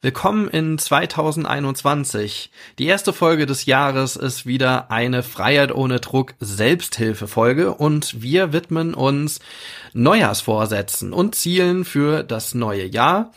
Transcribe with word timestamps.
Willkommen 0.00 0.46
in 0.46 0.78
2021. 0.78 2.52
Die 2.78 2.86
erste 2.86 3.12
Folge 3.12 3.46
des 3.46 3.66
Jahres 3.66 4.14
ist 4.14 4.46
wieder 4.46 4.92
eine 4.92 5.24
Freiheit 5.24 5.74
ohne 5.74 5.98
Druck 5.98 6.34
Selbsthilfefolge 6.38 7.74
und 7.74 8.22
wir 8.22 8.52
widmen 8.52 8.94
uns 8.94 9.40
Neujahrsvorsätzen 9.94 11.12
und 11.12 11.34
Zielen 11.34 11.84
für 11.84 12.22
das 12.22 12.54
neue 12.54 12.86
Jahr 12.86 13.32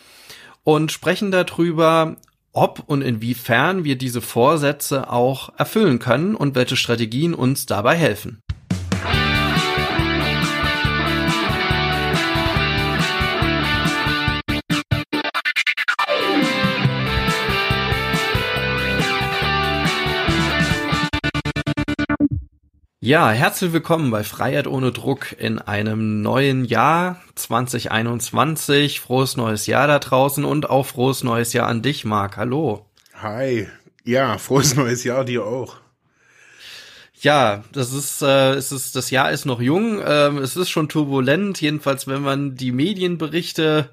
und 0.64 0.92
sprechen 0.92 1.32
darüber, 1.32 2.18
ob 2.54 2.84
und 2.86 3.02
inwiefern 3.02 3.84
wir 3.84 3.98
diese 3.98 4.22
Vorsätze 4.22 5.10
auch 5.10 5.52
erfüllen 5.58 5.98
können 5.98 6.36
und 6.36 6.54
welche 6.54 6.78
Strategien 6.78 7.34
uns 7.34 7.66
dabei 7.66 7.96
helfen. 7.96 8.40
Ja, 23.04 23.32
herzlich 23.32 23.74
willkommen 23.74 24.12
bei 24.12 24.24
Freiheit 24.24 24.68
ohne 24.68 24.92
Druck 24.92 25.32
in 25.36 25.58
einem 25.58 26.22
neuen 26.22 26.66
Jahr 26.66 27.20
2021. 27.34 29.00
Frohes 29.00 29.36
neues 29.38 29.66
Jahr 29.66 29.88
da 29.88 29.98
draußen 29.98 30.46
und 30.46 30.70
auch 30.70 30.86
frohes 30.86 31.24
neues 31.24 31.52
Jahr 31.52 31.66
an 31.66 31.82
dich, 31.82 32.06
Marc. 32.06 32.38
Hallo. 32.38 32.86
Hi. 33.16 33.68
Ja, 34.04 34.38
frohes 34.38 34.76
neues 34.76 35.04
Jahr 35.04 35.26
dir 35.26 35.44
auch. 35.44 35.78
Ja, 37.20 37.64
das 37.72 37.92
ist, 37.92 38.22
äh, 38.22 38.52
es 38.52 38.72
ist, 38.72 38.96
das 38.96 39.10
Jahr 39.10 39.32
ist 39.32 39.46
noch 39.46 39.62
jung. 39.62 40.00
Ähm, 40.06 40.38
es 40.38 40.56
ist 40.56 40.70
schon 40.70 40.88
turbulent, 40.88 41.60
jedenfalls 41.60 42.06
wenn 42.06 42.22
man 42.22 42.56
die 42.56 42.72
Medienberichte 42.72 43.90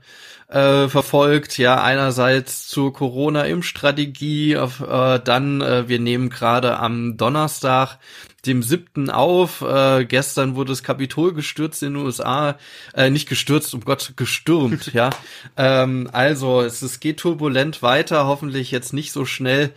äh, 0.48 0.88
verfolgt. 0.88 1.56
Ja, 1.56 1.82
einerseits 1.82 2.68
zur 2.68 2.92
Corona-Impfstrategie, 2.92 4.52
äh, 4.52 5.20
dann 5.24 5.60
äh, 5.62 5.88
wir 5.88 5.98
nehmen 5.98 6.28
gerade 6.28 6.78
am 6.78 7.16
Donnerstag 7.16 7.98
dem 8.46 8.62
siebten 8.62 9.10
auf. 9.10 9.62
Äh, 9.62 10.04
gestern 10.04 10.54
wurde 10.54 10.72
das 10.72 10.82
Kapitol 10.82 11.34
gestürzt 11.34 11.82
in 11.82 11.94
den 11.94 12.04
USA. 12.04 12.56
Äh, 12.94 13.10
nicht 13.10 13.28
gestürzt, 13.28 13.74
um 13.74 13.80
Gott, 13.84 14.12
gestürmt, 14.16 14.92
ja. 14.92 15.10
Ähm, 15.56 16.08
also 16.12 16.60
es, 16.60 16.82
es 16.82 17.00
geht 17.00 17.18
turbulent 17.18 17.82
weiter, 17.82 18.26
hoffentlich 18.26 18.70
jetzt 18.70 18.92
nicht 18.92 19.12
so 19.12 19.24
schnell 19.24 19.72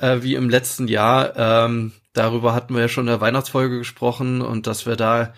äh, 0.00 0.18
wie 0.20 0.34
im 0.34 0.48
letzten 0.48 0.88
Jahr. 0.88 1.36
Ähm, 1.36 1.92
darüber 2.12 2.54
hatten 2.54 2.74
wir 2.74 2.82
ja 2.82 2.88
schon 2.88 3.04
in 3.04 3.08
der 3.08 3.20
Weihnachtsfolge 3.20 3.78
gesprochen 3.78 4.40
und 4.40 4.66
dass 4.66 4.86
wir 4.86 4.96
da 4.96 5.34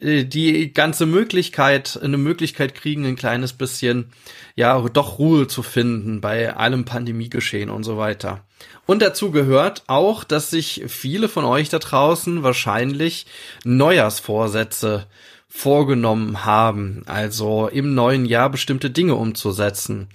die 0.00 0.72
ganze 0.72 1.06
Möglichkeit, 1.06 1.98
eine 2.02 2.16
Möglichkeit 2.16 2.74
kriegen, 2.74 3.04
ein 3.04 3.16
kleines 3.16 3.52
bisschen, 3.52 4.12
ja, 4.56 4.80
doch 4.80 5.18
Ruhe 5.18 5.46
zu 5.46 5.62
finden 5.62 6.20
bei 6.20 6.54
allem 6.56 6.84
Pandemiegeschehen 6.84 7.70
und 7.70 7.84
so 7.84 7.98
weiter. 7.98 8.44
Und 8.86 9.02
dazu 9.02 9.30
gehört 9.30 9.84
auch, 9.86 10.24
dass 10.24 10.50
sich 10.50 10.84
viele 10.88 11.28
von 11.28 11.44
euch 11.44 11.68
da 11.68 11.78
draußen 11.78 12.42
wahrscheinlich 12.42 13.26
Neujahrsvorsätze 13.64 15.06
vorgenommen 15.48 16.44
haben, 16.44 17.02
also 17.06 17.68
im 17.68 17.94
neuen 17.94 18.24
Jahr 18.24 18.50
bestimmte 18.50 18.90
Dinge 18.90 19.16
umzusetzen. 19.16 20.08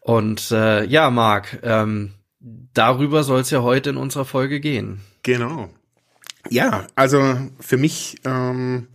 Und 0.00 0.50
äh, 0.50 0.84
ja, 0.84 1.10
Marc, 1.10 1.60
ähm, 1.62 2.12
darüber 2.74 3.22
soll 3.22 3.40
es 3.40 3.50
ja 3.50 3.62
heute 3.62 3.90
in 3.90 3.96
unserer 3.96 4.24
Folge 4.24 4.60
gehen. 4.60 5.00
Genau. 5.22 5.70
Ja, 6.48 6.86
also 6.94 7.38
für 7.60 7.76
mich 7.76 8.16
ähm, 8.24 8.88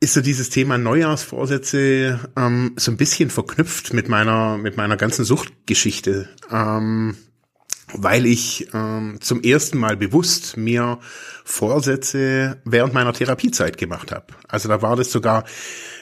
ist 0.00 0.14
so 0.14 0.20
dieses 0.20 0.50
Thema 0.50 0.78
Neujahrsvorsätze 0.78 2.20
ähm, 2.36 2.74
so 2.76 2.90
ein 2.90 2.96
bisschen 2.96 3.30
verknüpft 3.30 3.92
mit 3.92 4.08
meiner 4.08 4.58
mit 4.58 4.76
meiner 4.76 4.96
ganzen 4.96 5.24
Suchtgeschichte. 5.24 6.28
Ähm, 6.50 7.16
weil 7.94 8.26
ich 8.26 8.68
ähm, 8.72 9.18
zum 9.20 9.42
ersten 9.42 9.78
Mal 9.78 9.96
bewusst 9.96 10.56
mir 10.56 10.98
Vorsätze 11.44 12.60
während 12.64 12.94
meiner 12.94 13.12
Therapiezeit 13.12 13.76
gemacht 13.76 14.12
habe. 14.12 14.26
Also 14.48 14.68
da 14.68 14.82
war 14.82 14.96
das 14.96 15.10
sogar 15.10 15.44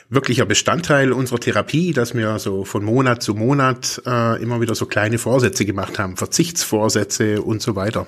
wirklicher 0.08 0.46
Bestandteil 0.46 1.12
unserer 1.12 1.40
Therapie, 1.40 1.92
dass 1.92 2.14
wir 2.14 2.38
so 2.38 2.64
von 2.64 2.84
Monat 2.84 3.22
zu 3.22 3.34
Monat 3.34 4.02
äh, 4.06 4.42
immer 4.42 4.60
wieder 4.60 4.74
so 4.74 4.86
kleine 4.86 5.18
Vorsätze 5.18 5.64
gemacht 5.64 5.98
haben, 5.98 6.16
Verzichtsvorsätze 6.16 7.42
und 7.42 7.62
so 7.62 7.76
weiter. 7.76 8.06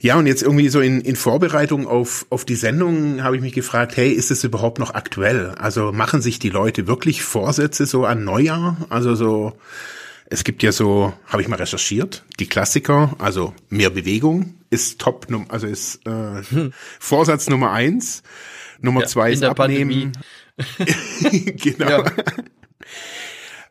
Ja, 0.00 0.16
und 0.16 0.26
jetzt 0.26 0.42
irgendwie 0.42 0.68
so 0.68 0.80
in, 0.80 1.00
in 1.00 1.16
Vorbereitung 1.16 1.86
auf, 1.86 2.26
auf 2.30 2.44
die 2.44 2.54
Sendung 2.54 3.22
habe 3.22 3.36
ich 3.36 3.42
mich 3.42 3.52
gefragt, 3.52 3.96
hey, 3.96 4.10
ist 4.10 4.30
es 4.30 4.44
überhaupt 4.44 4.78
noch 4.78 4.94
aktuell? 4.94 5.54
Also 5.58 5.92
machen 5.92 6.22
sich 6.22 6.38
die 6.38 6.50
Leute 6.50 6.86
wirklich 6.86 7.22
Vorsätze 7.22 7.84
so 7.86 8.04
an 8.04 8.24
Neujahr? 8.24 8.76
Also 8.90 9.14
so 9.14 9.54
es 10.30 10.44
gibt 10.44 10.62
ja 10.62 10.72
so, 10.72 11.14
habe 11.26 11.42
ich 11.42 11.48
mal 11.48 11.56
recherchiert, 11.56 12.22
die 12.38 12.46
Klassiker, 12.46 13.16
also 13.18 13.54
mehr 13.70 13.90
Bewegung 13.90 14.54
ist 14.70 15.00
Top, 15.00 15.26
also 15.48 15.66
ist 15.66 16.06
äh, 16.06 16.42
hm. 16.50 16.72
Vorsatz 16.98 17.48
Nummer 17.48 17.72
eins. 17.72 18.22
Nummer 18.80 19.00
ja, 19.00 19.06
zwei 19.06 19.32
ist 19.32 19.42
Abnehmen. 19.42 20.12
genau. 21.56 21.88
Ja. 21.88 22.04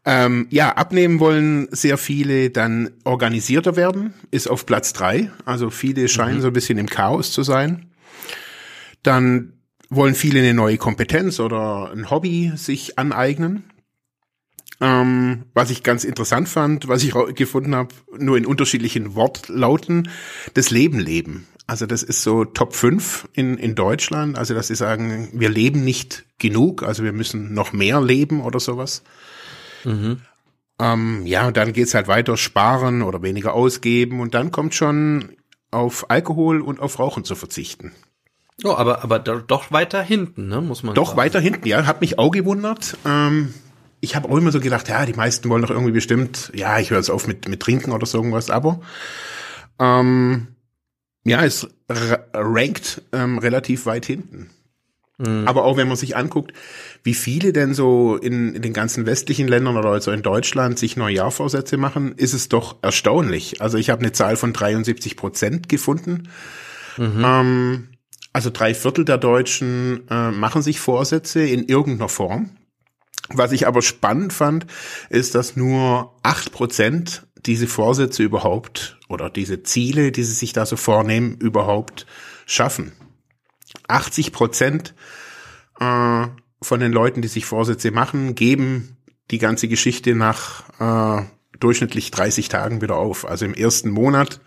ähm, 0.09 0.47
ja, 0.51 0.69
abnehmen 0.69 1.19
wollen 1.19 1.67
sehr 1.71 1.97
viele, 1.97 2.49
dann 2.49 2.91
organisierter 3.03 3.75
werden, 3.75 4.13
ist 4.31 4.47
auf 4.47 4.65
Platz 4.65 4.93
drei. 4.93 5.29
Also 5.43 5.69
viele 5.69 6.07
scheinen 6.07 6.37
mhm. 6.37 6.41
so 6.41 6.47
ein 6.47 6.53
bisschen 6.53 6.77
im 6.77 6.87
Chaos 6.87 7.33
zu 7.33 7.43
sein. 7.43 7.91
Dann 9.03 9.59
wollen 9.89 10.15
viele 10.15 10.39
eine 10.39 10.53
neue 10.53 10.77
Kompetenz 10.77 11.41
oder 11.41 11.91
ein 11.91 12.09
Hobby 12.09 12.53
sich 12.55 12.97
aneignen. 12.97 13.65
Ähm, 14.79 15.43
was 15.53 15.71
ich 15.71 15.83
ganz 15.83 16.05
interessant 16.05 16.47
fand, 16.47 16.87
was 16.87 17.03
ich 17.03 17.13
gefunden 17.35 17.75
habe, 17.75 17.93
nur 18.17 18.37
in 18.37 18.45
unterschiedlichen 18.45 19.13
Wortlauten, 19.13 20.09
das 20.53 20.71
Leben 20.71 20.99
leben. 20.99 21.47
Also 21.65 21.85
das 21.85 22.01
ist 22.01 22.23
so 22.23 22.45
Top 22.45 22.73
5 22.75 23.27
in, 23.33 23.57
in 23.57 23.75
Deutschland. 23.75 24.37
Also 24.37 24.53
dass 24.53 24.67
sie 24.67 24.75
sagen, 24.75 25.27
wir 25.33 25.49
leben 25.49 25.83
nicht 25.83 26.23
genug, 26.37 26.83
also 26.83 27.03
wir 27.03 27.11
müssen 27.11 27.53
noch 27.53 27.73
mehr 27.73 27.99
leben 27.99 28.39
oder 28.39 28.61
sowas. 28.61 29.03
Mhm. 29.83 30.21
Ähm, 30.79 31.25
ja, 31.25 31.47
und 31.47 31.57
dann 31.57 31.73
geht's 31.73 31.93
halt 31.93 32.07
weiter, 32.07 32.37
sparen 32.37 33.01
oder 33.01 33.21
weniger 33.21 33.53
ausgeben 33.53 34.19
und 34.19 34.33
dann 34.33 34.51
kommt 34.51 34.75
schon 34.75 35.29
auf 35.71 36.09
Alkohol 36.09 36.61
und 36.61 36.79
auf 36.79 36.99
Rauchen 36.99 37.23
zu 37.23 37.35
verzichten. 37.35 37.93
Oh, 38.63 38.71
aber, 38.71 39.03
aber 39.03 39.19
doch 39.19 39.71
weiter 39.71 40.01
hinten, 40.01 40.47
ne, 40.47 40.61
muss 40.61 40.81
man 40.83 40.95
Doch 40.95 41.09
sagen. 41.09 41.17
weiter 41.17 41.39
hinten, 41.39 41.67
ja, 41.67 41.85
hat 41.85 42.01
mich 42.01 42.17
auch 42.17 42.31
gewundert. 42.31 42.97
Ähm, 43.05 43.53
ich 43.99 44.15
habe 44.15 44.29
auch 44.29 44.37
immer 44.37 44.51
so 44.51 44.59
gedacht, 44.59 44.89
ja, 44.89 45.05
die 45.05 45.13
meisten 45.13 45.49
wollen 45.49 45.61
doch 45.61 45.69
irgendwie 45.69 45.91
bestimmt, 45.91 46.51
ja, 46.55 46.79
ich 46.79 46.89
höre 46.89 46.97
jetzt 46.97 47.09
auf 47.09 47.27
mit, 47.27 47.47
mit 47.47 47.59
Trinken 47.59 47.91
oder 47.91 48.05
so 48.05 48.17
irgendwas, 48.17 48.49
aber 48.49 48.79
ähm, 49.79 50.47
ja, 51.23 51.43
es 51.43 51.67
rankt 52.33 53.01
ähm, 53.11 53.37
relativ 53.37 53.85
weit 53.85 54.05
hinten. 54.05 54.49
Mhm. 55.17 55.47
Aber 55.47 55.63
auch 55.63 55.77
wenn 55.77 55.87
man 55.87 55.97
sich 55.97 56.15
anguckt, 56.15 56.53
wie 57.03 57.13
viele 57.13 57.51
denn 57.53 57.73
so 57.73 58.17
in, 58.17 58.53
in 58.53 58.61
den 58.61 58.73
ganzen 58.73 59.05
westlichen 59.05 59.47
Ländern 59.47 59.77
oder 59.77 59.89
also 59.89 60.11
in 60.11 60.21
Deutschland 60.21 60.77
sich 60.77 60.95
Neujahrvorsätze 60.95 61.77
machen, 61.77 62.13
ist 62.15 62.33
es 62.33 62.49
doch 62.49 62.77
erstaunlich. 62.81 63.61
Also 63.61 63.77
ich 63.77 63.89
habe 63.89 64.01
eine 64.01 64.11
Zahl 64.11 64.35
von 64.35 64.53
73 64.53 65.15
Prozent 65.15 65.69
gefunden. 65.69 66.29
Mhm. 66.97 67.23
Ähm, 67.25 67.87
also 68.33 68.51
drei 68.51 68.75
Viertel 68.75 69.05
der 69.05 69.17
Deutschen 69.17 70.07
äh, 70.09 70.31
machen 70.31 70.61
sich 70.61 70.79
Vorsätze 70.79 71.41
in 71.41 71.67
irgendeiner 71.67 72.09
Form. 72.09 72.51
Was 73.29 73.51
ich 73.51 73.67
aber 73.67 73.81
spannend 73.81 74.31
fand, 74.31 74.67
ist, 75.09 75.35
dass 75.35 75.55
nur 75.55 76.13
acht 76.23 76.51
Prozent 76.51 77.25
diese 77.45 77.67
Vorsätze 77.67 78.23
überhaupt 78.23 78.99
oder 79.09 79.29
diese 79.29 79.63
Ziele, 79.63 80.11
die 80.11 80.23
sie 80.23 80.33
sich 80.33 80.53
da 80.53 80.65
so 80.65 80.75
vornehmen, 80.75 81.37
überhaupt 81.39 82.05
schaffen. 82.45 82.91
80 83.87 84.31
Prozent 84.31 84.93
äh, 85.79 86.27
von 86.61 86.79
den 86.79 86.91
Leuten, 86.91 87.21
die 87.21 87.27
sich 87.27 87.45
Vorsätze 87.45 87.91
machen, 87.91 88.35
geben 88.35 88.97
die 89.31 89.37
ganze 89.37 89.67
Geschichte 89.67 90.15
nach 90.15 90.63
äh, 90.79 91.25
durchschnittlich 91.59 92.11
30 92.11 92.49
Tagen 92.49 92.81
wieder 92.81 92.95
auf. 92.95 93.27
Also 93.27 93.45
im 93.45 93.53
ersten 93.53 93.89
Monat 93.89 94.39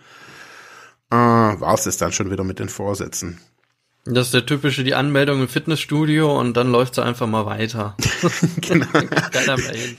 äh, 1.11 1.15
war 1.15 1.73
es 1.73 1.83
das 1.83 1.97
dann 1.97 2.11
schon 2.11 2.31
wieder 2.31 2.43
mit 2.43 2.59
den 2.59 2.69
Vorsätzen. 2.69 3.39
Das 4.05 4.27
ist 4.27 4.33
der 4.33 4.47
typische, 4.47 4.83
die 4.83 4.95
Anmeldung 4.95 5.41
im 5.41 5.47
Fitnessstudio 5.47 6.39
und 6.39 6.57
dann 6.57 6.71
läuft 6.71 6.95
sie 6.95 7.03
einfach 7.03 7.27
mal 7.27 7.45
weiter. 7.45 7.95
genau. 8.61 8.87
Keiner 8.87 9.57
mehr 9.57 9.75
hin. 9.75 9.97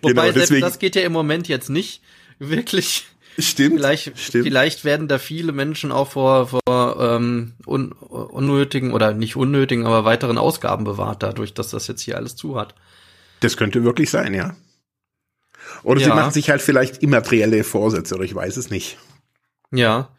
Wobei 0.00 0.32
genau, 0.32 0.44
selbst 0.46 0.62
das 0.62 0.78
geht 0.78 0.96
ja 0.96 1.02
im 1.02 1.12
Moment 1.12 1.48
jetzt 1.48 1.68
nicht 1.68 2.02
wirklich. 2.38 3.06
Stimmt. 3.38 3.76
Vielleicht, 3.76 4.18
stimmt. 4.18 4.44
vielleicht 4.44 4.84
werden 4.84 5.08
da 5.08 5.18
viele 5.18 5.52
Menschen 5.52 5.90
auch 5.90 6.10
vor, 6.10 6.48
vor 6.48 6.96
ähm, 7.00 7.54
un, 7.66 7.92
unnötigen 7.92 8.92
oder 8.92 9.14
nicht 9.14 9.36
unnötigen, 9.36 9.86
aber 9.86 10.04
weiteren 10.04 10.38
Ausgaben 10.38 10.84
bewahrt, 10.84 11.22
dadurch, 11.22 11.54
dass 11.54 11.70
das 11.70 11.86
jetzt 11.86 12.02
hier 12.02 12.16
alles 12.16 12.36
zu 12.36 12.58
hat. 12.58 12.74
Das 13.40 13.56
könnte 13.56 13.84
wirklich 13.84 14.10
sein, 14.10 14.34
ja. 14.34 14.54
Oder 15.82 16.00
ja. 16.00 16.08
sie 16.08 16.12
machen 16.12 16.32
sich 16.32 16.50
halt 16.50 16.60
vielleicht 16.60 17.02
immaterielle 17.02 17.64
Vorsätze, 17.64 18.14
oder 18.14 18.24
ich 18.24 18.34
weiß 18.34 18.56
es 18.56 18.70
nicht. 18.70 18.98
Ja. 19.70 20.10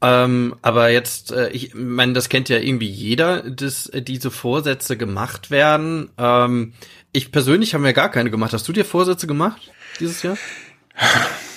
Ähm, 0.00 0.56
aber 0.62 0.90
jetzt, 0.90 1.32
äh, 1.32 1.50
ich 1.50 1.74
meine, 1.74 2.14
das 2.14 2.28
kennt 2.28 2.48
ja 2.48 2.58
irgendwie 2.58 2.90
jeder, 2.90 3.48
dass 3.48 3.90
diese 3.94 4.30
Vorsätze 4.30 4.96
gemacht 4.96 5.50
werden. 5.50 6.10
Ähm, 6.18 6.72
ich 7.12 7.30
persönlich 7.30 7.74
habe 7.74 7.82
mir 7.82 7.92
gar 7.92 8.10
keine 8.10 8.30
gemacht. 8.30 8.52
Hast 8.52 8.66
du 8.66 8.72
dir 8.72 8.84
Vorsätze 8.84 9.26
gemacht 9.26 9.70
dieses 10.00 10.22
Jahr? 10.22 10.36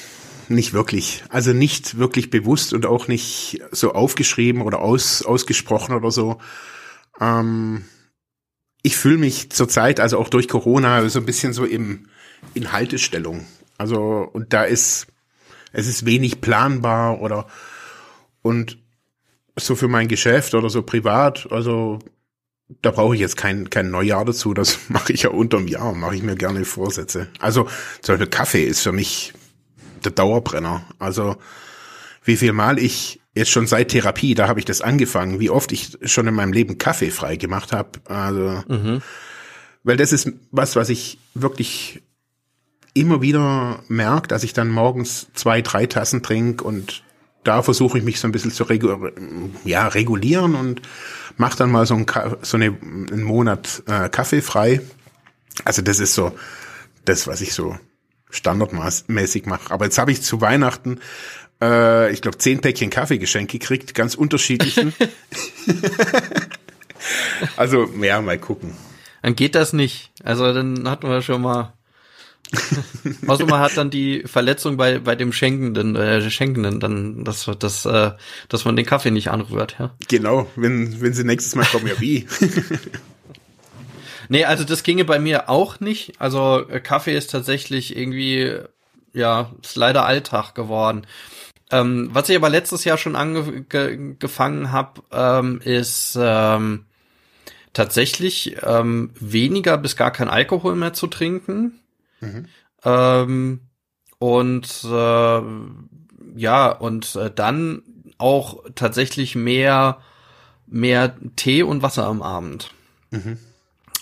Nicht 0.49 0.73
wirklich. 0.73 1.23
Also 1.29 1.53
nicht 1.53 1.97
wirklich 1.97 2.29
bewusst 2.29 2.73
und 2.73 2.85
auch 2.85 3.07
nicht 3.07 3.61
so 3.71 3.93
aufgeschrieben 3.93 4.61
oder 4.61 4.79
aus, 4.79 5.23
ausgesprochen 5.23 5.95
oder 5.95 6.11
so. 6.11 6.39
Ähm, 7.19 7.85
ich 8.83 8.95
fühle 8.95 9.17
mich 9.17 9.49
zurzeit, 9.49 9.99
also 9.99 10.17
auch 10.17 10.29
durch 10.29 10.47
Corona, 10.47 11.07
so 11.09 11.19
ein 11.19 11.25
bisschen 11.25 11.51
so 11.51 11.65
im, 11.65 12.07
in 12.53 12.71
Haltestellung. 12.71 13.45
Also, 13.77 14.29
und 14.31 14.53
da 14.53 14.63
ist, 14.63 15.07
es 15.73 15.87
ist 15.87 16.05
wenig 16.05 16.41
planbar 16.41 17.19
oder, 17.21 17.47
und 18.41 18.77
so 19.57 19.75
für 19.75 19.87
mein 19.87 20.07
Geschäft 20.07 20.53
oder 20.53 20.69
so 20.69 20.83
privat, 20.83 21.51
also, 21.51 21.99
da 22.81 22.91
brauche 22.91 23.15
ich 23.15 23.21
jetzt 23.21 23.37
kein, 23.37 23.69
kein 23.69 23.91
Neujahr 23.91 24.25
dazu, 24.25 24.53
das 24.53 24.79
mache 24.89 25.11
ich 25.11 25.23
ja 25.23 25.31
unterm 25.31 25.67
Jahr, 25.67 25.93
mache 25.93 26.15
ich 26.15 26.23
mir 26.23 26.35
gerne 26.35 26.63
Vorsätze. 26.63 27.27
Also, 27.39 27.67
zum 28.01 28.13
Beispiel 28.13 28.29
Kaffee 28.29 28.63
ist 28.63 28.81
für 28.81 28.93
mich 28.93 29.33
der 30.03 30.11
Dauerbrenner. 30.11 30.85
Also, 30.99 31.37
wie 32.23 32.37
viel 32.37 32.53
Mal 32.53 32.79
ich 32.79 33.21
jetzt 33.33 33.51
schon 33.51 33.67
seit 33.67 33.89
Therapie, 33.89 34.35
da 34.35 34.47
habe 34.47 34.59
ich 34.59 34.65
das 34.65 34.81
angefangen, 34.81 35.39
wie 35.39 35.49
oft 35.49 35.71
ich 35.71 35.97
schon 36.03 36.27
in 36.27 36.33
meinem 36.33 36.53
Leben 36.53 36.77
Kaffee 36.77 37.11
frei 37.11 37.35
gemacht 37.35 37.71
habe. 37.71 37.99
Also, 38.05 38.63
mhm. 38.67 39.01
weil 39.83 39.97
das 39.97 40.11
ist 40.11 40.31
was, 40.51 40.75
was 40.75 40.89
ich 40.89 41.19
wirklich 41.33 42.01
immer 42.93 43.21
wieder 43.21 43.83
merke, 43.87 44.27
dass 44.27 44.43
ich 44.43 44.53
dann 44.53 44.69
morgens 44.69 45.27
zwei, 45.33 45.61
drei 45.61 45.85
Tassen 45.85 46.23
trinke 46.23 46.63
und 46.63 47.03
da 47.43 47.61
versuche 47.61 47.97
ich 47.97 48.03
mich 48.03 48.19
so 48.19 48.27
ein 48.27 48.31
bisschen 48.31 48.51
zu 48.51 48.63
regu 48.63 49.09
ja, 49.63 49.87
regulieren 49.87 50.55
und 50.55 50.81
mache 51.37 51.57
dann 51.57 51.71
mal 51.71 51.85
so, 51.85 51.95
ein 51.95 52.05
so 52.41 52.57
eine, 52.57 52.65
einen 52.65 53.23
Monat 53.23 53.83
äh, 53.87 54.09
Kaffee 54.09 54.41
frei. 54.41 54.81
Also 55.63 55.81
das 55.81 55.99
ist 55.99 56.13
so 56.13 56.37
das, 57.05 57.27
was 57.27 57.41
ich 57.41 57.53
so 57.53 57.77
standardmäßig 58.29 59.45
mache. 59.45 59.71
Aber 59.71 59.85
jetzt 59.85 59.97
habe 59.97 60.11
ich 60.11 60.21
zu 60.21 60.41
Weihnachten 60.41 60.99
äh, 61.61 62.11
ich 62.11 62.21
glaube, 62.21 62.37
zehn 62.37 62.61
Päckchen 62.61 62.89
Kaffee 62.89 63.17
geschenkt 63.17 63.51
gekriegt, 63.51 63.95
ganz 63.95 64.15
unterschiedlichen. 64.15 64.93
also, 67.57 67.89
ja, 68.01 68.21
mal 68.21 68.37
gucken. 68.37 68.73
Dann 69.23 69.35
geht 69.35 69.55
das 69.55 69.73
nicht. 69.73 70.11
Also 70.23 70.53
dann 70.53 70.89
hatten 70.89 71.09
wir 71.09 71.21
schon 71.21 71.41
mal. 71.41 71.73
Man 73.21 73.59
hat 73.59 73.75
dann 73.75 73.89
die 73.89 74.23
Verletzung 74.25 74.77
bei, 74.77 74.99
bei 74.99 75.15
dem 75.17 75.33
Schenkenden, 75.33 75.97
äh, 75.97 76.29
Schenkenden, 76.29 76.79
dann, 76.79 77.25
dass, 77.25 77.51
dass, 77.59 77.85
äh, 77.85 78.11
dass 78.47 78.63
man 78.63 78.77
den 78.77 78.85
Kaffee 78.85 79.11
nicht 79.11 79.31
anrührt, 79.31 79.75
ja. 79.79 79.93
Genau, 80.07 80.49
wenn, 80.55 81.01
wenn 81.01 81.11
sie 81.11 81.25
nächstes 81.25 81.55
Mal 81.55 81.65
kommen, 81.65 81.87
ja 81.87 81.99
wie. 81.99 82.25
nee, 84.29 84.45
also 84.45 84.63
das 84.63 84.83
ginge 84.83 85.05
bei 85.05 85.19
mir 85.19 85.49
auch 85.49 85.79
nicht. 85.79 86.19
Also 86.19 86.67
äh, 86.67 86.79
Kaffee 86.79 87.15
ist 87.15 87.31
tatsächlich 87.31 87.95
irgendwie, 87.95 88.59
ja, 89.13 89.51
ist 89.61 89.75
leider 89.75 90.05
Alltag 90.05 90.53
geworden. 90.53 91.05
Ähm, 91.69 92.09
was 92.13 92.29
ich 92.29 92.35
aber 92.35 92.49
letztes 92.49 92.85
Jahr 92.85 92.97
schon 92.97 93.15
angefangen 93.15 94.71
habe, 94.71 95.01
ähm, 95.11 95.59
ist 95.63 96.17
ähm, 96.19 96.85
tatsächlich 97.73 98.57
ähm, 98.63 99.11
weniger 99.19 99.77
bis 99.77 99.95
gar 99.95 100.11
kein 100.11 100.29
Alkohol 100.29 100.75
mehr 100.75 100.93
zu 100.93 101.07
trinken. 101.07 101.79
Mhm. 102.21 102.45
Ähm, 102.83 103.61
und 104.19 104.83
äh, 104.85 105.41
ja, 106.35 106.71
und 106.71 107.15
äh, 107.15 107.31
dann 107.33 107.83
auch 108.17 108.63
tatsächlich 108.75 109.35
mehr, 109.35 109.99
mehr 110.65 111.15
Tee 111.35 111.63
und 111.63 111.83
Wasser 111.83 112.07
am 112.07 112.21
Abend. 112.21 112.71
Mhm. 113.11 113.37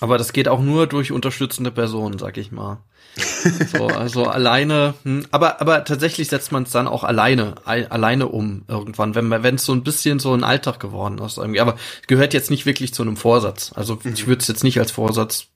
Aber 0.01 0.17
das 0.17 0.33
geht 0.33 0.47
auch 0.47 0.59
nur 0.59 0.87
durch 0.87 1.11
unterstützende 1.11 1.71
Personen, 1.71 2.19
sag 2.19 2.37
ich 2.37 2.51
mal. 2.51 2.79
So, 3.71 3.87
also 3.87 4.25
alleine, 4.25 4.95
hm, 5.03 5.25
aber, 5.31 5.61
aber 5.61 5.85
tatsächlich 5.85 6.27
setzt 6.27 6.51
man 6.51 6.63
es 6.63 6.71
dann 6.71 6.87
auch 6.87 7.03
alleine, 7.03 7.55
alleine 7.63 8.27
um 8.27 8.63
irgendwann, 8.67 9.15
wenn 9.15 9.29
wenn 9.29 9.55
es 9.55 9.65
so 9.65 9.71
ein 9.71 9.83
bisschen 9.83 10.19
so 10.19 10.33
ein 10.33 10.43
Alltag 10.43 10.79
geworden 10.79 11.19
ist 11.19 11.37
irgendwie. 11.37 11.61
Aber 11.61 11.75
gehört 12.07 12.33
jetzt 12.33 12.49
nicht 12.49 12.65
wirklich 12.65 12.93
zu 12.93 13.03
einem 13.03 13.15
Vorsatz. 13.15 13.71
Also 13.75 13.99
mhm. 14.03 14.13
ich 14.13 14.27
würde 14.27 14.41
es 14.41 14.47
jetzt 14.47 14.63
nicht 14.63 14.79
als 14.79 14.91
Vorsatz 14.91 15.47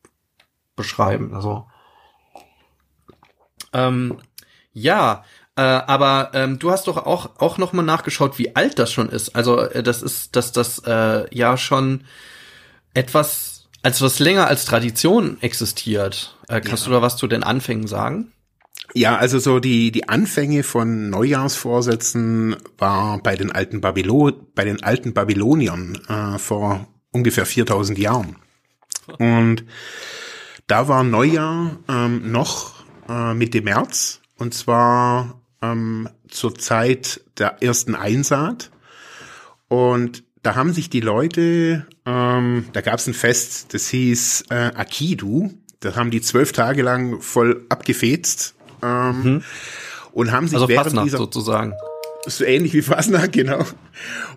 beschreiben. 0.75 1.33
Also 1.33 1.65
ähm, 3.73 4.19
ja, 4.71 5.23
äh, 5.55 5.61
aber 5.61 6.31
ähm, 6.33 6.59
du 6.59 6.71
hast 6.71 6.87
doch 6.87 6.97
auch 6.97 7.31
auch 7.39 7.57
noch 7.57 7.73
mal 7.73 7.83
nachgeschaut, 7.83 8.37
wie 8.37 8.55
alt 8.55 8.79
das 8.79 8.91
schon 8.91 9.09
ist. 9.09 9.35
Also 9.35 9.59
äh, 9.59 9.83
das 9.83 10.01
ist, 10.01 10.35
dass 10.35 10.51
das 10.51 10.79
äh, 10.85 11.25
ja 11.35 11.57
schon 11.57 12.05
etwas 12.93 13.58
als 13.81 14.01
was 14.01 14.19
länger 14.19 14.47
als 14.47 14.65
Tradition 14.65 15.37
existiert, 15.41 16.37
äh, 16.47 16.61
kannst 16.61 16.85
ja. 16.85 16.89
du 16.89 16.95
da 16.95 17.01
was 17.01 17.17
zu 17.17 17.27
den 17.27 17.43
Anfängen 17.43 17.87
sagen? 17.87 18.31
Ja, 18.93 19.17
also 19.17 19.37
so 19.39 19.59
die, 19.59 19.91
die 19.91 20.09
Anfänge 20.09 20.63
von 20.63 21.09
Neujahrsvorsätzen 21.09 22.55
war 22.77 23.19
bei 23.21 23.35
den 23.35 23.51
alten 23.51 23.81
Babylon, 23.81 24.33
bei 24.55 24.65
den 24.65 24.81
alten 24.83 25.13
Babyloniern 25.13 25.99
äh, 26.07 26.39
vor 26.39 26.87
ungefähr 27.11 27.45
4000 27.45 27.99
Jahren. 27.99 28.37
Und 29.19 29.65
da 30.67 30.87
war 30.87 31.03
Neujahr 31.03 31.77
ähm, 31.87 32.31
noch 32.31 32.83
äh, 33.07 33.33
Mitte 33.33 33.61
März 33.61 34.21
und 34.37 34.53
zwar 34.53 35.41
ähm, 35.61 36.09
zur 36.27 36.55
Zeit 36.55 37.21
der 37.37 37.61
ersten 37.61 37.95
Einsaat. 37.95 38.71
Und 39.67 40.23
da 40.41 40.55
haben 40.55 40.73
sich 40.73 40.89
die 40.89 41.01
Leute, 41.01 41.85
ähm, 42.05 42.65
da 42.73 42.81
gab 42.81 42.99
es 42.99 43.07
ein 43.07 43.13
Fest, 43.13 43.73
das 43.73 43.89
hieß 43.89 44.45
äh, 44.49 44.71
Akidu. 44.75 45.51
Da 45.79 45.95
haben 45.95 46.11
die 46.11 46.21
zwölf 46.21 46.51
Tage 46.51 46.81
lang 46.81 47.21
voll 47.21 47.65
abgefetzt 47.69 48.55
ähm, 48.83 49.23
mhm. 49.23 49.43
und 50.11 50.31
haben 50.31 50.47
sich 50.47 50.55
also 50.55 50.67
während 50.67 50.85
Fasnacht 50.85 51.05
dieser 51.05 51.17
sozusagen 51.17 51.73
so 52.25 52.43
ähnlich 52.43 52.73
wie 52.73 52.81
Fasnacht, 52.81 53.31
genau. 53.33 53.65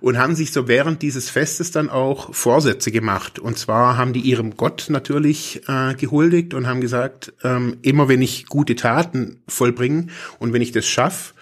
Und 0.00 0.18
haben 0.18 0.34
sich 0.34 0.52
so 0.52 0.68
während 0.68 1.02
dieses 1.02 1.30
Festes 1.30 1.70
dann 1.70 1.90
auch 1.90 2.32
Vorsätze 2.34 2.90
gemacht. 2.90 3.38
Und 3.38 3.58
zwar 3.58 3.96
haben 3.96 4.12
die 4.12 4.20
ihrem 4.20 4.56
Gott 4.56 4.86
natürlich 4.88 5.62
äh, 5.68 5.94
gehuldigt 5.94 6.54
und 6.54 6.66
haben 6.66 6.80
gesagt, 6.80 7.32
ähm, 7.42 7.76
immer 7.82 8.08
wenn 8.08 8.22
ich 8.22 8.46
gute 8.46 8.76
Taten 8.76 9.42
vollbringe 9.48 10.06
und 10.38 10.52
wenn 10.52 10.62
ich 10.62 10.72
das 10.72 10.86
schaffe, 10.86 11.34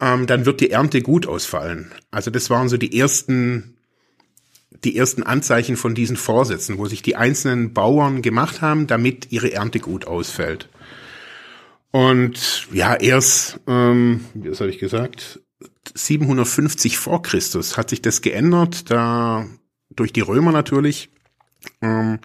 ähm, 0.00 0.26
dann 0.26 0.46
wird 0.46 0.60
die 0.60 0.70
Ernte 0.70 1.02
gut 1.02 1.26
ausfallen. 1.26 1.92
Also 2.10 2.30
das 2.30 2.50
waren 2.50 2.68
so 2.68 2.76
die 2.76 2.98
ersten 2.98 3.75
die 4.84 4.96
ersten 4.96 5.22
Anzeichen 5.22 5.76
von 5.76 5.94
diesen 5.94 6.16
Vorsätzen, 6.16 6.78
wo 6.78 6.86
sich 6.86 7.02
die 7.02 7.16
einzelnen 7.16 7.72
Bauern 7.72 8.22
gemacht 8.22 8.60
haben, 8.60 8.86
damit 8.86 9.32
ihre 9.32 9.52
Ernte 9.52 9.80
gut 9.80 10.06
ausfällt. 10.06 10.68
Und 11.90 12.68
ja, 12.72 12.94
erst, 12.94 13.60
ähm, 13.66 14.24
was 14.34 14.60
habe 14.60 14.70
ich 14.70 14.78
gesagt, 14.78 15.40
750 15.94 16.98
vor 16.98 17.22
Christus 17.22 17.76
hat 17.76 17.90
sich 17.90 18.02
das 18.02 18.20
geändert, 18.20 18.90
da 18.90 19.46
durch 19.90 20.12
die 20.12 20.20
Römer 20.20 20.52
natürlich. 20.52 21.10
Ähm, 21.80 22.18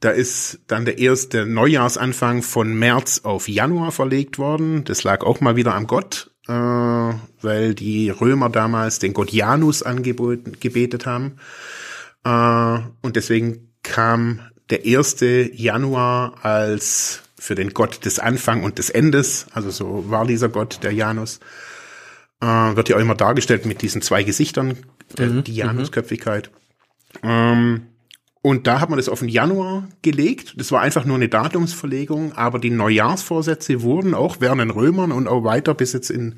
da 0.00 0.10
ist 0.10 0.60
dann 0.66 0.84
der 0.84 0.98
erste 0.98 1.46
Neujahrsanfang 1.46 2.42
von 2.42 2.78
März 2.78 3.22
auf 3.24 3.48
Januar 3.48 3.92
verlegt 3.92 4.38
worden. 4.38 4.84
Das 4.84 5.04
lag 5.04 5.24
auch 5.24 5.40
mal 5.40 5.56
wieder 5.56 5.74
am 5.74 5.86
Gott 5.86 6.30
äh, 6.48 6.52
weil 6.52 7.74
die 7.74 8.10
Römer 8.10 8.48
damals 8.50 8.98
den 8.98 9.14
Gott 9.14 9.32
Janus 9.32 9.82
angebetet 9.82 11.06
haben. 11.06 11.36
Äh, 12.24 12.78
und 13.02 13.16
deswegen 13.16 13.72
kam 13.82 14.40
der 14.70 14.84
erste 14.84 15.50
Januar 15.54 16.44
als 16.44 17.22
für 17.38 17.54
den 17.54 17.70
Gott 17.70 18.04
des 18.04 18.18
Anfang 18.18 18.64
und 18.64 18.78
des 18.78 18.90
Endes, 18.90 19.46
also 19.52 19.70
so 19.70 20.10
war 20.10 20.26
dieser 20.26 20.48
Gott, 20.48 20.80
der 20.82 20.92
Janus, 20.92 21.38
äh, 22.40 22.46
wird 22.46 22.88
ja 22.88 22.96
auch 22.96 23.00
immer 23.00 23.14
dargestellt 23.14 23.66
mit 23.66 23.82
diesen 23.82 24.02
zwei 24.02 24.22
Gesichtern, 24.22 24.78
mhm, 25.18 25.44
die 25.44 25.54
Janusköpfigkeit. 25.54 26.50
Ähm, 27.22 27.86
und 28.42 28.66
da 28.66 28.80
hat 28.80 28.90
man 28.90 28.96
das 28.96 29.08
auf 29.08 29.20
den 29.20 29.28
Januar 29.28 29.88
gelegt. 30.02 30.54
Das 30.56 30.70
war 30.70 30.80
einfach 30.80 31.04
nur 31.04 31.16
eine 31.16 31.28
Datumsverlegung, 31.28 32.32
aber 32.34 32.58
die 32.58 32.70
Neujahrsvorsätze 32.70 33.82
wurden 33.82 34.14
auch 34.14 34.36
während 34.38 34.60
den 34.60 34.70
Römern 34.70 35.10
und 35.10 35.26
auch 35.26 35.42
weiter 35.42 35.74
bis 35.74 35.92
jetzt 35.92 36.10
in 36.10 36.36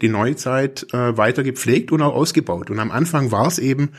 die 0.00 0.08
Neuzeit 0.08 0.86
äh, 0.92 1.16
weiter 1.16 1.44
gepflegt 1.44 1.92
und 1.92 2.02
auch 2.02 2.14
ausgebaut. 2.14 2.70
Und 2.70 2.80
am 2.80 2.90
Anfang 2.90 3.30
war 3.30 3.46
es 3.46 3.60
eben 3.60 3.90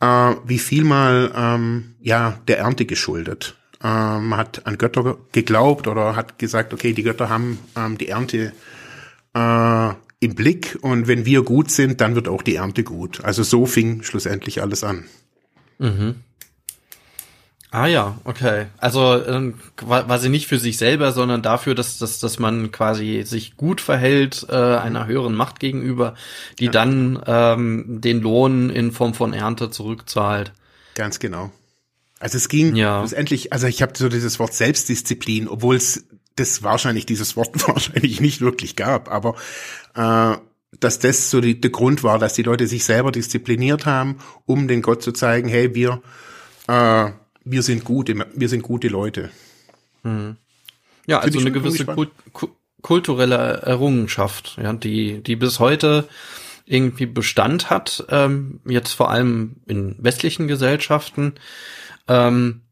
äh, 0.00 0.34
wie 0.44 0.58
viel 0.58 0.84
mal 0.84 1.32
ähm, 1.34 1.94
ja 2.00 2.38
der 2.48 2.58
Ernte 2.58 2.84
geschuldet. 2.84 3.56
Äh, 3.82 3.86
man 3.86 4.36
hat 4.36 4.66
an 4.66 4.78
Götter 4.78 5.16
geglaubt 5.32 5.86
oder 5.86 6.16
hat 6.16 6.38
gesagt, 6.38 6.74
okay, 6.74 6.92
die 6.92 7.02
Götter 7.02 7.28
haben 7.28 7.58
ähm, 7.76 7.98
die 7.98 8.08
Ernte 8.08 8.52
äh, 9.34 9.88
im 10.20 10.34
Blick 10.34 10.78
und 10.80 11.08
wenn 11.08 11.26
wir 11.26 11.42
gut 11.42 11.70
sind, 11.70 12.00
dann 12.00 12.14
wird 12.14 12.28
auch 12.28 12.42
die 12.42 12.56
Ernte 12.56 12.84
gut. 12.84 13.24
Also 13.24 13.42
so 13.42 13.66
fing 13.66 14.02
schlussendlich 14.02 14.62
alles 14.62 14.82
an. 14.82 15.04
Mhm. 15.78 16.16
Ah 17.76 17.88
ja, 17.88 18.16
okay. 18.24 18.68
Also 18.78 19.22
ähm, 19.26 19.56
quasi 19.76 20.30
nicht 20.30 20.46
für 20.46 20.58
sich 20.58 20.78
selber, 20.78 21.12
sondern 21.12 21.42
dafür, 21.42 21.74
dass, 21.74 21.98
dass, 21.98 22.20
dass 22.20 22.38
man 22.38 22.72
quasi 22.72 23.22
sich 23.26 23.58
gut 23.58 23.82
verhält 23.82 24.46
äh, 24.48 24.54
einer 24.54 25.06
höheren 25.06 25.34
Macht 25.34 25.60
gegenüber, 25.60 26.14
die 26.58 26.66
ja. 26.66 26.70
dann 26.70 27.22
ähm, 27.26 28.00
den 28.00 28.22
Lohn 28.22 28.70
in 28.70 28.92
Form 28.92 29.12
von 29.12 29.34
Ernte 29.34 29.68
zurückzahlt. 29.68 30.54
Ganz 30.94 31.18
genau. 31.18 31.50
Also 32.18 32.38
es 32.38 32.48
ging 32.48 32.76
ja. 32.76 33.04
endlich, 33.04 33.52
also 33.52 33.66
ich 33.66 33.82
habe 33.82 33.92
so 33.94 34.08
dieses 34.08 34.38
Wort 34.38 34.54
Selbstdisziplin, 34.54 35.46
obwohl 35.46 35.76
es 35.76 36.06
das 36.34 36.62
wahrscheinlich 36.62 37.04
dieses 37.04 37.36
Wort 37.36 37.50
wahrscheinlich 37.68 38.22
nicht 38.22 38.40
wirklich 38.40 38.76
gab, 38.76 39.12
aber 39.12 39.34
äh, 39.96 40.38
dass 40.80 40.98
das 40.98 41.28
so 41.28 41.42
die, 41.42 41.60
der 41.60 41.72
Grund 41.72 42.02
war, 42.02 42.18
dass 42.18 42.32
die 42.32 42.42
Leute 42.42 42.68
sich 42.68 42.86
selber 42.86 43.12
diszipliniert 43.12 43.84
haben, 43.84 44.16
um 44.46 44.66
den 44.66 44.80
Gott 44.80 45.02
zu 45.02 45.12
zeigen, 45.12 45.50
hey, 45.50 45.74
wir 45.74 46.00
äh, 46.68 47.10
wir 47.46 47.62
sind 47.62 47.84
gute, 47.84 48.26
wir 48.34 48.48
sind 48.48 48.62
gute 48.62 48.88
Leute. 48.88 49.30
Mhm. 50.02 50.36
Ja, 51.06 51.20
also 51.20 51.38
eine 51.38 51.52
gewisse 51.52 51.86
Kult, 51.86 52.10
kulturelle 52.82 53.62
Errungenschaft, 53.62 54.58
ja, 54.60 54.72
die, 54.72 55.22
die 55.22 55.36
bis 55.36 55.60
heute 55.60 56.08
irgendwie 56.66 57.06
Bestand 57.06 57.70
hat, 57.70 58.04
ähm, 58.10 58.60
jetzt 58.66 58.92
vor 58.92 59.10
allem 59.10 59.56
in 59.66 59.94
westlichen 60.00 60.48
Gesellschaften. 60.48 61.34
Ähm, 62.08 62.62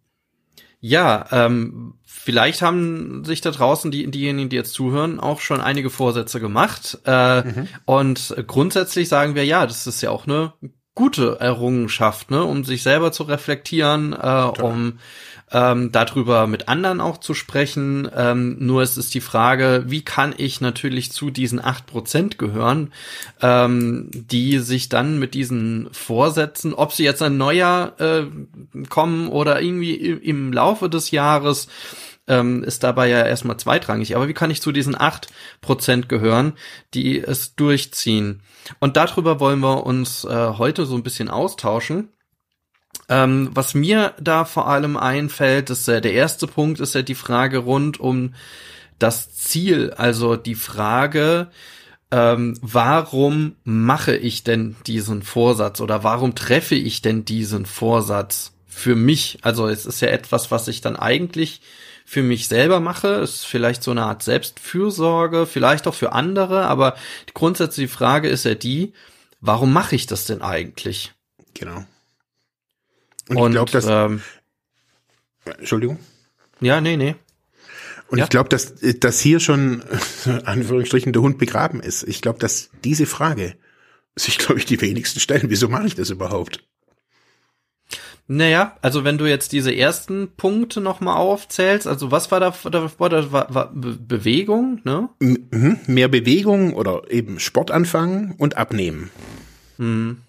ja, 0.81 1.27
ähm, 1.31 1.95
vielleicht 2.05 2.61
haben 2.61 3.25
sich 3.25 3.41
da 3.41 3.53
draußen 3.53 3.93
die, 3.93 4.11
diejenigen, 4.11 4.49
die 4.49 4.57
jetzt 4.57 4.75
zuhören, 4.75 5.21
auch 5.21 5.41
schon 5.41 5.61
einige 5.61 5.91
Vorsätze 5.91 6.41
gemacht. 6.41 6.99
Äh, 7.07 7.43
mhm. 7.43 7.69
Und 7.85 8.35
grundsätzlich 8.49 9.09
sagen 9.09 9.37
wir, 9.37 9.45
ja, 9.45 9.65
das 9.67 9.87
ist 9.87 10.03
ja 10.03 10.11
auch 10.11 10.27
eine 10.27 10.53
gute 10.95 11.41
Errungenschaft, 11.41 12.31
ne, 12.31 12.45
um 12.45 12.65
sich 12.65 12.83
selber 12.83 13.11
zu 13.11 13.25
reflektieren, 13.25 14.13
äh, 14.13 14.63
um 14.63 14.99
ähm, 15.51 15.93
darüber 15.93 16.47
mit 16.47 16.69
anderen 16.69 17.01
auch 17.01 17.19
zu 17.19 17.35
sprechen. 17.35 18.09
Ähm, 18.15 18.57
nur 18.61 18.83
es 18.83 18.97
ist 18.97 19.15
die 19.15 19.21
Frage, 19.21 19.85
wie 19.87 20.03
kann 20.03 20.35
ich 20.37 20.61
natürlich 20.61 21.13
zu 21.13 21.31
diesen 21.31 21.63
acht 21.63 21.87
Prozent 21.87 22.39
gehören, 22.39 22.93
ähm, 23.43 24.09
die 24.13 24.59
sich 24.59 24.89
dann 24.89 25.19
mit 25.19 25.35
diesen 25.35 25.89
Vorsätzen, 25.93 26.75
ob 26.75 26.93
sie 26.93 27.05
jetzt 27.05 27.23
ein 27.23 27.37
neuer 27.37 27.93
äh, 27.99 28.87
kommen 28.89 29.29
oder 29.29 29.61
irgendwie 29.61 29.95
im, 29.95 30.21
im 30.21 30.53
Laufe 30.53 30.89
des 30.89 31.11
Jahres, 31.11 31.69
ähm, 32.27 32.63
ist 32.65 32.83
dabei 32.83 33.09
ja 33.09 33.25
erstmal 33.25 33.57
zweitrangig. 33.57 34.17
Aber 34.17 34.29
wie 34.29 34.35
kann 34.35 34.51
ich 34.51 34.63
zu 34.63 34.73
diesen 34.73 34.99
acht 34.99 35.29
Prozent 35.61 36.09
gehören, 36.09 36.55
die 36.95 37.21
es 37.21 37.55
durchziehen? 37.55 38.43
Und 38.81 38.97
darüber 38.97 39.41
wollen 39.41 39.61
wir 39.61 39.85
uns 39.87 40.25
äh, 40.25 40.53
heute 40.59 40.87
so 40.87 40.95
ein 40.97 41.03
bisschen 41.03 41.29
austauschen. 41.29 42.09
Ähm, 43.09 43.51
was 43.53 43.75
mir 43.75 44.15
da 44.21 44.45
vor 44.45 44.69
allem 44.69 44.97
einfällt, 44.97 45.69
ist 45.71 45.89
äh, 45.89 46.01
der 46.01 46.15
erste 46.15 46.47
Punkt, 46.47 46.81
ist 46.81 46.95
ja 46.95 47.03
die 47.03 47.15
Frage 47.15 47.59
rund 47.59 48.01
um 48.01 48.35
das 48.99 49.35
Ziel, 49.35 49.93
also 49.97 50.37
die 50.37 50.55
Frage, 50.55 51.49
ähm, 52.11 52.57
warum 52.63 53.57
mache 53.65 54.17
ich 54.17 54.45
denn 54.45 54.77
diesen 54.87 55.23
Vorsatz 55.23 55.81
oder 55.81 56.05
warum 56.05 56.35
treffe 56.35 56.77
ich 56.77 57.03
denn 57.03 57.25
diesen 57.25 57.67
Vorsatz 57.67 58.53
für 58.67 58.95
mich? 58.95 59.39
Also 59.43 59.67
es 59.67 59.85
ist 59.85 60.01
ja 60.01 60.09
etwas, 60.09 60.51
was 60.51 60.69
ich 60.69 60.81
dann 60.81 60.97
eigentlich 60.97 61.61
für 62.05 62.23
mich 62.23 62.49
selber 62.49 62.81
mache, 62.81 63.09
ist 63.09 63.47
vielleicht 63.47 63.83
so 63.83 63.91
eine 63.91 64.03
Art 64.03 64.23
Selbstfürsorge, 64.23 65.47
vielleicht 65.47 65.87
auch 65.87 65.95
für 65.95 66.13
andere, 66.13 66.67
aber 66.67 66.97
die 67.29 67.35
grundsätzliche 67.35 67.89
Frage 67.89 68.29
ist 68.29 68.45
ja 68.45 68.55
die, 68.55 68.93
warum 69.41 69.73
mache 69.73 69.97
ich 69.97 70.07
das 70.07 70.27
denn 70.27 70.43
eigentlich? 70.43 71.13
Genau. 71.55 71.85
Und, 73.29 73.37
Und 73.37 73.51
ich 73.51 73.55
glaube, 73.55 73.71
dass 73.73 73.87
ähm, 73.89 74.23
Entschuldigung. 75.45 75.99
Ja, 76.61 76.81
nee, 76.81 76.97
nee. 76.97 77.17
Und 78.09 78.19
ja. 78.19 78.25
ich 78.25 78.31
glaube, 78.31 78.49
dass, 78.49 78.75
dass 79.01 79.21
hier 79.21 79.41
schon, 79.41 79.83
Anführungsstrichen, 80.45 81.13
der 81.13 81.23
Hund 81.23 81.39
begraben 81.39 81.81
ist. 81.81 82.03
Ich 82.05 82.23
glaube, 82.23 82.39
dass 82.39 82.71
diese 82.85 83.07
Frage 83.07 83.57
sich, 84.17 84.39
glaube 84.39 84.59
ich, 84.59 84.67
die 84.67 84.81
wenigsten 84.81 85.21
stellen. 85.21 85.49
Wieso 85.49 85.69
mache 85.69 85.87
ich 85.87 85.95
das 85.95 86.11
überhaupt? 86.11 86.65
Naja, 88.27 88.77
also 88.81 89.05
wenn 89.05 89.19
du 89.19 89.27
jetzt 89.27 89.53
diese 89.53 89.75
ersten 89.75 90.29
Punkte 90.37 90.81
nochmal 90.81 91.17
aufzählst, 91.17 91.87
also 91.87 92.11
was 92.11 92.31
war 92.31 92.41
da, 92.41 92.55
da 92.71 92.91
war, 92.99 93.09
da 93.11 93.33
war, 93.33 93.55
war 93.55 93.71
Bewegung, 93.75 94.81
ne? 94.85 95.11
Mhm. 95.21 95.81
Mehr 95.87 96.09
Bewegung 96.09 96.73
oder 96.73 97.03
eben 97.11 97.39
Sport 97.39 97.71
anfangen 97.71 98.35
und 98.39 98.57
abnehmen. 98.57 99.11
Mhm. 99.77 100.23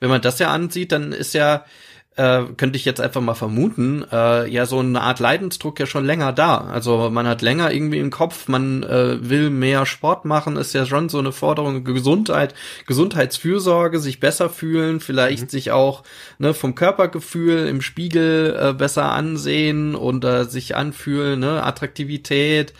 Wenn 0.00 0.10
man 0.10 0.20
das 0.20 0.38
ja 0.38 0.50
ansieht, 0.50 0.92
dann 0.92 1.12
ist 1.12 1.32
ja 1.32 1.64
äh, 2.18 2.42
könnte 2.56 2.76
ich 2.76 2.84
jetzt 2.84 3.00
einfach 3.00 3.20
mal 3.20 3.34
vermuten, 3.34 4.04
äh, 4.10 4.50
ja 4.50 4.66
so 4.66 4.80
eine 4.80 5.02
Art 5.02 5.20
Leidensdruck 5.20 5.78
ja 5.78 5.86
schon 5.86 6.04
länger 6.04 6.32
da. 6.32 6.58
Also 6.58 7.10
man 7.10 7.28
hat 7.28 7.42
länger 7.42 7.72
irgendwie 7.72 8.00
im 8.00 8.10
Kopf, 8.10 8.48
man 8.48 8.82
äh, 8.82 9.28
will 9.28 9.50
mehr 9.50 9.86
Sport 9.86 10.24
machen, 10.24 10.56
ist 10.56 10.74
ja 10.74 10.84
schon 10.84 11.08
so 11.08 11.20
eine 11.20 11.30
Forderung 11.30 11.84
Gesundheit, 11.84 12.54
Gesundheitsfürsorge, 12.86 14.00
sich 14.00 14.18
besser 14.18 14.50
fühlen, 14.50 14.98
vielleicht 14.98 15.44
mhm. 15.44 15.48
sich 15.48 15.70
auch 15.70 16.02
ne, 16.38 16.54
vom 16.54 16.74
Körpergefühl 16.74 17.68
im 17.68 17.80
Spiegel 17.80 18.56
äh, 18.60 18.72
besser 18.72 19.12
ansehen 19.12 19.94
und 19.94 20.24
äh, 20.24 20.44
sich 20.44 20.74
anfühlen, 20.74 21.38
ne, 21.38 21.62
Attraktivität 21.62 22.74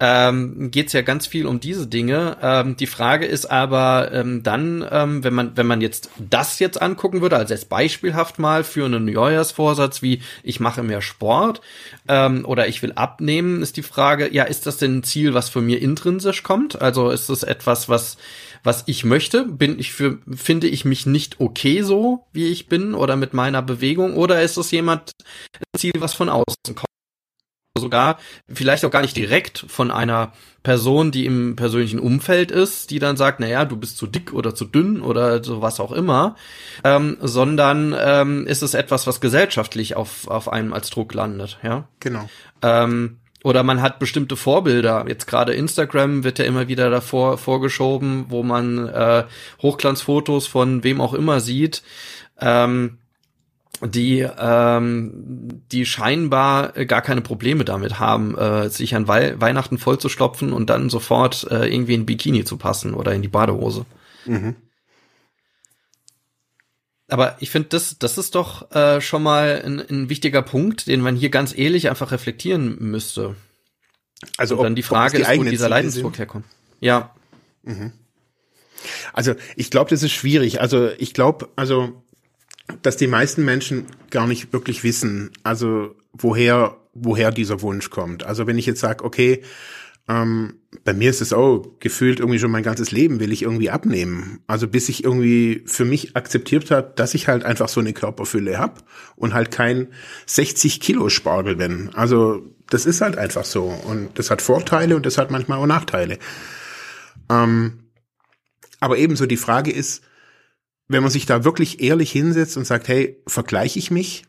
ähm, 0.00 0.70
geht 0.70 0.88
es 0.88 0.92
ja 0.92 1.02
ganz 1.02 1.26
viel 1.26 1.46
um 1.46 1.60
diese 1.60 1.86
Dinge. 1.86 2.36
Ähm, 2.42 2.76
die 2.76 2.86
Frage 2.86 3.26
ist 3.26 3.50
aber 3.50 4.10
ähm, 4.12 4.42
dann, 4.42 4.86
ähm, 4.90 5.24
wenn 5.24 5.34
man 5.34 5.56
wenn 5.56 5.66
man 5.66 5.80
jetzt 5.80 6.10
das 6.18 6.58
jetzt 6.58 6.80
angucken 6.80 7.20
würde, 7.20 7.36
also 7.36 7.54
jetzt 7.54 7.68
beispielhaft 7.68 8.38
mal 8.38 8.64
für 8.64 8.84
einen 8.84 9.04
Neujahrsvorsatz 9.04 10.02
wie 10.02 10.20
ich 10.42 10.60
mache 10.60 10.82
mehr 10.82 11.02
Sport 11.02 11.60
ähm, 12.08 12.44
oder 12.44 12.68
ich 12.68 12.82
will 12.82 12.92
abnehmen, 12.92 13.62
ist 13.62 13.76
die 13.76 13.82
Frage, 13.82 14.32
ja, 14.32 14.44
ist 14.44 14.66
das 14.66 14.76
denn 14.78 14.98
ein 14.98 15.02
Ziel, 15.02 15.34
was 15.34 15.48
von 15.48 15.64
mir 15.64 15.80
intrinsisch 15.80 16.42
kommt? 16.42 16.80
Also 16.80 17.10
ist 17.10 17.28
das 17.28 17.42
etwas, 17.42 17.88
was 17.88 18.16
was 18.66 18.82
ich 18.86 19.04
möchte? 19.04 19.44
Bin 19.44 19.78
ich 19.78 19.92
für, 19.92 20.18
finde 20.34 20.66
ich 20.66 20.84
mich 20.84 21.06
nicht 21.06 21.40
okay 21.40 21.82
so, 21.82 22.26
wie 22.32 22.48
ich 22.48 22.68
bin 22.68 22.94
oder 22.94 23.16
mit 23.16 23.32
meiner 23.32 23.62
Bewegung? 23.62 24.16
Oder 24.16 24.42
ist 24.42 24.56
es 24.56 24.72
jemand, 24.72 25.12
ein 25.54 25.78
Ziel, 25.78 25.92
was 25.98 26.14
von 26.14 26.28
außen 26.28 26.74
kommt? 26.74 26.95
Sogar 27.78 28.18
vielleicht 28.48 28.84
auch 28.84 28.90
gar 28.90 29.02
nicht 29.02 29.16
direkt 29.16 29.64
von 29.68 29.90
einer 29.90 30.32
Person, 30.62 31.12
die 31.12 31.26
im 31.26 31.54
persönlichen 31.54 32.00
Umfeld 32.00 32.50
ist, 32.50 32.90
die 32.90 32.98
dann 32.98 33.16
sagt, 33.16 33.38
naja, 33.38 33.64
du 33.64 33.76
bist 33.76 33.98
zu 33.98 34.06
dick 34.06 34.32
oder 34.32 34.54
zu 34.54 34.64
dünn 34.64 35.00
oder 35.00 35.44
so 35.44 35.62
was 35.62 35.78
auch 35.78 35.92
immer, 35.92 36.34
ähm, 36.82 37.16
sondern 37.20 37.94
ähm, 37.98 38.46
ist 38.46 38.62
es 38.62 38.74
etwas, 38.74 39.06
was 39.06 39.20
gesellschaftlich 39.20 39.96
auf, 39.96 40.26
auf 40.26 40.52
einem 40.52 40.72
als 40.72 40.90
Druck 40.90 41.14
landet, 41.14 41.58
ja. 41.62 41.86
Genau. 42.00 42.28
Ähm, 42.62 43.18
oder 43.44 43.62
man 43.62 43.80
hat 43.80 44.00
bestimmte 44.00 44.34
Vorbilder. 44.34 45.04
Jetzt 45.06 45.26
gerade 45.26 45.54
Instagram 45.54 46.24
wird 46.24 46.40
ja 46.40 46.44
immer 46.44 46.66
wieder 46.66 46.90
davor 46.90 47.38
vorgeschoben, 47.38 48.26
wo 48.28 48.42
man 48.42 48.88
äh, 48.88 49.22
Hochglanzfotos 49.62 50.48
von 50.48 50.82
wem 50.82 51.00
auch 51.00 51.14
immer 51.14 51.38
sieht. 51.38 51.84
Ähm, 52.40 52.98
die 53.82 54.26
ähm, 54.38 55.62
die 55.70 55.84
scheinbar 55.86 56.72
gar 56.86 57.02
keine 57.02 57.20
Probleme 57.20 57.64
damit 57.64 57.98
haben, 57.98 58.36
äh, 58.36 58.70
sich 58.70 58.94
an 58.94 59.08
Wei 59.08 59.38
Weihnachten 59.40 59.78
vollzustopfen 59.78 60.52
und 60.52 60.70
dann 60.70 60.88
sofort 60.88 61.46
äh, 61.50 61.66
irgendwie 61.66 61.94
in 61.94 62.06
Bikini 62.06 62.44
zu 62.44 62.56
passen 62.56 62.94
oder 62.94 63.12
in 63.12 63.22
die 63.22 63.28
Badehose. 63.28 63.84
Mhm. 64.24 64.56
Aber 67.08 67.36
ich 67.38 67.50
finde, 67.50 67.68
das, 67.68 67.98
das 67.98 68.18
ist 68.18 68.34
doch 68.34 68.70
äh, 68.72 69.00
schon 69.00 69.22
mal 69.22 69.62
ein, 69.64 69.80
ein 69.80 70.08
wichtiger 70.08 70.42
Punkt, 70.42 70.88
den 70.88 71.00
man 71.00 71.14
hier 71.14 71.30
ganz 71.30 71.56
ehrlich 71.56 71.88
einfach 71.88 72.10
reflektieren 72.10 72.76
müsste. 72.80 73.36
Also 74.36 74.56
ob, 74.56 74.64
dann 74.64 74.74
die 74.74 74.82
Frage 74.82 75.18
die 75.18 75.22
ist, 75.22 75.38
wo 75.38 75.44
dieser 75.44 75.68
Leidensdruck 75.68 76.18
herkommt. 76.18 76.46
Ja. 76.80 77.14
Mhm. 77.62 77.92
Also 79.12 79.34
ich 79.54 79.70
glaube, 79.70 79.90
das 79.90 80.02
ist 80.02 80.12
schwierig. 80.12 80.60
Also 80.60 80.90
ich 80.98 81.14
glaube, 81.14 81.48
also 81.56 82.02
dass 82.82 82.96
die 82.96 83.06
meisten 83.06 83.44
Menschen 83.44 83.86
gar 84.10 84.26
nicht 84.26 84.52
wirklich 84.52 84.82
wissen, 84.84 85.30
also 85.42 85.94
woher, 86.12 86.76
woher 86.94 87.30
dieser 87.30 87.62
Wunsch 87.62 87.90
kommt. 87.90 88.24
Also 88.24 88.46
wenn 88.46 88.58
ich 88.58 88.66
jetzt 88.66 88.80
sage, 88.80 89.04
okay, 89.04 89.42
ähm, 90.08 90.60
bei 90.84 90.92
mir 90.92 91.10
ist 91.10 91.20
es 91.20 91.32
auch 91.32 91.66
gefühlt 91.80 92.20
irgendwie 92.20 92.38
schon 92.38 92.50
mein 92.50 92.62
ganzes 92.62 92.92
Leben 92.92 93.18
will 93.18 93.32
ich 93.32 93.42
irgendwie 93.42 93.70
abnehmen. 93.70 94.40
Also 94.46 94.68
bis 94.68 94.88
ich 94.88 95.02
irgendwie 95.02 95.64
für 95.66 95.84
mich 95.84 96.16
akzeptiert 96.16 96.70
habe, 96.70 96.92
dass 96.94 97.14
ich 97.14 97.26
halt 97.26 97.44
einfach 97.44 97.68
so 97.68 97.80
eine 97.80 97.92
Körperfülle 97.92 98.58
hab 98.58 98.84
und 99.16 99.34
halt 99.34 99.50
kein 99.50 99.88
60 100.26 100.80
Kilo 100.80 101.08
Spargel 101.08 101.56
bin. 101.56 101.90
Also 101.94 102.42
das 102.70 102.86
ist 102.86 103.00
halt 103.00 103.18
einfach 103.18 103.44
so 103.44 103.64
und 103.64 104.10
das 104.18 104.30
hat 104.30 104.42
Vorteile 104.42 104.94
und 104.96 105.06
das 105.06 105.18
hat 105.18 105.30
manchmal 105.30 105.58
auch 105.58 105.66
Nachteile. 105.66 106.18
Ähm, 107.28 107.80
aber 108.78 108.98
ebenso 108.98 109.26
die 109.26 109.36
Frage 109.36 109.72
ist, 109.72 110.04
wenn 110.88 111.02
man 111.02 111.10
sich 111.10 111.26
da 111.26 111.44
wirklich 111.44 111.82
ehrlich 111.82 112.12
hinsetzt 112.12 112.56
und 112.56 112.66
sagt, 112.66 112.88
hey, 112.88 113.22
vergleiche 113.26 113.78
ich 113.78 113.90
mich? 113.90 114.24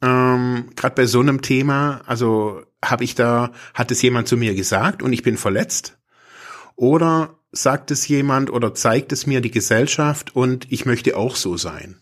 Ähm, 0.00 0.70
Gerade 0.76 0.94
bei 0.94 1.06
so 1.06 1.20
einem 1.20 1.42
Thema, 1.42 2.02
also 2.06 2.62
habe 2.84 3.04
ich 3.04 3.14
da, 3.14 3.52
hat 3.74 3.90
es 3.90 4.02
jemand 4.02 4.28
zu 4.28 4.36
mir 4.36 4.54
gesagt 4.54 5.02
und 5.02 5.12
ich 5.12 5.22
bin 5.22 5.36
verletzt? 5.36 5.98
Oder 6.76 7.38
sagt 7.50 7.90
es 7.90 8.06
jemand 8.06 8.50
oder 8.50 8.74
zeigt 8.74 9.12
es 9.12 9.26
mir 9.26 9.40
die 9.40 9.50
Gesellschaft 9.50 10.36
und 10.36 10.70
ich 10.70 10.86
möchte 10.86 11.16
auch 11.16 11.34
so 11.34 11.56
sein? 11.56 12.00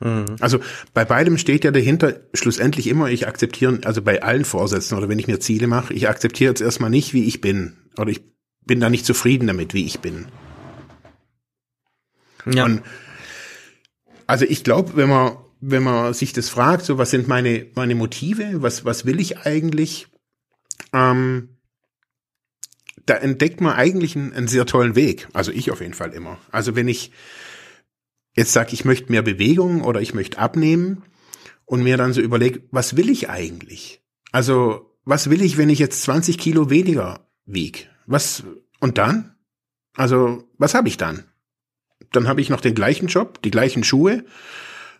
Mhm. 0.00 0.36
Also 0.40 0.60
bei 0.94 1.04
beidem 1.04 1.38
steht 1.38 1.64
ja 1.64 1.70
dahinter 1.70 2.20
schlussendlich 2.32 2.86
immer, 2.86 3.10
ich 3.10 3.26
akzeptiere, 3.26 3.80
also 3.84 4.02
bei 4.02 4.22
allen 4.22 4.44
Vorsätzen 4.44 4.96
oder 4.96 5.08
wenn 5.08 5.18
ich 5.18 5.26
mir 5.26 5.40
Ziele 5.40 5.66
mache, 5.66 5.92
ich 5.92 6.08
akzeptiere 6.08 6.52
jetzt 6.52 6.60
erstmal 6.60 6.90
nicht, 6.90 7.12
wie 7.14 7.24
ich 7.24 7.40
bin. 7.40 7.76
Oder 7.96 8.10
ich 8.10 8.22
bin 8.64 8.80
da 8.80 8.90
nicht 8.90 9.06
zufrieden 9.06 9.48
damit, 9.48 9.74
wie 9.74 9.86
ich 9.86 10.00
bin. 10.00 10.26
Ja. 12.52 12.64
Und 12.64 12.82
also 14.26 14.44
ich 14.44 14.64
glaube, 14.64 14.96
wenn 14.96 15.08
man, 15.08 15.36
wenn 15.60 15.82
man 15.82 16.14
sich 16.14 16.32
das 16.32 16.48
fragt, 16.48 16.84
so 16.84 16.98
was 16.98 17.10
sind 17.10 17.28
meine, 17.28 17.66
meine 17.74 17.94
Motive, 17.94 18.62
was, 18.62 18.84
was 18.84 19.06
will 19.06 19.20
ich 19.20 19.38
eigentlich, 19.38 20.08
ähm, 20.92 21.58
da 23.06 23.14
entdeckt 23.14 23.60
man 23.60 23.74
eigentlich 23.74 24.16
einen, 24.16 24.32
einen 24.32 24.48
sehr 24.48 24.66
tollen 24.66 24.94
Weg. 24.94 25.28
Also 25.32 25.50
ich 25.50 25.70
auf 25.70 25.80
jeden 25.80 25.94
Fall 25.94 26.12
immer. 26.12 26.38
Also 26.50 26.76
wenn 26.76 26.88
ich, 26.88 27.12
jetzt 28.34 28.52
sage, 28.52 28.72
ich 28.72 28.84
möchte 28.84 29.10
mehr 29.10 29.22
Bewegung 29.22 29.82
oder 29.82 30.00
ich 30.00 30.14
möchte 30.14 30.38
abnehmen 30.38 31.02
und 31.64 31.82
mir 31.82 31.96
dann 31.96 32.12
so 32.12 32.20
überlege, 32.20 32.62
was 32.70 32.96
will 32.96 33.10
ich 33.10 33.28
eigentlich? 33.28 34.02
Also, 34.30 34.94
was 35.04 35.30
will 35.30 35.42
ich, 35.42 35.56
wenn 35.56 35.70
ich 35.70 35.78
jetzt 35.78 36.02
20 36.02 36.38
Kilo 36.38 36.70
weniger 36.70 37.28
wieg? 37.46 37.90
Was, 38.06 38.42
und 38.80 38.98
dann? 38.98 39.34
Also, 39.96 40.44
was 40.58 40.74
habe 40.74 40.88
ich 40.88 40.96
dann? 40.96 41.24
Dann 42.12 42.28
habe 42.28 42.40
ich 42.40 42.50
noch 42.50 42.60
den 42.60 42.74
gleichen 42.74 43.08
Job, 43.08 43.42
die 43.42 43.50
gleichen 43.50 43.84
Schuhe, 43.84 44.24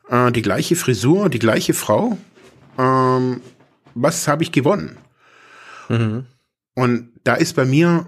äh, 0.08 0.32
die 0.32 0.42
gleiche 0.42 0.76
Frisur, 0.76 1.28
die 1.28 1.38
gleiche 1.38 1.74
Frau. 1.74 2.18
Ähm, 2.78 3.40
was 3.94 4.28
habe 4.28 4.42
ich 4.42 4.52
gewonnen? 4.52 4.96
Mhm. 5.88 6.26
Und 6.74 7.10
da 7.24 7.34
ist 7.34 7.56
bei 7.56 7.64
mir 7.64 8.06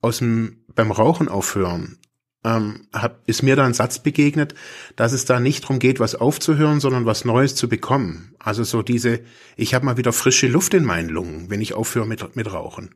aus 0.00 0.18
dem, 0.18 0.64
beim 0.74 0.90
Rauchen 0.90 1.28
aufhören 1.28 1.98
ähm, 2.44 2.86
hab, 2.92 3.20
ist 3.26 3.42
mir 3.42 3.56
da 3.56 3.64
ein 3.64 3.74
Satz 3.74 4.00
begegnet, 4.00 4.54
dass 4.96 5.12
es 5.12 5.24
da 5.24 5.40
nicht 5.40 5.64
darum 5.64 5.78
geht, 5.78 6.00
was 6.00 6.14
aufzuhören, 6.14 6.80
sondern 6.80 7.06
was 7.06 7.24
Neues 7.24 7.54
zu 7.54 7.68
bekommen. 7.68 8.34
Also 8.38 8.64
so 8.64 8.82
diese, 8.82 9.20
ich 9.56 9.74
habe 9.74 9.84
mal 9.84 9.96
wieder 9.96 10.12
frische 10.12 10.48
Luft 10.48 10.74
in 10.74 10.84
meinen 10.84 11.08
Lungen, 11.08 11.50
wenn 11.50 11.60
ich 11.60 11.74
aufhöre 11.74 12.06
mit, 12.06 12.34
mit 12.36 12.52
Rauchen. 12.52 12.94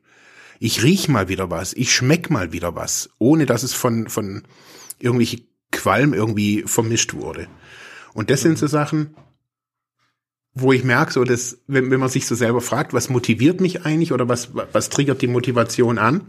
Ich 0.59 0.83
riech 0.83 1.07
mal 1.07 1.29
wieder 1.29 1.49
was, 1.49 1.73
ich 1.73 1.93
schmeck 1.93 2.29
mal 2.29 2.51
wieder 2.51 2.75
was, 2.75 3.09
ohne 3.19 3.45
dass 3.45 3.63
es 3.63 3.73
von, 3.73 4.09
von 4.09 4.43
irgendwelche 4.99 5.41
Qualm 5.71 6.13
irgendwie 6.13 6.63
vermischt 6.65 7.13
wurde. 7.13 7.47
Und 8.13 8.29
das 8.29 8.41
sind 8.41 8.57
so 8.57 8.67
Sachen, 8.67 9.15
wo 10.53 10.73
ich 10.73 10.83
merke, 10.83 11.13
so 11.13 11.23
dass, 11.23 11.59
wenn, 11.67 11.91
wenn 11.91 11.99
man 11.99 12.09
sich 12.09 12.25
so 12.25 12.35
selber 12.35 12.61
fragt, 12.61 12.93
was 12.93 13.09
motiviert 13.09 13.61
mich 13.61 13.85
eigentlich 13.85 14.11
oder 14.11 14.27
was, 14.27 14.49
was 14.53 14.89
triggert 14.89 15.21
die 15.21 15.27
Motivation 15.27 15.97
an, 15.97 16.21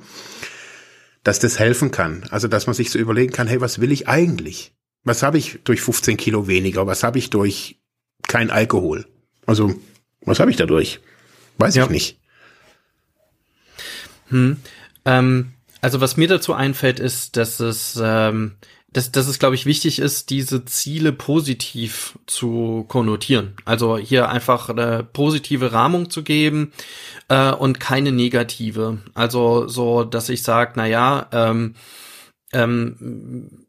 dass 1.24 1.38
das 1.38 1.58
helfen 1.58 1.90
kann. 1.90 2.24
Also, 2.30 2.48
dass 2.48 2.66
man 2.66 2.74
sich 2.74 2.90
so 2.90 2.98
überlegen 2.98 3.32
kann, 3.32 3.46
hey, 3.46 3.60
was 3.60 3.80
will 3.80 3.92
ich 3.92 4.08
eigentlich? 4.08 4.74
Was 5.04 5.22
habe 5.22 5.38
ich 5.38 5.60
durch 5.64 5.80
15 5.80 6.16
Kilo 6.16 6.46
weniger? 6.46 6.86
Was 6.86 7.02
habe 7.02 7.18
ich 7.18 7.30
durch 7.30 7.80
kein 8.26 8.50
Alkohol? 8.50 9.06
Also, 9.46 9.74
was 10.22 10.40
habe 10.40 10.50
ich 10.50 10.56
dadurch? 10.56 11.00
Weiß 11.56 11.74
ja. 11.74 11.84
ich 11.84 11.90
nicht. 11.90 12.20
Hm. 14.28 14.58
Ähm, 15.04 15.52
also, 15.80 16.00
was 16.00 16.16
mir 16.16 16.28
dazu 16.28 16.52
einfällt, 16.52 17.00
ist, 17.00 17.36
dass 17.36 17.60
es 17.60 18.00
ähm, 18.02 18.56
dass, 18.90 19.12
dass 19.12 19.28
es, 19.28 19.38
glaube 19.38 19.54
ich, 19.54 19.66
wichtig 19.66 19.98
ist, 19.98 20.30
diese 20.30 20.64
Ziele 20.64 21.12
positiv 21.12 22.18
zu 22.26 22.86
konnotieren. 22.88 23.54
Also 23.64 23.98
hier 23.98 24.30
einfach 24.30 24.70
eine 24.70 25.04
positive 25.04 25.72
Rahmung 25.72 26.08
zu 26.08 26.22
geben 26.22 26.72
äh, 27.28 27.52
und 27.52 27.80
keine 27.80 28.12
negative. 28.12 28.98
Also 29.12 29.68
so, 29.68 30.04
dass 30.04 30.30
ich 30.30 30.42
sage, 30.42 30.72
na 30.76 30.86
ja, 30.86 31.28
ähm, 31.32 31.74
ähm, 32.52 33.66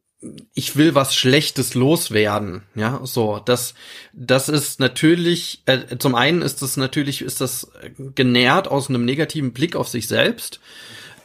ich 0.54 0.76
will 0.78 0.96
was 0.96 1.16
Schlechtes 1.16 1.76
loswerden, 1.76 2.64
ja, 2.76 3.00
so, 3.04 3.40
das, 3.44 3.74
das 4.12 4.50
ist 4.50 4.82
natürlich, 4.82 5.62
äh, 5.66 5.98
zum 5.98 6.14
einen 6.14 6.42
ist 6.42 6.62
das 6.62 6.76
natürlich, 6.76 7.22
ist 7.22 7.40
das 7.40 7.72
genährt 8.16 8.68
aus 8.68 8.90
einem 8.90 9.06
negativen 9.06 9.54
Blick 9.54 9.78
auf 9.78 9.88
sich 9.88 10.10
selbst, 10.10 10.60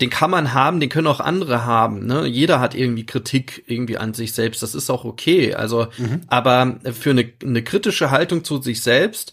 den 0.01 0.11
kann 0.11 0.31
man 0.31 0.53
haben, 0.53 0.81
den 0.81 0.89
können 0.89 1.07
auch 1.07 1.21
andere 1.21 1.65
haben. 1.65 2.07
Ne? 2.07 2.27
Jeder 2.27 2.61
hat 2.61 2.75
irgendwie 2.75 3.07
Kritik 3.07 3.65
irgendwie 3.67 3.99
an 3.99 4.15
sich 4.15 4.33
selbst. 4.33 4.63
Das 4.63 4.75
ist 4.75 4.91
auch 4.91 5.05
okay. 5.05 5.55
Also, 5.55 5.87
mhm. 5.99 6.23
aber 6.27 6.77
für 6.99 7.11
eine, 7.11 7.31
eine 7.43 7.63
kritische 7.63 8.11
Haltung 8.11 8.45
zu 8.45 8.61
sich 8.61 8.83
selbst 8.83 9.33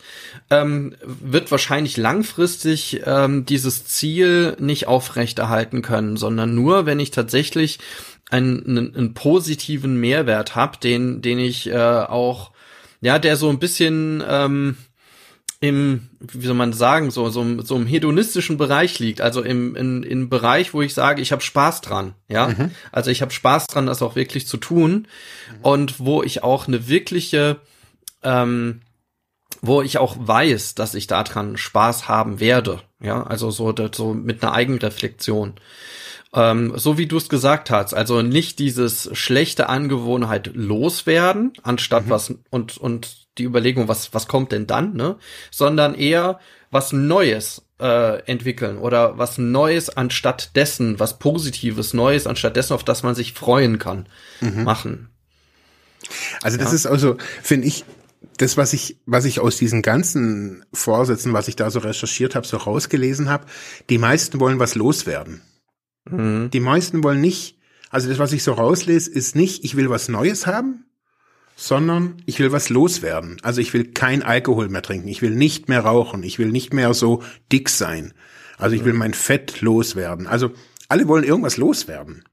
ähm, 0.50 0.96
wird 1.04 1.52
wahrscheinlich 1.52 1.98
langfristig 1.98 3.02
ähm, 3.06 3.46
dieses 3.46 3.86
Ziel 3.86 4.56
nicht 4.60 4.88
aufrechterhalten 4.88 5.82
können, 5.82 6.18
sondern 6.18 6.54
nur, 6.54 6.86
wenn 6.86 7.00
ich 7.00 7.12
tatsächlich 7.12 7.80
einen, 8.30 8.66
einen, 8.66 8.96
einen 8.96 9.14
positiven 9.14 10.00
Mehrwert 10.00 10.56
habe, 10.56 10.78
den, 10.78 11.22
den 11.22 11.40
ich 11.40 11.70
äh, 11.70 11.76
auch, 11.76 12.52
ja, 13.02 13.20
der 13.20 13.36
so 13.36 13.50
ein 13.50 13.60
bisschen 13.60 14.24
ähm, 14.28 14.78
im, 15.62 16.10
wie 16.20 16.48
soll 16.48 16.56
man 16.56 16.74
sagen, 16.74 17.12
so, 17.12 17.30
so, 17.30 17.62
so 17.62 17.76
im 17.76 17.86
hedonistischen 17.86 18.58
Bereich 18.58 18.98
liegt, 18.98 19.22
also 19.22 19.44
im, 19.44 19.76
in, 19.76 20.02
im 20.02 20.28
Bereich, 20.28 20.74
wo 20.74 20.82
ich 20.82 20.96
sage, 20.96 21.22
ich 21.22 21.32
habe 21.32 21.44
Spaß 21.44 21.82
dran, 21.82 22.16
ja. 22.28 22.48
Mhm. 22.48 22.72
Also 22.92 23.12
ich 23.12 23.22
habe 23.22 23.32
Spaß 23.32 23.68
dran, 23.68 23.86
das 23.86 24.02
auch 24.02 24.16
wirklich 24.16 24.48
zu 24.48 24.58
tun 24.58 24.92
mhm. 25.52 25.58
und 25.62 26.00
wo 26.00 26.24
ich 26.24 26.44
auch 26.44 26.68
eine 26.68 26.88
wirkliche, 26.88 27.58
ähm, 28.24 28.82
wo 29.62 29.84
ich 29.84 30.00
auch 30.00 30.16
weiß, 30.20 30.74
dass 30.74 30.96
ich 30.96 31.06
daran 31.06 31.58
Spaß 31.58 32.08
haben 32.08 32.40
werde, 32.40 32.82
ja, 33.00 33.22
also 33.22 33.52
so, 33.52 33.74
so 33.94 34.16
mit 34.16 34.44
einer 34.44 34.54
Eigenreflexion. 34.54 35.54
Ähm, 36.34 36.74
so 36.78 36.98
wie 36.98 37.08
du 37.08 37.18
es 37.18 37.28
gesagt 37.28 37.70
hast, 37.70 37.94
also 37.94 38.22
nicht 38.22 38.60
dieses 38.60 39.10
schlechte 39.14 39.68
Angewohnheit 39.68 40.52
loswerden, 40.54 41.54
anstatt 41.62 42.06
mhm. 42.06 42.10
was 42.10 42.34
und 42.50 42.78
und 42.78 43.28
die 43.38 43.44
Überlegung, 43.44 43.88
was, 43.88 44.14
was 44.14 44.28
kommt 44.28 44.52
denn 44.52 44.68
dann, 44.68 44.94
ne? 44.94 45.18
Sondern 45.52 45.96
eher 45.96 46.40
was 46.70 46.94
Neues 46.94 47.64
äh, 47.80 48.24
entwickeln 48.26 48.78
oder 48.78 49.18
was 49.18 49.38
Neues 49.38 49.90
anstatt 49.90 50.56
dessen, 50.56 51.00
was 51.00 51.20
Positives, 51.20 51.94
Neues 51.94 52.28
anstatt 52.28 52.56
dessen, 52.56 52.74
auf 52.74 52.84
das 52.84 53.04
man 53.04 53.16
sich 53.16 53.34
freuen 53.34 53.80
kann, 53.80 54.08
mhm. 54.40 54.64
machen. 54.64 55.10
Also 56.42 56.58
das 56.58 56.70
ja. 56.70 56.76
ist 56.76 56.86
also, 56.86 57.18
finde 57.42 57.68
ich, 57.68 57.86
das, 58.38 58.58
was 58.58 58.74
ich, 58.74 58.98
was 59.06 59.26
ich 59.26 59.40
aus 59.40 59.58
diesen 59.58 59.82
ganzen 59.82 60.66
Vorsätzen, 60.74 61.34
was 61.34 61.48
ich 61.48 61.56
da 61.56 61.70
so 61.70 61.80
recherchiert 61.80 62.36
habe, 62.36 62.48
so 62.48 62.58
rausgelesen 62.58 63.30
habe, 63.30 63.46
die 63.90 63.98
meisten 63.98 64.40
wollen 64.40 64.60
was 64.60 64.76
loswerden. 64.76 65.42
Mhm. 66.12 66.50
Die 66.52 66.60
meisten 66.60 67.04
wollen 67.04 67.22
nicht, 67.22 67.58
also 67.90 68.10
das, 68.10 68.20
was 68.20 68.34
ich 68.34 68.44
so 68.44 68.54
rauslese, 68.54 69.10
ist 69.10 69.36
nicht, 69.36 69.64
ich 69.64 69.76
will 69.76 69.90
was 69.90 70.10
Neues 70.10 70.48
haben, 70.48 70.86
sondern 71.56 72.18
ich 72.26 72.40
will 72.40 72.52
was 72.52 72.70
loswerden. 72.70 73.38
Also 73.44 73.62
ich 73.62 73.74
will 73.74 73.92
kein 73.92 74.24
Alkohol 74.24 74.70
mehr 74.70 74.82
trinken, 74.82 75.08
ich 75.08 75.22
will 75.22 75.32
nicht 75.32 75.70
mehr 75.70 75.82
rauchen, 75.82 76.24
ich 76.24 76.40
will 76.40 76.50
nicht 76.50 76.74
mehr 76.74 76.94
so 76.94 77.24
dick 77.52 77.70
sein. 77.70 78.14
Also 78.58 78.76
ich 78.76 78.86
will 78.86 78.94
mein 78.94 79.14
Fett 79.14 79.62
loswerden. 79.62 80.28
Also 80.28 80.52
alle 80.88 81.08
wollen 81.08 81.24
irgendwas 81.24 81.58
loswerden. 81.58 82.24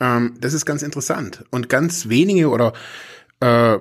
Ähm, 0.00 0.34
das 0.40 0.54
ist 0.54 0.64
ganz 0.64 0.82
interessant. 0.82 1.44
Und 1.50 1.68
ganz 1.68 2.08
wenige 2.08 2.48
oder 2.48 2.72
äh, 3.40 3.78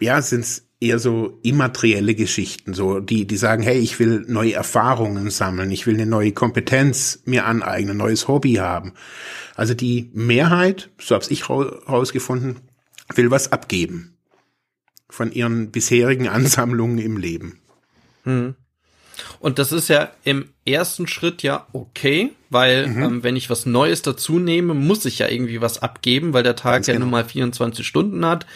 ja, 0.00 0.22
sind 0.22 0.40
es 0.40 0.68
eher 0.84 0.98
so 0.98 1.38
immaterielle 1.42 2.14
Geschichten, 2.14 2.74
so 2.74 3.00
die, 3.00 3.26
die 3.26 3.36
sagen, 3.36 3.62
hey, 3.62 3.78
ich 3.78 3.98
will 3.98 4.24
neue 4.28 4.52
Erfahrungen 4.52 5.30
sammeln, 5.30 5.70
ich 5.70 5.86
will 5.86 5.94
eine 5.94 6.06
neue 6.06 6.32
Kompetenz 6.32 7.22
mir 7.24 7.46
aneignen, 7.46 7.96
neues 7.96 8.28
Hobby 8.28 8.54
haben. 8.54 8.92
Also 9.56 9.74
die 9.74 10.10
Mehrheit, 10.12 10.90
so 10.98 11.14
habe 11.14 11.24
ich 11.30 11.48
rausgefunden, 11.48 12.56
will 13.14 13.30
was 13.30 13.52
abgeben 13.52 14.16
von 15.08 15.32
ihren 15.32 15.70
bisherigen 15.70 16.28
Ansammlungen 16.28 16.98
im 16.98 17.16
Leben. 17.16 17.60
Hm. 18.24 18.54
Und 19.38 19.58
das 19.58 19.72
ist 19.72 19.88
ja 19.88 20.10
im 20.24 20.53
ersten 20.66 21.06
Schritt 21.06 21.42
ja 21.42 21.66
okay, 21.72 22.30
weil 22.48 22.86
mhm. 22.86 23.02
ähm, 23.02 23.22
wenn 23.22 23.36
ich 23.36 23.50
was 23.50 23.66
Neues 23.66 24.02
dazu 24.02 24.38
nehme, 24.38 24.72
muss 24.72 25.04
ich 25.04 25.18
ja 25.18 25.28
irgendwie 25.28 25.60
was 25.60 25.82
abgeben, 25.82 26.32
weil 26.32 26.42
der 26.42 26.56
Tag 26.56 26.74
Ganz 26.74 26.86
ja 26.86 26.94
genau. 26.94 27.06
nun 27.06 27.10
mal 27.10 27.24
24 27.24 27.86
Stunden 27.86 28.24
hat 28.24 28.46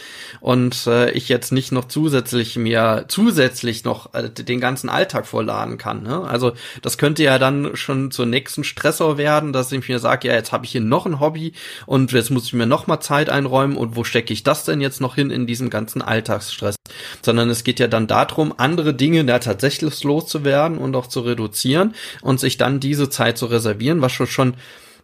und 0.40 0.87
äh, 0.87 1.11
ich 1.11 1.29
jetzt 1.29 1.53
nicht 1.53 1.73
noch 1.73 1.87
zusätzlich 1.87 2.57
mir 2.57 3.05
zusätzlich 3.09 3.85
noch 3.85 4.14
äh, 4.14 4.31
den 4.31 4.61
ganzen 4.61 4.88
Alltag 4.88 5.27
vorladen 5.27 5.77
kann. 5.77 6.03
Ne? 6.03 6.23
Also 6.23 6.53
das 6.81 6.97
könnte 6.97 7.23
ja 7.23 7.38
dann 7.38 7.77
schon 7.77 8.11
zur 8.11 8.27
nächsten 8.27 8.64
Stressor 8.64 9.18
werden, 9.18 9.53
dass 9.53 9.71
ich 9.73 9.88
mir 9.88 9.99
sage, 9.99 10.29
ja 10.29 10.35
jetzt 10.35 10.53
habe 10.53 10.64
ich 10.64 10.73
hier 10.73 10.81
noch 10.81 11.05
ein 11.05 11.21
Hobby 11.21 11.53
und 11.85 12.12
jetzt 12.12 12.31
muss 12.31 12.47
ich 12.47 12.53
mir 12.55 12.66
noch 12.66 12.87
mal 12.87 13.01
Zeit 13.01 13.29
einräumen 13.29 13.77
und 13.77 13.97
wo 13.97 14.05
stecke 14.05 14.33
ich 14.33 14.44
das 14.44 14.64
denn 14.64 14.81
jetzt 14.81 15.01
noch 15.01 15.14
hin 15.14 15.31
in 15.31 15.47
diesem 15.47 15.68
ganzen 15.68 16.01
Alltagsstress? 16.01 16.77
Sondern 17.21 17.51
es 17.51 17.64
geht 17.64 17.81
ja 17.81 17.87
dann 17.87 18.07
darum, 18.07 18.55
andere 18.57 18.94
Dinge 18.94 19.25
da 19.25 19.40
tatsächlich 19.40 20.03
loszuwerden 20.05 20.79
und 20.79 20.97
auch 20.97 21.07
zu 21.07 21.21
reduzieren 21.21 21.94
und 22.22 22.40
sich 22.40 22.56
dann 22.56 22.80
diese 22.80 23.11
Zeit 23.11 23.38
zu 23.38 23.46
reservieren, 23.46 24.02
was 24.02 24.12
schon, 24.12 24.26
schon, 24.26 24.54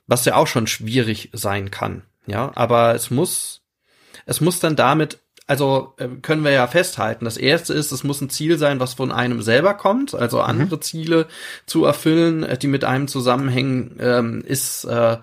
was 0.07 0.25
ja 0.25 0.37
auch 0.37 0.47
schon 0.47 0.67
schwierig 0.67 1.31
sein 1.33 1.71
kann. 1.71 2.03
Ja, 2.27 2.53
aber 2.55 2.95
es 2.95 3.11
muss, 3.11 3.63
es 4.27 4.41
muss 4.41 4.61
dann 4.61 4.77
damit 4.77 5.19
also 5.47 5.95
äh, 5.99 6.09
können 6.23 6.45
wir 6.45 6.53
ja 6.53 6.67
festhalten. 6.67 7.25
Das 7.25 7.37
erste 7.37 7.75
ist, 7.75 7.93
es 7.93 8.05
muss 8.05 8.21
ein 8.21 8.31
Ziel 8.31 8.59
sein, 8.59 8.81
was 8.81 8.95
von 8.95 9.13
einem 9.13 9.43
selber 9.43 9.75
kommt. 9.75 10.15
Also 10.15 10.39
mhm. 10.39 10.45
andere 10.45 10.77
mhm. 10.77 10.83
Ziele 10.83 11.27
zu 11.67 11.85
erfüllen, 11.85 12.43
äh, 12.43 12.57
die 12.57 12.67
mit 12.67 12.85
einem 12.85 13.09
zusammenhängen, 13.09 13.97
ähm, 14.01 14.43
ist 14.47 14.85
äh, 14.85 15.19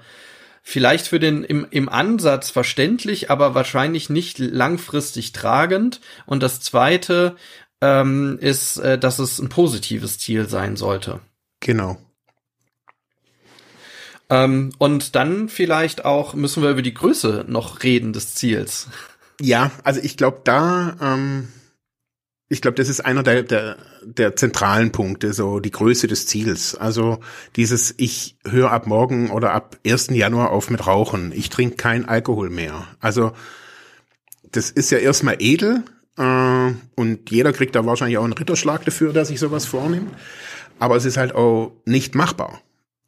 vielleicht 0.61 1.07
für 1.07 1.19
den 1.19 1.43
im, 1.43 1.65
im 1.71 1.89
Ansatz 1.89 2.51
verständlich, 2.51 3.31
aber 3.31 3.55
wahrscheinlich 3.55 4.09
nicht 4.09 4.37
langfristig 4.37 5.31
tragend. 5.31 6.01
Und 6.27 6.43
das 6.43 6.61
zweite 6.61 7.35
ähm, 7.81 8.37
ist, 8.39 8.77
äh, 8.77 8.99
dass 8.99 9.17
es 9.17 9.39
ein 9.39 9.49
positives 9.49 10.19
Ziel 10.19 10.47
sein 10.47 10.75
sollte. 10.75 11.19
Genau. 11.61 11.97
Ähm, 14.29 14.71
und 14.77 15.15
dann 15.15 15.49
vielleicht 15.49 16.05
auch 16.05 16.33
müssen 16.33 16.63
wir 16.63 16.71
über 16.71 16.81
die 16.81 16.93
Größe 16.93 17.45
noch 17.47 17.83
reden 17.83 18.13
des 18.13 18.35
Ziels. 18.35 18.87
Ja, 19.39 19.71
also 19.83 19.99
ich 20.01 20.17
glaube 20.17 20.41
da, 20.43 20.95
ähm, 21.01 21.49
ich 22.47 22.61
glaube, 22.61 22.75
das 22.75 22.89
ist 22.89 22.99
einer 23.01 23.23
der, 23.23 23.43
der, 23.43 23.77
der 24.03 24.35
zentralen 24.35 24.91
Punkte, 24.91 25.33
so 25.33 25.59
die 25.59 25.71
Größe 25.71 26.07
des 26.07 26.27
Ziels. 26.27 26.75
Also 26.75 27.19
dieses, 27.55 27.93
ich 27.97 28.37
höre 28.45 28.71
ab 28.71 28.87
morgen 28.87 29.29
oder 29.29 29.53
ab 29.53 29.77
1. 29.85 30.07
Januar 30.11 30.51
auf 30.51 30.69
mit 30.69 30.85
Rauchen. 30.85 31.31
Ich 31.33 31.49
trinke 31.49 31.75
kein 31.75 32.07
Alkohol 32.07 32.49
mehr. 32.49 32.87
Also 32.99 33.33
das 34.51 34.69
ist 34.69 34.91
ja 34.91 34.97
erstmal 34.97 35.37
edel 35.39 35.83
äh, 36.17 36.71
und 36.95 37.31
jeder 37.31 37.53
kriegt 37.53 37.75
da 37.75 37.85
wahrscheinlich 37.85 38.17
auch 38.17 38.23
einen 38.23 38.33
Ritterschlag 38.33 38.85
dafür, 38.85 39.13
dass 39.13 39.29
sich 39.29 39.39
sowas 39.39 39.65
vornimmt. 39.65 40.11
Aber 40.81 40.95
es 40.95 41.05
ist 41.05 41.17
halt 41.17 41.35
auch 41.35 41.73
nicht 41.85 42.15
machbar. 42.15 42.59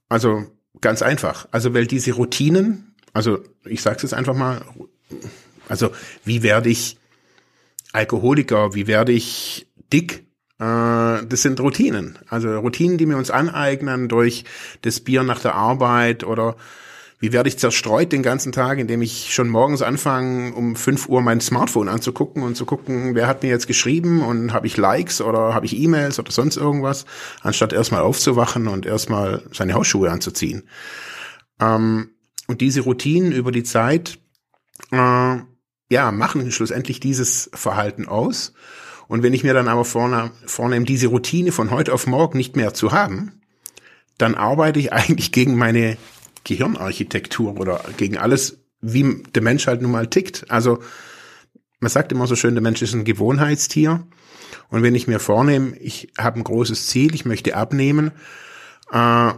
Also 0.08 0.44
ganz 0.80 1.02
einfach. 1.02 1.48
Also 1.50 1.74
weil 1.74 1.88
diese 1.88 2.12
Routinen, 2.12 2.94
also 3.14 3.40
ich 3.66 3.82
sage 3.82 3.96
es 3.96 4.04
jetzt 4.04 4.14
einfach 4.14 4.36
mal, 4.36 4.64
also 5.68 5.90
wie 6.24 6.44
werde 6.44 6.70
ich 6.70 7.00
Alkoholiker, 7.92 8.76
wie 8.76 8.86
werde 8.86 9.12
ich 9.12 9.68
dick? 9.92 10.24
Äh, 10.60 11.26
das 11.26 11.42
sind 11.42 11.60
Routinen. 11.60 12.20
Also 12.30 12.60
Routinen, 12.60 13.00
die 13.00 13.10
wir 13.10 13.18
uns 13.18 13.32
aneignen 13.32 14.08
durch 14.08 14.44
das 14.84 15.00
Bier 15.00 15.24
nach 15.24 15.40
der 15.40 15.56
Arbeit 15.56 16.24
oder 16.24 16.56
wie 17.24 17.32
werde 17.32 17.48
ich 17.48 17.58
zerstreut 17.58 18.12
den 18.12 18.22
ganzen 18.22 18.52
Tag, 18.52 18.80
indem 18.80 19.02
ich 19.02 19.34
schon 19.34 19.48
morgens 19.48 19.82
anfange, 19.82 20.54
um 20.54 20.76
5 20.76 21.08
Uhr 21.08 21.22
mein 21.22 21.40
Smartphone 21.40 21.88
anzugucken 21.88 22.44
und 22.44 22.58
zu 22.58 22.66
gucken, 22.66 23.16
wer 23.16 23.28
hat 23.28 23.44
mir 23.44 23.50
jetzt 23.50 23.66
geschrieben 23.66 24.22
und 24.22 24.52
habe 24.52 24.68
ich 24.68 24.76
Likes 24.76 25.22
oder 25.22 25.54
habe 25.54 25.66
ich 25.66 25.80
E-Mails 25.80 26.20
oder 26.20 26.34
sonst 26.34 26.58
irgendwas, 26.58 27.06
anstatt 27.40 27.72
erstmal 27.72 28.02
aufzuwachen 28.02 28.68
und 28.68 28.86
erstmal 28.86 29.42
seine 29.54 29.74
Hausschuhe 29.74 30.12
anzuziehen. 30.12 30.68
Ähm, 31.62 32.10
und 32.48 32.60
diese 32.60 32.82
Routinen 32.82 33.32
über 33.32 33.54
die 33.54 33.64
Zeit, 33.64 34.20
äh, 34.92 35.38
ja, 35.90 36.12
machen 36.12 36.52
schlussendlich 36.52 37.00
dieses 37.00 37.50
Verhalten 37.54 38.06
aus. 38.06 38.54
Und 39.08 39.24
wenn 39.24 39.32
ich 39.32 39.46
mir 39.46 39.54
dann 39.54 39.70
aber 39.70 39.86
vorne, 39.86 40.32
vornehme, 40.46 40.84
diese 40.84 41.08
Routine 41.08 41.54
von 41.54 41.72
heute 41.72 41.94
auf 41.94 42.06
morgen 42.06 42.38
nicht 42.38 42.58
mehr 42.58 42.74
zu 42.74 42.92
haben, 42.92 43.40
dann 44.18 44.36
arbeite 44.36 44.80
ich 44.80 44.92
eigentlich 44.94 45.32
gegen 45.32 45.56
meine 45.56 45.98
Gehirnarchitektur 46.44 47.60
oder 47.60 47.84
gegen 47.98 48.18
alles, 48.18 48.60
wie 48.82 49.24
der 49.34 49.42
Mensch 49.42 49.68
halt 49.68 49.82
nun 49.82 49.92
mal 49.92 50.08
tickt. 50.08 50.50
Also 50.50 50.80
man 51.80 51.90
sagt 51.90 52.12
immer 52.12 52.28
so 52.28 52.36
schön, 52.36 52.56
der 52.56 52.62
Mensch 52.64 52.82
ist 52.82 52.94
ein 52.94 53.06
Gewohnheitstier. 53.06 54.06
Und 54.70 54.84
wenn 54.84 54.96
ich 54.96 55.08
mir 55.08 55.20
vornehme, 55.20 55.76
ich 55.78 56.14
habe 56.18 56.40
ein 56.40 56.44
großes 56.44 56.88
Ziel, 56.88 57.14
ich 57.14 57.26
möchte 57.26 57.56
abnehmen, 57.56 58.12
äh, 58.92 59.34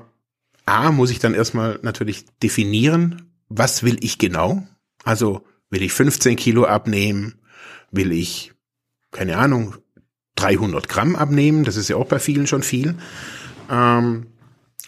A, 0.67 0.91
muss 0.91 1.11
ich 1.11 1.19
dann 1.19 1.33
erstmal 1.33 1.79
natürlich 1.83 2.25
definieren, 2.41 3.31
was 3.49 3.83
will 3.83 3.97
ich 4.01 4.17
genau? 4.17 4.67
Also 5.03 5.45
will 5.69 5.83
ich 5.83 5.93
15 5.93 6.35
Kilo 6.35 6.65
abnehmen? 6.65 7.35
Will 7.91 8.11
ich, 8.11 8.53
keine 9.11 9.37
Ahnung, 9.37 9.75
300 10.35 10.89
Gramm 10.89 11.15
abnehmen? 11.15 11.63
Das 11.63 11.75
ist 11.75 11.89
ja 11.89 11.95
auch 11.95 12.07
bei 12.07 12.19
vielen 12.19 12.47
schon 12.47 12.63
viel. 12.63 12.95
Ähm, 13.69 14.27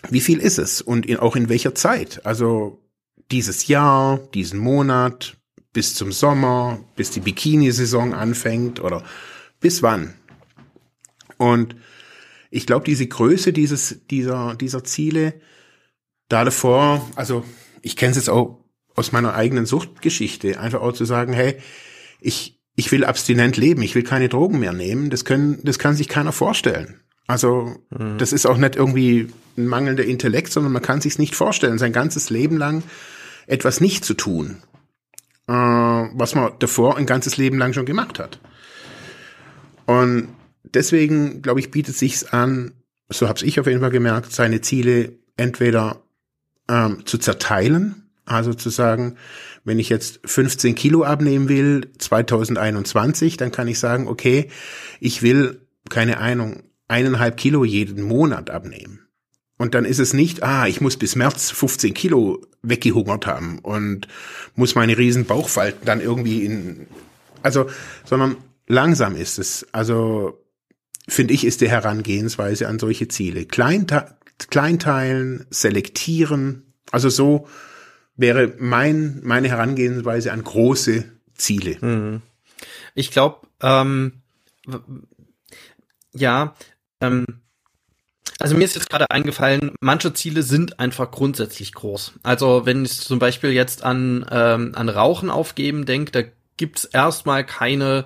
wie 0.09 0.21
viel 0.21 0.39
ist 0.39 0.57
es 0.57 0.81
und 0.81 1.05
in, 1.05 1.17
auch 1.17 1.35
in 1.35 1.49
welcher 1.49 1.75
Zeit? 1.75 2.25
Also 2.25 2.81
dieses 3.31 3.67
Jahr, 3.67 4.19
diesen 4.33 4.59
Monat, 4.59 5.37
bis 5.73 5.95
zum 5.95 6.11
Sommer, 6.11 6.79
bis 6.95 7.11
die 7.11 7.19
Bikini-Saison 7.19 8.13
anfängt 8.13 8.79
oder 8.79 9.03
bis 9.59 9.83
wann? 9.83 10.15
Und 11.37 11.75
ich 12.49 12.65
glaube, 12.65 12.85
diese 12.85 13.07
Größe 13.07 13.53
dieses, 13.53 14.05
dieser, 14.09 14.55
dieser 14.55 14.83
Ziele, 14.83 15.39
da 16.29 16.43
davor, 16.43 17.07
also 17.15 17.43
ich 17.81 17.95
kenne 17.95 18.11
es 18.11 18.17
jetzt 18.17 18.29
auch 18.29 18.63
aus 18.95 19.11
meiner 19.11 19.35
eigenen 19.35 19.65
Suchtgeschichte, 19.65 20.59
einfach 20.59 20.81
auch 20.81 20.93
zu 20.93 21.05
sagen, 21.05 21.33
hey, 21.33 21.57
ich, 22.19 22.59
ich 22.75 22.91
will 22.91 23.05
abstinent 23.05 23.57
leben, 23.57 23.81
ich 23.81 23.95
will 23.95 24.03
keine 24.03 24.29
Drogen 24.29 24.59
mehr 24.59 24.73
nehmen, 24.73 25.09
das 25.09 25.25
können, 25.25 25.59
das 25.63 25.77
kann 25.79 25.95
sich 25.95 26.07
keiner 26.07 26.31
vorstellen. 26.31 26.99
Also 27.27 27.75
mhm. 27.89 28.17
das 28.17 28.33
ist 28.33 28.45
auch 28.45 28.57
nicht 28.57 28.75
irgendwie 28.75 29.27
ein 29.57 29.67
mangelnder 29.67 30.05
Intellekt, 30.05 30.51
sondern 30.51 30.71
man 30.71 30.81
kann 30.81 31.01
sich 31.01 31.19
nicht 31.19 31.35
vorstellen, 31.35 31.77
sein 31.77 31.93
ganzes 31.93 32.29
Leben 32.29 32.57
lang 32.57 32.83
etwas 33.47 33.81
nicht 33.81 34.05
zu 34.05 34.13
tun, 34.13 34.57
äh, 35.47 35.53
was 35.53 36.35
man 36.35 36.53
davor 36.59 36.97
ein 36.97 37.05
ganzes 37.05 37.37
Leben 37.37 37.57
lang 37.57 37.73
schon 37.73 37.85
gemacht 37.85 38.19
hat. 38.19 38.39
Und 39.85 40.29
deswegen, 40.63 41.41
glaube 41.41 41.59
ich, 41.59 41.71
bietet 41.71 41.95
sich's 41.95 42.23
an, 42.23 42.73
so 43.09 43.27
habe 43.27 43.43
ich 43.45 43.59
auf 43.59 43.67
jeden 43.67 43.79
Fall 43.79 43.91
gemerkt, 43.91 44.33
seine 44.33 44.61
Ziele 44.61 45.13
entweder 45.37 46.01
ähm, 46.69 47.05
zu 47.05 47.17
zerteilen, 47.17 48.09
also 48.25 48.53
zu 48.53 48.69
sagen, 48.69 49.15
wenn 49.63 49.79
ich 49.79 49.89
jetzt 49.89 50.19
15 50.25 50.75
Kilo 50.75 51.03
abnehmen 51.03 51.47
will, 51.47 51.89
2021, 51.97 53.37
dann 53.37 53.51
kann 53.51 53.67
ich 53.67 53.79
sagen, 53.79 54.07
okay, 54.07 54.49
ich 54.99 55.21
will, 55.21 55.61
keine 55.89 56.17
Ahnung, 56.17 56.63
eineinhalb 56.87 57.37
Kilo 57.37 57.63
jeden 57.63 58.03
Monat 58.03 58.49
abnehmen. 58.49 59.07
Und 59.57 59.73
dann 59.73 59.85
ist 59.85 59.99
es 59.99 60.13
nicht, 60.13 60.43
ah, 60.43 60.67
ich 60.67 60.81
muss 60.81 60.97
bis 60.97 61.15
März 61.15 61.49
15 61.49 61.93
Kilo 61.93 62.45
weggehungert 62.61 63.25
haben 63.25 63.59
und 63.59 64.07
muss 64.55 64.75
meine 64.75 64.97
riesen 64.97 65.25
Bauchfalten 65.25 65.85
dann 65.85 65.99
irgendwie 65.99 66.45
in, 66.45 66.87
also, 67.41 67.67
sondern 68.05 68.37
langsam 68.67 69.15
ist 69.15 69.39
es. 69.39 69.65
Also, 69.71 70.43
finde 71.07 71.33
ich, 71.33 71.43
ist 71.43 71.61
die 71.61 71.69
Herangehensweise 71.69 72.67
an 72.67 72.77
solche 72.77 73.07
Ziele. 73.07 73.45
Kleinte 73.45 74.17
kleinteilen, 74.37 75.45
selektieren. 75.49 76.73
Also 76.91 77.09
so 77.09 77.47
wäre 78.15 78.53
mein, 78.59 79.21
meine 79.23 79.49
Herangehensweise 79.49 80.31
an 80.31 80.43
große 80.43 81.05
Ziele. 81.35 81.77
Mhm. 81.81 82.21
Ich 82.95 83.11
glaube, 83.11 83.47
ähm, 83.61 84.21
ja, 86.13 86.55
ähm, 87.01 87.25
also 88.39 88.55
mir 88.55 88.65
ist 88.65 88.75
jetzt 88.75 88.89
gerade 88.89 89.09
eingefallen, 89.09 89.71
manche 89.81 90.13
Ziele 90.13 90.43
sind 90.43 90.79
einfach 90.79 91.09
grundsätzlich 91.09 91.73
groß. 91.73 92.13
Also 92.23 92.65
wenn 92.65 92.85
ich 92.85 92.99
zum 92.99 93.19
Beispiel 93.19 93.51
jetzt 93.51 93.83
an, 93.83 94.25
ähm, 94.29 94.73
an 94.75 94.89
Rauchen 94.89 95.29
aufgeben 95.29 95.85
denke, 95.85 96.11
da 96.11 96.21
gibt's 96.55 96.85
erstmal 96.85 97.45
keine 97.45 98.05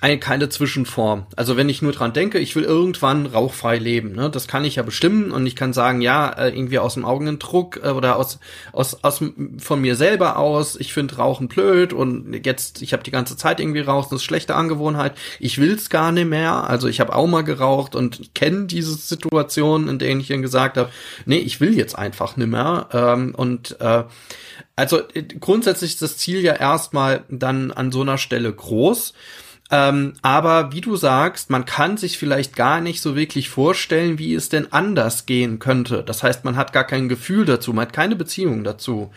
keine 0.00 0.48
Zwischenform. 0.48 1.26
Also 1.36 1.56
wenn 1.58 1.68
ich 1.68 1.82
nur 1.82 1.92
dran 1.92 2.14
denke, 2.14 2.38
ich 2.38 2.56
will 2.56 2.64
irgendwann 2.64 3.26
rauchfrei 3.26 3.76
leben, 3.76 4.12
ne, 4.12 4.30
das 4.30 4.48
kann 4.48 4.64
ich 4.64 4.76
ja 4.76 4.82
bestimmen 4.82 5.30
und 5.30 5.46
ich 5.46 5.54
kann 5.54 5.74
sagen, 5.74 6.00
ja, 6.00 6.30
äh, 6.30 6.48
irgendwie 6.48 6.78
aus 6.78 6.94
dem 6.94 7.04
Augendruck 7.04 7.80
äh, 7.82 7.90
oder 7.90 8.16
aus 8.16 8.38
aus 8.72 9.04
aus 9.04 9.22
von 9.58 9.80
mir 9.80 9.96
selber 9.96 10.38
aus, 10.38 10.76
ich 10.76 10.94
finde 10.94 11.16
Rauchen 11.16 11.48
blöd 11.48 11.92
und 11.92 12.46
jetzt 12.46 12.80
ich 12.80 12.94
habe 12.94 13.02
die 13.02 13.10
ganze 13.10 13.36
Zeit 13.36 13.60
irgendwie 13.60 13.80
rauchen, 13.80 14.08
das 14.10 14.20
ist 14.20 14.24
schlechte 14.24 14.54
Angewohnheit. 14.54 15.12
Ich 15.38 15.58
will's 15.58 15.90
gar 15.90 16.12
nicht 16.12 16.28
mehr. 16.28 16.68
Also 16.68 16.88
ich 16.88 17.00
habe 17.00 17.14
auch 17.14 17.26
mal 17.26 17.44
geraucht 17.44 17.94
und 17.94 18.34
kenne 18.34 18.66
diese 18.66 18.94
Situation, 18.94 19.88
in 19.88 19.98
denen 19.98 20.22
ich 20.22 20.28
dann 20.28 20.40
gesagt 20.40 20.78
habe, 20.78 20.88
nee, 21.26 21.38
ich 21.38 21.60
will 21.60 21.76
jetzt 21.76 21.98
einfach 21.98 22.36
nicht 22.38 22.48
mehr 22.48 22.88
ähm, 22.92 23.34
und 23.34 23.78
äh, 23.80 24.04
also 24.76 25.00
äh, 25.12 25.24
grundsätzlich 25.38 25.92
ist 25.92 26.02
das 26.02 26.16
Ziel 26.16 26.40
ja 26.40 26.54
erstmal 26.54 27.24
dann 27.28 27.70
an 27.70 27.92
so 27.92 28.00
einer 28.00 28.16
Stelle 28.16 28.50
groß. 28.50 29.12
Ähm, 29.70 30.14
aber 30.22 30.72
wie 30.72 30.80
du 30.80 30.96
sagst, 30.96 31.50
man 31.50 31.64
kann 31.64 31.96
sich 31.96 32.18
vielleicht 32.18 32.56
gar 32.56 32.80
nicht 32.80 33.00
so 33.00 33.14
wirklich 33.14 33.48
vorstellen, 33.48 34.18
wie 34.18 34.34
es 34.34 34.48
denn 34.48 34.72
anders 34.72 35.26
gehen 35.26 35.58
könnte. 35.58 36.02
Das 36.02 36.22
heißt, 36.22 36.44
man 36.44 36.56
hat 36.56 36.72
gar 36.72 36.84
kein 36.84 37.08
Gefühl 37.08 37.44
dazu, 37.44 37.72
man 37.72 37.86
hat 37.86 37.92
keine 37.92 38.16
Beziehung 38.16 38.64
dazu. 38.64 39.10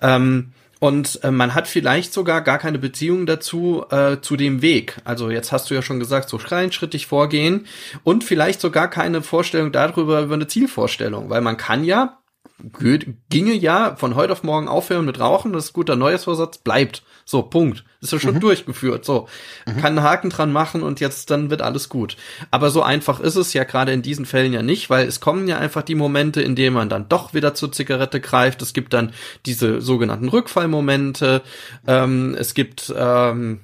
Ähm, 0.00 0.52
und 0.82 1.22
äh, 1.22 1.30
man 1.30 1.54
hat 1.54 1.68
vielleicht 1.68 2.12
sogar 2.12 2.40
gar 2.40 2.58
keine 2.58 2.80
Beziehung 2.80 3.24
dazu 3.24 3.84
äh, 3.90 4.16
zu 4.20 4.36
dem 4.36 4.62
Weg. 4.62 4.96
Also 5.04 5.30
jetzt 5.30 5.52
hast 5.52 5.70
du 5.70 5.74
ja 5.74 5.82
schon 5.82 6.00
gesagt, 6.00 6.28
so 6.28 6.38
kleinschrittig 6.38 7.06
vorgehen 7.06 7.66
und 8.02 8.24
vielleicht 8.24 8.60
sogar 8.60 8.90
keine 8.90 9.22
Vorstellung 9.22 9.70
darüber 9.70 10.22
über 10.22 10.34
eine 10.34 10.48
Zielvorstellung, 10.48 11.30
weil 11.30 11.40
man 11.40 11.56
kann 11.56 11.84
ja 11.84 12.18
ginge 13.28 13.54
ja 13.54 13.96
von 13.96 14.14
heute 14.14 14.32
auf 14.32 14.42
morgen 14.42 14.68
aufhören 14.68 15.04
mit 15.04 15.18
Rauchen, 15.18 15.52
das 15.52 15.66
ist 15.66 15.72
guter 15.72 15.96
Neujahrsvorsatz, 15.96 16.58
bleibt. 16.58 17.02
So, 17.24 17.42
Punkt. 17.42 17.84
Ist 18.00 18.12
ja 18.12 18.18
schon 18.18 18.34
mhm. 18.34 18.40
durchgeführt. 18.40 19.04
So, 19.04 19.28
mhm. 19.66 19.76
kann 19.76 19.98
einen 19.98 20.02
Haken 20.02 20.30
dran 20.30 20.52
machen 20.52 20.82
und 20.82 21.00
jetzt 21.00 21.30
dann 21.30 21.50
wird 21.50 21.62
alles 21.62 21.88
gut. 21.88 22.16
Aber 22.50 22.70
so 22.70 22.82
einfach 22.82 23.20
ist 23.20 23.36
es 23.36 23.52
ja 23.52 23.64
gerade 23.64 23.92
in 23.92 24.02
diesen 24.02 24.26
Fällen 24.26 24.52
ja 24.52 24.62
nicht, 24.62 24.90
weil 24.90 25.06
es 25.06 25.20
kommen 25.20 25.46
ja 25.46 25.58
einfach 25.58 25.82
die 25.82 25.94
Momente, 25.94 26.42
in 26.42 26.56
denen 26.56 26.74
man 26.74 26.88
dann 26.88 27.08
doch 27.08 27.32
wieder 27.34 27.54
zur 27.54 27.70
Zigarette 27.70 28.20
greift. 28.20 28.60
Es 28.62 28.72
gibt 28.72 28.92
dann 28.92 29.12
diese 29.46 29.80
sogenannten 29.80 30.28
Rückfallmomente. 30.28 31.42
Ähm, 31.86 32.34
es 32.38 32.54
gibt 32.54 32.92
ähm, 32.96 33.60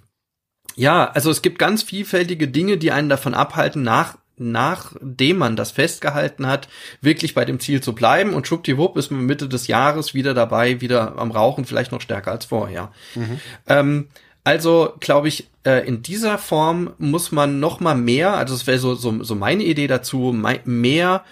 ja, 0.79 1.11
also 1.11 1.31
es 1.33 1.43
gibt 1.43 1.59
ganz 1.59 1.83
vielfältige 1.83 2.47
Dinge, 2.47 2.77
die 2.77 2.93
einen 2.93 3.09
davon 3.09 3.35
abhalten, 3.35 3.83
nach 3.83 4.17
nachdem 4.39 5.39
man 5.39 5.57
das 5.57 5.71
festgehalten 5.71 6.47
hat, 6.47 6.69
wirklich 7.01 7.35
bei 7.35 7.45
dem 7.45 7.61
Ziel 7.61 7.81
zu 7.81 7.95
bleiben 7.95 8.35
und 8.35 8.47
schwuppdiwupp 8.47 8.97
ist 8.97 9.11
man 9.11 9.27
Mitte 9.27 9.49
des 9.49 9.67
Jahres 9.67 10.15
wieder 10.15 10.35
dabei, 10.35 10.81
wieder 10.81 11.19
am 11.19 11.31
Rauchen, 11.31 11.65
vielleicht 11.65 11.93
noch 11.93 12.01
stärker 12.01 12.31
als 12.31 12.47
vorher. 12.47 12.93
Mhm. 13.15 13.41
Ähm, 13.67 14.09
also 14.45 14.95
glaube 15.01 15.29
ich, 15.29 15.49
äh, 15.65 15.87
in 15.87 16.03
dieser 16.03 16.39
Form 16.39 16.93
muss 16.99 17.33
man 17.33 17.61
noch 17.61 17.81
mal 17.81 17.95
mehr, 17.95 18.35
also 18.35 18.55
das 18.55 18.67
wäre 18.67 18.79
so, 18.79 18.95
so, 18.95 19.23
so 19.23 19.35
meine 19.35 19.65
Idee 19.65 19.87
dazu, 19.87 20.35
mehr 20.65 21.25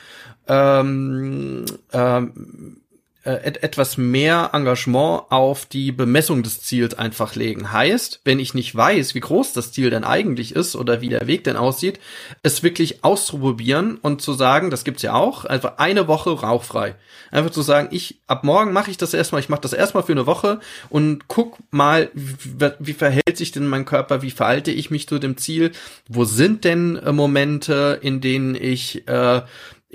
ähm, 0.48 1.64
ähm, 1.92 2.80
äh, 3.26 3.54
etwas 3.60 3.96
mehr 3.96 4.50
Engagement 4.52 5.24
auf 5.30 5.66
die 5.66 5.90
Bemessung 5.90 6.44
des 6.44 6.62
Ziels 6.62 6.94
einfach 6.94 7.34
legen. 7.34 7.72
Heißt, 7.72 8.20
wenn 8.24 8.38
ich 8.38 8.54
nicht 8.54 8.74
weiß, 8.74 9.16
wie 9.16 9.20
groß 9.20 9.52
das 9.52 9.72
Ziel 9.72 9.90
denn 9.90 10.04
eigentlich 10.04 10.54
ist 10.54 10.76
oder 10.76 11.00
wie 11.00 11.08
der 11.08 11.26
Weg 11.26 11.42
denn 11.42 11.56
aussieht, 11.56 11.98
es 12.44 12.62
wirklich 12.62 13.02
auszuprobieren 13.02 13.96
und 13.96 14.22
zu 14.22 14.32
sagen, 14.32 14.70
das 14.70 14.84
gibt's 14.84 15.02
ja 15.02 15.14
auch, 15.14 15.44
einfach 15.44 15.78
eine 15.78 16.06
Woche 16.06 16.30
rauchfrei. 16.30 16.94
Einfach 17.32 17.50
zu 17.50 17.62
sagen, 17.62 17.88
ich 17.90 18.20
ab 18.28 18.44
morgen 18.44 18.72
mache 18.72 18.92
ich 18.92 18.96
das 18.96 19.12
erstmal, 19.12 19.40
ich 19.40 19.48
mache 19.48 19.62
das 19.62 19.72
erstmal 19.72 20.04
für 20.04 20.12
eine 20.12 20.26
Woche 20.26 20.60
und 20.88 21.26
guck 21.26 21.58
mal, 21.72 22.10
wie, 22.14 22.70
wie 22.78 22.92
verhält 22.92 23.36
sich 23.36 23.50
denn 23.50 23.66
mein 23.66 23.84
Körper, 23.84 24.22
wie 24.22 24.30
verhalte 24.30 24.70
ich 24.70 24.90
mich 24.90 25.08
zu 25.08 25.18
dem 25.18 25.36
Ziel, 25.36 25.72
wo 26.08 26.24
sind 26.24 26.62
denn 26.62 26.94
äh, 26.96 27.10
Momente, 27.10 27.98
in 28.00 28.20
denen 28.20 28.54
ich 28.54 29.08
äh, 29.08 29.42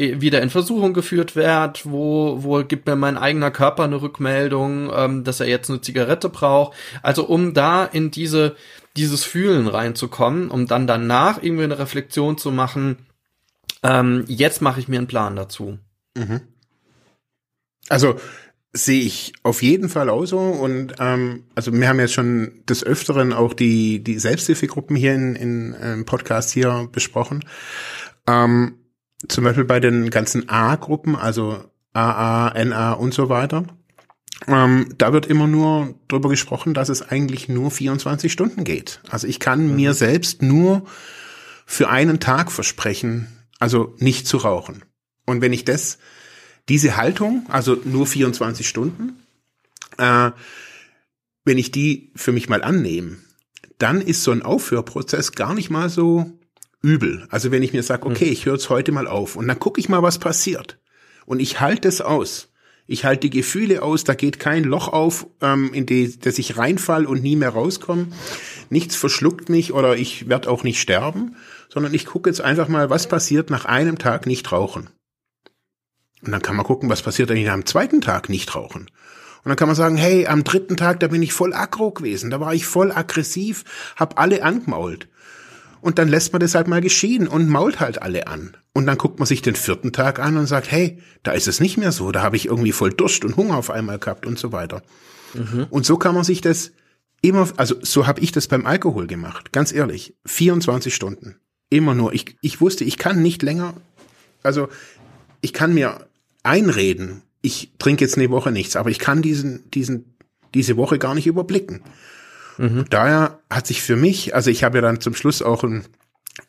wieder 0.01 0.41
in 0.41 0.49
Versuchung 0.49 0.93
geführt 0.93 1.35
wird, 1.35 1.85
wo, 1.85 2.43
wo 2.43 2.63
gibt 2.63 2.87
mir 2.87 2.95
mein 2.95 3.17
eigener 3.17 3.51
Körper 3.51 3.83
eine 3.83 4.01
Rückmeldung, 4.01 4.91
ähm, 4.93 5.23
dass 5.23 5.39
er 5.39 5.47
jetzt 5.47 5.69
eine 5.69 5.81
Zigarette 5.81 6.29
braucht. 6.29 6.77
Also 7.03 7.25
um 7.25 7.53
da 7.53 7.85
in 7.85 8.11
diese, 8.11 8.55
dieses 8.97 9.23
Fühlen 9.23 9.67
reinzukommen, 9.67 10.49
um 10.49 10.67
dann 10.67 10.87
danach 10.87 11.41
irgendwie 11.41 11.63
eine 11.63 11.79
Reflexion 11.79 12.37
zu 12.37 12.51
machen, 12.51 12.97
ähm, 13.83 14.25
jetzt 14.27 14.61
mache 14.61 14.79
ich 14.79 14.87
mir 14.87 14.97
einen 14.97 15.07
Plan 15.07 15.35
dazu. 15.35 15.77
Mhm. 16.15 16.41
Also 17.89 18.15
sehe 18.73 19.01
ich 19.01 19.33
auf 19.43 19.61
jeden 19.61 19.89
Fall 19.89 20.09
auch 20.09 20.25
so 20.25 20.39
und 20.39 20.95
ähm, 20.99 21.43
also 21.55 21.73
wir 21.73 21.89
haben 21.89 21.99
jetzt 21.99 22.13
schon 22.13 22.63
des 22.69 22.85
Öfteren 22.85 23.33
auch 23.33 23.53
die 23.53 24.01
die 24.01 24.17
Selbsthilfegruppen 24.17 24.95
hier 24.95 25.13
in, 25.13 25.35
in, 25.35 25.73
im 25.73 25.83
ähm, 25.83 26.05
Podcast 26.05 26.51
hier 26.51 26.87
besprochen. 26.91 27.43
Ähm, 28.27 28.77
zum 29.27 29.43
Beispiel 29.43 29.65
bei 29.65 29.79
den 29.79 30.09
ganzen 30.09 30.49
A-Gruppen, 30.49 31.15
also 31.15 31.63
AA, 31.93 32.63
NA 32.63 32.93
und 32.93 33.13
so 33.13 33.29
weiter, 33.29 33.65
ähm, 34.47 34.93
da 34.97 35.13
wird 35.13 35.27
immer 35.27 35.47
nur 35.47 35.95
drüber 36.07 36.29
gesprochen, 36.29 36.73
dass 36.73 36.89
es 36.89 37.01
eigentlich 37.01 37.49
nur 37.49 37.69
24 37.69 38.31
Stunden 38.31 38.63
geht. 38.63 39.01
Also 39.09 39.27
ich 39.27 39.39
kann 39.39 39.67
mhm. 39.67 39.75
mir 39.75 39.93
selbst 39.93 40.41
nur 40.41 40.85
für 41.65 41.89
einen 41.89 42.19
Tag 42.19 42.51
versprechen, 42.51 43.27
also 43.59 43.95
nicht 43.99 44.27
zu 44.27 44.37
rauchen. 44.37 44.83
Und 45.25 45.41
wenn 45.41 45.53
ich 45.53 45.63
das, 45.63 45.99
diese 46.69 46.97
Haltung, 46.97 47.45
also 47.49 47.77
nur 47.85 48.07
24 48.07 48.67
Stunden, 48.67 49.23
äh, 49.97 50.31
wenn 51.45 51.57
ich 51.57 51.71
die 51.71 52.11
für 52.15 52.31
mich 52.31 52.49
mal 52.49 52.63
annehme, 52.63 53.17
dann 53.77 54.01
ist 54.01 54.23
so 54.23 54.31
ein 54.31 54.43
Aufhörprozess 54.43 55.31
gar 55.31 55.53
nicht 55.53 55.69
mal 55.69 55.89
so 55.89 56.39
übel. 56.81 57.27
Also 57.29 57.51
wenn 57.51 57.63
ich 57.63 57.73
mir 57.73 57.83
sage, 57.83 58.05
okay, 58.05 58.25
hm. 58.25 58.33
ich 58.33 58.45
höre 58.45 58.53
jetzt 58.53 58.69
heute 58.69 58.91
mal 58.91 59.07
auf 59.07 59.35
und 59.35 59.47
dann 59.47 59.59
gucke 59.59 59.79
ich 59.79 59.89
mal, 59.89 60.03
was 60.03 60.19
passiert. 60.19 60.79
Und 61.25 61.39
ich 61.39 61.59
halte 61.59 61.87
es 61.87 62.01
aus. 62.01 62.49
Ich 62.87 63.05
halte 63.05 63.21
die 63.21 63.29
Gefühle 63.29 63.83
aus, 63.83 64.03
da 64.03 64.15
geht 64.15 64.39
kein 64.39 64.63
Loch 64.63 64.89
auf, 64.89 65.27
ähm, 65.39 65.71
in 65.73 65.85
die, 65.85 66.19
das 66.19 66.39
ich 66.39 66.57
reinfall 66.57 67.05
und 67.05 67.23
nie 67.23 67.35
mehr 67.35 67.51
rauskomme. 67.51 68.07
Nichts 68.69 68.95
verschluckt 68.95 69.49
mich 69.49 69.71
oder 69.71 69.95
ich 69.95 70.27
werde 70.27 70.49
auch 70.49 70.63
nicht 70.63 70.81
sterben, 70.81 71.35
sondern 71.69 71.93
ich 71.93 72.05
gucke 72.05 72.29
jetzt 72.29 72.41
einfach 72.41 72.67
mal, 72.67 72.89
was 72.89 73.07
passiert 73.07 73.49
nach 73.49 73.65
einem 73.65 73.97
Tag 73.97 74.25
nicht 74.25 74.51
rauchen. 74.51 74.89
Und 76.23 76.31
dann 76.31 76.41
kann 76.41 76.55
man 76.55 76.65
gucken, 76.65 76.89
was 76.89 77.01
passiert 77.01 77.31
eigentlich 77.31 77.49
am 77.49 77.65
zweiten 77.65 78.01
Tag 78.01 78.29
nicht 78.29 78.53
rauchen. 78.55 78.89
Und 79.43 79.49
dann 79.49 79.55
kann 79.55 79.67
man 79.67 79.75
sagen, 79.75 79.95
hey, 79.95 80.27
am 80.27 80.43
dritten 80.43 80.77
Tag, 80.77 80.99
da 80.99 81.07
bin 81.07 81.23
ich 81.23 81.33
voll 81.33 81.53
aggro 81.53 81.91
gewesen, 81.91 82.29
da 82.29 82.39
war 82.39 82.53
ich 82.53 82.65
voll 82.65 82.91
aggressiv, 82.91 83.63
hab 83.95 84.19
alle 84.19 84.43
angemault. 84.43 85.07
Und 85.81 85.97
dann 85.97 86.07
lässt 86.07 86.31
man 86.31 86.39
das 86.39 86.55
halt 86.55 86.67
mal 86.67 86.81
geschehen 86.81 87.27
und 87.27 87.49
mault 87.49 87.79
halt 87.79 88.01
alle 88.01 88.27
an. 88.27 88.55
Und 88.73 88.85
dann 88.85 88.97
guckt 88.97 89.19
man 89.19 89.25
sich 89.25 89.41
den 89.41 89.55
vierten 89.55 89.91
Tag 89.91 90.19
an 90.19 90.37
und 90.37 90.45
sagt, 90.45 90.71
hey, 90.71 90.99
da 91.23 91.31
ist 91.31 91.47
es 91.47 91.59
nicht 91.59 91.77
mehr 91.77 91.91
so, 91.91 92.11
da 92.11 92.21
habe 92.21 92.35
ich 92.35 92.45
irgendwie 92.45 92.71
voll 92.71 92.91
Durst 92.91 93.25
und 93.25 93.35
Hunger 93.35 93.57
auf 93.57 93.69
einmal 93.69 93.99
gehabt 93.99 94.25
und 94.25 94.39
so 94.39 94.51
weiter. 94.51 94.83
Mhm. 95.33 95.67
Und 95.69 95.85
so 95.85 95.97
kann 95.97 96.15
man 96.15 96.23
sich 96.23 96.41
das 96.41 96.71
immer, 97.21 97.49
also 97.57 97.75
so 97.81 98.07
habe 98.07 98.21
ich 98.21 98.31
das 98.31 98.47
beim 98.47 98.65
Alkohol 98.65 99.07
gemacht, 99.07 99.51
ganz 99.51 99.73
ehrlich, 99.73 100.15
24 100.25 100.93
Stunden. 100.93 101.37
Immer 101.69 101.95
nur. 101.95 102.13
Ich, 102.13 102.35
ich 102.41 102.61
wusste, 102.61 102.83
ich 102.83 102.97
kann 102.97 103.21
nicht 103.21 103.41
länger, 103.43 103.73
also 104.43 104.69
ich 105.41 105.53
kann 105.53 105.73
mir 105.73 106.07
einreden, 106.43 107.23
ich 107.41 107.71
trinke 107.79 108.03
jetzt 108.03 108.17
eine 108.17 108.29
Woche 108.29 108.51
nichts, 108.51 108.75
aber 108.75 108.89
ich 108.89 108.99
kann 108.99 109.21
diesen, 109.21 109.69
diesen, 109.71 110.15
diese 110.53 110.77
Woche 110.77 110.99
gar 110.99 111.15
nicht 111.15 111.27
überblicken. 111.27 111.81
Mhm. 112.57 112.85
Daher 112.89 113.39
hat 113.49 113.67
sich 113.67 113.81
für 113.81 113.95
mich, 113.95 114.35
also 114.35 114.49
ich 114.49 114.63
habe 114.63 114.77
ja 114.77 114.81
dann 114.81 115.01
zum 115.01 115.13
Schluss 115.13 115.41
auch 115.41 115.63
ein, 115.63 115.85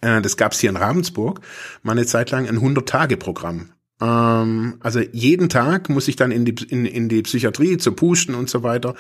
äh, 0.01 0.21
das 0.23 0.37
gab 0.37 0.53
es 0.53 0.61
hier 0.61 0.71
in 0.71 0.77
Ravensburg, 0.77 1.41
mal 1.83 1.93
eine 1.93 2.07
Zeit 2.07 2.31
lang 2.31 2.49
ein 2.49 2.59
100-Tage-Programm. 2.59 3.71
Ähm, 4.01 4.77
also 4.81 5.01
jeden 5.13 5.49
Tag 5.49 5.89
muss 5.89 6.09
ich 6.09 6.17
dann 6.17 6.31
in 6.31 6.45
die, 6.45 6.65
in, 6.65 6.87
in 6.87 7.09
die 7.09 7.23
Psychiatrie 7.23 7.77
zu 7.79 7.93
pusten 7.93 8.35
und 8.35 8.51
so 8.51 8.63
weiter. 8.63 8.95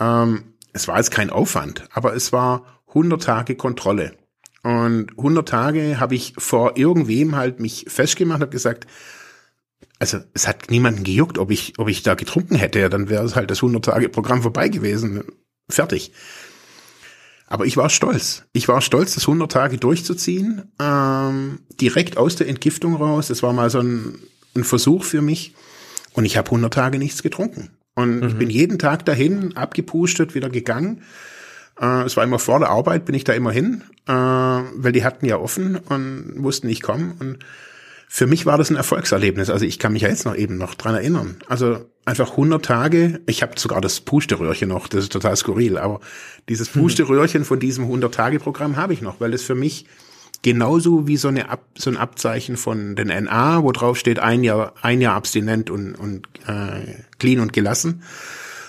Ähm, 0.00 0.44
es 0.72 0.88
war 0.88 0.96
jetzt 0.96 1.10
kein 1.10 1.30
Aufwand, 1.30 1.84
aber 1.92 2.14
es 2.14 2.32
war 2.32 2.82
100 2.88 3.22
Tage 3.22 3.56
Kontrolle. 3.56 4.12
Und 4.62 5.10
100 5.18 5.48
Tage 5.48 6.00
habe 6.00 6.14
ich 6.14 6.34
vor 6.38 6.76
irgendwem 6.76 7.34
halt 7.34 7.60
mich 7.60 7.86
festgemacht, 7.88 8.40
habe 8.40 8.50
gesagt, 8.50 8.86
also 9.98 10.18
es 10.34 10.48
hat 10.48 10.70
niemanden 10.70 11.04
gejuckt, 11.04 11.38
ob 11.38 11.50
ich, 11.50 11.78
ob 11.78 11.88
ich 11.88 12.02
da 12.02 12.14
getrunken 12.14 12.54
hätte, 12.56 12.88
dann 12.88 13.08
wäre 13.08 13.24
es 13.24 13.36
halt 13.36 13.50
das 13.50 13.58
100 13.58 13.84
Tage 13.84 14.08
Programm 14.08 14.42
vorbei 14.42 14.68
gewesen. 14.68 15.24
Fertig. 15.68 16.12
Aber 17.46 17.66
ich 17.66 17.76
war 17.76 17.90
stolz. 17.90 18.44
Ich 18.52 18.66
war 18.68 18.80
stolz, 18.80 19.14
das 19.14 19.24
100 19.24 19.52
Tage 19.52 19.76
durchzuziehen, 19.76 20.72
ähm, 20.80 21.58
direkt 21.80 22.16
aus 22.16 22.36
der 22.36 22.48
Entgiftung 22.48 22.96
raus. 22.96 23.28
Das 23.28 23.42
war 23.42 23.52
mal 23.52 23.68
so 23.68 23.80
ein, 23.80 24.18
ein 24.56 24.64
Versuch 24.64 25.04
für 25.04 25.20
mich. 25.20 25.54
Und 26.14 26.24
ich 26.24 26.36
habe 26.36 26.46
100 26.46 26.72
Tage 26.72 26.98
nichts 26.98 27.22
getrunken. 27.22 27.70
Und 27.94 28.20
mhm. 28.20 28.28
ich 28.28 28.34
bin 28.36 28.50
jeden 28.50 28.78
Tag 28.78 29.04
dahin, 29.04 29.56
abgepustet, 29.56 30.34
wieder 30.34 30.48
gegangen. 30.48 31.02
Äh, 31.80 32.04
es 32.04 32.16
war 32.16 32.24
immer 32.24 32.38
vor 32.38 32.58
der 32.58 32.70
Arbeit, 32.70 33.04
bin 33.04 33.14
ich 33.14 33.24
da 33.24 33.32
immer 33.32 33.52
hin, 33.52 33.82
äh, 34.06 34.12
weil 34.12 34.92
die 34.92 35.04
hatten 35.04 35.26
ja 35.26 35.36
offen 35.36 35.76
und 35.76 36.34
wussten, 36.36 36.68
ich 36.68 36.82
komme. 36.82 37.14
Und 37.18 37.38
für 38.14 38.26
mich 38.26 38.44
war 38.44 38.58
das 38.58 38.68
ein 38.68 38.76
Erfolgserlebnis. 38.76 39.48
Also 39.48 39.64
ich 39.64 39.78
kann 39.78 39.94
mich 39.94 40.02
ja 40.02 40.10
jetzt 40.10 40.26
noch 40.26 40.36
eben 40.36 40.58
noch 40.58 40.74
dran 40.74 40.94
erinnern. 40.94 41.38
Also 41.48 41.86
einfach 42.04 42.32
100 42.32 42.62
Tage. 42.62 43.22
Ich 43.24 43.42
habe 43.42 43.58
sogar 43.58 43.80
das 43.80 44.02
Pusteröhrchen 44.02 44.68
noch. 44.68 44.86
Das 44.86 45.04
ist 45.04 45.12
total 45.12 45.34
skurril. 45.34 45.78
Aber 45.78 46.00
dieses 46.46 46.68
Pusteröhrchen 46.68 47.46
von 47.46 47.58
diesem 47.58 47.86
100-Tage-Programm 47.86 48.76
habe 48.76 48.92
ich 48.92 49.00
noch, 49.00 49.18
weil 49.20 49.32
es 49.32 49.42
für 49.42 49.54
mich 49.54 49.86
genauso 50.42 51.06
wie 51.06 51.16
so, 51.16 51.28
eine 51.28 51.48
Ab, 51.48 51.64
so 51.74 51.88
ein 51.88 51.96
Abzeichen 51.96 52.58
von 52.58 52.96
den 52.96 53.06
NA, 53.06 53.62
wo 53.62 53.72
drauf 53.72 53.96
steht 53.96 54.18
ein 54.18 54.44
Jahr, 54.44 54.74
ein 54.82 55.00
Jahr 55.00 55.14
abstinent 55.14 55.70
und, 55.70 55.94
und 55.94 56.26
äh, 56.46 57.04
clean 57.18 57.40
und 57.40 57.54
gelassen. 57.54 58.02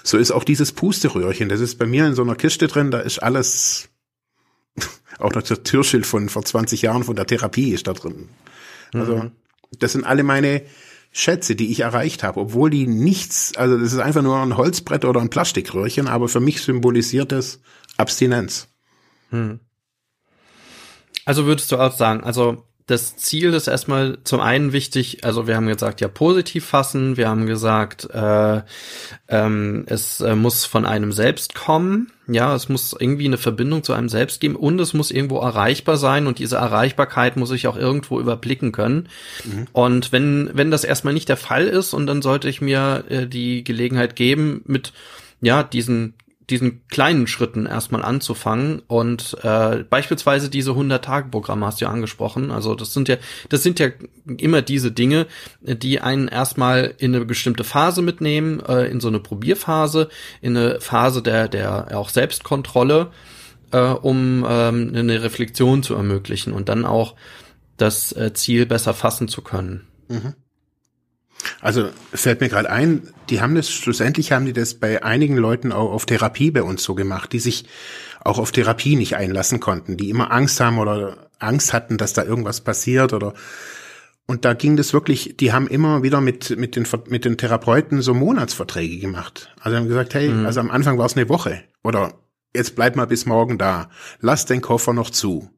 So 0.03 0.17
ist 0.17 0.31
auch 0.31 0.45
dieses 0.45 0.71
Pusteröhrchen. 0.71 1.49
Das 1.49 1.59
ist 1.59 1.77
bei 1.77 1.85
mir 1.85 2.07
in 2.07 2.15
so 2.15 2.21
einer 2.21 2.35
Kiste 2.35 2.69
drin. 2.69 2.91
Da 2.91 3.01
ist 3.01 3.19
alles, 3.19 3.89
auch 5.19 5.33
noch 5.33 5.43
das 5.43 5.63
Türschild 5.63 6.05
von 6.05 6.29
vor 6.29 6.45
20 6.45 6.81
Jahren 6.81 7.03
von 7.03 7.17
der 7.17 7.27
Therapie 7.27 7.73
ist 7.73 7.87
da 7.87 7.93
drin. 7.93 8.29
Also 8.93 9.17
mhm. 9.17 9.31
das 9.79 9.93
sind 9.93 10.05
alle 10.05 10.23
meine 10.23 10.63
Schätze, 11.11 11.55
die 11.55 11.71
ich 11.71 11.81
erreicht 11.81 12.23
habe, 12.23 12.39
obwohl 12.39 12.69
die 12.69 12.87
nichts, 12.87 13.55
also 13.55 13.77
das 13.77 13.93
ist 13.93 13.99
einfach 13.99 14.23
nur 14.23 14.37
ein 14.37 14.57
Holzbrett 14.57 15.05
oder 15.05 15.21
ein 15.21 15.29
Plastikröhrchen, 15.29 16.07
aber 16.07 16.27
für 16.27 16.39
mich 16.39 16.61
symbolisiert 16.61 17.31
es 17.31 17.61
Abstinenz. 17.97 18.67
Mhm. 19.29 19.59
Also 21.25 21.45
würdest 21.45 21.71
du 21.71 21.77
auch 21.77 21.95
sagen, 21.95 22.23
also 22.23 22.65
das 22.85 23.15
Ziel 23.15 23.53
ist 23.53 23.67
erstmal 23.67 24.17
zum 24.23 24.41
einen 24.41 24.73
wichtig, 24.73 25.23
also 25.23 25.47
wir 25.47 25.55
haben 25.55 25.67
gesagt, 25.67 26.01
ja, 26.01 26.09
positiv 26.09 26.65
fassen, 26.65 27.15
wir 27.15 27.29
haben 27.29 27.45
gesagt, 27.45 28.09
äh, 28.13 28.61
ähm, 29.29 29.85
es 29.87 30.19
äh, 30.19 30.35
muss 30.35 30.65
von 30.65 30.85
einem 30.85 31.13
selbst 31.13 31.55
kommen, 31.55 32.11
ja, 32.27 32.53
es 32.53 32.67
muss 32.67 32.93
irgendwie 32.97 33.25
eine 33.25 33.37
Verbindung 33.37 33.83
zu 33.83 33.93
einem 33.93 34.09
selbst 34.09 34.41
geben 34.41 34.57
und 34.57 34.79
es 34.79 34.93
muss 34.93 35.11
irgendwo 35.11 35.39
erreichbar 35.39 35.95
sein 35.95 36.27
und 36.27 36.39
diese 36.39 36.57
Erreichbarkeit 36.57 37.37
muss 37.37 37.51
ich 37.51 37.67
auch 37.67 37.77
irgendwo 37.77 38.19
überblicken 38.19 38.73
können. 38.73 39.07
Mhm. 39.45 39.67
Und 39.71 40.11
wenn, 40.11 40.49
wenn 40.53 40.71
das 40.71 40.83
erstmal 40.83 41.13
nicht 41.13 41.29
der 41.29 41.37
Fall 41.37 41.67
ist 41.67 41.93
und 41.93 42.05
dann 42.07 42.21
sollte 42.21 42.49
ich 42.49 42.59
mir 42.59 43.05
äh, 43.07 43.27
die 43.27 43.63
Gelegenheit 43.63 44.17
geben, 44.17 44.61
mit 44.65 44.91
ja, 45.41 45.63
diesen 45.63 46.15
diesen 46.53 46.87
kleinen 46.87 47.25
Schritten 47.25 47.65
erstmal 47.65 48.03
anzufangen 48.03 48.83
und 48.85 49.35
äh, 49.41 49.83
beispielsweise 49.89 50.49
diese 50.49 50.71
100-Tage-Programme 50.71 51.65
hast 51.65 51.81
du 51.81 51.85
ja 51.85 51.91
angesprochen. 51.91 52.51
Also 52.51 52.75
das 52.75 52.93
sind 52.93 53.07
ja, 53.07 53.17
das 53.49 53.63
sind 53.63 53.79
ja 53.79 53.89
immer 54.37 54.61
diese 54.61 54.91
Dinge, 54.91 55.25
die 55.61 55.99
einen 55.99 56.27
erstmal 56.27 56.93
in 56.99 57.15
eine 57.15 57.25
bestimmte 57.25 57.63
Phase 57.63 58.03
mitnehmen, 58.03 58.59
äh, 58.59 58.85
in 58.85 58.99
so 58.99 59.07
eine 59.07 59.19
Probierphase, 59.19 60.09
in 60.41 60.55
eine 60.55 60.79
Phase 60.79 61.23
der, 61.23 61.47
der 61.47 61.97
auch 61.97 62.09
Selbstkontrolle, 62.09 63.11
äh, 63.71 63.79
um 63.79 64.45
ähm, 64.47 64.91
eine 64.95 65.23
Reflexion 65.23 65.81
zu 65.81 65.95
ermöglichen 65.95 66.53
und 66.53 66.69
dann 66.69 66.85
auch 66.85 67.15
das 67.77 68.11
äh, 68.11 68.31
Ziel 68.33 68.67
besser 68.67 68.93
fassen 68.93 69.27
zu 69.27 69.41
können. 69.41 69.87
Mhm. 70.07 70.35
Also 71.61 71.89
fällt 72.13 72.41
mir 72.41 72.49
gerade 72.49 72.69
ein, 72.69 73.09
die 73.29 73.41
haben 73.41 73.55
das, 73.55 73.69
schlussendlich 73.69 74.31
haben 74.31 74.45
die 74.45 74.53
das 74.53 74.75
bei 74.75 75.03
einigen 75.03 75.37
Leuten 75.37 75.71
auch 75.71 75.91
auf 75.91 76.05
Therapie 76.05 76.51
bei 76.51 76.63
uns 76.63 76.83
so 76.83 76.95
gemacht, 76.95 77.33
die 77.33 77.39
sich 77.39 77.65
auch 78.23 78.39
auf 78.39 78.51
Therapie 78.51 78.95
nicht 78.95 79.15
einlassen 79.15 79.59
konnten, 79.59 79.97
die 79.97 80.09
immer 80.09 80.31
Angst 80.31 80.59
haben 80.59 80.77
oder 80.77 81.29
Angst 81.39 81.73
hatten, 81.73 81.97
dass 81.97 82.13
da 82.13 82.23
irgendwas 82.23 82.61
passiert 82.61 83.13
oder 83.13 83.33
und 84.25 84.45
da 84.45 84.53
ging 84.53 84.77
das 84.77 84.93
wirklich, 84.93 85.35
die 85.37 85.51
haben 85.51 85.67
immer 85.67 86.01
wieder 86.01 86.21
mit, 86.21 86.57
mit, 86.57 86.77
den, 86.77 86.87
mit 87.07 87.25
den 87.25 87.37
Therapeuten 87.37 88.01
so 88.01 88.13
Monatsverträge 88.13 88.99
gemacht. 88.99 89.53
Also 89.59 89.75
haben 89.75 89.89
gesagt, 89.89 90.13
hey, 90.13 90.29
mhm. 90.29 90.45
also 90.45 90.61
am 90.61 90.71
Anfang 90.71 90.97
war 90.97 91.05
es 91.05 91.17
eine 91.17 91.27
Woche 91.27 91.61
oder 91.83 92.13
jetzt 92.55 92.75
bleib 92.75 92.95
mal 92.95 93.07
bis 93.07 93.25
morgen 93.25 93.57
da, 93.57 93.89
lass 94.21 94.45
den 94.45 94.61
Koffer 94.61 94.93
noch 94.93 95.09
zu. 95.09 95.49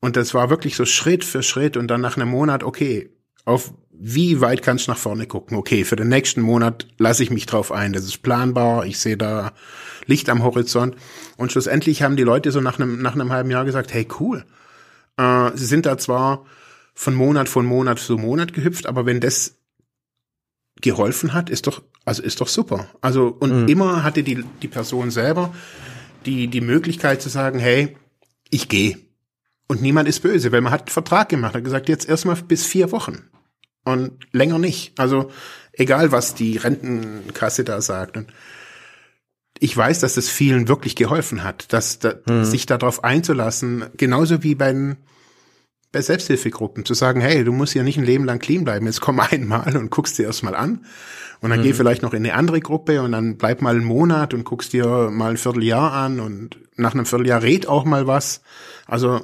Und 0.00 0.16
das 0.16 0.32
war 0.32 0.48
wirklich 0.48 0.76
so 0.76 0.86
Schritt 0.86 1.24
für 1.24 1.42
Schritt 1.42 1.76
und 1.76 1.88
dann 1.88 2.00
nach 2.00 2.16
einem 2.16 2.30
Monat, 2.30 2.64
okay, 2.64 3.10
auf 3.44 3.74
wie 4.02 4.40
weit 4.40 4.62
kannst 4.62 4.86
du 4.86 4.92
nach 4.92 4.98
vorne 4.98 5.26
gucken? 5.26 5.56
Okay, 5.58 5.84
für 5.84 5.96
den 5.96 6.08
nächsten 6.08 6.40
Monat 6.40 6.86
lasse 6.98 7.22
ich 7.22 7.30
mich 7.30 7.44
drauf 7.44 7.70
ein. 7.70 7.92
Das 7.92 8.04
ist 8.04 8.22
planbar. 8.22 8.86
Ich 8.86 8.98
sehe 8.98 9.18
da 9.18 9.52
Licht 10.06 10.30
am 10.30 10.42
Horizont. 10.42 10.96
Und 11.36 11.52
schlussendlich 11.52 12.02
haben 12.02 12.16
die 12.16 12.22
Leute 12.22 12.50
so 12.50 12.60
nach 12.60 12.78
einem, 12.78 13.02
nach 13.02 13.14
einem 13.14 13.30
halben 13.30 13.50
Jahr 13.50 13.66
gesagt, 13.66 13.92
hey, 13.92 14.08
cool. 14.18 14.44
Äh, 15.18 15.50
sie 15.54 15.66
sind 15.66 15.84
da 15.84 15.98
zwar 15.98 16.46
von 16.94 17.14
Monat 17.14 17.48
von 17.48 17.66
Monat 17.66 17.98
zu 17.98 18.16
Monat 18.16 18.54
gehüpft, 18.54 18.86
aber 18.86 19.04
wenn 19.04 19.20
das 19.20 19.56
geholfen 20.80 21.34
hat, 21.34 21.50
ist 21.50 21.66
doch, 21.66 21.82
also 22.06 22.22
ist 22.22 22.40
doch 22.40 22.48
super. 22.48 22.86
Also, 23.02 23.36
und 23.38 23.62
mhm. 23.62 23.68
immer 23.68 24.02
hatte 24.02 24.22
die, 24.22 24.44
die 24.62 24.68
Person 24.68 25.10
selber 25.10 25.52
die, 26.26 26.48
die 26.48 26.60
Möglichkeit 26.60 27.22
zu 27.22 27.28
sagen, 27.28 27.58
hey, 27.58 27.96
ich 28.50 28.68
gehe. 28.68 28.98
Und 29.66 29.82
niemand 29.82 30.08
ist 30.08 30.20
böse, 30.20 30.52
weil 30.52 30.60
man 30.60 30.72
hat 30.72 30.82
einen 30.82 30.88
Vertrag 30.88 31.28
gemacht, 31.28 31.54
hat 31.54 31.64
gesagt, 31.64 31.88
jetzt 31.88 32.08
erstmal 32.08 32.36
bis 32.36 32.66
vier 32.66 32.92
Wochen. 32.92 33.30
Und 33.84 34.12
länger 34.32 34.58
nicht. 34.58 34.98
Also, 34.98 35.30
egal 35.72 36.12
was 36.12 36.34
die 36.34 36.56
Rentenkasse 36.56 37.64
da 37.64 37.80
sagt. 37.80 38.16
Und 38.16 38.32
ich 39.58 39.76
weiß, 39.76 40.00
dass 40.00 40.16
es 40.16 40.28
vielen 40.28 40.68
wirklich 40.68 40.96
geholfen 40.96 41.44
hat, 41.44 41.72
dass 41.72 41.98
da, 41.98 42.14
mhm. 42.26 42.44
sich 42.44 42.66
darauf 42.66 43.04
einzulassen, 43.04 43.84
genauso 43.96 44.42
wie 44.42 44.54
bei 44.54 44.72
den 44.72 44.96
bei 45.92 46.02
Selbsthilfegruppen 46.02 46.84
zu 46.84 46.94
sagen, 46.94 47.20
hey, 47.20 47.42
du 47.42 47.52
musst 47.52 47.74
ja 47.74 47.82
nicht 47.82 47.98
ein 47.98 48.04
Leben 48.04 48.24
lang 48.24 48.38
clean 48.38 48.62
bleiben, 48.62 48.86
jetzt 48.86 49.00
komm 49.00 49.18
einmal 49.30 49.76
und 49.76 49.90
guckst 49.90 50.18
dir 50.18 50.24
erstmal 50.24 50.54
an 50.54 50.84
und 51.40 51.50
dann 51.50 51.60
mhm. 51.60 51.64
geh 51.64 51.72
vielleicht 51.72 52.02
noch 52.02 52.12
in 52.12 52.24
eine 52.24 52.34
andere 52.34 52.60
Gruppe 52.60 53.02
und 53.02 53.12
dann 53.12 53.38
bleib 53.38 53.60
mal 53.60 53.74
einen 53.74 53.84
Monat 53.84 54.32
und 54.32 54.44
guckst 54.44 54.72
dir 54.72 55.10
mal 55.10 55.32
ein 55.32 55.36
Vierteljahr 55.36 55.92
an 55.92 56.20
und 56.20 56.58
nach 56.76 56.94
einem 56.94 57.06
Vierteljahr 57.06 57.42
red 57.42 57.66
auch 57.66 57.84
mal 57.84 58.06
was. 58.06 58.42
Also 58.86 59.20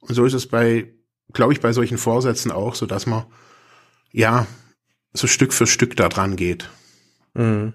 und 0.00 0.14
so 0.14 0.24
ist 0.24 0.34
es 0.34 0.46
bei, 0.46 0.92
glaube 1.32 1.52
ich, 1.52 1.60
bei 1.60 1.72
solchen 1.72 1.98
Vorsätzen 1.98 2.52
auch, 2.52 2.74
so 2.74 2.86
dass 2.86 3.06
man 3.06 3.24
ja 4.12 4.46
so 5.12 5.26
Stück 5.26 5.52
für 5.52 5.66
Stück 5.66 5.96
da 5.96 6.08
dran 6.08 6.36
geht. 6.36 6.68
Mhm. 7.34 7.74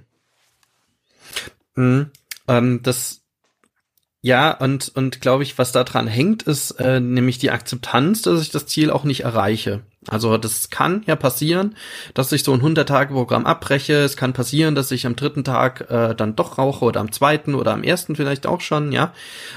Mhm. 1.76 2.12
Ähm, 2.48 2.82
das 2.84 3.24
ja, 4.26 4.52
und, 4.52 4.90
und 4.96 5.20
glaube 5.20 5.44
ich, 5.44 5.58
was 5.58 5.74
da 5.74 5.84
dran 5.84 6.08
hängt, 6.08 6.44
ist 6.44 6.72
äh, 6.80 7.02
nämlich 7.02 7.40
die 7.40 7.52
Akzeptanz, 7.52 8.22
dass 8.22 8.42
ich 8.42 8.52
das 8.52 8.66
Ziel 8.68 8.90
auch 8.90 9.04
nicht 9.04 9.22
erreiche. 9.22 9.86
Also 10.10 10.38
das 10.38 10.70
kann 10.70 11.04
ja 11.06 11.16
passieren, 11.16 11.76
dass 12.14 12.32
ich 12.32 12.44
so 12.44 12.54
ein 12.54 12.62
100-Tage-Programm 12.62 13.46
abbreche. 13.46 13.94
Es 13.94 14.18
kann 14.18 14.34
passieren, 14.34 14.76
dass 14.76 14.92
ich 14.92 15.06
am 15.06 15.16
dritten 15.16 15.44
Tag 15.44 15.90
äh, 15.90 16.16
dann 16.16 16.36
doch 16.36 16.58
rauche 16.58 16.86
oder 16.86 17.00
am 17.00 17.12
zweiten 17.12 17.56
oder 17.56 17.74
am 17.74 17.84
ersten 17.84 18.16
vielleicht 18.16 18.48
auch 18.48 18.62
schon, 18.62 18.92
ja. 18.92 19.14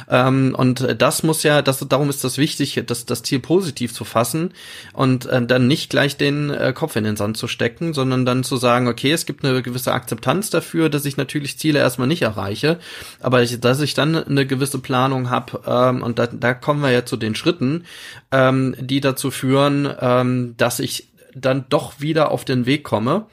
Ähm, 0.09 0.55
und 0.57 1.01
das 1.01 1.23
muss 1.23 1.43
ja, 1.43 1.63
das, 1.63 1.87
darum 1.89 2.09
ist 2.11 2.25
das 2.25 2.39
wichtig, 2.39 2.83
das, 2.87 3.07
das 3.07 3.23
Ziel 3.23 3.41
positiv 3.41 3.93
zu 3.93 4.05
fassen 4.05 4.53
und 4.93 5.27
äh, 5.27 5.45
dann 5.45 5.67
nicht 5.67 5.91
gleich 5.91 6.17
den 6.17 6.51
äh, 6.51 6.73
Kopf 6.75 6.97
in 6.97 7.05
den 7.05 7.17
Sand 7.17 7.37
zu 7.37 7.49
stecken, 7.49 7.93
sondern 7.95 8.25
dann 8.25 8.45
zu 8.45 8.57
sagen, 8.57 8.89
okay, 8.89 9.13
es 9.13 9.27
gibt 9.27 9.45
eine 9.45 9.63
gewisse 9.63 9.93
Akzeptanz 9.93 10.51
dafür, 10.51 10.89
dass 10.89 11.05
ich 11.05 11.17
natürlich 11.17 11.59
Ziele 11.59 11.79
erstmal 11.79 12.09
nicht 12.09 12.23
erreiche, 12.23 12.79
aber 13.21 13.43
ich, 13.43 13.61
dass 13.61 13.81
ich 13.81 13.95
dann 13.95 14.17
eine 14.17 14.47
gewisse 14.47 14.79
Planung 14.79 15.31
habe 15.31 15.61
ähm, 15.67 16.03
und 16.03 16.19
da, 16.19 16.27
da 16.27 16.55
kommen 16.55 16.83
wir 16.83 16.91
ja 16.91 17.05
zu 17.05 17.17
den 17.17 17.35
Schritten, 17.35 17.85
ähm, 18.33 18.75
die 18.79 19.01
dazu 19.01 19.31
führen, 19.31 19.89
ähm, 20.01 20.36
dass 20.57 20.81
ich 20.81 21.09
dann 21.35 21.67
doch 21.69 22.01
wieder 22.01 22.31
auf 22.31 22.45
den 22.45 22.67
Weg 22.67 22.85
komme. 22.85 23.27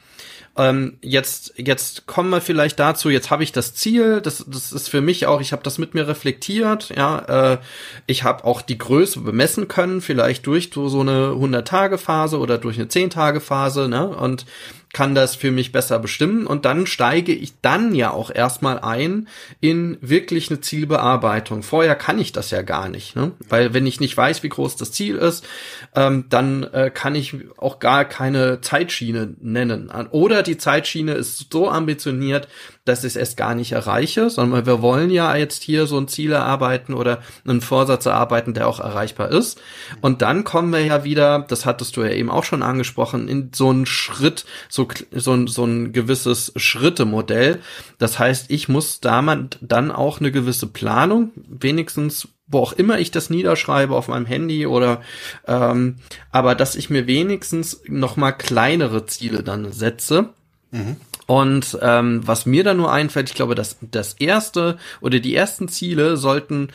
Ähm, 0.56 0.98
jetzt, 1.02 1.54
jetzt 1.56 2.06
kommen 2.06 2.30
wir 2.30 2.40
vielleicht 2.40 2.78
dazu, 2.78 3.10
jetzt 3.10 3.30
habe 3.30 3.42
ich 3.42 3.50
das 3.50 3.74
Ziel, 3.74 4.20
das, 4.20 4.44
das 4.46 4.72
ist 4.72 4.88
für 4.88 5.00
mich 5.00 5.26
auch, 5.26 5.40
ich 5.40 5.50
habe 5.52 5.64
das 5.64 5.78
mit 5.78 5.94
mir 5.94 6.06
reflektiert, 6.06 6.92
ja, 6.96 7.54
äh, 7.54 7.58
ich 8.06 8.22
habe 8.22 8.44
auch 8.44 8.62
die 8.62 8.78
Größe 8.78 9.20
bemessen 9.20 9.66
können, 9.66 10.00
vielleicht 10.00 10.46
durch 10.46 10.70
so 10.72 11.00
eine 11.00 11.30
100-Tage-Phase 11.30 12.38
oder 12.38 12.58
durch 12.58 12.76
eine 12.76 12.86
10-Tage-Phase, 12.86 13.88
ne, 13.88 14.06
und 14.06 14.46
kann 14.94 15.14
das 15.14 15.34
für 15.34 15.50
mich 15.50 15.72
besser 15.72 15.98
bestimmen 15.98 16.46
und 16.46 16.64
dann 16.64 16.86
steige 16.86 17.34
ich 17.34 17.60
dann 17.60 17.94
ja 17.94 18.12
auch 18.12 18.30
erstmal 18.34 18.78
ein 18.78 19.28
in 19.60 19.98
wirklich 20.00 20.50
eine 20.50 20.62
Zielbearbeitung. 20.62 21.62
Vorher 21.62 21.96
kann 21.96 22.18
ich 22.18 22.32
das 22.32 22.50
ja 22.50 22.62
gar 22.62 22.88
nicht, 22.88 23.16
ne? 23.16 23.32
weil 23.48 23.74
wenn 23.74 23.86
ich 23.86 24.00
nicht 24.00 24.16
weiß, 24.16 24.42
wie 24.42 24.48
groß 24.48 24.76
das 24.76 24.92
Ziel 24.92 25.16
ist, 25.16 25.44
ähm, 25.94 26.26
dann 26.30 26.62
äh, 26.62 26.90
kann 26.94 27.14
ich 27.14 27.36
auch 27.58 27.80
gar 27.80 28.06
keine 28.06 28.62
Zeitschiene 28.62 29.34
nennen. 29.40 29.90
Oder 30.10 30.42
die 30.42 30.56
Zeitschiene 30.56 31.12
ist 31.12 31.52
so 31.52 31.68
ambitioniert, 31.68 32.48
dass 32.84 33.00
ich 33.00 33.12
es 33.12 33.16
erst 33.16 33.36
gar 33.36 33.54
nicht 33.54 33.72
erreiche, 33.72 34.28
sondern 34.28 34.66
wir 34.66 34.82
wollen 34.82 35.10
ja 35.10 35.34
jetzt 35.36 35.62
hier 35.62 35.86
so 35.86 35.96
ein 35.98 36.08
Ziel 36.08 36.32
erarbeiten 36.32 36.92
oder 36.92 37.20
einen 37.46 37.62
Vorsatz 37.62 38.04
erarbeiten, 38.04 38.52
der 38.52 38.68
auch 38.68 38.78
erreichbar 38.78 39.30
ist. 39.30 39.60
Und 40.02 40.20
dann 40.20 40.44
kommen 40.44 40.72
wir 40.72 40.84
ja 40.84 41.02
wieder, 41.02 41.46
das 41.48 41.64
hattest 41.64 41.96
du 41.96 42.02
ja 42.02 42.10
eben 42.10 42.30
auch 42.30 42.44
schon 42.44 42.62
angesprochen, 42.62 43.28
in 43.28 43.50
so 43.54 43.70
einen 43.70 43.86
Schritt, 43.86 44.44
so, 44.68 44.86
so, 45.12 45.32
ein, 45.32 45.46
so 45.46 45.64
ein 45.64 45.92
gewisses 45.92 46.52
Schrittemodell. 46.56 47.60
Das 47.98 48.18
heißt, 48.18 48.50
ich 48.50 48.68
muss 48.68 49.00
damit 49.00 49.58
dann 49.62 49.90
auch 49.90 50.20
eine 50.20 50.30
gewisse 50.30 50.66
Planung, 50.66 51.30
wenigstens 51.34 52.28
wo 52.46 52.58
auch 52.58 52.74
immer 52.74 52.98
ich 52.98 53.10
das 53.10 53.30
niederschreibe 53.30 53.94
auf 53.96 54.08
meinem 54.08 54.26
Handy 54.26 54.66
oder 54.66 55.00
ähm, 55.46 55.96
aber 56.30 56.54
dass 56.54 56.76
ich 56.76 56.90
mir 56.90 57.06
wenigstens 57.06 57.80
noch 57.88 58.16
mal 58.16 58.32
kleinere 58.32 59.06
Ziele 59.06 59.42
dann 59.42 59.72
setze. 59.72 60.28
Mhm. 60.70 60.96
Und 61.26 61.78
ähm, 61.80 62.26
was 62.26 62.46
mir 62.46 62.64
da 62.64 62.74
nur 62.74 62.92
einfällt, 62.92 63.30
ich 63.30 63.34
glaube, 63.34 63.54
dass 63.54 63.78
das 63.80 64.14
erste 64.14 64.78
oder 65.00 65.20
die 65.20 65.34
ersten 65.34 65.68
Ziele 65.68 66.16
sollten 66.16 66.68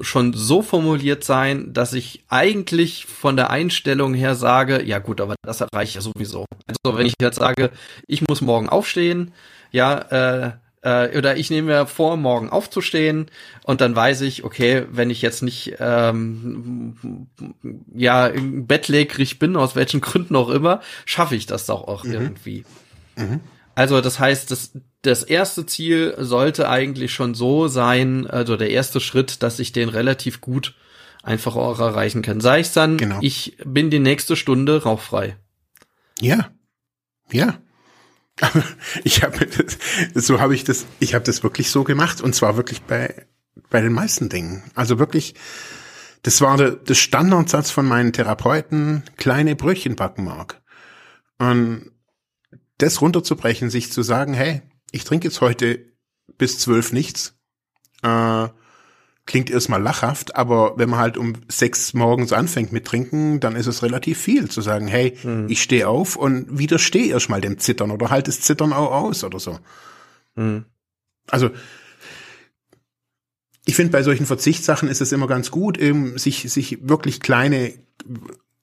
schon 0.00 0.32
so 0.32 0.62
formuliert 0.62 1.22
sein, 1.22 1.72
dass 1.72 1.92
ich 1.92 2.24
eigentlich 2.28 3.06
von 3.06 3.36
der 3.36 3.50
Einstellung 3.50 4.14
her 4.14 4.34
sage, 4.34 4.82
ja 4.82 4.98
gut, 4.98 5.20
aber 5.20 5.36
das 5.42 5.60
erreiche 5.60 5.90
ich 5.90 5.94
ja 5.94 6.00
sowieso. 6.00 6.46
Also 6.66 6.96
wenn 6.98 7.06
ich 7.06 7.14
jetzt 7.20 7.38
sage, 7.38 7.70
ich 8.06 8.22
muss 8.26 8.40
morgen 8.40 8.68
aufstehen, 8.68 9.32
ja, 9.70 9.98
äh, 9.98 10.52
äh, 10.82 11.16
oder 11.16 11.36
ich 11.36 11.50
nehme 11.50 11.72
mir 11.72 11.86
vor, 11.86 12.16
morgen 12.16 12.50
aufzustehen 12.50 13.26
und 13.64 13.80
dann 13.80 13.94
weiß 13.94 14.22
ich, 14.22 14.44
okay, 14.44 14.84
wenn 14.90 15.10
ich 15.10 15.22
jetzt 15.22 15.42
nicht 15.42 15.76
ähm, 15.78 17.28
ja 17.94 18.32
bettlägerig 18.34 19.38
bin, 19.38 19.56
aus 19.56 19.76
welchen 19.76 20.00
Gründen 20.00 20.36
auch 20.36 20.50
immer, 20.50 20.80
schaffe 21.06 21.36
ich 21.36 21.46
das 21.46 21.66
doch 21.66 21.86
auch 21.86 22.04
mhm. 22.04 22.12
irgendwie. 22.12 22.64
Mhm. 23.16 23.40
Also 23.74 24.00
das 24.00 24.18
heißt, 24.18 24.50
das, 24.50 24.72
das 25.02 25.22
erste 25.22 25.66
Ziel 25.66 26.14
sollte 26.18 26.68
eigentlich 26.68 27.12
schon 27.12 27.34
so 27.34 27.68
sein, 27.68 28.26
also 28.26 28.56
der 28.56 28.70
erste 28.70 29.00
Schritt, 29.00 29.42
dass 29.42 29.58
ich 29.58 29.72
den 29.72 29.88
relativ 29.88 30.40
gut 30.40 30.74
einfach 31.22 31.56
auch 31.56 31.80
erreichen 31.80 32.22
kann. 32.22 32.40
Sei 32.40 32.60
es 32.60 32.72
dann, 32.72 32.98
genau. 32.98 33.18
ich 33.20 33.56
bin 33.64 33.90
die 33.90 33.98
nächste 33.98 34.36
Stunde 34.36 34.82
rauchfrei. 34.82 35.36
Ja, 36.20 36.50
ja. 37.30 37.58
ich 39.04 39.22
habe 39.22 39.46
so 40.14 40.40
habe 40.40 40.54
ich 40.54 40.64
das, 40.64 40.86
ich 41.00 41.14
habe 41.14 41.24
das 41.24 41.42
wirklich 41.42 41.70
so 41.70 41.84
gemacht 41.84 42.20
und 42.20 42.34
zwar 42.34 42.56
wirklich 42.56 42.82
bei 42.82 43.26
bei 43.70 43.80
den 43.80 43.92
meisten 43.92 44.28
Dingen. 44.28 44.62
Also 44.74 44.98
wirklich, 44.98 45.34
das 46.22 46.40
war 46.40 46.56
der, 46.56 46.72
der 46.72 46.94
Standardsatz 46.94 47.70
von 47.70 47.86
meinen 47.86 48.12
Therapeuten, 48.12 49.02
kleine 49.16 49.56
Brötchen 49.56 49.96
backen 49.96 50.24
mag. 50.24 50.62
Und 51.38 51.91
das 52.82 53.00
runterzubrechen, 53.00 53.70
sich 53.70 53.92
zu 53.92 54.02
sagen, 54.02 54.34
hey, 54.34 54.62
ich 54.90 55.04
trinke 55.04 55.28
jetzt 55.28 55.40
heute 55.40 55.86
bis 56.36 56.58
zwölf 56.58 56.92
nichts, 56.92 57.38
äh, 58.02 58.48
klingt 59.24 59.50
erstmal 59.50 59.80
lachhaft, 59.80 60.34
aber 60.34 60.76
wenn 60.78 60.90
man 60.90 60.98
halt 60.98 61.16
um 61.16 61.34
sechs 61.48 61.94
morgens 61.94 62.32
anfängt 62.32 62.72
mit 62.72 62.84
Trinken, 62.84 63.38
dann 63.38 63.54
ist 63.54 63.68
es 63.68 63.84
relativ 63.84 64.18
viel 64.18 64.50
zu 64.50 64.60
sagen, 64.60 64.88
hey, 64.88 65.16
mhm. 65.22 65.46
ich 65.48 65.62
stehe 65.62 65.86
auf 65.86 66.16
und 66.16 66.58
widerstehe 66.58 67.12
erstmal 67.12 67.40
dem 67.40 67.58
Zittern 67.58 67.92
oder 67.92 68.10
halt 68.10 68.26
das 68.26 68.40
Zittern 68.40 68.72
auch 68.72 68.90
aus 68.90 69.22
oder 69.22 69.38
so. 69.38 69.60
Mhm. 70.34 70.64
Also 71.28 71.50
ich 73.64 73.76
finde, 73.76 73.92
bei 73.92 74.02
solchen 74.02 74.26
Verzichtssachen 74.26 74.88
ist 74.88 75.00
es 75.00 75.12
immer 75.12 75.28
ganz 75.28 75.52
gut, 75.52 75.78
eben 75.78 76.18
sich, 76.18 76.50
sich 76.50 76.88
wirklich 76.88 77.20
kleine, 77.20 77.74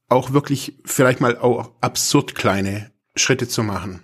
auch 0.10 0.34
wirklich 0.34 0.78
vielleicht 0.84 1.22
mal 1.22 1.38
auch 1.38 1.72
absurd 1.80 2.36
kleine 2.36 2.92
Schritte 3.16 3.48
zu 3.48 3.64
machen 3.64 4.02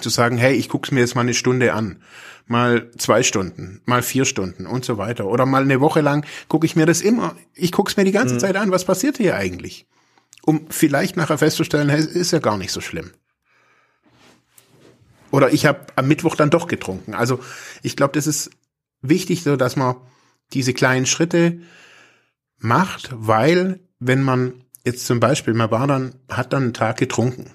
zu 0.00 0.10
sagen, 0.10 0.38
hey, 0.38 0.54
ich 0.54 0.68
guck's 0.68 0.90
mir 0.90 1.00
jetzt 1.00 1.14
mal 1.14 1.22
eine 1.22 1.34
Stunde 1.34 1.72
an, 1.72 2.02
mal 2.46 2.90
zwei 2.98 3.22
Stunden, 3.22 3.80
mal 3.84 4.02
vier 4.02 4.24
Stunden 4.24 4.66
und 4.66 4.84
so 4.84 4.98
weiter. 4.98 5.26
Oder 5.26 5.46
mal 5.46 5.62
eine 5.62 5.80
Woche 5.80 6.00
lang 6.00 6.26
gucke 6.48 6.66
ich 6.66 6.76
mir 6.76 6.86
das 6.86 7.00
immer, 7.00 7.36
ich 7.54 7.72
guck's 7.72 7.96
mir 7.96 8.04
die 8.04 8.12
ganze 8.12 8.34
mhm. 8.34 8.40
Zeit 8.40 8.56
an, 8.56 8.70
was 8.70 8.84
passiert 8.84 9.16
hier 9.16 9.36
eigentlich? 9.36 9.86
um 10.44 10.66
vielleicht 10.70 11.16
nachher 11.16 11.38
festzustellen, 11.38 11.88
hey, 11.88 12.04
ist 12.04 12.32
ja 12.32 12.38
gar 12.38 12.56
nicht 12.56 12.72
so 12.72 12.80
schlimm. 12.80 13.12
Oder 15.30 15.52
ich 15.52 15.66
habe 15.66 15.86
am 15.96 16.06
Mittwoch 16.06 16.36
dann 16.36 16.50
doch 16.50 16.68
getrunken. 16.68 17.14
Also 17.14 17.40
ich 17.82 17.96
glaube, 17.96 18.12
das 18.12 18.26
ist 18.26 18.50
wichtig, 19.00 19.42
so 19.42 19.56
dass 19.56 19.76
man 19.76 19.96
diese 20.52 20.74
kleinen 20.74 21.06
Schritte 21.06 21.60
macht, 22.58 23.10
weil 23.12 23.80
wenn 23.98 24.22
man 24.22 24.64
jetzt 24.84 25.06
zum 25.06 25.18
Beispiel, 25.18 25.54
man 25.54 25.70
war 25.70 25.86
dann, 25.86 26.14
hat 26.28 26.52
dann 26.52 26.64
einen 26.64 26.74
Tag 26.74 26.98
getrunken, 26.98 27.50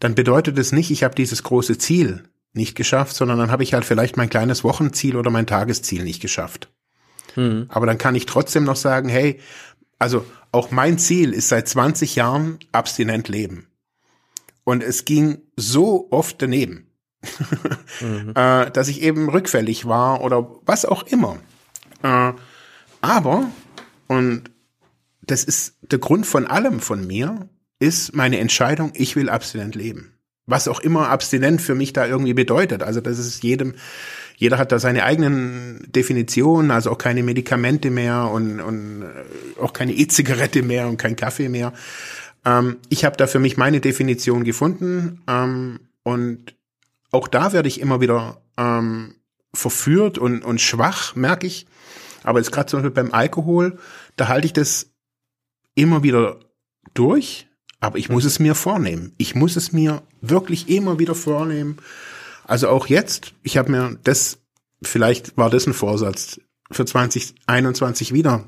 dann 0.00 0.14
bedeutet 0.14 0.58
es 0.58 0.72
nicht, 0.72 0.90
ich 0.90 1.04
habe 1.04 1.14
dieses 1.14 1.42
große 1.42 1.78
Ziel 1.78 2.24
nicht 2.52 2.74
geschafft, 2.74 3.14
sondern 3.14 3.38
dann 3.38 3.50
habe 3.50 3.62
ich 3.62 3.74
halt 3.74 3.84
vielleicht 3.84 4.16
mein 4.16 4.30
kleines 4.30 4.64
Wochenziel 4.64 5.16
oder 5.16 5.30
mein 5.30 5.46
Tagesziel 5.46 6.02
nicht 6.02 6.20
geschafft. 6.20 6.68
Mhm. 7.36 7.66
Aber 7.68 7.86
dann 7.86 7.98
kann 7.98 8.14
ich 8.14 8.26
trotzdem 8.26 8.64
noch 8.64 8.76
sagen, 8.76 9.08
hey, 9.08 9.38
also 9.98 10.24
auch 10.50 10.70
mein 10.70 10.98
Ziel 10.98 11.32
ist 11.32 11.48
seit 11.48 11.68
20 11.68 12.16
Jahren 12.16 12.58
abstinent 12.72 13.28
leben. 13.28 13.68
Und 14.64 14.82
es 14.82 15.04
ging 15.04 15.42
so 15.56 16.08
oft 16.10 16.42
daneben, 16.42 16.88
mhm. 18.00 18.30
äh, 18.34 18.70
dass 18.70 18.88
ich 18.88 19.02
eben 19.02 19.28
rückfällig 19.28 19.86
war 19.86 20.22
oder 20.22 20.50
was 20.64 20.84
auch 20.84 21.04
immer. 21.04 21.38
Äh, 22.02 22.32
aber, 23.00 23.48
und 24.08 24.50
das 25.22 25.44
ist 25.44 25.76
der 25.82 25.98
Grund 25.98 26.26
von 26.26 26.46
allem 26.46 26.80
von 26.80 27.06
mir, 27.06 27.48
ist 27.80 28.14
meine 28.14 28.38
Entscheidung, 28.38 28.92
ich 28.94 29.16
will 29.16 29.28
abstinent 29.28 29.74
leben. 29.74 30.12
Was 30.46 30.68
auch 30.68 30.80
immer 30.80 31.08
abstinent 31.08 31.60
für 31.60 31.74
mich 31.74 31.92
da 31.92 32.06
irgendwie 32.06 32.34
bedeutet. 32.34 32.82
Also 32.82 33.00
das 33.00 33.18
ist 33.18 33.42
jedem, 33.42 33.74
jeder 34.36 34.58
hat 34.58 34.72
da 34.72 34.78
seine 34.78 35.04
eigenen 35.04 35.86
Definitionen, 35.88 36.70
also 36.70 36.90
auch 36.90 36.98
keine 36.98 37.22
Medikamente 37.22 37.90
mehr 37.90 38.30
und, 38.30 38.60
und 38.60 39.02
äh, 39.02 39.60
auch 39.60 39.72
keine 39.72 39.92
E-Zigarette 39.92 40.62
mehr 40.62 40.88
und 40.88 40.96
kein 40.96 41.16
Kaffee 41.16 41.48
mehr. 41.48 41.72
Ähm, 42.44 42.76
ich 42.88 43.04
habe 43.04 43.16
da 43.16 43.26
für 43.26 43.38
mich 43.38 43.56
meine 43.56 43.80
Definition 43.80 44.44
gefunden 44.44 45.22
ähm, 45.28 45.80
und 46.02 46.56
auch 47.10 47.28
da 47.28 47.52
werde 47.52 47.68
ich 47.68 47.80
immer 47.80 48.00
wieder 48.00 48.42
ähm, 48.56 49.16
verführt 49.54 50.18
und, 50.18 50.44
und 50.44 50.60
schwach, 50.60 51.16
merke 51.16 51.46
ich. 51.46 51.66
Aber 52.22 52.38
jetzt 52.38 52.52
gerade 52.52 52.66
zum 52.66 52.80
Beispiel 52.80 53.02
beim 53.02 53.12
Alkohol, 53.12 53.78
da 54.16 54.28
halte 54.28 54.46
ich 54.46 54.52
das 54.52 54.90
immer 55.74 56.02
wieder 56.02 56.40
durch, 56.94 57.49
aber 57.80 57.98
ich 57.98 58.08
muss 58.08 58.24
es 58.24 58.38
mir 58.38 58.54
vornehmen. 58.54 59.12
Ich 59.16 59.34
muss 59.34 59.56
es 59.56 59.72
mir 59.72 60.02
wirklich 60.20 60.68
immer 60.68 60.98
wieder 60.98 61.14
vornehmen. 61.14 61.78
Also 62.44 62.68
auch 62.68 62.86
jetzt, 62.86 63.32
ich 63.42 63.56
habe 63.56 63.70
mir 63.70 63.98
das, 64.04 64.38
vielleicht 64.82 65.36
war 65.36 65.50
das 65.50 65.66
ein 65.66 65.74
Vorsatz 65.74 66.40
für 66.70 66.84
2021 66.84 68.12
wieder, 68.12 68.44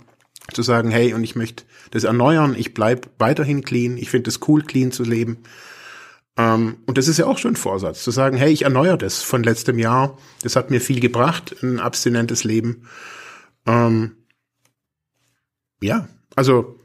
zu 0.52 0.62
sagen, 0.62 0.90
hey, 0.90 1.14
und 1.14 1.24
ich 1.24 1.34
möchte 1.34 1.64
das 1.90 2.04
erneuern, 2.04 2.54
ich 2.56 2.74
bleib 2.74 3.08
weiterhin 3.18 3.62
clean, 3.62 3.96
ich 3.96 4.10
finde 4.10 4.28
es 4.28 4.40
cool, 4.48 4.62
clean 4.62 4.92
zu 4.92 5.04
leben. 5.04 5.38
Ähm, 6.36 6.78
und 6.86 6.98
das 6.98 7.08
ist 7.08 7.18
ja 7.18 7.26
auch 7.26 7.38
schon 7.38 7.52
ein 7.52 7.56
Vorsatz, 7.56 8.02
zu 8.02 8.10
sagen, 8.10 8.36
hey, 8.36 8.52
ich 8.52 8.62
erneuere 8.62 8.96
das 8.96 9.22
von 9.22 9.42
letztem 9.42 9.78
Jahr, 9.78 10.18
das 10.42 10.56
hat 10.56 10.70
mir 10.70 10.80
viel 10.80 11.00
gebracht, 11.00 11.56
ein 11.62 11.78
abstinentes 11.78 12.44
Leben. 12.44 12.88
Ähm, 13.66 14.16
ja, 15.80 16.08
also 16.34 16.78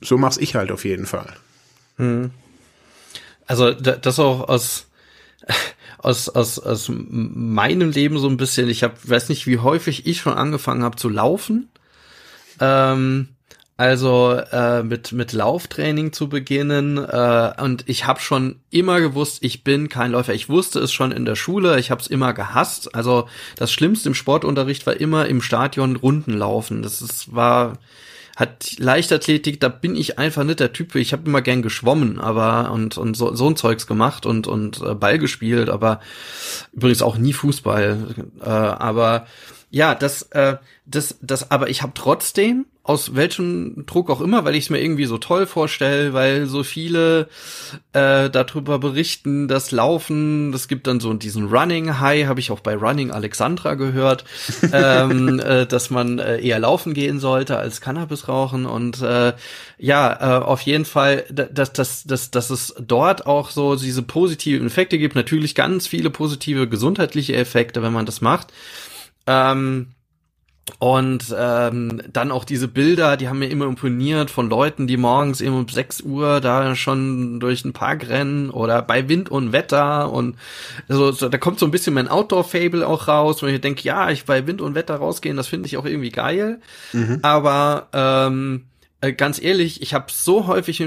so 0.00 0.16
mach's 0.16 0.38
ich 0.38 0.54
halt 0.54 0.70
auf 0.70 0.84
jeden 0.84 1.06
Fall. 1.06 1.34
Hm. 1.98 2.30
Also 3.46 3.72
das 3.72 4.18
auch 4.18 4.48
aus 4.48 4.86
aus 5.98 6.28
aus 6.28 6.58
aus 6.58 6.90
meinem 6.90 7.90
Leben 7.90 8.18
so 8.18 8.28
ein 8.28 8.36
bisschen. 8.36 8.68
Ich 8.68 8.82
habe 8.82 8.94
weiß 9.02 9.28
nicht, 9.28 9.46
wie 9.46 9.58
häufig 9.58 10.06
ich 10.06 10.20
schon 10.20 10.34
angefangen 10.34 10.82
habe 10.82 10.96
zu 10.96 11.08
laufen. 11.08 11.68
Ähm, 12.60 13.28
also 13.76 14.32
äh, 14.32 14.82
mit 14.82 15.12
mit 15.12 15.32
Lauftraining 15.32 16.12
zu 16.12 16.28
beginnen 16.28 16.98
äh, 16.98 17.52
und 17.62 17.84
ich 17.88 18.06
habe 18.06 18.20
schon 18.20 18.56
immer 18.70 19.00
gewusst, 19.00 19.38
ich 19.42 19.64
bin 19.64 19.88
kein 19.88 20.10
Läufer. 20.12 20.34
Ich 20.34 20.48
wusste 20.48 20.80
es 20.80 20.92
schon 20.92 21.12
in 21.12 21.24
der 21.24 21.36
Schule, 21.36 21.78
ich 21.78 21.90
habe 21.90 22.00
es 22.00 22.08
immer 22.08 22.34
gehasst. 22.34 22.94
Also 22.94 23.28
das 23.56 23.72
Schlimmste 23.72 24.08
im 24.08 24.14
Sportunterricht 24.14 24.86
war 24.86 24.96
immer 25.00 25.26
im 25.26 25.40
Stadion 25.40 25.96
Runden 25.96 26.32
laufen. 26.36 26.82
Das 26.82 27.00
ist, 27.00 27.34
war 27.34 27.78
hat 28.38 28.78
Leichtathletik, 28.78 29.58
da 29.58 29.68
bin 29.68 29.96
ich 29.96 30.16
einfach 30.16 30.44
nicht 30.44 30.60
der 30.60 30.72
Typ. 30.72 30.94
Ich 30.94 31.12
habe 31.12 31.26
immer 31.26 31.42
gern 31.42 31.60
geschwommen, 31.60 32.20
aber 32.20 32.70
und 32.70 32.96
und 32.96 33.16
so, 33.16 33.34
so 33.34 33.48
ein 33.48 33.56
Zeugs 33.56 33.88
gemacht 33.88 34.26
und 34.26 34.46
und 34.46 34.80
äh, 34.80 34.94
Ball 34.94 35.18
gespielt, 35.18 35.68
aber 35.68 36.00
übrigens 36.72 37.02
auch 37.02 37.18
nie 37.18 37.32
Fußball. 37.32 38.14
Äh, 38.40 38.48
aber 38.48 39.26
ja, 39.70 39.96
das 39.96 40.22
äh, 40.30 40.58
das 40.86 41.18
das, 41.20 41.50
aber 41.50 41.68
ich 41.68 41.82
habe 41.82 41.94
trotzdem 41.96 42.66
aus 42.88 43.14
welchem 43.14 43.84
Druck 43.84 44.08
auch 44.08 44.22
immer, 44.22 44.46
weil 44.46 44.54
ich 44.54 44.64
es 44.64 44.70
mir 44.70 44.80
irgendwie 44.80 45.04
so 45.04 45.18
toll 45.18 45.46
vorstelle, 45.46 46.14
weil 46.14 46.46
so 46.46 46.62
viele 46.62 47.28
äh, 47.92 48.30
darüber 48.30 48.78
berichten, 48.78 49.46
das 49.46 49.72
Laufen, 49.72 50.52
das 50.52 50.68
gibt 50.68 50.86
dann 50.86 50.98
so 50.98 51.12
diesen 51.12 51.48
Running 51.48 52.00
High, 52.00 52.26
habe 52.26 52.40
ich 52.40 52.50
auch 52.50 52.60
bei 52.60 52.74
Running 52.74 53.10
Alexandra 53.10 53.74
gehört, 53.74 54.24
ähm, 54.72 55.38
äh, 55.38 55.66
dass 55.66 55.90
man 55.90 56.18
äh, 56.18 56.40
eher 56.40 56.60
laufen 56.60 56.94
gehen 56.94 57.20
sollte 57.20 57.58
als 57.58 57.82
Cannabis 57.82 58.26
rauchen 58.26 58.64
und 58.64 59.02
äh, 59.02 59.34
ja, 59.76 60.38
äh, 60.38 60.42
auf 60.42 60.62
jeden 60.62 60.86
Fall, 60.86 61.26
dass, 61.30 61.74
dass, 61.74 62.04
dass, 62.04 62.30
dass 62.30 62.48
es 62.48 62.74
dort 62.80 63.26
auch 63.26 63.50
so 63.50 63.76
diese 63.76 64.02
positiven 64.02 64.66
Effekte 64.66 64.96
gibt, 64.96 65.14
natürlich 65.14 65.54
ganz 65.54 65.86
viele 65.86 66.08
positive 66.08 66.66
gesundheitliche 66.66 67.36
Effekte, 67.36 67.82
wenn 67.82 67.92
man 67.92 68.06
das 68.06 68.22
macht. 68.22 68.50
Ähm, 69.26 69.88
und 70.78 71.34
ähm, 71.36 72.02
dann 72.12 72.30
auch 72.30 72.44
diese 72.44 72.68
Bilder, 72.68 73.16
die 73.16 73.28
haben 73.28 73.40
mir 73.40 73.50
immer 73.50 73.66
imponiert 73.66 74.30
von 74.30 74.48
Leuten, 74.48 74.86
die 74.86 74.96
morgens 74.96 75.40
eben 75.40 75.56
um 75.56 75.68
6 75.68 76.02
Uhr 76.02 76.40
da 76.40 76.74
schon 76.76 77.40
durch 77.40 77.62
den 77.62 77.72
Park 77.72 78.08
rennen 78.08 78.50
oder 78.50 78.82
bei 78.82 79.08
Wind 79.08 79.30
und 79.30 79.52
Wetter 79.52 80.12
und 80.12 80.36
so, 80.88 81.10
so 81.10 81.28
da 81.28 81.38
kommt 81.38 81.58
so 81.58 81.66
ein 81.66 81.72
bisschen 81.72 81.94
mein 81.94 82.08
Outdoor-Fable 82.08 82.86
auch 82.86 83.08
raus, 83.08 83.42
wo 83.42 83.46
ich 83.46 83.60
denke, 83.60 83.82
ja, 83.82 84.10
ich 84.10 84.24
bei 84.24 84.46
Wind 84.46 84.60
und 84.60 84.74
Wetter 84.74 84.96
rausgehen, 84.96 85.36
das 85.36 85.48
finde 85.48 85.66
ich 85.66 85.76
auch 85.76 85.84
irgendwie 85.84 86.10
geil. 86.10 86.60
Mhm. 86.92 87.18
Aber 87.22 87.88
ähm, 87.92 88.64
äh, 89.00 89.12
ganz 89.12 89.40
ehrlich, 89.40 89.80
ich 89.82 89.94
habe 89.94 90.06
so 90.08 90.46
häufig 90.46 90.84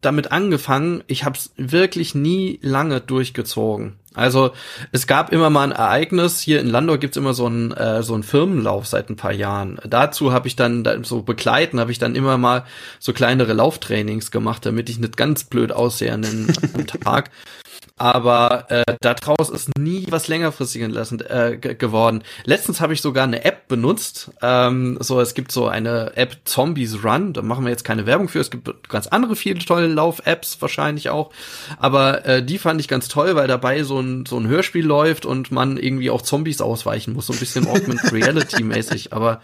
damit 0.00 0.32
angefangen, 0.32 1.02
ich 1.06 1.24
habe 1.24 1.36
es 1.36 1.52
wirklich 1.56 2.14
nie 2.14 2.58
lange 2.62 3.00
durchgezogen. 3.00 3.94
Also 4.14 4.52
es 4.90 5.06
gab 5.06 5.32
immer 5.32 5.50
mal 5.50 5.64
ein 5.64 5.72
Ereignis. 5.72 6.40
Hier 6.40 6.60
in 6.60 6.68
Landau 6.68 6.98
gibt's 6.98 7.16
immer 7.16 7.34
so 7.34 7.46
einen 7.46 7.72
äh, 7.72 8.02
so 8.02 8.14
einen 8.14 8.22
Firmenlauf 8.22 8.86
seit 8.86 9.10
ein 9.10 9.16
paar 9.16 9.32
Jahren. 9.32 9.78
Dazu 9.88 10.32
habe 10.32 10.48
ich 10.48 10.56
dann 10.56 11.04
so 11.04 11.22
begleiten, 11.22 11.78
habe 11.78 11.92
ich 11.92 11.98
dann 11.98 12.14
immer 12.14 12.38
mal 12.38 12.64
so 12.98 13.12
kleinere 13.12 13.52
Lauftrainings 13.52 14.30
gemacht, 14.30 14.66
damit 14.66 14.88
ich 14.88 14.98
nicht 14.98 15.16
ganz 15.16 15.44
blöd 15.44 15.72
aussehe 15.72 16.12
an 16.12 16.22
den 16.22 16.48
Tag 16.86 17.30
aber 17.98 18.70
äh, 18.70 18.84
daraus 19.00 19.50
ist 19.50 19.76
nie 19.76 20.06
was 20.10 20.28
längerfristiges 20.28 20.90
lassen, 20.90 21.20
äh, 21.20 21.56
geworden. 21.58 22.22
Letztens 22.44 22.80
habe 22.80 22.92
ich 22.92 23.02
sogar 23.02 23.24
eine 23.24 23.44
App 23.44 23.66
benutzt. 23.68 24.30
Ähm, 24.40 24.98
so, 25.00 25.20
es 25.20 25.34
gibt 25.34 25.50
so 25.50 25.66
eine 25.66 26.16
App 26.16 26.36
Zombies 26.44 27.02
Run. 27.02 27.32
Da 27.32 27.42
machen 27.42 27.64
wir 27.64 27.70
jetzt 27.70 27.84
keine 27.84 28.06
Werbung 28.06 28.28
für. 28.28 28.38
Es 28.38 28.50
gibt 28.50 28.88
ganz 28.88 29.08
andere 29.08 29.34
viele 29.34 29.58
tolle 29.58 29.88
Lauf-Apps 29.88 30.62
wahrscheinlich 30.62 31.10
auch. 31.10 31.32
Aber 31.78 32.24
äh, 32.24 32.42
die 32.42 32.58
fand 32.58 32.80
ich 32.80 32.88
ganz 32.88 33.08
toll, 33.08 33.34
weil 33.34 33.48
dabei 33.48 33.82
so 33.82 33.98
ein 33.98 34.26
so 34.26 34.38
ein 34.38 34.46
Hörspiel 34.46 34.86
läuft 34.86 35.26
und 35.26 35.50
man 35.50 35.76
irgendwie 35.76 36.10
auch 36.10 36.22
Zombies 36.22 36.60
ausweichen 36.60 37.14
muss, 37.14 37.26
so 37.26 37.32
ein 37.32 37.38
bisschen 37.38 37.66
Augmented 37.66 38.12
Reality 38.12 38.62
mäßig. 38.62 39.12
Aber 39.12 39.40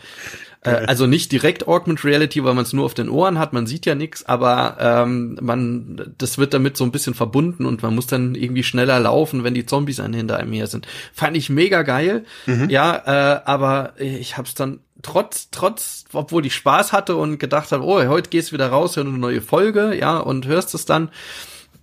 äh, 0.65 0.71
also 0.87 1.07
nicht 1.07 1.31
direkt 1.31 1.69
Augmented 1.69 2.05
Reality, 2.05 2.43
weil 2.43 2.55
man 2.55 2.65
es 2.65 2.73
nur 2.73 2.85
auf 2.85 2.95
den 2.95 3.09
Ohren 3.09 3.39
hat, 3.39 3.53
man 3.53 3.67
sieht 3.67 3.87
ja 3.87 3.95
nichts, 3.95 4.25
aber 4.27 4.77
ähm, 4.81 5.39
man, 5.41 6.15
das 6.19 6.39
wird 6.39 6.55
damit 6.55 6.77
so 6.77 6.85
ein 6.85 6.93
bisschen 6.93 7.15
verbunden 7.15 7.67
und 7.67 7.83
man 7.83 7.95
muss 7.95 8.07
dann 8.07 8.35
irgendwie 8.35 8.65
schneller 8.65 8.99
laufen, 8.99 9.45
wenn 9.45 9.55
die 9.55 9.67
Zombies 9.67 10.01
einen 10.01 10.15
hinter 10.15 10.39
einem 10.39 10.53
her 10.53 10.67
sind. 10.67 10.87
Fand 11.13 11.37
ich 11.37 11.51
mega 11.51 11.83
geil, 11.83 12.25
mhm. 12.47 12.69
ja, 12.71 12.97
äh, 13.07 13.41
aber 13.45 13.93
ich 13.99 14.37
hab's 14.37 14.55
dann 14.55 14.81
trotz, 15.03 15.49
trotz, 15.51 16.05
obwohl 16.13 16.47
ich 16.47 16.55
Spaß 16.55 16.93
hatte 16.93 17.17
und 17.17 17.39
gedacht 17.39 17.71
habe, 17.71 17.85
oh, 17.85 18.03
heute 18.07 18.31
gehst 18.31 18.51
du 18.51 18.55
wieder 18.55 18.69
raus, 18.69 18.97
hör 18.97 19.05
eine 19.05 19.13
neue 19.13 19.43
Folge, 19.43 19.95
ja, 19.95 20.19
und 20.19 20.47
hörst 20.47 20.75
es 20.75 20.87
dann. 20.87 21.11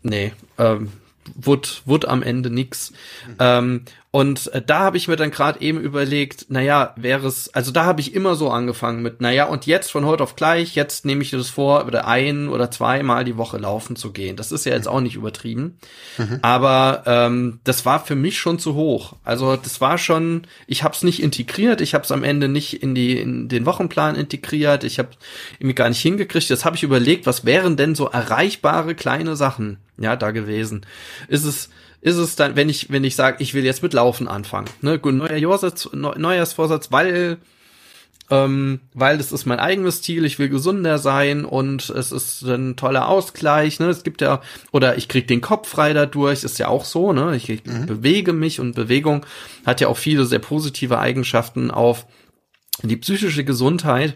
Nee, 0.03 0.33
ähm, 0.57 0.91
wurde, 1.35 1.69
wurde 1.85 2.09
am 2.09 2.23
Ende 2.23 2.49
nix. 2.49 2.91
Mhm. 3.27 3.35
Ähm, 3.39 3.85
und 4.13 4.51
äh, 4.53 4.61
da 4.61 4.79
habe 4.79 4.97
ich 4.97 5.07
mir 5.07 5.15
dann 5.15 5.31
gerade 5.31 5.61
eben 5.61 5.79
überlegt, 5.79 6.47
naja, 6.49 6.93
wäre 6.97 7.27
es, 7.27 7.53
also 7.53 7.71
da 7.71 7.85
habe 7.85 8.01
ich 8.01 8.13
immer 8.13 8.35
so 8.35 8.49
angefangen 8.49 9.01
mit, 9.01 9.21
naja, 9.21 9.45
und 9.45 9.65
jetzt 9.65 9.89
von 9.89 10.03
heute 10.03 10.23
auf 10.23 10.35
gleich, 10.35 10.75
jetzt 10.75 11.05
nehme 11.05 11.21
ich 11.21 11.31
das 11.31 11.49
vor, 11.49 11.85
oder 11.87 12.05
ein 12.05 12.49
oder 12.49 12.69
zweimal 12.69 13.23
die 13.23 13.37
Woche 13.37 13.57
laufen 13.57 13.95
zu 13.95 14.11
gehen. 14.11 14.35
Das 14.35 14.51
ist 14.51 14.65
ja 14.65 14.73
jetzt 14.73 14.89
auch 14.89 14.99
nicht 14.99 15.15
übertrieben. 15.15 15.77
Mhm. 16.17 16.39
Aber 16.41 17.03
ähm, 17.05 17.61
das 17.63 17.85
war 17.85 18.03
für 18.03 18.15
mich 18.15 18.37
schon 18.37 18.59
zu 18.59 18.75
hoch. 18.75 19.15
Also 19.23 19.55
das 19.55 19.79
war 19.79 19.97
schon, 19.97 20.41
ich 20.67 20.83
habe 20.83 20.93
es 20.93 21.03
nicht 21.03 21.23
integriert, 21.23 21.79
ich 21.79 21.93
habe 21.93 22.03
es 22.03 22.11
am 22.11 22.25
Ende 22.25 22.49
nicht 22.49 22.83
in, 22.83 22.93
die, 22.93 23.17
in 23.17 23.47
den 23.47 23.65
Wochenplan 23.65 24.15
integriert, 24.15 24.83
ich 24.83 24.99
habe 24.99 25.11
irgendwie 25.57 25.75
gar 25.75 25.87
nicht 25.87 26.01
hingekriegt. 26.01 26.49
Jetzt 26.49 26.65
habe 26.65 26.75
ich 26.75 26.83
überlegt, 26.83 27.27
was 27.27 27.45
wären 27.45 27.77
denn 27.77 27.95
so 27.95 28.09
erreichbare 28.09 28.93
kleine 28.93 29.37
Sachen, 29.37 29.77
ja, 29.97 30.17
da 30.17 30.31
gewesen. 30.31 30.85
Ist 31.29 31.45
es 31.45 31.69
ist 32.01 32.17
es 32.17 32.35
dann, 32.35 32.55
wenn 32.55 32.69
ich, 32.69 32.89
wenn 32.89 33.03
ich 33.03 33.15
sage, 33.15 33.37
ich 33.39 33.53
will 33.53 33.63
jetzt 33.63 33.83
mit 33.83 33.93
Laufen 33.93 34.27
anfangen. 34.27 34.69
Ne? 34.81 34.99
Neujahrsvorsatz, 35.01 35.89
Neujahrsvorsatz, 35.93 36.91
weil 36.91 37.37
ähm, 38.31 38.79
weil 38.93 39.17
das 39.17 39.33
ist 39.33 39.45
mein 39.45 39.59
eigenes 39.59 40.01
Ziel, 40.01 40.23
ich 40.23 40.39
will 40.39 40.47
gesünder 40.47 40.97
sein 40.97 41.43
und 41.43 41.89
es 41.89 42.13
ist 42.13 42.43
ein 42.43 42.77
toller 42.77 43.09
Ausgleich, 43.09 43.79
ne? 43.81 43.87
Es 43.87 44.03
gibt 44.03 44.21
ja, 44.21 44.41
oder 44.71 44.95
ich 44.97 45.09
krieg 45.09 45.27
den 45.27 45.41
Kopf 45.41 45.67
frei 45.67 45.91
dadurch, 45.91 46.45
ist 46.45 46.57
ja 46.57 46.69
auch 46.69 46.85
so, 46.85 47.11
ne? 47.11 47.35
Ich, 47.35 47.49
ich 47.49 47.65
mhm. 47.65 47.87
bewege 47.87 48.31
mich 48.31 48.61
und 48.61 48.73
Bewegung 48.73 49.25
hat 49.65 49.81
ja 49.81 49.89
auch 49.89 49.97
viele 49.97 50.25
sehr 50.25 50.39
positive 50.39 50.97
Eigenschaften 50.97 51.71
auf 51.71 52.07
die 52.83 52.95
psychische 52.95 53.43
Gesundheit 53.43 54.15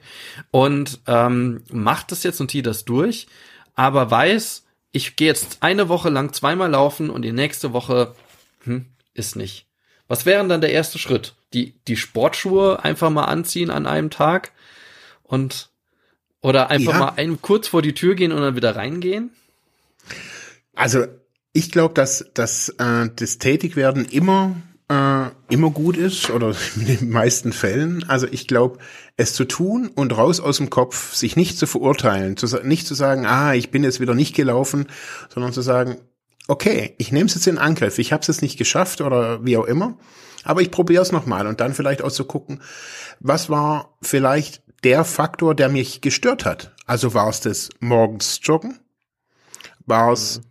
und 0.49 1.01
ähm, 1.07 1.63
macht 1.71 2.13
das 2.13 2.23
jetzt 2.23 2.39
und 2.39 2.49
zieht 2.49 2.65
das 2.67 2.85
durch, 2.85 3.27
aber 3.75 4.09
weiß, 4.09 4.64
ich 4.95 5.17
gehe 5.17 5.27
jetzt 5.27 5.57
eine 5.59 5.89
Woche 5.89 6.09
lang 6.09 6.31
zweimal 6.31 6.71
laufen 6.71 7.09
und 7.09 7.23
die 7.23 7.33
nächste 7.33 7.73
Woche 7.73 8.15
hm, 8.63 8.85
ist 9.13 9.35
nicht. 9.35 9.67
Was 10.07 10.25
wäre 10.25 10.47
dann 10.47 10.61
der 10.61 10.71
erste 10.71 10.99
Schritt? 10.99 11.33
Die, 11.51 11.73
die 11.89 11.97
Sportschuhe 11.97 12.81
einfach 12.81 13.09
mal 13.09 13.25
anziehen 13.25 13.71
an 13.71 13.87
einem 13.87 14.09
Tag 14.09 14.53
und 15.23 15.69
oder 16.39 16.69
einfach 16.69 16.93
ja. 16.93 16.99
mal 16.99 17.13
ein, 17.17 17.41
kurz 17.41 17.67
vor 17.67 17.81
die 17.81 17.93
Tür 17.93 18.15
gehen 18.15 18.31
und 18.31 18.39
dann 18.39 18.55
wieder 18.55 18.77
reingehen? 18.77 19.31
Also 20.73 21.05
ich 21.51 21.71
glaube, 21.71 21.93
dass, 21.93 22.29
dass 22.33 22.69
äh, 22.69 23.09
das 23.13 23.37
Tätigwerden 23.37 24.05
immer 24.05 24.55
äh, 24.89 25.25
immer 25.49 25.71
gut 25.71 25.97
ist 25.97 26.29
oder 26.29 26.55
in 26.75 26.85
den 26.85 27.09
meisten 27.09 27.53
Fällen. 27.53 28.03
Also 28.07 28.27
ich 28.29 28.47
glaube, 28.47 28.79
es 29.17 29.33
zu 29.33 29.45
tun 29.45 29.89
und 29.93 30.15
raus 30.17 30.39
aus 30.39 30.57
dem 30.57 30.69
Kopf, 30.69 31.13
sich 31.13 31.35
nicht 31.35 31.57
zu 31.57 31.67
verurteilen, 31.67 32.37
zu, 32.37 32.47
nicht 32.63 32.87
zu 32.87 32.93
sagen, 32.93 33.25
ah, 33.25 33.53
ich 33.53 33.71
bin 33.71 33.83
jetzt 33.83 33.99
wieder 33.99 34.15
nicht 34.15 34.35
gelaufen, 34.35 34.87
sondern 35.33 35.53
zu 35.53 35.61
sagen, 35.61 35.97
okay, 36.47 36.93
ich 36.97 37.11
nehme 37.11 37.25
es 37.25 37.35
jetzt 37.35 37.47
in 37.47 37.57
Angriff, 37.57 37.97
ich 37.97 38.13
habe 38.13 38.21
es 38.21 38.27
jetzt 38.27 38.41
nicht 38.41 38.57
geschafft 38.57 39.01
oder 39.01 39.43
wie 39.43 39.57
auch 39.57 39.65
immer, 39.65 39.97
aber 40.43 40.61
ich 40.61 40.69
probiere 40.69 41.01
es 41.01 41.11
nochmal 41.11 41.47
und 41.47 41.59
dann 41.59 41.73
vielleicht 41.73 42.03
auch 42.03 42.11
zu 42.11 42.25
gucken, 42.25 42.61
was 43.19 43.49
war 43.49 43.97
vielleicht 44.01 44.61
der 44.83 45.03
Faktor, 45.03 45.55
der 45.55 45.69
mich 45.69 46.01
gestört 46.01 46.45
hat. 46.45 46.75
Also 46.85 47.15
war 47.15 47.29
es 47.29 47.39
das 47.41 47.69
morgens 47.79 48.39
Joggen? 48.43 48.79
War 49.87 50.11
es 50.11 50.39
mhm. 50.39 50.43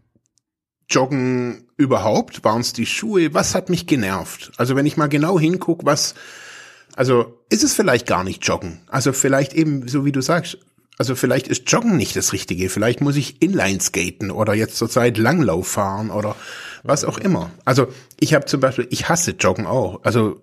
Joggen 0.88 1.66
überhaupt? 1.76 2.44
Waren 2.44 2.60
es 2.60 2.72
die 2.72 2.86
Schuhe? 2.86 3.34
Was 3.34 3.54
hat 3.54 3.70
mich 3.70 3.86
genervt? 3.86 4.52
Also 4.56 4.76
wenn 4.76 4.86
ich 4.86 4.96
mal 4.96 5.08
genau 5.08 5.38
hinguck, 5.38 5.84
was, 5.84 6.14
also 6.96 7.40
ist 7.50 7.64
es 7.64 7.74
vielleicht 7.74 8.06
gar 8.06 8.24
nicht 8.24 8.46
Joggen. 8.46 8.82
Also 8.88 9.12
vielleicht 9.12 9.54
eben, 9.54 9.88
so 9.88 10.04
wie 10.04 10.12
du 10.12 10.20
sagst, 10.20 10.58
also 10.96 11.16
vielleicht 11.16 11.48
ist 11.48 11.70
Joggen 11.70 11.96
nicht 11.96 12.14
das 12.14 12.32
Richtige. 12.32 12.68
Vielleicht 12.68 13.00
muss 13.00 13.16
ich 13.16 13.42
Inline 13.42 13.80
skaten 13.80 14.30
oder 14.30 14.54
jetzt 14.54 14.76
zurzeit 14.76 15.18
Langlauf 15.18 15.66
fahren 15.66 16.10
oder 16.10 16.36
was 16.84 17.04
auch 17.04 17.18
immer. 17.18 17.50
Also 17.64 17.88
ich 18.20 18.34
habe 18.34 18.46
zum 18.46 18.60
Beispiel, 18.60 18.86
ich 18.90 19.08
hasse 19.08 19.32
Joggen 19.32 19.66
auch. 19.66 20.04
Also 20.04 20.40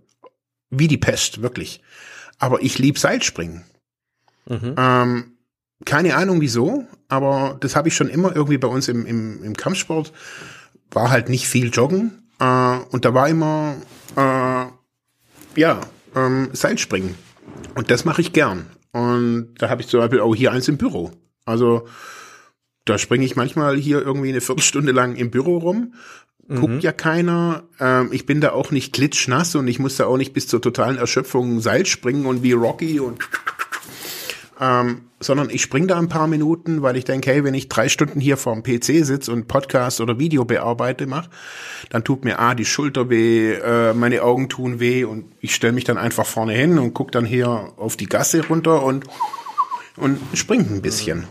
wie 0.70 0.88
die 0.88 0.98
Pest, 0.98 1.42
wirklich. 1.42 1.82
Aber 2.38 2.62
ich 2.62 2.80
lieb 2.80 2.98
Seilspringen. 2.98 3.64
Mhm. 4.48 4.76
Ähm, 4.78 5.38
keine 5.86 6.16
Ahnung 6.16 6.42
wieso, 6.42 6.86
aber 7.08 7.58
das 7.60 7.76
habe 7.76 7.88
ich 7.88 7.96
schon 7.96 8.10
immer 8.10 8.36
irgendwie 8.36 8.58
bei 8.58 8.68
uns 8.68 8.88
im, 8.88 9.06
im, 9.06 9.44
im 9.44 9.56
Kampfsport. 9.56 10.14
War 10.92 11.10
halt 11.10 11.30
nicht 11.30 11.48
viel 11.48 11.70
Joggen. 11.70 12.24
Äh, 12.40 12.78
und 12.92 13.06
da 13.06 13.14
war 13.14 13.30
immer, 13.30 13.76
äh, 14.16 14.66
ja, 15.60 15.82
ähm, 16.16 16.50
Seilspringen. 16.54 17.16
Und 17.76 17.92
das 17.92 18.06
mache 18.06 18.22
ich 18.22 18.34
gern. 18.34 18.68
Und 18.92 19.56
da 19.58 19.70
habe 19.70 19.82
ich 19.82 19.88
zum 19.88 20.00
Beispiel 20.00 20.20
auch 20.20 20.36
hier 20.36 20.52
eins 20.52 20.68
im 20.68 20.78
Büro. 20.78 21.12
Also 21.46 21.88
da 22.86 22.98
springe 22.98 23.26
ich 23.26 23.36
manchmal 23.36 23.78
hier 23.78 24.02
irgendwie 24.02 24.30
eine 24.30 24.42
Viertelstunde 24.42 24.92
lang 24.92 25.16
im 25.16 25.32
Büro 25.32 25.58
rum. 25.58 25.94
Guckt 26.48 26.74
mhm. 26.74 26.80
ja 26.82 26.92
keiner. 26.92 27.64
Ähm, 27.80 28.10
ich 28.12 28.26
bin 28.26 28.42
da 28.42 28.52
auch 28.52 28.72
nicht 28.72 28.94
klitschnass 28.94 29.56
und 29.56 29.68
ich 29.68 29.80
muss 29.80 29.98
da 29.98 30.06
auch 30.06 30.18
nicht 30.18 30.34
bis 30.34 30.48
zur 30.48 30.62
totalen 30.62 30.98
Erschöpfung 30.98 31.62
Seil 31.62 31.86
springen 31.86 32.26
und 32.26 32.44
wie 32.44 32.52
Rocky 32.52 33.00
und 33.00 33.20
ähm, 34.60 35.02
sondern 35.22 35.50
ich 35.50 35.62
spring 35.62 35.88
da 35.88 35.98
ein 35.98 36.10
paar 36.10 36.28
Minuten, 36.28 36.82
weil 36.82 36.98
ich 36.98 37.06
denke, 37.06 37.32
hey, 37.32 37.44
wenn 37.44 37.54
ich 37.54 37.70
drei 37.70 37.90
Stunden 37.90 38.20
hier 38.20 38.38
vorm 38.38 38.64
PC 38.64 39.06
sitze 39.06 39.32
und 39.32 39.48
Podcast 39.48 40.02
oder 40.02 40.20
Video 40.20 40.46
bearbeite 40.46 41.06
mache, 41.06 41.30
dann 41.90 42.04
tut 42.04 42.26
mir 42.26 42.40
A, 42.40 42.56
die 42.56 42.66
Schulter 42.66 43.10
weh, 43.10 43.54
äh, 43.54 43.94
meine 43.94 44.24
Augen 44.24 44.50
tun 44.50 44.80
weh 44.80 45.04
und 45.04 45.26
ich 45.40 45.54
stelle 45.56 45.74
mich 45.74 45.84
dann 45.84 45.98
einfach 45.98 46.26
vorne 46.26 46.54
hin 46.54 46.80
und 46.80 46.94
guck 46.94 47.12
dann 47.12 47.26
hier 47.26 47.72
auf 47.78 47.96
die 47.96 48.08
Gasse 48.08 48.46
runter 48.48 48.84
und, 48.84 49.06
und 49.96 50.20
springt 50.34 50.72
ein 50.72 50.82
bisschen. 50.82 51.26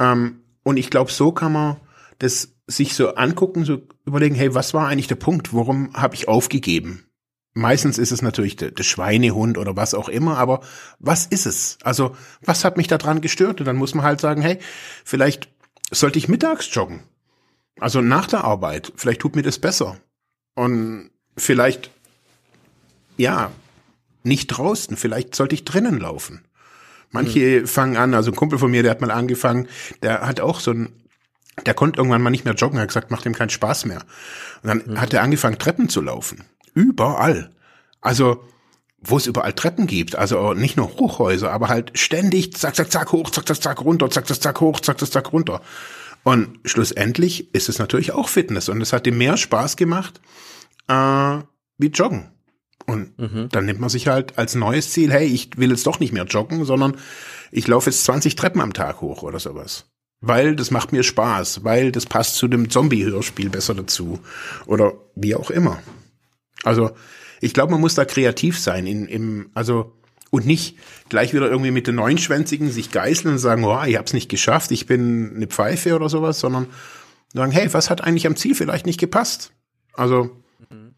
Ähm, 0.00 0.40
und 0.64 0.76
ich 0.76 0.90
glaube, 0.90 1.12
so 1.12 1.32
kann 1.32 1.52
man 1.52 1.76
das 2.18 2.54
sich 2.66 2.94
so 2.94 3.14
angucken, 3.14 3.64
so 3.64 3.78
überlegen, 4.04 4.34
hey, 4.34 4.54
was 4.54 4.74
war 4.74 4.88
eigentlich 4.88 5.06
der 5.06 5.14
Punkt? 5.14 5.54
Warum 5.54 5.94
habe 5.94 6.14
ich 6.14 6.28
aufgegeben? 6.28 7.07
Meistens 7.54 7.98
ist 7.98 8.12
es 8.12 8.22
natürlich 8.22 8.56
der, 8.56 8.70
der, 8.70 8.84
Schweinehund 8.84 9.58
oder 9.58 9.74
was 9.74 9.94
auch 9.94 10.08
immer, 10.08 10.38
aber 10.38 10.60
was 10.98 11.26
ist 11.26 11.46
es? 11.46 11.78
Also, 11.82 12.14
was 12.42 12.64
hat 12.64 12.76
mich 12.76 12.86
daran 12.86 13.20
gestört? 13.20 13.60
Und 13.60 13.66
dann 13.66 13.76
muss 13.76 13.94
man 13.94 14.04
halt 14.04 14.20
sagen, 14.20 14.42
hey, 14.42 14.58
vielleicht 15.04 15.48
sollte 15.90 16.18
ich 16.18 16.28
mittags 16.28 16.72
joggen. 16.72 17.02
Also 17.80 18.00
nach 18.00 18.26
der 18.26 18.44
Arbeit. 18.44 18.92
Vielleicht 18.96 19.20
tut 19.20 19.36
mir 19.36 19.42
das 19.42 19.58
besser. 19.58 19.96
Und 20.54 21.10
vielleicht, 21.36 21.90
ja, 23.16 23.50
nicht 24.24 24.48
draußen. 24.48 24.96
Vielleicht 24.96 25.34
sollte 25.34 25.54
ich 25.54 25.64
drinnen 25.64 25.98
laufen. 25.98 26.44
Manche 27.10 27.60
mhm. 27.60 27.66
fangen 27.66 27.96
an, 27.96 28.14
also 28.14 28.30
ein 28.30 28.36
Kumpel 28.36 28.58
von 28.58 28.70
mir, 28.70 28.82
der 28.82 28.90
hat 28.90 29.00
mal 29.00 29.10
angefangen, 29.10 29.68
der 30.02 30.26
hat 30.26 30.40
auch 30.40 30.60
so 30.60 30.72
ein, 30.72 30.90
der 31.64 31.74
konnte 31.74 31.98
irgendwann 31.98 32.20
mal 32.20 32.30
nicht 32.30 32.44
mehr 32.44 32.54
joggen, 32.54 32.78
er 32.78 32.82
hat 32.82 32.88
gesagt, 32.88 33.10
macht 33.10 33.24
ihm 33.24 33.34
keinen 33.34 33.50
Spaß 33.50 33.86
mehr. 33.86 34.02
Und 34.62 34.68
dann 34.68 34.82
mhm. 34.86 35.00
hat 35.00 35.14
er 35.14 35.22
angefangen, 35.22 35.58
Treppen 35.58 35.88
zu 35.88 36.02
laufen. 36.02 36.44
Überall. 36.78 37.50
Also, 38.00 38.44
wo 39.00 39.16
es 39.16 39.26
überall 39.26 39.52
Treppen 39.52 39.88
gibt, 39.88 40.14
also 40.14 40.54
nicht 40.54 40.76
nur 40.76 40.88
Hochhäuser, 40.88 41.50
aber 41.50 41.68
halt 41.68 41.98
ständig 41.98 42.56
zack, 42.56 42.76
zack, 42.76 42.92
zack, 42.92 43.10
hoch, 43.10 43.30
zack, 43.30 43.48
zack, 43.48 43.60
zack, 43.60 43.84
runter, 43.84 44.08
zack, 44.10 44.28
zack, 44.28 44.40
zack, 44.40 44.60
hoch, 44.60 44.78
zack, 44.78 45.00
zack, 45.00 45.10
zack, 45.10 45.32
runter. 45.32 45.60
Und 46.22 46.60
schlussendlich 46.64 47.52
ist 47.52 47.68
es 47.68 47.80
natürlich 47.80 48.12
auch 48.12 48.28
Fitness 48.28 48.68
und 48.68 48.80
es 48.80 48.92
hat 48.92 49.06
ihm 49.08 49.18
mehr 49.18 49.36
Spaß 49.36 49.76
gemacht 49.76 50.20
äh, 50.86 51.38
wie 51.78 51.88
Joggen. 51.88 52.28
Und 52.86 53.18
mhm. 53.18 53.48
dann 53.50 53.66
nimmt 53.66 53.80
man 53.80 53.90
sich 53.90 54.06
halt 54.06 54.38
als 54.38 54.54
neues 54.54 54.92
Ziel, 54.92 55.12
hey, 55.12 55.26
ich 55.26 55.58
will 55.58 55.70
jetzt 55.70 55.86
doch 55.86 55.98
nicht 56.00 56.12
mehr 56.12 56.24
joggen, 56.24 56.64
sondern 56.64 56.96
ich 57.50 57.66
laufe 57.66 57.90
jetzt 57.90 58.04
20 58.04 58.36
Treppen 58.36 58.60
am 58.60 58.72
Tag 58.72 59.00
hoch 59.00 59.22
oder 59.22 59.40
sowas. 59.40 59.86
Weil 60.20 60.56
das 60.56 60.70
macht 60.70 60.92
mir 60.92 61.02
Spaß, 61.02 61.64
weil 61.64 61.92
das 61.92 62.06
passt 62.06 62.36
zu 62.36 62.48
dem 62.48 62.70
Zombie-Hörspiel 62.70 63.50
besser 63.50 63.74
dazu. 63.74 64.20
Oder 64.66 64.94
wie 65.14 65.34
auch 65.34 65.50
immer. 65.50 65.80
Also 66.64 66.90
ich 67.40 67.54
glaube, 67.54 67.72
man 67.72 67.80
muss 67.80 67.94
da 67.94 68.04
kreativ 68.04 68.58
sein 68.58 68.86
in, 68.86 69.06
im, 69.06 69.50
also 69.54 69.94
und 70.30 70.46
nicht 70.46 70.76
gleich 71.08 71.32
wieder 71.32 71.50
irgendwie 71.50 71.70
mit 71.70 71.86
den 71.86 71.94
Neunschwänzigen 71.94 72.70
sich 72.70 72.90
geißeln 72.90 73.34
und 73.34 73.38
sagen, 73.38 73.64
oh, 73.64 73.82
ich 73.84 73.96
hab's 73.96 74.12
nicht 74.12 74.28
geschafft, 74.28 74.70
ich 74.70 74.86
bin 74.86 75.32
eine 75.34 75.46
Pfeife 75.46 75.94
oder 75.94 76.08
sowas, 76.08 76.40
sondern 76.40 76.66
sagen, 77.32 77.52
hey, 77.52 77.72
was 77.72 77.90
hat 77.90 78.02
eigentlich 78.02 78.26
am 78.26 78.36
Ziel 78.36 78.54
vielleicht 78.54 78.86
nicht 78.86 79.00
gepasst? 79.00 79.52
Also 79.94 80.36
mhm. 80.68 80.94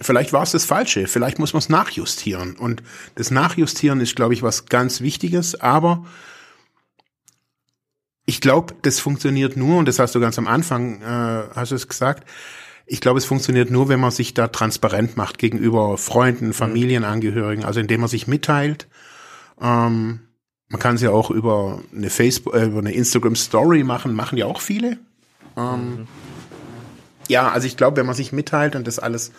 vielleicht 0.00 0.32
war 0.32 0.42
es 0.42 0.52
das 0.52 0.64
Falsche, 0.64 1.06
vielleicht 1.06 1.38
muss 1.38 1.52
man 1.52 1.58
es 1.58 1.68
nachjustieren. 1.68 2.56
Und 2.56 2.82
das 3.16 3.30
Nachjustieren 3.30 4.00
ist, 4.00 4.14
glaube 4.14 4.34
ich, 4.34 4.42
was 4.42 4.66
ganz 4.66 5.00
Wichtiges, 5.00 5.60
aber 5.60 6.04
ich 8.26 8.40
glaube, 8.40 8.74
das 8.82 9.00
funktioniert 9.00 9.56
nur, 9.56 9.78
und 9.78 9.88
das 9.88 9.98
hast 9.98 10.14
du 10.14 10.20
ganz 10.20 10.38
am 10.38 10.46
Anfang, 10.46 11.02
äh, 11.02 11.48
hast 11.54 11.72
du 11.72 11.74
es 11.74 11.88
gesagt, 11.88 12.28
ich 12.92 13.00
glaube, 13.00 13.18
es 13.18 13.24
funktioniert 13.24 13.70
nur, 13.70 13.88
wenn 13.88 14.00
man 14.00 14.10
sich 14.10 14.34
da 14.34 14.48
transparent 14.48 15.16
macht 15.16 15.38
gegenüber 15.38 15.96
Freunden, 15.96 16.48
mhm. 16.48 16.54
Familienangehörigen, 16.54 17.64
also 17.64 17.78
indem 17.78 18.00
man 18.00 18.08
sich 18.08 18.26
mitteilt. 18.26 18.88
Ähm, 19.62 20.20
man 20.68 20.80
kann 20.80 20.96
es 20.96 21.00
ja 21.00 21.10
auch 21.10 21.30
über 21.30 21.80
eine 21.94 22.10
Facebook, 22.10 22.52
äh, 22.52 22.64
über 22.64 22.80
eine 22.80 22.92
Instagram 22.92 23.36
Story 23.36 23.84
machen, 23.84 24.12
machen 24.14 24.36
ja 24.38 24.46
auch 24.46 24.60
viele. 24.60 24.98
Ähm, 25.56 25.98
mhm. 25.98 26.08
Ja, 27.28 27.48
also 27.52 27.68
ich 27.68 27.76
glaube, 27.76 27.96
wenn 27.96 28.06
man 28.06 28.16
sich 28.16 28.32
mitteilt 28.32 28.74
und 28.74 28.88
das 28.88 28.98
alles 28.98 29.30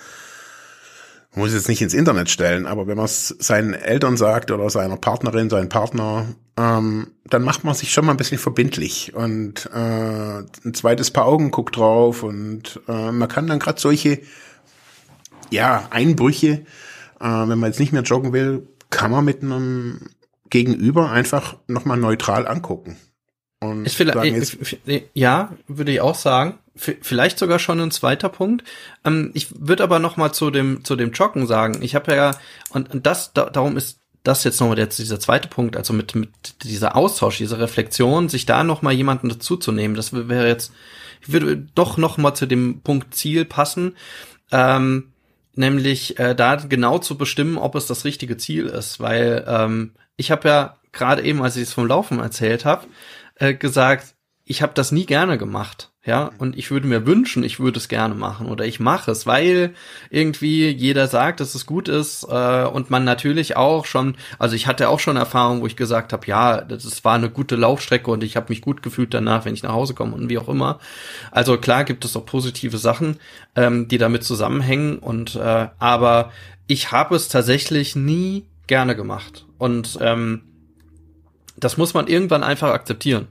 man 1.34 1.46
muss 1.46 1.54
jetzt 1.54 1.70
nicht 1.70 1.82
ins 1.82 1.94
Internet 1.94 2.30
stellen, 2.30 2.66
aber 2.66 2.88
wenn 2.88 2.98
man 2.98 3.06
es 3.06 3.30
seinen 3.40 3.74
Eltern 3.74 4.18
sagt 4.18 4.52
oder 4.52 4.70
seiner 4.70 4.98
Partnerin, 4.98 5.50
seinem 5.50 5.70
Partner, 5.70 6.26
ähm, 6.58 7.12
dann 7.26 7.44
macht 7.44 7.64
man 7.64 7.74
sich 7.74 7.92
schon 7.92 8.06
mal 8.06 8.12
ein 8.12 8.18
bisschen 8.18 8.38
verbindlich 8.38 9.14
und 9.14 9.70
äh, 9.74 10.40
ein 10.40 10.74
zweites 10.74 11.12
Paar 11.12 11.26
Augen 11.26 11.52
guckt 11.52 11.78
drauf 11.78 12.24
und 12.24 12.82
äh, 12.88 13.12
man 13.12 13.30
kann 13.30 13.48
dann 13.48 13.60
gerade 13.60 13.80
solche 13.80 14.22
ja 15.50 15.88
Einbrüche, 15.92 16.66
äh, 17.20 17.26
wenn 17.26 17.60
man 17.60 17.70
jetzt 17.70 17.80
nicht 17.80 17.94
mehr 17.94 18.04
joggen 18.04 18.34
will, 18.34 18.68
kann 18.90 19.12
man 19.12 19.26
mit 19.26 19.42
einem 19.42 20.10
Gegenüber 20.50 21.10
einfach 21.10 21.56
nochmal 21.68 21.98
neutral 21.98 22.48
angucken. 22.48 22.98
Und 23.60 23.86
ist 23.86 23.96
vielleicht, 23.96 24.58
ja, 25.14 25.54
würde 25.68 25.92
ich 25.92 26.02
auch 26.02 26.16
sagen. 26.16 26.58
Vielleicht 26.76 27.38
sogar 27.38 27.60
schon 27.60 27.80
ein 27.80 27.92
zweiter 27.92 28.30
Punkt. 28.30 28.64
Ähm, 29.06 29.32
ich 29.34 29.50
würde 29.60 29.84
aber 29.84 30.00
noch 30.00 30.18
mal 30.18 30.32
zu 30.32 30.50
dem 30.50 30.84
zu 30.84 30.96
dem 30.96 31.12
Joggen 31.12 31.46
sagen. 31.46 31.82
Ich 31.82 31.96
habe 31.96 32.16
ja 32.16 32.32
und, 32.70 32.90
das 33.06 33.34
da, 33.34 33.50
darum 33.50 33.78
ist 33.78 34.01
das 34.24 34.44
jetzt 34.44 34.60
nochmal 34.60 34.78
jetzt 34.78 35.00
dieser 35.00 35.20
zweite 35.20 35.48
Punkt, 35.48 35.76
also 35.76 35.94
mit 35.94 36.16
mit 36.16 36.64
dieser 36.64 36.96
Austausch, 36.96 37.38
dieser 37.38 37.60
Reflexion, 37.60 38.30
sich 38.30 38.46
da 38.46 38.64
noch 38.64 38.82
mal 38.82 38.94
jemanden 38.94 39.30
dazuzunehmen. 39.30 39.96
Das 39.96 40.14
wäre 40.14 40.48
jetzt 40.48 40.72
würde 41.26 41.58
doch 41.76 41.98
noch 41.98 42.18
mal 42.18 42.34
zu 42.34 42.46
dem 42.46 42.82
Punkt 42.82 43.16
Ziel 43.16 43.46
passen. 43.46 43.96
Ähm, 44.52 45.12
nämlich 45.56 46.20
äh, 46.20 46.36
da 46.36 46.56
genau 46.56 47.00
zu 47.00 47.18
bestimmen, 47.18 47.58
ob 47.58 47.76
es 47.76 47.86
das 47.86 48.06
richtige 48.06 48.38
Ziel 48.38 48.68
ist, 48.68 49.00
weil 49.00 49.44
ähm, 49.48 49.94
ich 50.18 50.32
habe 50.32 50.48
ja 50.48 50.78
gerade 50.92 51.24
eben, 51.24 51.42
als 51.42 51.56
ich 51.56 51.64
es 51.64 51.74
vom 51.74 51.88
Laufen 51.88 52.20
erzählt 52.20 52.66
habe, 52.66 52.88
äh, 53.36 53.54
gesagt, 53.54 54.16
ich 54.46 54.62
habe 54.62 54.74
das 54.74 54.92
nie 54.92 55.06
gerne 55.06 55.38
gemacht. 55.38 55.91
Ja, 56.04 56.32
und 56.40 56.58
ich 56.58 56.72
würde 56.72 56.88
mir 56.88 57.06
wünschen, 57.06 57.44
ich 57.44 57.60
würde 57.60 57.78
es 57.78 57.88
gerne 57.88 58.16
machen 58.16 58.48
oder 58.48 58.66
ich 58.66 58.80
mache 58.80 59.12
es, 59.12 59.28
weil 59.28 59.76
irgendwie 60.10 60.68
jeder 60.68 61.06
sagt, 61.06 61.40
dass 61.40 61.54
es 61.54 61.68
gut 61.68 61.88
ist 61.88 62.24
äh, 62.28 62.64
und 62.66 62.90
man 62.90 63.04
natürlich 63.04 63.56
auch 63.56 63.86
schon, 63.86 64.16
also 64.40 64.56
ich 64.56 64.66
hatte 64.66 64.90
auch 64.90 65.00
schon 65.00 65.16
Erfahrungen, 65.16 65.62
wo 65.62 65.68
ich 65.68 65.76
gesagt 65.76 66.12
habe, 66.12 66.26
ja, 66.26 66.62
das 66.62 67.04
war 67.04 67.14
eine 67.14 67.30
gute 67.30 67.56
Laufstrecke 67.56 68.10
und 68.10 68.24
ich 68.24 68.36
habe 68.36 68.48
mich 68.50 68.62
gut 68.62 68.82
gefühlt 68.82 69.14
danach, 69.14 69.46
wenn 69.46 69.54
ich 69.54 69.62
nach 69.62 69.74
Hause 69.74 69.94
komme 69.94 70.16
und 70.16 70.28
wie 70.28 70.40
auch 70.40 70.50
immer. 70.50 70.80
Also 71.30 71.58
klar 71.58 71.84
gibt 71.84 72.04
es 72.04 72.18
auch 72.18 72.26
positive 72.26 72.80
Sachen, 72.80 73.18
ähm, 73.56 73.88
die 73.88 74.00
damit 74.00 74.24
zusammenhängen 74.24 74.98
und 74.98 75.36
äh, 75.36 75.68
aber 75.78 76.32
ich 76.66 76.92
habe 76.92 77.16
es 77.16 77.28
tatsächlich 77.28 77.96
nie 77.96 78.48
gerne 78.66 78.96
gemacht 78.96 79.46
und 79.60 80.00
ähm, 80.02 80.46
das 81.58 81.78
muss 81.78 81.94
man 81.94 82.08
irgendwann 82.08 82.44
einfach 82.44 82.72
akzeptieren. 82.72 83.28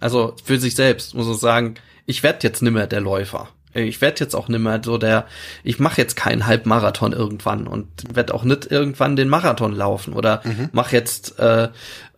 Also 0.00 0.34
für 0.42 0.58
sich 0.58 0.74
selbst 0.74 1.14
muss 1.14 1.26
man 1.26 1.36
sagen, 1.36 1.74
ich 2.08 2.22
werde 2.22 2.38
jetzt 2.42 2.62
nimmer 2.62 2.86
der 2.86 3.00
Läufer. 3.00 3.48
Ich 3.74 4.00
werde 4.00 4.20
jetzt 4.20 4.34
auch 4.34 4.48
nimmer 4.48 4.80
so 4.82 4.96
der, 4.96 5.26
ich 5.62 5.78
mache 5.78 6.00
jetzt 6.00 6.16
keinen 6.16 6.46
Halbmarathon 6.46 7.12
irgendwann 7.12 7.66
und 7.68 7.86
werde 8.12 8.32
auch 8.34 8.42
nicht 8.42 8.72
irgendwann 8.72 9.14
den 9.14 9.28
Marathon 9.28 9.72
laufen 9.72 10.14
oder 10.14 10.40
mhm. 10.42 10.70
mach 10.72 10.90
jetzt 10.90 11.38
äh, 11.38 11.68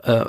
äh, 0.05 0.25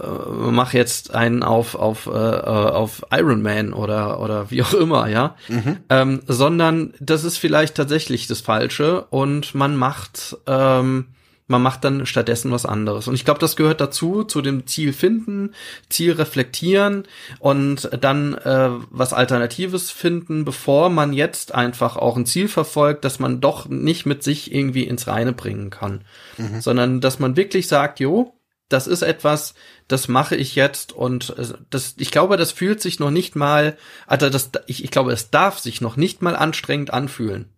mach 0.50 0.74
jetzt 0.74 1.14
einen 1.14 1.44
auf 1.44 1.76
auf 1.76 2.08
äh, 2.08 2.10
auf 2.10 3.04
Ironman 3.12 3.72
oder 3.72 4.20
oder 4.20 4.50
wie 4.50 4.64
auch 4.64 4.74
immer, 4.74 5.08
ja, 5.08 5.36
mhm. 5.48 5.78
ähm, 5.90 6.22
sondern 6.26 6.96
das 7.00 7.24
ist 7.24 7.38
vielleicht 7.38 7.76
tatsächlich 7.76 8.26
das 8.26 8.42
Falsche 8.42 9.04
und 9.12 9.54
man 9.54 9.76
macht 9.76 10.38
ähm, 10.48 11.06
man 11.52 11.62
macht 11.62 11.84
dann 11.84 12.06
stattdessen 12.06 12.52
was 12.52 12.66
anderes. 12.66 13.08
Und 13.08 13.14
ich 13.14 13.26
glaube, 13.26 13.40
das 13.40 13.56
gehört 13.56 13.80
dazu, 13.80 14.24
zu 14.24 14.42
dem 14.42 14.66
Ziel 14.66 14.94
finden, 14.94 15.54
Ziel 15.90 16.14
reflektieren 16.14 17.04
und 17.40 17.90
dann 18.02 18.34
äh, 18.34 18.70
was 18.90 19.14
Alternatives 19.14 19.92
finden, 19.92 20.46
bevor 20.46 20.90
man 20.90 21.14
jetzt 21.14 21.54
einfach 21.54 21.98
auch 21.98 22.18
ein 22.18 22.26
Ziel 22.26 22.48
verfolgt, 22.48 23.06
dass 23.06 23.20
man 23.20 23.42
doch 23.42 23.68
nicht 23.70 24.06
mit 24.06 24.24
sich 24.24 24.54
irgendwie 24.54 24.84
ins 24.84 25.08
Reine 25.08 25.34
bringen 25.34 25.70
kann. 25.70 26.04
Mhm. 26.38 26.62
Sondern 26.62 27.02
dass 27.02 27.20
man 27.20 27.36
wirklich 27.36 27.68
sagt, 27.68 28.00
jo, 28.00 28.34
das 28.70 28.88
ist 28.88 29.02
etwas, 29.02 29.54
das 29.88 30.08
mache 30.08 30.36
ich 30.36 30.56
jetzt 30.56 30.94
und 30.94 31.38
äh, 31.38 31.54
das, 31.70 31.96
ich 31.98 32.12
glaube, 32.12 32.38
das 32.38 32.52
fühlt 32.52 32.82
sich 32.82 33.00
noch 33.00 33.12
nicht 33.12 33.36
mal, 33.36 33.78
also 34.08 34.30
das, 34.30 34.50
ich, 34.66 34.84
ich 34.84 34.92
glaube, 34.92 35.12
es 35.12 35.30
darf 35.30 35.60
sich 35.60 35.82
noch 35.82 35.98
nicht 35.98 36.22
mal 36.22 36.36
anstrengend 36.36 36.94
anfühlen. 36.94 37.50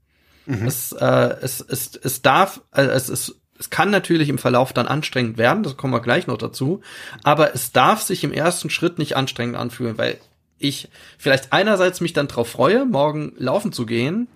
Mhm. 0.46 0.68
Es, 0.68 0.92
äh, 0.92 1.36
es, 1.42 1.62
es, 1.62 1.96
es 1.96 2.22
darf, 2.22 2.62
äh, 2.74 2.84
es 2.84 3.10
ist 3.10 3.40
es 3.64 3.70
kann 3.70 3.92
natürlich 3.92 4.28
im 4.28 4.38
Verlauf 4.38 4.74
dann 4.74 4.88
anstrengend 4.88 5.38
werden, 5.38 5.64
das 5.64 5.78
kommen 5.78 5.94
wir 5.94 6.02
gleich 6.02 6.28
noch 6.28 6.38
dazu, 6.38 6.82
aber 7.24 7.56
es 7.56 7.72
darf 7.72 8.02
sich 8.02 8.26
im 8.26 8.34
ersten 8.34 8.70
Schritt 8.70 9.00
nicht 9.00 9.16
anstrengend 9.16 9.56
anfühlen, 9.56 9.98
weil 9.98 10.18
ich 10.60 10.90
vielleicht 11.18 11.54
einerseits 11.54 12.02
mich 12.02 12.12
dann 12.12 12.28
drauf 12.28 12.50
freue, 12.50 12.86
morgen 12.86 13.32
laufen 13.38 13.72
zu 13.72 13.86
gehen, 13.86 14.28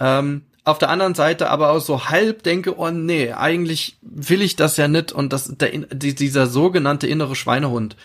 ähm, 0.00 0.40
auf 0.64 0.78
der 0.78 0.88
anderen 0.88 1.14
Seite 1.14 1.50
aber 1.50 1.70
auch 1.70 1.80
so 1.80 2.08
halb 2.08 2.44
denke, 2.44 2.78
oh 2.78 2.90
nee, 2.90 3.32
eigentlich 3.32 3.98
will 4.00 4.40
ich 4.40 4.56
das 4.56 4.78
ja 4.78 4.88
nicht 4.88 5.12
und 5.12 5.34
das 5.34 5.54
der, 5.58 5.70
dieser 5.70 6.46
sogenannte 6.46 7.06
innere 7.06 7.36
Schweinehund. 7.36 7.96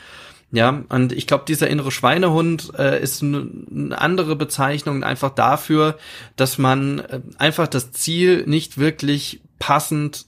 Ja, 0.51 0.83
und 0.89 1.13
ich 1.13 1.27
glaube, 1.27 1.43
dieser 1.47 1.69
innere 1.69 1.91
Schweinehund 1.91 2.73
äh, 2.77 3.01
ist 3.01 3.21
eine 3.21 3.97
andere 3.97 4.35
Bezeichnung 4.35 5.03
einfach 5.03 5.29
dafür, 5.29 5.97
dass 6.35 6.57
man 6.57 6.99
äh, 6.99 7.21
einfach 7.37 7.67
das 7.67 7.91
Ziel 7.91 8.43
nicht 8.47 8.77
wirklich 8.77 9.41
passend 9.59 10.25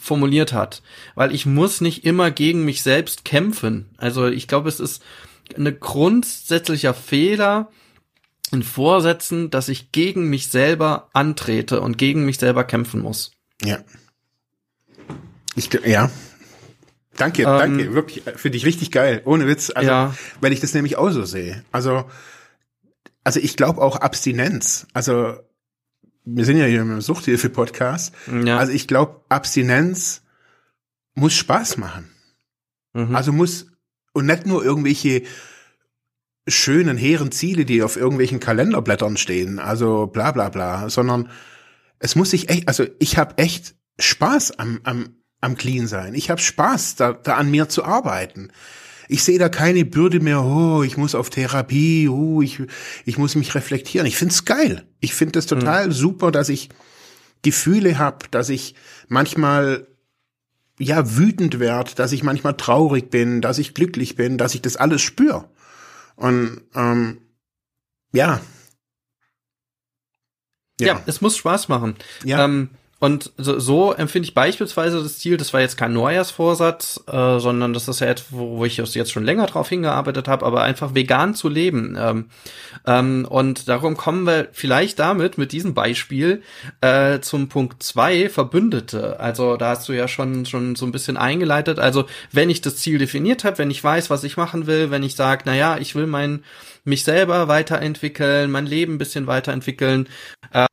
formuliert 0.00 0.52
hat, 0.52 0.82
weil 1.14 1.34
ich 1.34 1.46
muss 1.46 1.80
nicht 1.80 2.04
immer 2.04 2.30
gegen 2.30 2.64
mich 2.64 2.82
selbst 2.82 3.24
kämpfen. 3.24 3.90
Also 3.98 4.26
ich 4.26 4.48
glaube, 4.48 4.68
es 4.68 4.80
ist 4.80 5.02
eine 5.56 5.74
grundsätzlicher 5.74 6.94
Fehler 6.94 7.70
in 8.52 8.62
Vorsätzen, 8.62 9.50
dass 9.50 9.68
ich 9.68 9.92
gegen 9.92 10.28
mich 10.28 10.48
selber 10.48 11.08
antrete 11.12 11.80
und 11.80 11.98
gegen 11.98 12.24
mich 12.24 12.38
selber 12.38 12.64
kämpfen 12.64 13.00
muss. 13.00 13.32
Ja. 13.62 13.78
Ich, 15.54 15.70
ja. 15.84 16.10
Danke, 17.16 17.42
ähm, 17.42 17.48
danke, 17.48 17.94
wirklich, 17.94 18.22
finde 18.36 18.56
ich 18.56 18.64
richtig 18.64 18.90
geil, 18.90 19.20
ohne 19.24 19.46
Witz, 19.46 19.70
also, 19.74 19.90
ja. 19.90 20.14
weil 20.40 20.52
ich 20.52 20.60
das 20.60 20.72
nämlich 20.72 20.96
auch 20.96 21.10
so 21.10 21.24
sehe. 21.24 21.64
Also, 21.70 22.04
also 23.24 23.40
ich 23.40 23.56
glaube 23.56 23.82
auch 23.82 23.96
Abstinenz, 23.96 24.86
also 24.94 25.34
wir 26.24 26.44
sind 26.44 26.58
ja 26.58 26.66
hier 26.66 26.82
im 26.82 27.00
Suchthilfe-Podcast. 27.00 28.14
Ja. 28.44 28.58
Also 28.58 28.72
ich 28.72 28.86
glaube, 28.86 29.22
Abstinenz 29.28 30.22
muss 31.14 31.34
Spaß 31.34 31.76
machen. 31.76 32.10
Mhm. 32.92 33.14
Also 33.14 33.32
muss, 33.32 33.66
und 34.12 34.26
nicht 34.26 34.46
nur 34.46 34.64
irgendwelche 34.64 35.22
schönen, 36.48 36.96
hehren 36.96 37.32
Ziele, 37.32 37.64
die 37.64 37.82
auf 37.82 37.96
irgendwelchen 37.96 38.40
Kalenderblättern 38.40 39.16
stehen, 39.16 39.58
also 39.58 40.06
bla 40.06 40.32
bla 40.32 40.48
bla, 40.48 40.88
sondern 40.88 41.28
es 41.98 42.16
muss 42.16 42.30
sich 42.30 42.48
echt, 42.48 42.66
also 42.66 42.86
ich 42.98 43.18
habe 43.18 43.38
echt 43.38 43.74
Spaß 43.98 44.58
am, 44.58 44.80
am, 44.84 45.16
am 45.40 45.56
Clean 45.56 45.86
sein. 45.86 46.14
Ich 46.14 46.30
habe 46.30 46.40
Spaß, 46.40 46.96
da, 46.96 47.12
da 47.12 47.36
an 47.36 47.50
mir 47.50 47.68
zu 47.68 47.84
arbeiten 47.84 48.50
ich 49.10 49.24
sehe 49.24 49.40
da 49.40 49.48
keine 49.48 49.84
Bürde 49.84 50.20
mehr, 50.20 50.42
oh, 50.42 50.84
ich 50.84 50.96
muss 50.96 51.16
auf 51.16 51.30
Therapie, 51.30 52.08
oh, 52.08 52.42
ich, 52.42 52.62
ich 53.04 53.18
muss 53.18 53.34
mich 53.34 53.56
reflektieren. 53.56 54.06
Ich 54.06 54.16
find's 54.16 54.44
geil. 54.44 54.86
Ich 55.00 55.14
finde 55.14 55.32
das 55.32 55.46
total 55.46 55.86
mhm. 55.86 55.92
super, 55.92 56.30
dass 56.30 56.48
ich 56.48 56.68
Gefühle 57.42 57.98
habe, 57.98 58.26
dass 58.30 58.48
ich 58.50 58.76
manchmal 59.08 59.88
ja 60.78 61.16
wütend 61.16 61.58
werde, 61.58 61.94
dass 61.96 62.12
ich 62.12 62.22
manchmal 62.22 62.56
traurig 62.56 63.10
bin, 63.10 63.40
dass 63.40 63.58
ich 63.58 63.74
glücklich 63.74 64.14
bin, 64.14 64.38
dass 64.38 64.54
ich 64.54 64.62
das 64.62 64.76
alles 64.76 65.02
spüre. 65.02 65.50
Und 66.14 66.62
ähm, 66.76 67.18
ja. 68.12 68.40
ja. 70.80 70.86
Ja, 70.86 71.02
es 71.06 71.20
muss 71.20 71.36
Spaß 71.36 71.68
machen. 71.68 71.96
Ja. 72.24 72.44
Ähm, 72.44 72.70
und 73.00 73.32
so, 73.38 73.58
so 73.58 73.92
empfinde 73.94 74.28
ich 74.28 74.34
beispielsweise 74.34 75.02
das 75.02 75.18
Ziel, 75.18 75.38
das 75.38 75.54
war 75.54 75.62
jetzt 75.62 75.78
kein 75.78 75.94
Neujahrsvorsatz, 75.94 77.02
äh, 77.10 77.38
sondern 77.38 77.72
das 77.72 77.88
ist 77.88 78.00
ja 78.00 78.08
etwas, 78.08 78.26
wo, 78.28 78.58
wo 78.58 78.64
ich 78.66 78.76
jetzt 78.76 79.10
schon 79.10 79.24
länger 79.24 79.46
drauf 79.46 79.70
hingearbeitet 79.70 80.28
habe, 80.28 80.44
aber 80.44 80.62
einfach 80.62 80.94
vegan 80.94 81.34
zu 81.34 81.48
leben. 81.48 81.96
Ähm, 81.98 82.26
ähm, 82.86 83.26
und 83.26 83.70
darum 83.70 83.96
kommen 83.96 84.24
wir 84.24 84.48
vielleicht 84.52 84.98
damit, 84.98 85.38
mit 85.38 85.52
diesem 85.52 85.72
Beispiel, 85.72 86.42
äh, 86.82 87.20
zum 87.20 87.48
Punkt 87.48 87.82
zwei 87.82 88.28
Verbündete. 88.28 89.18
Also 89.18 89.56
da 89.56 89.70
hast 89.70 89.88
du 89.88 89.94
ja 89.94 90.06
schon, 90.06 90.44
schon 90.44 90.76
so 90.76 90.84
ein 90.84 90.92
bisschen 90.92 91.16
eingeleitet. 91.16 91.78
Also 91.78 92.04
wenn 92.32 92.50
ich 92.50 92.60
das 92.60 92.76
Ziel 92.76 92.98
definiert 92.98 93.44
habe, 93.44 93.56
wenn 93.56 93.70
ich 93.70 93.82
weiß, 93.82 94.10
was 94.10 94.24
ich 94.24 94.36
machen 94.36 94.66
will, 94.66 94.90
wenn 94.90 95.02
ich 95.02 95.16
sage, 95.16 95.44
na 95.46 95.54
ja, 95.54 95.78
ich 95.78 95.94
will 95.94 96.06
mein 96.06 96.44
mich 96.84 97.04
selber 97.04 97.48
weiterentwickeln, 97.48 98.50
mein 98.50 98.66
Leben 98.66 98.94
ein 98.94 98.98
bisschen 98.98 99.26
weiterentwickeln. 99.26 100.08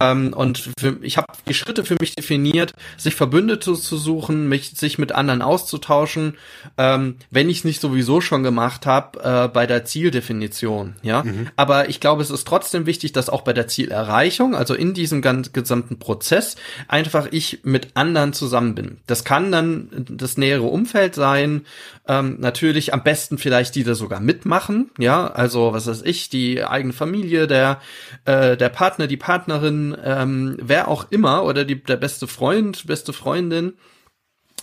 Ähm, 0.01 0.34
und 0.34 0.70
für, 0.80 0.97
ich 1.01 1.18
habe 1.18 1.28
die 1.47 1.53
Schritte 1.53 1.86
für 1.86 1.95
mich 1.99 2.16
definiert, 2.16 2.74
sich 2.97 3.16
Verbündete 3.16 3.74
zu 3.74 3.97
suchen, 3.97 4.49
mich 4.49 4.72
sich 4.72 4.97
mit 4.97 5.12
anderen 5.12 5.41
auszutauschen, 5.41 6.36
ähm, 6.78 7.18
wenn 7.30 7.49
ich 7.49 7.60
es 7.60 7.64
nicht 7.64 7.82
sowieso 7.82 8.22
schon 8.22 8.43
gemacht 8.43 8.86
habe 8.86 9.20
äh, 9.24 9.47
bei 9.47 9.68
der 9.68 9.86
Zieldefinition. 9.86 10.95
Ja, 11.03 11.24
mhm. 11.24 11.47
aber 11.55 11.89
ich 11.89 11.99
glaube, 11.99 12.22
es 12.22 12.32
ist 12.32 12.47
trotzdem 12.47 12.86
wichtig, 12.86 13.12
dass 13.12 13.30
auch 13.30 13.41
bei 13.41 13.53
der 13.53 13.68
Zielerreichung, 13.68 14.55
also 14.55 14.74
in 14.74 14.93
diesem 14.93 15.22
ganz 15.22 15.53
gesamten 15.53 15.99
Prozess, 15.99 16.55
einfach 16.88 17.28
ich 17.32 17.60
mit 17.64 17.89
anderen 17.95 18.34
zusammen 18.34 18.76
bin. 18.76 18.97
Das 19.05 19.24
kann 19.24 19.51
dann 19.51 19.89
das 20.10 20.38
nähere 20.38 20.64
Umfeld 20.64 21.16
sein, 21.16 21.66
ähm, 22.08 22.38
natürlich 22.39 22.93
am 22.93 23.03
besten 23.03 23.38
vielleicht 23.38 23.76
die 23.76 23.84
da 23.84 23.95
sogar 23.95 24.20
mitmachen. 24.20 24.89
Ja, 24.97 25.28
also 25.28 25.74
was 25.74 25.88
weiß 25.98 26.06
ich, 26.06 26.30
die 26.30 26.64
eigene 26.64 26.93
Familie, 26.93 27.48
der 27.48 27.82
äh, 28.26 28.58
der 28.58 28.70
Partner, 28.70 29.08
die 29.08 29.18
Partnerin, 29.18 29.95
ähm, 30.04 30.58
wer 30.62 30.88
auch 30.88 31.12
immer 31.12 31.43
oder 31.43 31.66
die, 31.66 31.82
der 31.84 31.98
beste 31.98 32.28
Freund, 32.28 32.88
beste 32.88 33.14
Freundin. 33.14 33.74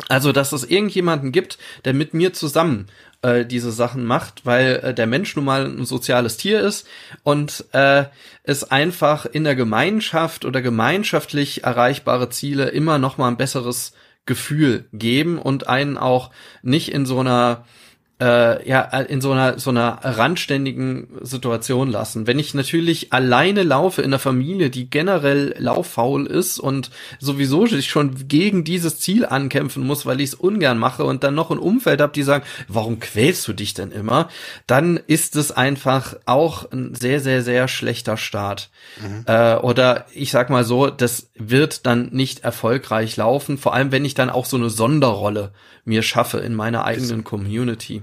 Also, 0.09 0.33
dass 0.33 0.53
es 0.53 0.65
irgendjemanden 0.65 1.31
gibt, 1.31 1.57
der 1.85 1.95
mit 1.95 2.15
mir 2.15 2.33
zusammen 2.33 2.87
äh, 3.23 3.47
diese 3.47 3.71
Sachen 3.71 4.05
macht, 4.05 4.45
weil 4.45 4.81
äh, 4.83 4.95
der 4.95 5.07
Mensch 5.07 5.37
nun 5.37 5.45
mal 5.45 5.67
ein 5.67 5.85
soziales 5.85 6.37
Tier 6.37 6.61
ist 6.61 6.89
und 7.23 7.65
äh, 7.73 8.07
es 8.43 8.65
einfach 8.65 9.25
in 9.25 9.45
der 9.45 9.55
Gemeinschaft 9.55 10.45
oder 10.45 10.63
gemeinschaftlich 10.63 11.63
erreichbare 11.63 12.29
Ziele 12.29 12.71
immer 12.71 12.99
noch 12.99 13.19
mal 13.19 13.29
ein 13.29 13.37
besseres 13.37 13.93
Gefühl 14.27 14.87
geben 14.93 15.39
und 15.39 15.69
einen 15.69 15.97
auch 15.97 16.31
nicht 16.63 16.91
in 16.91 17.07
so 17.07 17.21
einer 17.21 17.65
äh, 18.21 18.69
ja 18.69 18.83
in 18.83 19.21
so 19.21 19.33
einer 19.33 19.59
so 19.59 19.71
einer 19.71 19.99
randständigen 20.03 21.09
Situation 21.23 21.91
lassen. 21.91 22.27
Wenn 22.27 22.39
ich 22.39 22.55
natürlich 22.55 23.13
alleine 23.13 23.65
laufe 23.65 24.03
in 24.03 24.11
der 24.11 24.21
Familie, 24.21 24.71
die 24.71 24.89
generell 24.89 25.55
lauffaul 25.59 26.27
ist 26.27 26.61
und 26.61 26.91
sowieso 27.19 27.67
sich 27.67 27.89
schon 27.89 28.29
gegen 28.29 28.63
dieses 28.63 29.01
Ziel 29.01 29.27
ankämpfen 29.27 29.85
muss, 29.85 30.07
weil 30.07 30.21
ich 30.21 30.31
es 30.31 30.35
ungern 30.35 30.79
mache 30.79 31.05
und 31.05 31.25
dann 31.25 31.35
noch 31.35 31.51
ein 31.51 31.59
Umfeld 31.59 32.01
habe, 32.01 32.13
die 32.13 32.23
sagen, 32.23 32.45
warum 32.69 33.01
quälst 33.01 33.49
du 33.49 33.53
dich 33.53 33.75
denn 33.75 33.91
immer? 33.91 34.29
Dann 34.67 35.01
ist 35.07 35.35
es 35.35 35.51
einfach 35.51 36.15
auch 36.25 36.71
ein 36.71 36.95
sehr 36.95 37.19
sehr 37.21 37.43
sehr 37.43 37.67
schlechter 37.67 38.17
Start. 38.17 38.71
Mhm. 39.03 39.25
Äh, 39.27 39.57
oder 39.57 40.07
ich 40.13 40.31
sag 40.31 40.51
mal 40.51 40.65
so, 40.65 40.89
das 40.89 41.31
wird 41.35 41.85
dann 41.85 42.11
nicht 42.13 42.45
erfolgreich 42.45 43.17
laufen, 43.17 43.59
vor 43.59 43.75
allem 43.75 43.91
wenn 43.91 44.05
ich 44.05 44.15
dann 44.15 44.31
auch 44.31 44.47
so 44.47 44.57
eine 44.57 44.71
Sonderrolle 44.71 45.53
mir 45.85 46.03
schaffe 46.03 46.39
in 46.39 46.55
meiner 46.55 46.85
eigenen 46.85 47.25
Community. 47.25 48.03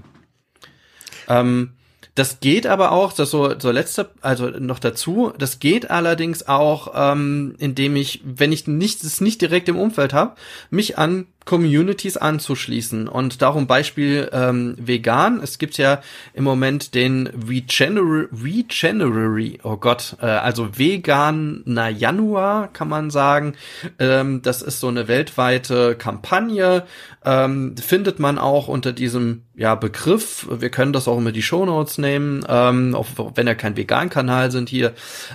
Ähm, 1.28 1.72
das 2.14 2.40
geht 2.40 2.66
aber 2.66 2.92
auch, 2.92 3.14
das 3.14 3.30
so, 3.30 3.58
so 3.58 3.70
letzte, 3.70 4.10
also 4.20 4.50
noch 4.50 4.78
dazu, 4.78 5.32
das 5.38 5.60
geht 5.60 5.90
allerdings 5.90 6.46
auch, 6.46 6.92
ähm, 6.94 7.54
indem 7.58 7.96
ich, 7.96 8.20
wenn 8.22 8.52
ich 8.52 8.66
nicht, 8.66 9.02
es 9.02 9.22
nicht 9.22 9.40
direkt 9.40 9.68
im 9.70 9.78
Umfeld 9.78 10.12
habe, 10.12 10.36
mich 10.68 10.98
an 10.98 11.26
Communities 11.44 12.16
anzuschließen. 12.16 13.08
Und 13.08 13.42
darum 13.42 13.66
Beispiel 13.66 14.28
ähm, 14.32 14.76
vegan. 14.78 15.40
Es 15.42 15.58
gibt 15.58 15.78
ja 15.78 16.00
im 16.34 16.44
Moment 16.44 16.94
den 16.94 17.26
Regener 17.48 18.28
Regenerary, 18.42 19.58
oh 19.62 19.76
Gott, 19.76 20.16
äh, 20.20 20.26
also 20.26 20.78
veganer 20.78 21.88
Januar 21.88 22.68
kann 22.72 22.88
man 22.88 23.10
sagen. 23.10 23.54
Ähm, 23.98 24.42
das 24.42 24.62
ist 24.62 24.80
so 24.80 24.88
eine 24.88 25.08
weltweite 25.08 25.94
Kampagne. 25.96 26.84
Ähm, 27.24 27.76
findet 27.76 28.18
man 28.18 28.38
auch 28.38 28.68
unter 28.68 28.92
diesem 28.92 29.42
ja, 29.54 29.74
Begriff. 29.74 30.48
Wir 30.50 30.70
können 30.70 30.92
das 30.92 31.06
auch 31.06 31.18
immer 31.18 31.30
die 31.30 31.42
Shownotes 31.42 31.98
nehmen, 31.98 32.44
ähm, 32.48 32.94
auch 32.94 33.06
wenn 33.34 33.46
ja 33.46 33.54
kein 33.54 33.76
Vegan-Kanal 33.76 34.50
sind 34.50 34.68
hier. 34.68 34.92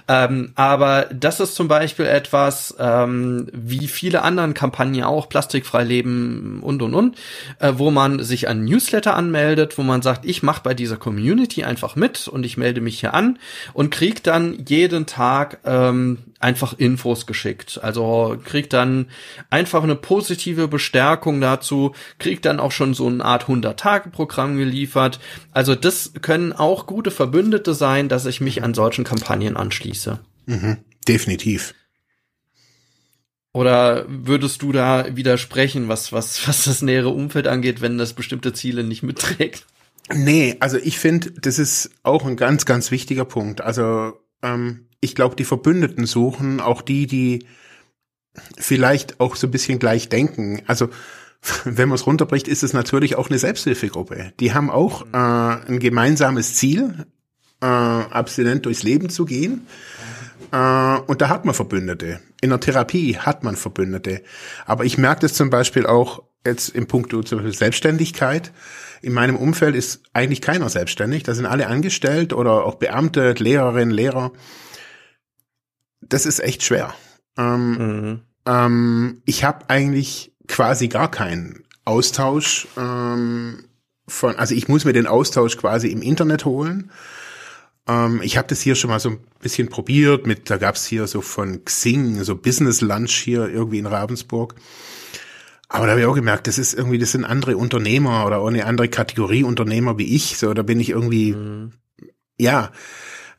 Ähm, 0.07 0.51
aber 0.55 1.07
das 1.13 1.39
ist 1.39 1.55
zum 1.55 1.67
Beispiel 1.67 2.05
etwas, 2.05 2.75
ähm, 2.79 3.47
wie 3.53 3.87
viele 3.87 4.23
anderen 4.23 4.53
Kampagnen 4.53 5.03
auch, 5.03 5.29
plastikfrei 5.29 5.83
leben 5.83 5.96
Leben 5.97 6.59
und 6.61 6.81
und 6.81 6.93
und, 6.93 7.17
äh, 7.59 7.73
wo 7.75 7.91
man 7.91 8.23
sich 8.23 8.47
an 8.47 8.63
Newsletter 8.65 9.15
anmeldet, 9.15 9.77
wo 9.77 9.83
man 9.83 10.01
sagt, 10.01 10.25
ich 10.25 10.43
mache 10.43 10.61
bei 10.63 10.73
dieser 10.73 10.97
Community 10.97 11.63
einfach 11.63 11.95
mit 11.95 12.27
und 12.27 12.45
ich 12.45 12.57
melde 12.57 12.81
mich 12.81 12.99
hier 12.99 13.13
an 13.13 13.39
und 13.73 13.89
krieg 13.89 14.23
dann 14.23 14.63
jeden 14.67 15.05
Tag 15.05 15.59
ähm, 15.65 16.19
einfach 16.39 16.73
Infos 16.77 17.25
geschickt. 17.25 17.79
Also 17.81 18.37
kriegt 18.43 18.73
dann 18.73 19.07
einfach 19.49 19.83
eine 19.83 19.95
positive 19.95 20.67
Bestärkung 20.67 21.41
dazu, 21.41 21.93
kriegt 22.19 22.45
dann 22.45 22.59
auch 22.59 22.71
schon 22.71 22.93
so 22.93 23.07
eine 23.07 23.25
Art 23.25 23.45
100-Tage-Programm 23.45 24.57
geliefert. 24.57 25.19
Also 25.51 25.73
das 25.73 26.13
können 26.21 26.53
auch 26.53 26.85
gute 26.85 27.11
Verbündete 27.11 27.73
sein, 27.73 28.09
dass 28.09 28.25
ich 28.25 28.41
mich 28.41 28.63
an 28.63 28.73
solchen 28.73 29.03
Kampagnen 29.03 29.57
anschließe. 29.57 30.19
Mhm, 30.45 30.77
definitiv. 31.07 31.73
Oder 33.57 34.05
würdest 34.07 34.61
du 34.61 34.71
da 34.71 35.15
widersprechen, 35.15 35.87
was, 35.87 36.13
was, 36.13 36.47
was 36.47 36.65
das 36.65 36.83
nähere 36.83 37.09
Umfeld 37.09 37.47
angeht, 37.47 37.81
wenn 37.81 37.97
das 37.97 38.13
bestimmte 38.13 38.53
Ziele 38.53 38.83
nicht 38.83 39.01
mitträgt? 39.01 39.65
Nee, 40.13 40.57
also 40.59 40.77
ich 40.77 40.99
finde, 40.99 41.31
das 41.31 41.57
ist 41.57 41.89
auch 42.03 42.23
ein 42.27 42.35
ganz, 42.35 42.65
ganz 42.67 42.91
wichtiger 42.91 43.25
Punkt. 43.25 43.61
Also 43.61 44.13
ähm, 44.43 44.85
ich 45.01 45.15
glaube, 45.15 45.35
die 45.35 45.43
Verbündeten 45.43 46.05
suchen, 46.05 46.61
auch 46.61 46.83
die, 46.83 47.07
die 47.07 47.47
vielleicht 48.59 49.19
auch 49.19 49.35
so 49.35 49.47
ein 49.47 49.51
bisschen 49.51 49.79
gleich 49.79 50.07
denken. 50.07 50.61
Also 50.67 50.89
wenn 51.63 51.89
man 51.89 51.95
es 51.95 52.05
runterbricht, 52.05 52.47
ist 52.47 52.61
es 52.61 52.73
natürlich 52.73 53.15
auch 53.15 53.31
eine 53.31 53.39
Selbsthilfegruppe. 53.39 54.33
Die 54.39 54.53
haben 54.53 54.69
auch 54.69 55.01
äh, 55.13 55.17
ein 55.17 55.79
gemeinsames 55.79 56.53
Ziel, 56.53 57.07
äh, 57.59 57.65
abstinent 57.65 58.67
durchs 58.67 58.83
Leben 58.83 59.09
zu 59.09 59.25
gehen. 59.25 59.65
Äh, 60.51 60.99
und 61.07 61.21
da 61.21 61.29
hat 61.29 61.45
man 61.45 61.53
Verbündete. 61.53 62.19
In 62.41 62.49
der 62.49 62.59
Therapie 62.59 63.17
hat 63.17 63.43
man 63.43 63.55
Verbündete. 63.55 64.23
Aber 64.65 64.85
ich 64.85 64.97
merke 64.97 65.21
das 65.21 65.33
zum 65.33 65.49
Beispiel 65.49 65.85
auch 65.85 66.23
jetzt 66.45 66.69
im 66.69 66.87
Punkt 66.87 67.11
zum 67.11 67.39
Beispiel 67.39 67.53
Selbstständigkeit. 67.53 68.51
In 69.01 69.13
meinem 69.13 69.35
Umfeld 69.35 69.75
ist 69.75 70.01
eigentlich 70.13 70.41
keiner 70.41 70.69
selbstständig. 70.69 71.23
Da 71.23 71.33
sind 71.33 71.45
alle 71.45 71.67
angestellt 71.67 72.33
oder 72.33 72.65
auch 72.65 72.75
Beamte, 72.75 73.33
Lehrerinnen, 73.33 73.93
Lehrer. 73.93 74.31
Das 76.01 76.25
ist 76.25 76.39
echt 76.39 76.63
schwer. 76.63 76.93
Ähm, 77.37 77.71
mhm. 77.71 78.19
ähm, 78.45 79.21
ich 79.25 79.43
habe 79.43 79.69
eigentlich 79.69 80.33
quasi 80.47 80.87
gar 80.87 81.11
keinen 81.11 81.63
Austausch 81.85 82.67
ähm, 82.77 83.65
von, 84.07 84.35
also 84.37 84.55
ich 84.55 84.67
muss 84.67 84.85
mir 84.85 84.93
den 84.93 85.07
Austausch 85.07 85.57
quasi 85.57 85.89
im 85.89 86.01
Internet 86.01 86.45
holen. 86.45 86.91
Ähm, 87.87 88.21
ich 88.23 88.37
habe 88.37 88.47
das 88.47 88.61
hier 88.61 88.75
schon 88.75 88.89
mal 88.89 88.99
so 88.99 89.09
ein 89.09 89.19
bisschen 89.39 89.69
probiert 89.69 90.27
mit, 90.27 90.49
da 90.49 90.57
gab's 90.57 90.85
hier 90.85 91.07
so 91.07 91.21
von 91.21 91.63
Xing, 91.63 92.23
so 92.23 92.35
Business 92.35 92.81
Lunch 92.81 93.13
hier 93.13 93.47
irgendwie 93.47 93.79
in 93.79 93.85
Ravensburg. 93.85 94.55
Aber 95.69 95.85
da 95.85 95.91
habe 95.91 96.01
ich 96.01 96.07
auch 96.07 96.15
gemerkt, 96.15 96.47
das 96.47 96.57
ist 96.57 96.73
irgendwie, 96.73 96.97
das 96.97 97.11
sind 97.11 97.25
andere 97.25 97.57
Unternehmer 97.57 98.25
oder 98.25 98.39
auch 98.39 98.47
eine 98.47 98.65
andere 98.65 98.87
Kategorie 98.87 99.43
Unternehmer 99.43 99.97
wie 99.97 100.15
ich. 100.15 100.37
So, 100.37 100.53
da 100.53 100.61
bin 100.63 100.79
ich 100.79 100.89
irgendwie, 100.89 101.33
mhm. 101.33 101.73
ja. 102.37 102.71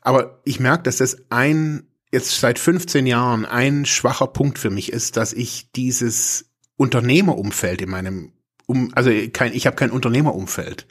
Aber 0.01 0.41
ich 0.45 0.61
merke, 0.61 0.85
dass 0.85 0.99
das 0.99 1.25
ein, 1.31 1.87
jetzt 2.13 2.39
seit 2.39 2.59
15 2.59 3.07
Jahren 3.07 3.45
ein 3.45 3.87
schwacher 3.87 4.27
Punkt 4.27 4.59
für 4.59 4.71
mich 4.71 4.93
ist, 4.93 5.17
dass 5.17 5.33
ich 5.33 5.73
dieses 5.73 6.51
Unternehmerumfeld 6.77 7.83
in 7.83 7.91
meinem, 7.91 8.33
um, 8.67 8.93
also 8.95 9.11
kein, 9.33 9.55
ich 9.55 9.67
habe 9.67 9.77
kein 9.77 9.91
Unternehmerumfeld. 9.91 10.87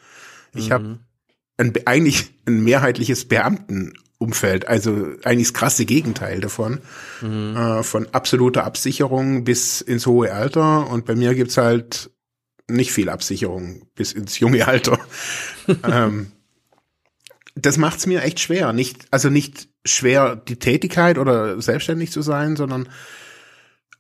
Ich 0.54 0.70
mhm. 0.70 0.74
habe 0.74 1.00
ein, 1.58 1.74
eigentlich 1.86 2.30
ein 2.46 2.64
mehrheitliches 2.64 3.26
Beamtenumfeld, 3.26 4.68
also 4.68 5.08
eigentlich 5.24 5.48
das 5.48 5.54
krasse 5.54 5.86
Gegenteil 5.86 6.40
davon, 6.40 6.80
mhm. 7.22 7.56
äh, 7.56 7.84
von 7.84 8.08
absoluter 8.14 8.64
Absicherung 8.64 9.44
bis 9.44 9.82
ins 9.82 10.06
hohe 10.06 10.34
Alter 10.34 10.90
und 10.90 11.06
bei 11.06 11.16
mir 11.16 11.36
gibt's 11.36 11.58
halt 11.58 12.12
nicht 12.70 12.92
viel 12.92 13.10
Absicherung 13.10 13.88
bis 13.96 14.12
ins 14.12 14.40
junge 14.40 14.68
Alter. 14.68 15.00
ähm, 15.84 16.32
das 17.56 17.78
macht's 17.78 18.06
mir 18.06 18.22
echt 18.22 18.40
schwer, 18.40 18.72
nicht 18.72 19.06
also 19.10 19.30
nicht 19.30 19.70
schwer 19.84 20.36
die 20.36 20.60
Tätigkeit 20.60 21.18
oder 21.18 21.60
selbstständig 21.62 22.12
zu 22.12 22.22
sein, 22.22 22.56
sondern 22.56 22.90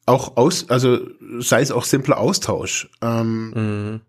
auch 0.05 0.37
aus, 0.37 0.69
also 0.69 0.99
sei 1.39 1.61
es 1.61 1.71
auch 1.71 1.83
simpler 1.83 2.19
Austausch. 2.19 2.89
Ähm, 3.01 3.49
mhm 3.49 4.01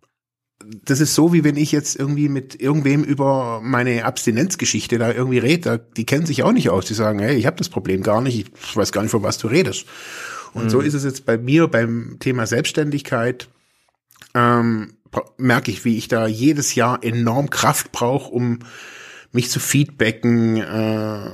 das 0.85 1.01
ist 1.01 1.15
so, 1.15 1.33
wie 1.33 1.45
wenn 1.45 1.57
ich 1.57 1.73
jetzt 1.73 1.99
irgendwie 1.99 2.29
mit 2.29 2.61
irgendwem 2.61 3.03
über 3.03 3.61
meine 3.63 4.05
Abstinenzgeschichte 4.05 4.99
da 4.99 5.13
irgendwie 5.13 5.39
rede. 5.39 5.87
Die 5.97 6.05
kennen 6.05 6.27
sich 6.27 6.43
auch 6.43 6.53
nicht 6.53 6.69
aus. 6.71 6.85
Die 6.85 6.95
sagen, 6.95 7.19
hey, 7.21 7.37
ich 7.37 7.47
habe 7.47 7.57
das 7.57 7.69
Problem 7.69 8.03
gar 8.03 8.21
nicht, 8.21 8.51
ich 8.55 8.77
weiß 8.77 8.93
gar 8.93 9.03
nicht, 9.03 9.11
von 9.11 9.23
was 9.23 9.39
du 9.39 9.49
redest. 9.49 9.87
Und 10.53 10.65
mhm. 10.65 10.71
so 10.71 10.81
ist 10.81 10.95
es 10.95 11.05
jetzt 11.05 11.25
bei 11.25 11.39
mir 11.39 11.69
beim 11.69 12.17
Thema 12.21 12.47
Selbstständigkeit. 12.47 13.49
Ähm, 14.35 14.95
merke 15.39 15.71
ich, 15.71 15.85
wie 15.85 15.97
ich 15.97 16.09
da 16.09 16.27
jedes 16.27 16.75
Jahr 16.75 17.03
enorm 17.03 17.49
Kraft 17.49 17.93
brauche, 17.93 18.31
um 18.31 18.61
mich 19.33 19.51
zu 19.51 19.61
feedbacken, 19.61 20.59
äh, 20.59 21.31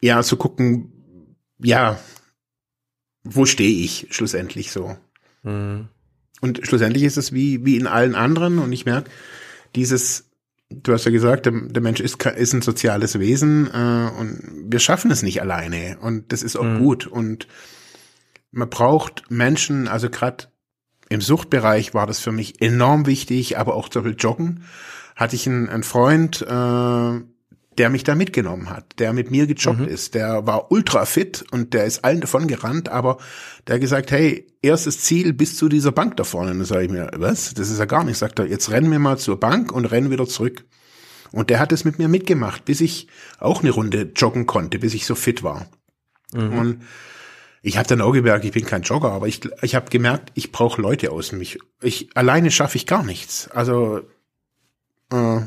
ja, 0.00 0.22
zu 0.22 0.36
gucken, 0.36 1.36
ja, 1.58 1.98
wo 3.24 3.46
stehe 3.46 3.82
ich 3.84 4.08
schlussendlich 4.10 4.72
so. 4.72 4.96
Mhm. 5.42 5.88
Und 6.40 6.60
schlussendlich 6.62 7.04
ist 7.04 7.16
es 7.16 7.32
wie, 7.32 7.64
wie 7.64 7.76
in 7.76 7.86
allen 7.86 8.14
anderen. 8.14 8.58
Und 8.58 8.72
ich 8.72 8.84
merke, 8.84 9.10
dieses, 9.74 10.28
du 10.70 10.92
hast 10.92 11.04
ja 11.04 11.10
gesagt, 11.10 11.46
der, 11.46 11.52
der 11.52 11.82
Mensch 11.82 12.00
ist, 12.00 12.24
ist 12.24 12.52
ein 12.52 12.62
soziales 12.62 13.18
Wesen 13.18 13.68
äh, 13.72 14.10
und 14.18 14.40
wir 14.68 14.78
schaffen 14.78 15.10
es 15.10 15.22
nicht 15.22 15.40
alleine. 15.40 15.98
Und 16.00 16.32
das 16.32 16.42
ist 16.42 16.56
auch 16.56 16.64
mhm. 16.64 16.78
gut. 16.78 17.06
Und 17.06 17.48
man 18.50 18.70
braucht 18.70 19.30
Menschen, 19.30 19.88
also 19.88 20.10
gerade 20.10 20.46
im 21.08 21.20
Suchtbereich 21.20 21.94
war 21.94 22.06
das 22.06 22.20
für 22.20 22.32
mich 22.32 22.60
enorm 22.60 23.06
wichtig, 23.06 23.58
aber 23.58 23.74
auch 23.74 23.88
zum 23.88 24.02
Beispiel 24.02 24.20
Joggen. 24.20 24.64
Hatte 25.16 25.36
ich 25.36 25.48
einen, 25.48 25.68
einen 25.68 25.82
Freund, 25.82 26.42
äh, 26.42 27.20
der 27.78 27.90
mich 27.90 28.04
da 28.04 28.14
mitgenommen 28.14 28.70
hat, 28.70 28.98
der 28.98 29.12
mit 29.12 29.30
mir 29.30 29.46
gejoggt 29.46 29.80
mhm. 29.80 29.88
ist, 29.88 30.14
der 30.14 30.46
war 30.46 30.70
ultra 30.72 31.04
fit 31.04 31.44
und 31.50 31.74
der 31.74 31.84
ist 31.84 32.04
allen 32.04 32.20
davon 32.20 32.48
gerannt, 32.48 32.88
aber 32.88 33.18
der 33.66 33.76
hat 33.76 33.80
gesagt, 33.80 34.10
hey, 34.10 34.46
erstes 34.62 35.00
Ziel 35.00 35.32
bis 35.32 35.56
zu 35.56 35.68
dieser 35.68 35.92
Bank 35.92 36.16
da 36.16 36.24
vorne. 36.24 36.50
Und 36.50 36.58
dann 36.58 36.66
sage 36.66 36.84
ich 36.84 36.90
mir, 36.90 37.10
was? 37.16 37.54
Das 37.54 37.70
ist 37.70 37.78
ja 37.78 37.84
gar 37.84 38.04
nicht. 38.04 38.18
Sagt 38.18 38.38
er, 38.38 38.46
jetzt 38.46 38.70
rennen 38.70 38.90
wir 38.90 38.98
mal 38.98 39.18
zur 39.18 39.38
Bank 39.38 39.72
und 39.72 39.84
rennen 39.84 40.10
wieder 40.10 40.26
zurück. 40.26 40.64
Und 41.30 41.50
der 41.50 41.60
hat 41.60 41.72
es 41.72 41.84
mit 41.84 41.98
mir 41.98 42.08
mitgemacht, 42.08 42.64
bis 42.64 42.80
ich 42.80 43.06
auch 43.38 43.62
eine 43.62 43.70
Runde 43.70 44.10
joggen 44.16 44.46
konnte, 44.46 44.78
bis 44.78 44.94
ich 44.94 45.06
so 45.06 45.14
fit 45.14 45.42
war. 45.42 45.66
Mhm. 46.32 46.58
Und 46.58 46.82
ich 47.62 47.76
habe 47.76 47.88
dann 47.88 48.00
auch 48.00 48.12
gemerkt, 48.12 48.44
ich 48.44 48.52
bin 48.52 48.64
kein 48.64 48.82
Jogger, 48.82 49.12
aber 49.12 49.28
ich, 49.28 49.40
ich 49.62 49.74
habe 49.74 49.90
gemerkt, 49.90 50.32
ich 50.34 50.52
brauche 50.52 50.80
Leute 50.80 51.10
aus 51.12 51.32
mich. 51.32 51.58
Ich 51.82 52.08
alleine 52.14 52.50
schaffe 52.50 52.76
ich 52.76 52.86
gar 52.86 53.02
nichts. 53.02 53.48
Also 53.48 54.00
äh, 55.12 55.40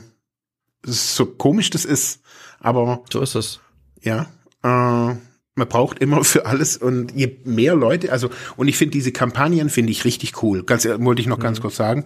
so 0.86 1.26
komisch 1.26 1.70
das 1.70 1.86
ist, 1.86 2.22
aber 2.60 3.04
so 3.12 3.22
ist 3.22 3.36
es. 3.36 3.60
Ja, 4.02 4.28
äh, 4.64 5.16
man 5.56 5.68
braucht 5.68 6.00
immer 6.00 6.24
für 6.24 6.46
alles 6.46 6.78
und 6.78 7.12
je 7.16 7.38
mehr 7.46 7.76
Leute, 7.76 8.12
also 8.12 8.30
und 8.58 8.68
ich 8.68 8.78
finde 8.78 8.94
diese 8.94 9.12
Kampagnen 9.12 9.70
finde 9.70 9.92
ich 9.92 10.06
richtig 10.06 10.42
cool. 10.44 10.64
Ganz 10.64 10.86
wollte 10.86 11.22
ich 11.22 11.28
noch 11.28 11.38
mhm. 11.38 11.44
ganz 11.44 11.62
kurz 11.62 11.76
sagen. 11.76 12.06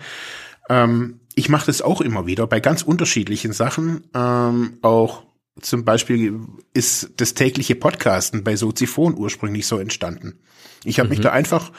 Ähm, 0.69 1.19
ich 1.35 1.49
mache 1.49 1.67
das 1.67 1.81
auch 1.81 2.01
immer 2.01 2.25
wieder 2.25 2.47
bei 2.47 2.59
ganz 2.59 2.81
unterschiedlichen 2.81 3.53
Sachen. 3.53 4.05
Ähm, 4.13 4.77
auch 4.81 5.23
zum 5.61 5.85
Beispiel 5.85 6.39
ist 6.73 7.11
das 7.17 7.33
tägliche 7.33 7.75
Podcasten 7.75 8.43
bei 8.43 8.55
Soziphon 8.55 9.15
ursprünglich 9.17 9.67
so 9.67 9.77
entstanden. 9.77 10.39
Ich 10.83 10.99
habe 10.99 11.07
mhm. 11.07 11.11
mich 11.11 11.21
da 11.21 11.31
einfach, 11.31 11.71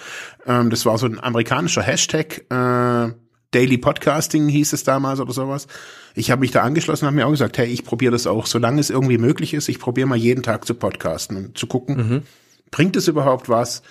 ähm, 0.47 0.71
das 0.71 0.87
war 0.87 0.99
so 0.99 1.07
ein 1.07 1.21
amerikanischer 1.21 1.83
Hashtag, 1.83 2.45
äh, 2.51 3.13
Daily 3.53 3.79
Podcasting 3.79 4.49
hieß 4.49 4.73
es 4.73 4.85
damals 4.85 5.21
oder 5.21 5.33
sowas. 5.33 5.67
Ich 6.17 6.31
habe 6.31 6.41
mich 6.41 6.51
da 6.51 6.63
angeschlossen 6.63 7.05
und 7.05 7.09
habe 7.09 7.17
mir 7.17 7.27
auch 7.27 7.31
gesagt, 7.31 7.59
hey, 7.59 7.67
ich 7.67 7.85
probiere 7.85 8.13
das 8.13 8.27
auch, 8.27 8.47
solange 8.47 8.81
es 8.81 8.89
irgendwie 8.89 9.19
möglich 9.19 9.53
ist. 9.53 9.69
Ich 9.69 9.79
probiere 9.79 10.09
mal 10.09 10.17
jeden 10.17 10.43
Tag 10.43 10.65
zu 10.65 10.73
podcasten 10.73 11.37
und 11.37 11.59
zu 11.59 11.67
gucken, 11.67 11.97
mhm. 11.97 12.23
bringt 12.71 12.97
es 12.97 13.07
überhaupt 13.07 13.51
was? 13.51 13.83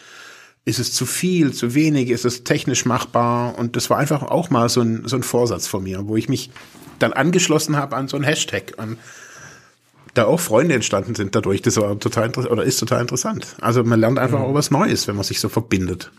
Ist 0.66 0.80
es 0.80 0.92
zu 0.92 1.06
viel, 1.06 1.54
zu 1.54 1.76
wenig? 1.76 2.10
Ist 2.10 2.26
es 2.26 2.44
technisch 2.44 2.86
machbar? 2.86 3.60
Und 3.60 3.76
das 3.76 3.92
war 3.92 4.00
einfach 4.00 4.24
auch 4.24 4.50
mal 4.50 4.70
so 4.70 4.82
ein, 4.82 5.08
so 5.08 5.16
ein 5.16 5.22
Vorsatz 5.22 5.68
von 5.68 5.84
mir, 5.84 6.08
wo 6.08 6.18
ich 6.18 6.28
mich 6.28 6.50
dann 6.98 7.14
angeschlossen 7.14 7.78
habe 7.78 7.96
an 7.96 8.08
so 8.08 8.18
ein 8.18 8.24
Hashtag. 8.24 8.74
Und 8.78 8.98
da 10.16 10.26
auch 10.26 10.40
Freunde 10.40 10.74
entstanden 10.74 11.14
sind 11.14 11.36
dadurch. 11.36 11.62
Das 11.62 11.78
war 11.78 12.00
total 12.00 12.26
interessant 12.26 12.52
oder 12.52 12.64
ist 12.64 12.80
total 12.80 13.02
interessant. 13.02 13.56
Also 13.62 13.84
man 13.84 14.00
lernt 14.00 14.18
einfach 14.18 14.40
mhm. 14.40 14.46
auch 14.46 14.54
was 14.56 14.72
Neues, 14.72 15.08
wenn 15.08 15.16
man 15.16 15.26
sich 15.26 15.40
so 15.40 15.48
verbindet. 15.48 16.12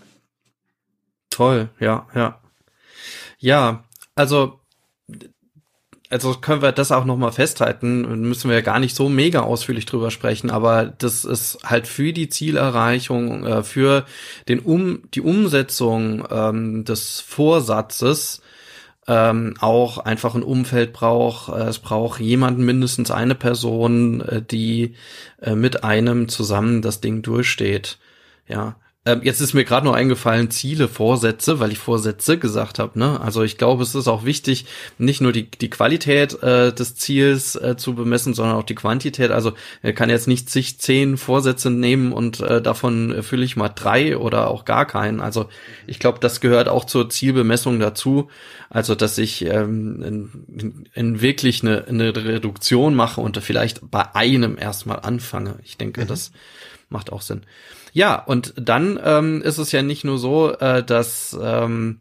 Toll, 1.30 1.70
ja, 1.80 2.06
ja. 2.14 2.40
Ja, 3.38 3.84
also 4.14 4.60
also 6.10 6.34
können 6.34 6.62
wir 6.62 6.72
das 6.72 6.92
auch 6.92 7.04
noch 7.04 7.16
mal 7.16 7.32
festhalten, 7.32 8.20
müssen 8.20 8.48
wir 8.48 8.56
ja 8.56 8.62
gar 8.62 8.78
nicht 8.78 8.94
so 8.94 9.08
mega 9.08 9.40
ausführlich 9.40 9.86
drüber 9.86 10.10
sprechen, 10.10 10.50
aber 10.50 10.86
das 10.86 11.24
ist 11.24 11.58
halt 11.64 11.88
für 11.88 12.12
die 12.12 12.28
Zielerreichung, 12.28 13.44
äh, 13.44 13.62
für 13.62 14.04
den 14.48 14.60
um 14.60 15.02
die 15.14 15.20
Umsetzung 15.20 16.26
ähm, 16.30 16.84
des 16.84 17.20
Vorsatzes 17.20 18.40
ähm, 19.08 19.54
auch 19.60 19.98
einfach 19.98 20.34
ein 20.34 20.42
Umfeld 20.42 20.92
braucht. 20.92 21.52
Äh, 21.52 21.68
es 21.68 21.78
braucht 21.78 22.20
jemanden, 22.20 22.64
mindestens 22.64 23.10
eine 23.10 23.34
Person, 23.34 24.20
äh, 24.20 24.42
die 24.42 24.94
äh, 25.40 25.54
mit 25.54 25.84
einem 25.84 26.28
zusammen 26.28 26.82
das 26.82 27.00
Ding 27.00 27.22
durchsteht. 27.22 27.98
Ja, 28.48 28.76
ähm, 29.06 29.20
jetzt 29.22 29.40
ist 29.40 29.54
mir 29.54 29.64
gerade 29.64 29.86
noch 29.86 29.94
eingefallen, 29.94 30.50
Ziele, 30.50 30.88
Vorsätze, 30.88 31.60
weil 31.60 31.70
ich 31.70 31.78
Vorsätze 31.78 32.38
gesagt 32.38 32.80
habe. 32.80 32.98
Ne? 32.98 33.20
Also 33.20 33.44
ich 33.44 33.56
glaube, 33.56 33.84
es 33.84 33.94
ist 33.94 34.08
auch 34.08 34.24
wichtig, 34.24 34.66
nicht 34.98 35.20
nur 35.20 35.32
die, 35.32 35.48
die 35.48 35.70
Qualität 35.70 36.42
äh, 36.42 36.72
des 36.72 36.96
Ziels 36.96 37.54
äh, 37.54 37.76
zu 37.76 37.94
bemessen, 37.94 38.34
sondern 38.34 38.56
auch 38.56 38.64
die 38.64 38.74
Quantität. 38.74 39.30
Also 39.30 39.52
er 39.80 39.92
kann 39.92 40.10
jetzt 40.10 40.26
nicht 40.26 40.50
sich 40.50 40.78
zehn 40.80 41.16
Vorsätze 41.16 41.70
nehmen 41.70 42.12
und 42.12 42.40
äh, 42.40 42.60
davon 42.60 43.12
erfülle 43.12 43.44
ich 43.44 43.56
mal 43.56 43.68
drei 43.68 44.18
oder 44.18 44.48
auch 44.48 44.64
gar 44.64 44.86
keinen. 44.86 45.20
Also 45.20 45.48
ich 45.86 46.00
glaube, 46.00 46.18
das 46.18 46.40
gehört 46.40 46.68
auch 46.68 46.84
zur 46.84 47.08
Zielbemessung 47.08 47.78
dazu. 47.78 48.28
Also 48.70 48.96
dass 48.96 49.18
ich 49.18 49.44
ähm, 49.44 50.02
in, 50.02 50.88
in 50.94 51.20
wirklich 51.20 51.62
eine, 51.62 51.86
eine 51.86 52.16
Reduktion 52.16 52.96
mache 52.96 53.20
und 53.20 53.38
vielleicht 53.38 53.88
bei 53.88 54.14
einem 54.16 54.58
erstmal 54.58 54.98
anfange. 54.98 55.60
Ich 55.62 55.76
denke, 55.76 56.02
mhm. 56.02 56.08
das 56.08 56.32
macht 56.88 57.12
auch 57.12 57.22
Sinn. 57.22 57.42
Ja, 57.96 58.16
und 58.16 58.52
dann 58.58 59.00
ähm, 59.02 59.40
ist 59.40 59.56
es 59.56 59.72
ja 59.72 59.80
nicht 59.80 60.04
nur 60.04 60.18
so, 60.18 60.52
äh, 60.52 60.84
dass, 60.84 61.34
ähm, 61.42 62.00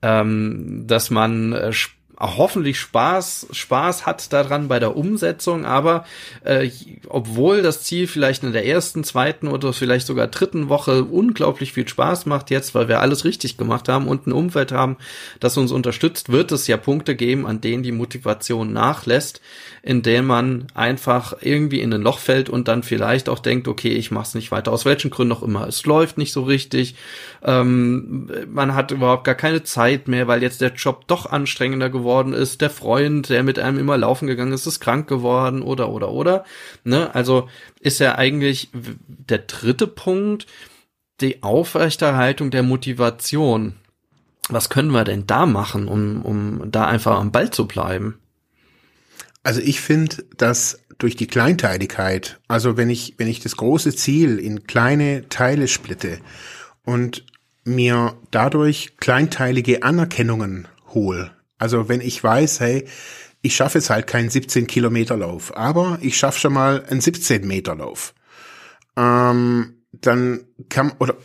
ähm, 0.00 0.84
dass 0.86 1.10
man 1.10 1.52
äh, 1.52 1.70
hoffentlich 2.18 2.80
Spaß, 2.80 3.48
Spaß 3.52 4.06
hat 4.06 4.32
daran 4.32 4.68
bei 4.68 4.78
der 4.78 4.96
Umsetzung, 4.96 5.66
aber 5.66 6.06
äh, 6.44 6.70
obwohl 7.08 7.60
das 7.60 7.82
Ziel 7.82 8.06
vielleicht 8.06 8.42
in 8.42 8.54
der 8.54 8.64
ersten, 8.64 9.04
zweiten 9.04 9.48
oder 9.48 9.74
vielleicht 9.74 10.06
sogar 10.06 10.28
dritten 10.28 10.70
Woche 10.70 11.04
unglaublich 11.04 11.74
viel 11.74 11.86
Spaß 11.86 12.24
macht 12.24 12.50
jetzt, 12.50 12.74
weil 12.74 12.88
wir 12.88 13.02
alles 13.02 13.26
richtig 13.26 13.58
gemacht 13.58 13.90
haben 13.90 14.08
und 14.08 14.26
ein 14.26 14.32
Umfeld 14.32 14.72
haben, 14.72 14.96
das 15.40 15.58
uns 15.58 15.72
unterstützt, 15.72 16.32
wird 16.32 16.52
es 16.52 16.66
ja 16.68 16.78
Punkte 16.78 17.14
geben, 17.14 17.46
an 17.46 17.60
denen 17.60 17.82
die 17.82 17.92
Motivation 17.92 18.72
nachlässt, 18.72 19.42
in 19.82 20.02
denen 20.02 20.26
man 20.26 20.66
einfach 20.74 21.34
irgendwie 21.40 21.80
in 21.80 21.92
ein 21.92 22.02
Loch 22.02 22.18
fällt 22.18 22.48
und 22.48 22.68
dann 22.68 22.82
vielleicht 22.82 23.28
auch 23.28 23.38
denkt, 23.38 23.68
okay, 23.68 23.90
ich 23.90 24.10
mach's 24.10 24.34
nicht 24.34 24.50
weiter, 24.50 24.72
aus 24.72 24.84
welchen 24.84 25.10
Gründen 25.10 25.32
auch 25.32 25.42
immer. 25.42 25.66
Es 25.66 25.84
läuft 25.86 26.18
nicht 26.18 26.32
so 26.32 26.42
richtig, 26.42 26.94
ähm, 27.42 28.30
man 28.48 28.74
hat 28.74 28.90
überhaupt 28.90 29.24
gar 29.24 29.34
keine 29.34 29.62
Zeit 29.62 30.08
mehr, 30.08 30.26
weil 30.26 30.42
jetzt 30.42 30.60
der 30.60 30.74
Job 30.74 31.06
doch 31.06 31.26
anstrengender 31.26 31.90
geworden 31.90 32.08
geworden 32.08 32.32
ist, 32.32 32.60
der 32.60 32.70
Freund, 32.70 33.28
der 33.28 33.42
mit 33.42 33.58
einem 33.58 33.78
immer 33.78 33.98
laufen 33.98 34.26
gegangen 34.26 34.52
ist, 34.52 34.66
ist 34.66 34.80
krank 34.80 35.08
geworden 35.08 35.62
oder 35.62 35.90
oder 35.90 36.10
oder. 36.10 36.44
Ne? 36.84 37.14
Also 37.14 37.48
ist 37.80 38.00
ja 38.00 38.16
eigentlich 38.16 38.70
der 38.72 39.38
dritte 39.38 39.86
Punkt 39.86 40.46
die 41.20 41.42
Aufrechterhaltung 41.42 42.50
der 42.50 42.62
Motivation. 42.62 43.74
Was 44.48 44.70
können 44.70 44.90
wir 44.92 45.04
denn 45.04 45.26
da 45.26 45.44
machen, 45.44 45.88
um, 45.88 46.22
um 46.22 46.70
da 46.70 46.86
einfach 46.86 47.18
am 47.18 47.32
Ball 47.32 47.50
zu 47.50 47.66
bleiben? 47.66 48.18
Also 49.42 49.60
ich 49.60 49.80
finde, 49.80 50.24
dass 50.36 50.80
durch 50.98 51.16
die 51.16 51.26
Kleinteiligkeit, 51.26 52.40
also 52.48 52.76
wenn 52.76 52.90
ich, 52.90 53.14
wenn 53.18 53.28
ich 53.28 53.40
das 53.40 53.56
große 53.56 53.94
Ziel 53.94 54.38
in 54.38 54.64
kleine 54.64 55.28
Teile 55.28 55.68
splitte 55.68 56.18
und 56.84 57.24
mir 57.64 58.16
dadurch 58.30 58.96
kleinteilige 58.98 59.82
Anerkennungen 59.82 60.66
hole, 60.88 61.30
also 61.58 61.88
wenn 61.88 62.00
ich 62.00 62.22
weiß, 62.22 62.60
hey, 62.60 62.86
ich 63.40 63.54
schaffe 63.54 63.78
jetzt 63.78 63.90
halt 63.90 64.06
keinen 64.06 64.30
17 64.30 64.66
Kilometer 64.66 65.16
Lauf, 65.16 65.56
aber 65.56 65.98
ich 66.00 66.16
schaffe 66.16 66.40
schon 66.40 66.52
mal 66.52 66.84
einen 66.86 67.00
17 67.00 67.46
Meter 67.46 67.76
Lauf. 67.76 68.14
Ähm, 68.96 69.84
dann 69.92 70.44
kann, 70.68 70.92
oder 70.98 71.16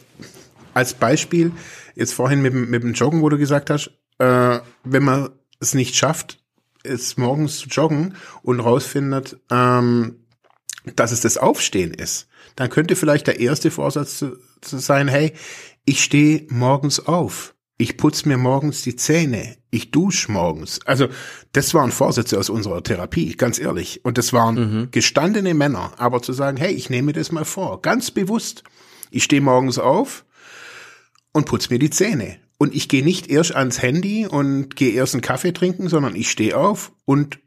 als 0.74 0.94
Beispiel, 0.94 1.52
jetzt 1.96 2.14
vorhin 2.14 2.42
mit, 2.42 2.54
mit 2.54 2.84
dem 2.84 2.94
Joggen, 2.94 3.22
wo 3.22 3.30
du 3.30 3.38
gesagt 3.38 3.70
hast, 3.70 3.92
äh, 4.20 4.60
wenn 4.84 5.04
man 5.04 5.30
es 5.60 5.74
nicht 5.74 5.96
schafft, 5.96 6.43
es 6.84 7.18
morgens 7.18 7.60
zu 7.60 7.70
joggen 7.70 8.16
und 8.42 8.60
rausfindet, 8.60 9.40
ähm, 9.50 10.20
dass 10.96 11.12
es 11.12 11.22
das 11.22 11.38
Aufstehen 11.38 11.94
ist, 11.94 12.28
dann 12.56 12.70
könnte 12.70 12.96
vielleicht 12.96 13.28
der 13.28 13.40
erste 13.40 13.72
Vorsatz 13.72 14.18
zu, 14.18 14.38
zu 14.62 14.78
sein, 14.78 15.08
hey, 15.08 15.34
ich 15.86 16.04
stehe 16.04 16.46
morgens 16.50 17.06
auf 17.06 17.54
ich 17.78 17.98
putz 17.98 18.26
mir 18.26 18.38
morgens 18.38 18.84
die 18.84 18.96
Zähne, 18.96 19.58
ich 19.72 19.92
dusch 19.92 20.30
morgens. 20.30 20.80
Also 20.86 21.08
das 21.54 21.74
waren 21.74 21.92
Vorsätze 21.92 22.38
aus 22.38 22.50
unserer 22.50 22.84
Therapie, 22.84 23.34
ganz 23.34 23.60
ehrlich. 23.60 24.06
Und 24.06 24.18
das 24.18 24.32
waren 24.32 24.56
mhm. 24.56 24.92
gestandene 24.92 25.54
Männer. 25.54 25.92
Aber 25.98 26.22
zu 26.22 26.34
sagen, 26.34 26.58
hey, 26.58 26.72
ich 26.72 26.90
nehme 26.90 27.14
das 27.14 27.32
mal 27.32 27.46
vor, 27.46 27.82
ganz 27.82 28.12
bewusst. 28.12 28.64
Ich 29.10 29.24
stehe 29.24 29.42
morgens 29.42 29.80
auf 29.80 30.24
und 31.34 31.46
putz 31.46 31.70
mir 31.70 31.80
die 31.80 31.90
Zähne. 31.90 32.38
Und 32.58 32.74
ich 32.74 32.88
gehe 32.88 33.04
nicht 33.04 33.28
erst 33.30 33.56
ans 33.56 33.82
Handy 33.82 34.26
und 34.26 34.76
gehe 34.76 34.94
erst 34.94 35.16
einen 35.16 35.22
Kaffee 35.22 35.54
trinken, 35.54 35.90
sondern 35.90 36.16
ich 36.16 36.30
stehe 36.30 36.58
auf 36.58 36.94
und 37.06 37.40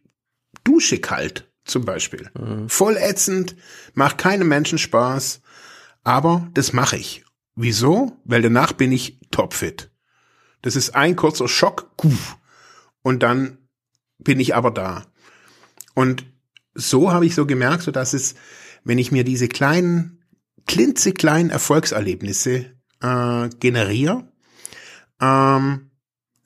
dusche 0.64 0.98
kalt 0.98 1.50
zum 1.64 1.84
Beispiel. 1.84 2.30
Mhm. 2.38 2.68
Voll 2.68 2.96
ätzend, 2.96 3.56
macht 3.94 4.18
keinem 4.18 4.48
Menschen 4.48 4.78
Spaß, 4.78 5.40
aber 6.04 6.48
das 6.54 6.72
mache 6.72 6.96
ich. 6.96 7.24
Wieso? 7.54 8.20
Weil 8.24 8.42
danach 8.42 8.72
bin 8.72 8.92
ich 8.92 9.18
topfit. 9.30 9.90
Das 10.62 10.76
ist 10.76 10.94
ein 10.94 11.16
kurzer 11.16 11.48
Schock 11.48 11.90
und 13.02 13.22
dann 13.22 13.58
bin 14.18 14.40
ich 14.40 14.54
aber 14.54 14.70
da. 14.70 15.06
Und 15.94 16.26
so 16.74 17.12
habe 17.12 17.26
ich 17.26 17.34
so 17.34 17.46
gemerkt, 17.46 17.82
so 17.82 17.90
dass 17.90 18.12
es, 18.12 18.34
wenn 18.84 18.98
ich 18.98 19.12
mir 19.12 19.24
diese 19.24 19.48
kleinen, 19.48 20.22
klitzekleinen 20.66 21.50
Erfolgserlebnisse 21.50 22.66
äh, 23.00 23.48
generiere, 23.60 24.28
ähm, 25.20 25.90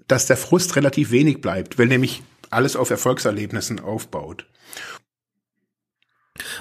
dass 0.06 0.26
der 0.26 0.36
Frust 0.36 0.76
relativ 0.76 1.10
wenig 1.10 1.40
bleibt, 1.40 1.78
weil 1.78 1.86
nämlich 1.86 2.22
alles 2.50 2.76
auf 2.76 2.90
Erfolgserlebnissen 2.90 3.80
aufbaut. 3.80 4.46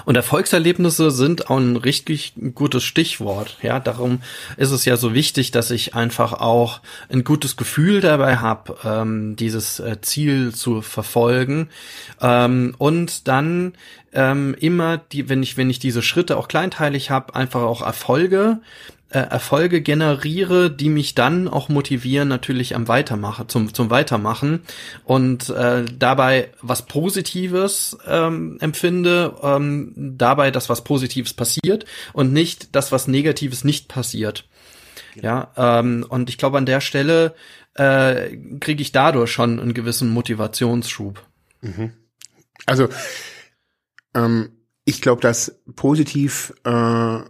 Und 0.04 0.16
Erfolgserlebnisse 0.16 1.10
sind 1.10 1.50
auch 1.50 1.58
ein 1.58 1.76
richtig 1.76 2.34
gutes 2.54 2.84
Stichwort. 2.84 3.56
Ja, 3.62 3.80
darum 3.80 4.20
ist 4.56 4.70
es 4.70 4.84
ja 4.84 4.96
so 4.96 5.14
wichtig, 5.14 5.50
dass 5.50 5.70
ich 5.70 5.94
einfach 5.94 6.34
auch 6.34 6.80
ein 7.08 7.24
gutes 7.24 7.56
Gefühl 7.56 8.00
dabei 8.00 8.36
habe, 8.36 8.76
ähm, 8.84 9.36
dieses 9.36 9.80
äh, 9.80 10.00
Ziel 10.00 10.54
zu 10.54 10.82
verfolgen. 10.82 11.70
Ähm, 12.20 12.74
und 12.78 13.28
dann 13.28 13.74
ähm, 14.12 14.54
immer 14.58 14.98
die, 14.98 15.28
wenn 15.28 15.42
ich, 15.42 15.56
wenn 15.56 15.70
ich 15.70 15.78
diese 15.78 16.02
Schritte 16.02 16.36
auch 16.36 16.48
kleinteilig 16.48 17.10
habe, 17.10 17.34
einfach 17.34 17.62
auch 17.62 17.82
Erfolge 17.82 18.60
Erfolge 19.18 19.82
generiere, 19.82 20.70
die 20.70 20.88
mich 20.88 21.14
dann 21.14 21.48
auch 21.48 21.68
motivieren 21.68 22.28
natürlich 22.28 22.76
am 22.76 22.86
Weitermachen, 22.86 23.48
zum, 23.48 23.74
zum 23.74 23.90
Weitermachen 23.90 24.62
und 25.04 25.48
äh, 25.50 25.84
dabei 25.84 26.50
was 26.62 26.86
Positives 26.86 27.98
ähm, 28.06 28.58
empfinde, 28.60 29.34
ähm, 29.42 29.92
dabei, 29.96 30.50
dass 30.50 30.68
was 30.68 30.84
Positives 30.84 31.34
passiert 31.34 31.86
und 32.12 32.32
nicht 32.32 32.76
das, 32.76 32.92
was 32.92 33.08
Negatives 33.08 33.64
nicht 33.64 33.88
passiert. 33.88 34.48
Ja, 35.16 35.50
ja 35.56 35.78
ähm, 35.80 36.06
und 36.08 36.30
ich 36.30 36.38
glaube, 36.38 36.58
an 36.58 36.66
der 36.66 36.80
Stelle 36.80 37.34
äh, 37.74 38.36
kriege 38.60 38.82
ich 38.82 38.92
dadurch 38.92 39.32
schon 39.32 39.58
einen 39.58 39.74
gewissen 39.74 40.10
Motivationsschub. 40.10 41.20
Mhm. 41.62 41.92
Also 42.66 42.88
ähm, 44.14 44.52
ich 44.84 45.02
glaube, 45.02 45.20
dass 45.20 45.60
positiv 45.76 46.52
äh, 46.64 47.20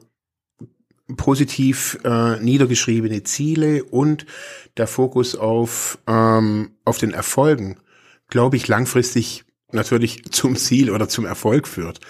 positiv 1.16 1.98
äh, 2.04 2.38
niedergeschriebene 2.40 3.22
Ziele 3.22 3.84
und 3.84 4.26
der 4.76 4.86
Fokus 4.86 5.34
auf, 5.34 5.98
ähm, 6.06 6.72
auf 6.84 6.98
den 6.98 7.12
Erfolgen, 7.12 7.78
glaube 8.28 8.56
ich, 8.56 8.68
langfristig 8.68 9.44
natürlich 9.72 10.24
zum 10.30 10.56
Ziel 10.56 10.90
oder 10.90 11.08
zum 11.08 11.24
Erfolg 11.24 11.68
führt. 11.68 12.00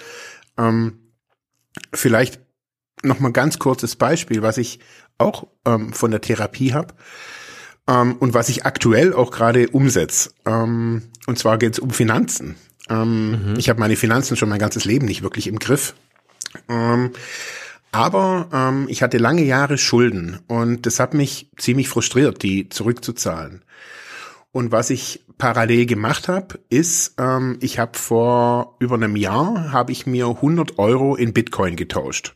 Ähm, 0.59 0.98
vielleicht 1.92 2.40
noch 3.03 3.20
mal 3.20 3.32
ganz 3.32 3.59
kurzes 3.59 3.96
Beispiel, 3.96 4.42
was 4.42 4.59
ich 4.59 4.80
auch 5.18 5.46
ähm, 5.64 5.92
von 5.92 6.11
der 6.11 6.20
Therapie 6.20 6.72
habe 6.72 6.94
ähm, 7.86 8.16
und 8.16 8.34
was 8.34 8.48
ich 8.48 8.64
aktuell 8.64 9.12
auch 9.12 9.30
gerade 9.30 9.68
umsetze. 9.68 10.30
Ähm, 10.46 11.03
und 11.26 11.38
zwar 11.38 11.59
geht 11.59 11.74
es 11.74 11.78
um 11.78 11.90
Finanzen. 11.90 12.57
Ähm, 12.88 13.53
mhm. 13.53 13.55
Ich 13.59 13.68
habe 13.68 13.80
meine 13.80 13.96
Finanzen 13.96 14.36
schon 14.36 14.48
mein 14.48 14.59
ganzes 14.59 14.84
Leben 14.84 15.07
nicht 15.07 15.22
wirklich 15.22 15.46
im 15.46 15.59
Griff. 15.59 15.94
Ähm, 16.68 17.12
aber 17.93 18.49
ähm, 18.53 18.86
ich 18.88 19.03
hatte 19.03 19.18
lange 19.18 19.43
Jahre 19.43 19.78
Schulden 19.78 20.41
und 20.47 20.86
das 20.86 21.01
hat 21.01 21.14
mich 21.14 21.51
ziemlich 21.57 21.88
frustriert, 21.88 22.43
die 22.43 22.68
zurückzuzahlen. 22.68 23.64
Und 24.53 24.72
was 24.72 24.91
ich 24.91 25.24
parallel 25.38 25.86
gemacht 25.86 26.28
habe, 26.28 26.59
ist, 26.68 27.14
ähm, 27.18 27.59
ich 27.61 27.78
habe 27.78 27.99
vor 27.99 28.76
über 28.78 28.97
einem 28.97 29.16
Jahr 29.16 29.72
habe 29.72 29.93
ich 29.93 30.07
mir 30.07 30.26
100 30.26 30.78
Euro 30.78 31.16
in 31.16 31.32
Bitcoin 31.32 31.76
getauscht. 31.76 32.34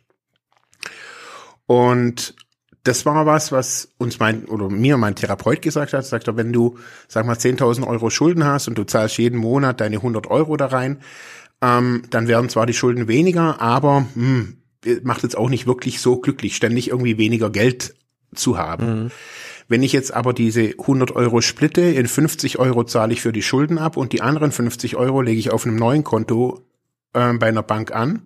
Und 1.67 2.35
das 2.85 3.07
war 3.07 3.25
was, 3.27 3.51
was 3.51 3.89
uns 3.97 4.19
mein 4.19 4.45
oder 4.45 4.69
mir 4.69 4.97
mein 4.99 5.17
Therapeut 5.17 5.63
gesagt 5.63 5.93
hat. 5.93 6.05
Sagt 6.05 6.29
er, 6.29 6.37
wenn 6.37 6.53
du, 6.53 6.79
sag 7.09 7.27
mal, 7.27 7.37
10.000 7.37 7.87
Euro 7.87 8.11
Schulden 8.11 8.45
hast 8.45 8.69
und 8.69 8.77
du 8.77 8.85
zahlst 8.85 9.19
jeden 9.19 9.39
Monat 9.39 9.81
deine 9.81 9.97
100 9.97 10.27
Euro 10.27 10.57
da 10.57 10.67
rein, 10.67 11.01
ähm, 11.63 12.03
dann 12.11 12.29
werden 12.29 12.51
zwar 12.51 12.67
die 12.67 12.75
Schulden 12.75 13.09
weniger, 13.09 13.61
aber 13.61 14.07
hm, 14.15 14.59
macht 15.03 15.23
jetzt 15.23 15.37
auch 15.37 15.49
nicht 15.49 15.67
wirklich 15.67 16.01
so 16.01 16.19
glücklich, 16.19 16.57
ständig 16.57 16.91
irgendwie 16.91 17.19
weniger 17.19 17.51
Geld 17.51 17.95
zu 18.35 18.59
haben. 18.59 19.05
Mhm. 19.05 19.11
Wenn 19.69 19.83
ich 19.83 19.93
jetzt 19.93 20.13
aber 20.13 20.33
diese 20.33 20.75
100 20.79 21.13
Euro 21.13 21.41
splitte, 21.41 21.81
in 21.81 22.07
50 22.07 22.59
Euro 22.59 22.85
zahle 22.85 23.13
ich 23.13 23.23
für 23.23 23.33
die 23.33 23.43
Schulden 23.43 23.79
ab 23.79 23.97
und 23.97 24.13
die 24.13 24.21
anderen 24.21 24.53
50 24.53 24.97
Euro 24.97 25.23
lege 25.23 25.39
ich 25.39 25.51
auf 25.51 25.67
einem 25.67 25.77
neuen 25.77 26.05
Konto 26.05 26.63
äh, 27.15 27.33
bei 27.35 27.49
einer 27.49 27.63
Bank 27.63 27.93
an 27.93 28.23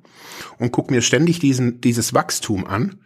und 0.58 0.72
gucke 0.72 0.92
mir 0.92 1.02
ständig 1.02 1.38
diesen, 1.38 1.80
dieses 1.80 2.12
Wachstum 2.12 2.66
an 2.66 3.00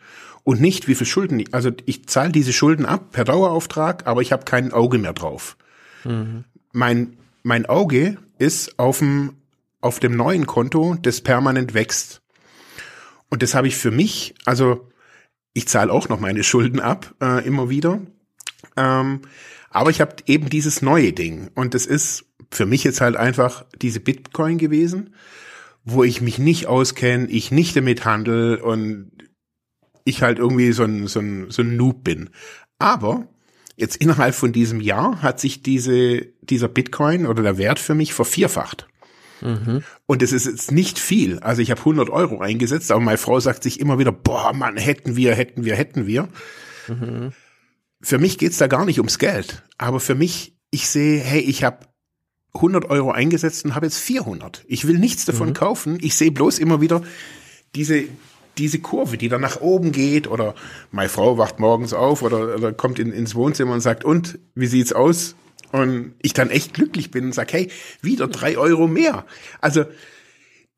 und 0.44 0.60
nicht, 0.60 0.88
wie 0.88 0.94
viel 0.94 1.06
Schulden, 1.06 1.44
also 1.52 1.70
ich 1.84 2.08
zahle 2.08 2.32
diese 2.32 2.52
Schulden 2.52 2.86
ab 2.86 3.12
per 3.12 3.24
Dauerauftrag, 3.24 4.06
aber 4.06 4.22
ich 4.22 4.32
habe 4.32 4.44
kein 4.44 4.72
Auge 4.72 4.98
mehr 4.98 5.12
drauf. 5.12 5.56
Mhm. 6.04 6.44
Mein, 6.72 7.16
mein 7.42 7.66
Auge 7.66 8.16
ist 8.38 8.78
auf 8.78 8.98
dem, 8.98 9.34
auf 9.80 10.00
dem 10.00 10.16
neuen 10.16 10.46
Konto, 10.46 10.96
das 11.00 11.20
permanent 11.20 11.74
wächst. 11.74 12.21
Und 13.32 13.42
das 13.42 13.54
habe 13.54 13.66
ich 13.66 13.76
für 13.76 13.90
mich, 13.90 14.34
also 14.44 14.90
ich 15.54 15.66
zahle 15.66 15.90
auch 15.90 16.10
noch 16.10 16.20
meine 16.20 16.44
Schulden 16.44 16.80
ab, 16.80 17.14
äh, 17.22 17.42
immer 17.46 17.70
wieder. 17.70 18.02
Ähm, 18.76 19.22
aber 19.70 19.88
ich 19.88 20.02
habe 20.02 20.16
eben 20.26 20.50
dieses 20.50 20.82
neue 20.82 21.14
Ding. 21.14 21.50
Und 21.54 21.72
das 21.72 21.86
ist 21.86 22.26
für 22.50 22.66
mich 22.66 22.84
jetzt 22.84 23.00
halt 23.00 23.16
einfach 23.16 23.64
diese 23.80 24.00
Bitcoin 24.00 24.58
gewesen, 24.58 25.14
wo 25.82 26.04
ich 26.04 26.20
mich 26.20 26.38
nicht 26.38 26.66
auskenne, 26.66 27.26
ich 27.28 27.50
nicht 27.50 27.74
damit 27.74 28.04
handle 28.04 28.62
und 28.62 29.12
ich 30.04 30.22
halt 30.22 30.38
irgendwie 30.38 30.72
so 30.72 30.82
ein, 30.82 31.06
so 31.06 31.20
ein, 31.20 31.50
so 31.50 31.62
ein 31.62 31.74
Noob 31.74 32.04
bin. 32.04 32.28
Aber 32.78 33.28
jetzt 33.76 33.96
innerhalb 33.96 34.34
von 34.34 34.52
diesem 34.52 34.82
Jahr 34.82 35.22
hat 35.22 35.40
sich 35.40 35.62
diese, 35.62 36.20
dieser 36.42 36.68
Bitcoin 36.68 37.24
oder 37.24 37.42
der 37.42 37.56
Wert 37.56 37.78
für 37.78 37.94
mich 37.94 38.12
vervierfacht. 38.12 38.88
Mhm. 39.42 39.82
Und 40.06 40.22
es 40.22 40.32
ist 40.32 40.46
jetzt 40.46 40.72
nicht 40.72 40.98
viel. 40.98 41.38
Also 41.40 41.62
ich 41.62 41.70
habe 41.70 41.80
100 41.80 42.10
Euro 42.10 42.40
eingesetzt, 42.40 42.90
aber 42.90 43.00
meine 43.00 43.18
Frau 43.18 43.40
sagt 43.40 43.62
sich 43.62 43.80
immer 43.80 43.98
wieder, 43.98 44.12
boah, 44.12 44.52
Mann, 44.52 44.76
hätten 44.76 45.16
wir, 45.16 45.34
hätten 45.34 45.64
wir, 45.64 45.76
hätten 45.76 46.06
wir. 46.06 46.28
Mhm. 46.88 47.32
Für 48.00 48.18
mich 48.18 48.38
geht's 48.38 48.58
da 48.58 48.66
gar 48.66 48.84
nicht 48.84 48.98
ums 48.98 49.18
Geld. 49.18 49.62
Aber 49.78 50.00
für 50.00 50.14
mich, 50.14 50.56
ich 50.70 50.88
sehe, 50.88 51.20
hey, 51.20 51.40
ich 51.40 51.64
habe 51.64 51.86
100 52.54 52.90
Euro 52.90 53.10
eingesetzt 53.10 53.64
und 53.64 53.74
habe 53.74 53.86
jetzt 53.86 53.98
400. 53.98 54.64
Ich 54.66 54.86
will 54.86 54.98
nichts 54.98 55.24
davon 55.24 55.50
mhm. 55.50 55.54
kaufen. 55.54 55.98
Ich 56.00 56.16
sehe 56.16 56.32
bloß 56.32 56.58
immer 56.58 56.80
wieder 56.80 57.02
diese, 57.74 58.04
diese 58.58 58.80
Kurve, 58.80 59.16
die 59.16 59.28
dann 59.28 59.40
nach 59.40 59.60
oben 59.60 59.92
geht 59.92 60.28
oder 60.28 60.54
meine 60.90 61.08
Frau 61.08 61.38
wacht 61.38 61.58
morgens 61.58 61.92
auf 61.92 62.22
oder, 62.22 62.54
oder 62.54 62.72
kommt 62.72 62.98
in, 62.98 63.12
ins 63.12 63.34
Wohnzimmer 63.34 63.72
und 63.72 63.80
sagt, 63.80 64.04
und, 64.04 64.38
wie 64.54 64.66
sieht's 64.66 64.92
aus? 64.92 65.34
Und 65.72 66.14
ich 66.22 66.34
dann 66.34 66.50
echt 66.50 66.74
glücklich 66.74 67.10
bin 67.10 67.24
und 67.26 67.34
sag, 67.34 67.52
hey, 67.52 67.70
wieder 68.00 68.28
drei 68.28 68.56
Euro 68.58 68.86
mehr. 68.86 69.24
Also, 69.60 69.84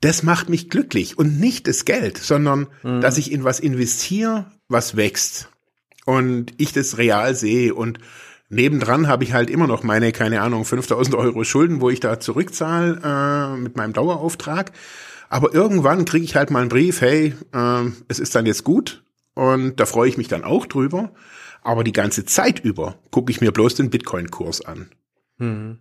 das 0.01 0.23
macht 0.23 0.49
mich 0.49 0.71
glücklich 0.71 1.19
und 1.19 1.41
nicht 1.41 1.67
das 1.67 1.85
Geld, 1.85 2.19
sondern 2.19 2.69
mhm. 2.83 3.01
dass 3.01 3.19
ich 3.19 3.33
in 3.33 3.45
was 3.45 3.61
investiere, 3.61 4.47
was 4.69 4.97
wächst 4.97 5.49
und 6.05 6.53
ich 6.59 6.73
das 6.73 6.99
real 6.99 7.35
sehe 7.35 7.75
und 7.75 7.99
nebendran 8.51 9.09
habe 9.09 9.25
ich 9.25 9.33
halt 9.33 9.51
immer 9.51 9.67
noch 9.67 9.83
meine, 9.83 10.13
keine 10.13 10.43
Ahnung, 10.43 10.65
5000 10.65 11.17
Euro 11.17 11.45
Schulden, 11.45 11.81
wo 11.81 11.91
ich 11.91 12.01
da 12.01 12.21
zurückzahle 12.21 13.01
äh, 13.03 13.57
mit 13.59 13.77
meinem 13.77 13.93
Dauerauftrag. 13.93 14.73
Aber 15.29 15.55
irgendwann 15.55 16.05
kriege 16.05 16.25
ich 16.25 16.37
halt 16.37 16.51
mal 16.51 16.61
einen 16.61 16.69
Brief, 16.69 17.01
hey, 17.01 17.35
äh, 17.53 17.85
es 18.09 18.21
ist 18.21 18.35
dann 18.35 18.47
jetzt 18.47 18.65
gut 18.65 19.03
und 19.35 19.79
da 19.81 19.87
freue 19.87 20.09
ich 20.09 20.17
mich 20.17 20.29
dann 20.29 20.45
auch 20.45 20.67
drüber. 20.67 21.13
Aber 21.63 21.83
die 21.83 21.93
ganze 21.93 22.25
Zeit 22.25 22.61
über 22.61 22.99
gucke 23.11 23.33
ich 23.33 23.41
mir 23.41 23.51
bloß 23.51 23.75
den 23.77 23.91
Bitcoin-Kurs 23.91 24.63
an. 24.63 24.91
Hm. 25.39 25.79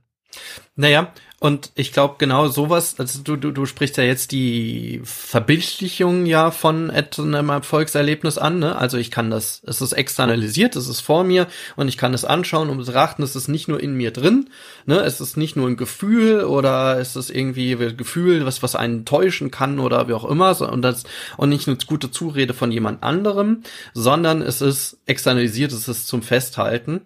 Naja, 0.75 1.13
und 1.43 1.73
ich 1.75 1.91
glaube 1.91 2.15
genau 2.19 2.47
sowas, 2.47 2.95
also 2.99 3.21
du, 3.21 3.35
du, 3.35 3.51
du 3.51 3.65
sprichst 3.65 3.97
ja 3.97 4.05
jetzt 4.05 4.31
die 4.31 5.01
Verbildlichung 5.03 6.25
ja 6.25 6.51
von 6.51 6.89
einem 6.89 7.49
Erfolgserlebnis 7.49 8.37
an, 8.37 8.59
ne? 8.59 8.77
Also 8.77 8.97
ich 8.97 9.11
kann 9.11 9.29
das, 9.29 9.61
es 9.67 9.81
ist 9.81 9.91
externalisiert, 9.91 10.77
es 10.77 10.87
ist 10.87 11.01
vor 11.01 11.25
mir 11.25 11.47
und 11.75 11.89
ich 11.89 11.97
kann 11.97 12.13
es 12.13 12.23
anschauen 12.23 12.69
und 12.69 12.77
betrachten, 12.77 13.23
es 13.23 13.35
ist 13.35 13.49
nicht 13.49 13.67
nur 13.67 13.81
in 13.81 13.93
mir 13.93 14.11
drin, 14.11 14.49
ne? 14.85 15.01
Es 15.01 15.19
ist 15.19 15.35
nicht 15.35 15.57
nur 15.57 15.67
ein 15.67 15.75
Gefühl 15.75 16.45
oder 16.45 16.97
es 16.97 17.17
ist 17.17 17.29
irgendwie 17.29 17.73
ein 17.73 17.97
Gefühl, 17.97 18.45
was, 18.45 18.63
was 18.63 18.77
einen 18.77 19.03
täuschen 19.03 19.51
kann 19.51 19.79
oder 19.79 20.07
wie 20.07 20.13
auch 20.13 20.23
immer, 20.23 20.59
und 20.61 20.81
das, 20.81 21.03
und 21.35 21.49
nicht 21.49 21.67
eine 21.67 21.75
gute 21.85 22.09
Zurede 22.09 22.53
von 22.53 22.71
jemand 22.71 23.03
anderem, 23.03 23.63
sondern 23.93 24.41
es 24.41 24.61
ist 24.61 24.97
externalisiert, 25.07 25.73
es 25.73 25.89
ist 25.89 26.07
zum 26.07 26.21
Festhalten. 26.21 27.01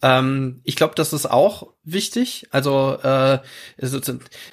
Ähm, 0.00 0.60
ich 0.62 0.76
glaube, 0.76 0.94
das 0.94 1.12
ist 1.12 1.28
auch 1.28 1.73
wichtig. 1.84 2.46
Also 2.50 2.98
äh, 3.02 3.38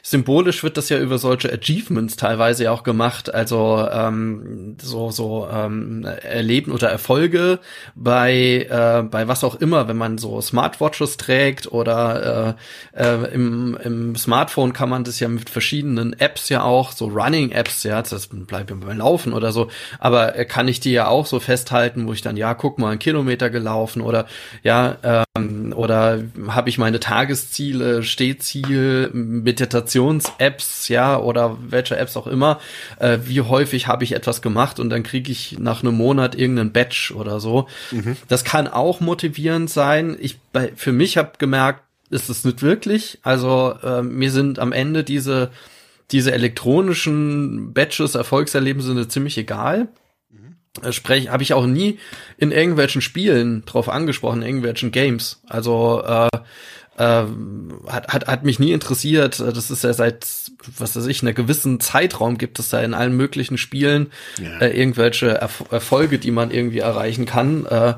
symbolisch 0.01 0.63
wird 0.63 0.77
das 0.77 0.89
ja 0.89 0.99
über 0.99 1.17
solche 1.17 1.51
Achievements 1.51 2.15
teilweise 2.15 2.65
ja 2.65 2.71
auch 2.71 2.84
gemacht. 2.84 3.34
Also 3.34 3.88
ähm, 3.91 4.77
so 4.82 5.11
so 5.11 5.47
ähm, 5.51 6.03
Erleben 6.03 6.71
oder 6.71 6.89
Erfolge 6.89 7.59
bei 7.95 8.67
äh, 8.69 9.03
bei 9.03 9.27
was 9.27 9.43
auch 9.43 9.55
immer, 9.55 9.88
wenn 9.88 9.97
man 9.97 10.17
so 10.17 10.41
Smartwatches 10.41 11.17
trägt 11.17 11.71
oder 11.71 12.57
äh, 12.95 13.03
äh, 13.03 13.34
im, 13.34 13.77
im 13.82 14.15
Smartphone 14.15 14.73
kann 14.73 14.89
man 14.89 15.03
das 15.03 15.19
ja 15.19 15.27
mit 15.27 15.49
verschiedenen 15.49 16.13
Apps 16.19 16.49
ja 16.49 16.63
auch 16.63 16.91
so 16.91 17.07
Running 17.07 17.51
Apps 17.51 17.84
ja, 17.84 18.01
das 18.01 18.27
bleibt 18.27 18.67
beim 18.67 18.97
Laufen 18.97 19.34
oder 19.34 19.51
so. 19.51 19.69
Aber 19.99 20.36
äh, 20.36 20.45
kann 20.45 20.67
ich 20.67 20.79
die 20.79 20.91
ja 20.91 21.07
auch 21.07 21.25
so 21.25 21.39
festhalten, 21.39 22.07
wo 22.07 22.13
ich 22.13 22.21
dann 22.21 22.38
ja 22.38 22.53
guck 22.53 22.77
mal 22.77 22.89
einen 22.91 22.99
Kilometer 22.99 23.49
gelaufen 23.49 24.01
oder 24.01 24.27
ja 24.63 24.97
ähm, 25.38 25.73
oder 25.75 26.19
habe 26.47 26.69
ich 26.69 26.77
meine 26.77 26.99
Tage 26.99 27.20
Tagesziele, 27.22 28.01
Stehziel, 28.01 29.11
Meditations-Apps, 29.13 30.88
ja, 30.88 31.19
oder 31.19 31.57
welche 31.61 31.95
Apps 31.97 32.17
auch 32.17 32.26
immer, 32.26 32.59
äh, 32.97 33.19
wie 33.26 33.41
häufig 33.41 33.86
habe 33.86 34.03
ich 34.03 34.13
etwas 34.13 34.41
gemacht 34.41 34.80
und 34.80 34.89
dann 34.89 35.03
kriege 35.03 35.32
ich 35.32 35.59
nach 35.59 35.84
einem 35.84 35.93
Monat 35.95 36.34
irgendeinen 36.34 36.72
Badge 36.72 37.13
oder 37.15 37.39
so. 37.39 37.67
Mhm. 37.91 38.17
Das 38.28 38.43
kann 38.43 38.67
auch 38.67 39.01
motivierend 39.01 39.69
sein. 39.69 40.17
Ich 40.19 40.39
bei, 40.51 40.72
für 40.76 40.91
mich 40.91 41.17
habe 41.17 41.34
gemerkt, 41.38 41.84
ist 42.09 42.30
es 42.30 42.43
nicht 42.43 42.63
wirklich. 42.63 43.19
Also 43.22 43.76
äh, 43.84 44.01
mir 44.01 44.32
sind 44.32 44.57
am 44.57 44.72
Ende 44.72 45.03
diese 45.03 45.51
diese 46.11 46.34
elektronischen 46.34 47.72
Badges, 47.74 48.15
Erfolgserlebnisse 48.15 49.07
ziemlich 49.07 49.38
egal. 49.38 49.89
Mhm. 50.30 50.91
Sprech, 50.91 51.30
habe 51.30 51.43
ich 51.43 51.53
auch 51.53 51.65
nie 51.65 51.99
in 52.38 52.51
irgendwelchen 52.51 53.01
Spielen 53.01 53.63
drauf 53.65 53.88
angesprochen, 53.88 54.41
in 54.41 54.47
irgendwelchen 54.47 54.91
Games. 54.91 55.41
Also 55.47 56.03
äh, 56.03 56.28
äh, 57.01 57.25
hat, 57.91 58.07
hat, 58.09 58.27
hat 58.27 58.43
mich 58.43 58.59
nie 58.59 58.71
interessiert. 58.71 59.39
Das 59.39 59.71
ist 59.71 59.83
ja 59.83 59.93
seit, 59.93 60.27
was 60.77 60.95
weiß 60.95 61.07
ich, 61.07 61.23
einer 61.23 61.33
gewissen 61.33 61.79
Zeitraum 61.79 62.37
gibt 62.37 62.59
es 62.59 62.69
da 62.69 62.79
in 62.81 62.93
allen 62.93 63.17
möglichen 63.17 63.57
Spielen 63.57 64.11
ja. 64.39 64.59
äh, 64.59 64.77
irgendwelche 64.77 65.29
Erf 65.29 65.63
Erfolge, 65.71 66.19
die 66.19 66.31
man 66.31 66.51
irgendwie 66.51 66.79
erreichen 66.79 67.25
kann. 67.25 67.65
Äh, 67.65 67.95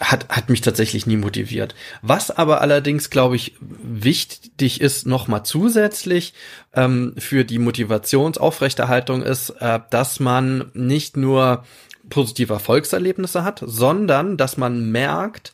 hat, 0.00 0.28
hat 0.28 0.50
mich 0.50 0.62
tatsächlich 0.62 1.06
nie 1.06 1.16
motiviert. 1.16 1.74
Was 2.02 2.30
aber 2.30 2.60
allerdings, 2.60 3.08
glaube 3.08 3.36
ich, 3.36 3.54
wichtig 3.60 4.80
ist, 4.80 5.06
nochmal 5.06 5.44
zusätzlich 5.44 6.34
ähm, 6.74 7.14
für 7.18 7.44
die 7.44 7.60
Motivationsaufrechterhaltung 7.60 9.22
ist, 9.22 9.50
äh, 9.60 9.78
dass 9.90 10.18
man 10.18 10.70
nicht 10.74 11.16
nur 11.16 11.64
positive 12.10 12.52
Erfolgserlebnisse 12.52 13.44
hat, 13.44 13.62
sondern 13.64 14.36
dass 14.36 14.56
man 14.56 14.90
merkt, 14.90 15.52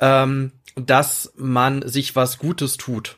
ähm, 0.00 0.52
dass 0.76 1.32
man 1.36 1.86
sich 1.88 2.14
was 2.14 2.38
Gutes 2.38 2.76
tut. 2.76 3.16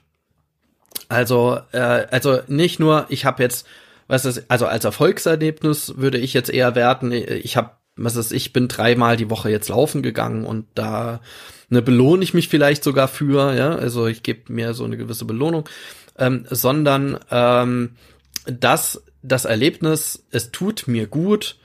Also, 1.09 1.59
äh, 1.72 2.06
also 2.11 2.40
nicht 2.46 2.80
nur, 2.80 3.06
ich 3.09 3.24
habe 3.24 3.42
jetzt, 3.42 3.66
was 4.06 4.24
ist, 4.24 4.50
also 4.50 4.66
als 4.66 4.84
Erfolgserlebnis 4.84 5.98
würde 5.98 6.18
ich 6.18 6.32
jetzt 6.32 6.50
eher 6.50 6.74
werten, 6.74 7.12
ich 7.12 7.56
habe 7.56 7.72
was 7.98 8.16
ist, 8.16 8.32
ich 8.32 8.52
bin 8.52 8.68
dreimal 8.68 9.16
die 9.16 9.28
Woche 9.28 9.50
jetzt 9.50 9.68
laufen 9.68 10.02
gegangen 10.02 10.44
und 10.44 10.66
da 10.74 11.20
ne, 11.68 11.82
belohne 11.82 12.22
ich 12.22 12.32
mich 12.32 12.48
vielleicht 12.48 12.84
sogar 12.84 13.09
für, 13.09 13.54
ja, 13.54 13.74
also 13.74 14.06
ich 14.06 14.22
gebe 14.22 14.52
mir 14.52 14.72
so 14.72 14.84
eine 14.84 14.96
gewisse 14.96 15.24
Belohnung, 15.24 15.68
ähm, 16.16 16.46
sondern 16.48 17.18
ähm, 17.30 17.96
dass 18.46 19.02
das 19.22 19.44
Erlebnis, 19.44 20.24
es 20.30 20.52
tut 20.52 20.86
mir 20.86 21.06
gut, 21.06 21.56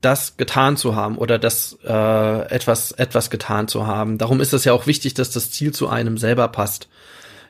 das 0.00 0.36
getan 0.36 0.76
zu 0.76 0.96
haben 0.96 1.18
oder 1.18 1.38
das 1.38 1.78
äh, 1.84 2.40
etwas 2.50 2.92
etwas 2.92 3.30
getan 3.30 3.68
zu 3.68 3.86
haben. 3.86 4.18
Darum 4.18 4.40
ist 4.40 4.52
es 4.52 4.64
ja 4.64 4.72
auch 4.72 4.86
wichtig, 4.86 5.14
dass 5.14 5.30
das 5.30 5.50
Ziel 5.50 5.72
zu 5.72 5.88
einem 5.88 6.16
selber 6.16 6.48
passt. 6.48 6.88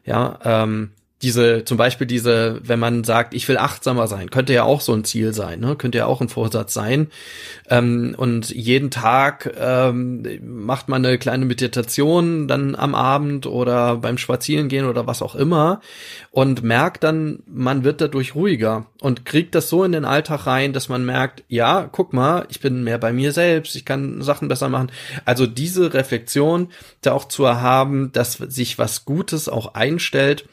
Ja, 0.05 0.39
ähm, 0.45 0.91
diese, 1.23 1.65
zum 1.65 1.77
Beispiel 1.77 2.07
diese, 2.07 2.61
wenn 2.63 2.79
man 2.79 3.05
sagt, 3.05 3.35
ich 3.35 3.47
will 3.47 3.59
achtsamer 3.59 4.07
sein, 4.07 4.31
könnte 4.31 4.55
ja 4.55 4.65
auch 4.65 4.81
so 4.81 4.95
ein 4.95 5.05
Ziel 5.05 5.35
sein, 5.35 5.61
ne? 5.61 5.77
könnte 5.77 5.99
ja 5.99 6.07
auch 6.07 6.23
ein 6.23 6.31
Vorsatz 6.31 6.73
sein. 6.73 7.09
Ähm, 7.69 8.15
und 8.17 8.49
jeden 8.49 8.91
Tag 8.91 9.53
ähm, 9.59 10.27
macht 10.43 10.89
man 10.89 11.05
eine 11.05 11.19
kleine 11.19 11.45
Meditation 11.45 12.49
dann 12.49 12.75
am 12.75 12.95
Abend 12.95 13.47
oder 13.47 13.97
beim 13.97 14.17
Spazierengehen 14.17 14.87
oder 14.87 15.07
was 15.07 15.21
auch 15.21 15.35
immer 15.35 15.81
und 16.31 16.63
merkt 16.63 17.05
dann, 17.05 17.43
man 17.47 17.85
wird 17.85 18.01
dadurch 18.01 18.35
ruhiger 18.35 18.87
und 19.01 19.27
kriegt 19.27 19.55
das 19.55 19.69
so 19.69 19.85
in 19.85 19.93
den 19.93 20.07
Alltag 20.07 20.47
rein, 20.47 20.73
dass 20.73 20.89
man 20.89 21.05
merkt, 21.05 21.45
ja, 21.49 21.87
guck 21.91 22.15
mal, 22.15 22.47
ich 22.49 22.61
bin 22.61 22.83
mehr 22.83 22.99
bei 22.99 23.13
mir 23.13 23.33
selbst, 23.33 23.77
ich 23.77 23.85
kann 23.85 24.23
Sachen 24.23 24.49
besser 24.49 24.71
machen. 24.71 24.91
Also 25.27 25.47
diese 25.47 25.93
Reflexion 25.93 26.69
da 27.03 27.13
auch 27.13 27.27
zu 27.27 27.47
haben, 27.47 28.11
dass 28.13 28.35
sich 28.35 28.79
was 28.79 29.05
Gutes 29.05 29.51
auch 29.51 29.75
einstellt, 29.75 30.47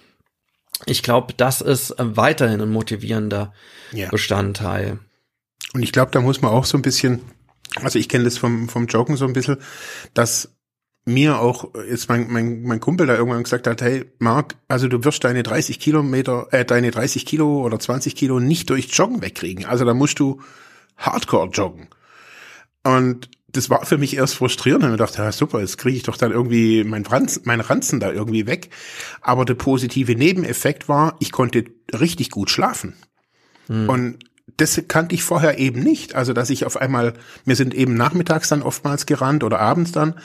ich 0.86 1.04
glaube, 1.04 1.34
das 1.36 1.62
ist 1.62 1.92
äh, 1.92 2.18
weiterhin 2.18 2.62
ein 2.62 2.72
motivierender 2.72 3.54
ja. 3.92 4.10
Bestandteil. 4.10 5.00
Und 5.74 5.84
ich 5.84 5.92
glaube, 5.92 6.12
da 6.12 6.22
muss 6.22 6.42
man 6.42 6.52
auch 6.52 6.66
so 6.66 6.78
ein 6.78 6.82
bisschen, 6.82 7.22
also 7.82 8.00
ich 8.00 8.10
kenne 8.10 8.26
das 8.26 8.38
vom, 8.38 8.70
vom 8.70 8.88
Joggen 8.88 9.18
so 9.18 9.26
ein 9.26 9.34
bisschen, 9.34 9.58
dass 10.14 10.54
mir 11.06 11.40
auch 11.40 11.74
jetzt 11.90 12.10
mein, 12.10 12.30
mein, 12.30 12.64
mein 12.64 12.80
Kumpel 12.82 13.08
da 13.08 13.16
irgendwann 13.16 13.44
gesagt 13.44 13.66
hat, 13.66 13.82
hey 13.82 14.06
Marc, 14.20 14.56
also 14.68 14.90
du 14.90 15.04
wirst 15.06 15.24
deine 15.24 15.42
30 15.42 15.80
Kilometer, 15.80 16.48
äh, 16.52 16.66
deine 16.66 16.92
30 16.92 17.26
Kilo 17.26 17.64
oder 17.64 17.80
20 17.80 18.16
Kilo 18.16 18.42
nicht 18.42 18.70
durch 18.70 18.90
Joggen 18.92 19.22
wegkriegen. 19.22 19.66
Also 19.66 19.86
da 19.86 19.94
musst 19.94 20.20
du 20.20 20.42
Hardcore 20.98 21.50
joggen. 21.50 21.88
Und 22.84 23.30
das 23.58 23.72
war 23.72 23.86
für 23.86 23.98
mich 23.98 24.16
erst 24.16 24.36
frustrierend. 24.36 24.84
Und 24.84 24.92
ich 24.92 24.98
dachte, 24.98 25.22
ja, 25.22 25.32
super, 25.32 25.60
jetzt 25.60 25.78
kriege 25.78 25.98
ich 25.98 26.04
doch 26.04 26.16
dann 26.16 26.32
irgendwie 26.32 26.84
mein 26.84 27.06
Ranzen, 27.06 27.42
mein 27.46 27.60
Ranzen 27.60 28.00
da 28.00 28.12
irgendwie 28.12 28.46
weg. 28.46 28.70
Aber 29.22 29.46
der 29.46 29.56
positive 29.56 30.16
Nebeneffekt 30.16 30.88
war, 30.88 31.16
ich 31.20 31.32
konnte 31.32 31.66
richtig 31.92 32.30
gut 32.30 32.52
schlafen. 32.52 32.94
Hm. 33.66 33.90
Und 33.90 34.20
das 34.58 34.80
kannte 34.88 35.16
ich 35.16 35.24
vorher 35.24 35.58
eben 35.58 35.82
nicht. 35.82 36.14
Also, 36.14 36.34
dass 36.34 36.52
ich 36.52 36.66
auf 36.66 36.78
einmal, 36.78 37.14
wir 37.46 37.56
sind 37.56 37.74
eben 37.74 37.96
nachmittags 37.96 38.50
dann 38.50 38.62
oftmals 38.62 39.08
gerannt 39.08 39.44
oder 39.44 39.60
abends 39.60 39.92
dann. 39.92 40.20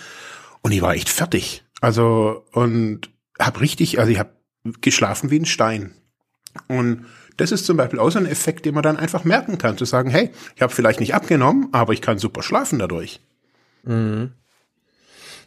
Und 0.60 0.72
ich 0.72 0.82
war 0.82 0.94
echt 0.94 1.08
fertig. 1.08 1.64
Also, 1.80 2.44
und 2.52 3.10
habe 3.40 3.60
richtig, 3.60 3.98
also 3.98 4.12
ich 4.12 4.18
habe 4.18 4.34
geschlafen 4.82 5.30
wie 5.30 5.40
ein 5.40 5.46
Stein. 5.46 5.94
Und 6.68 7.06
das 7.42 7.50
ist 7.50 7.66
zum 7.66 7.76
Beispiel 7.76 7.98
auch 7.98 8.10
so 8.10 8.20
ein 8.20 8.26
Effekt, 8.26 8.64
den 8.64 8.74
man 8.74 8.84
dann 8.84 8.96
einfach 8.96 9.24
merken 9.24 9.58
kann, 9.58 9.76
zu 9.76 9.84
sagen, 9.84 10.10
hey, 10.10 10.30
ich 10.54 10.62
habe 10.62 10.72
vielleicht 10.72 11.00
nicht 11.00 11.12
abgenommen, 11.12 11.70
aber 11.72 11.92
ich 11.92 12.00
kann 12.00 12.18
super 12.18 12.40
schlafen 12.40 12.78
dadurch. 12.78 13.20
Mhm. 13.82 14.30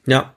Ja. 0.06 0.34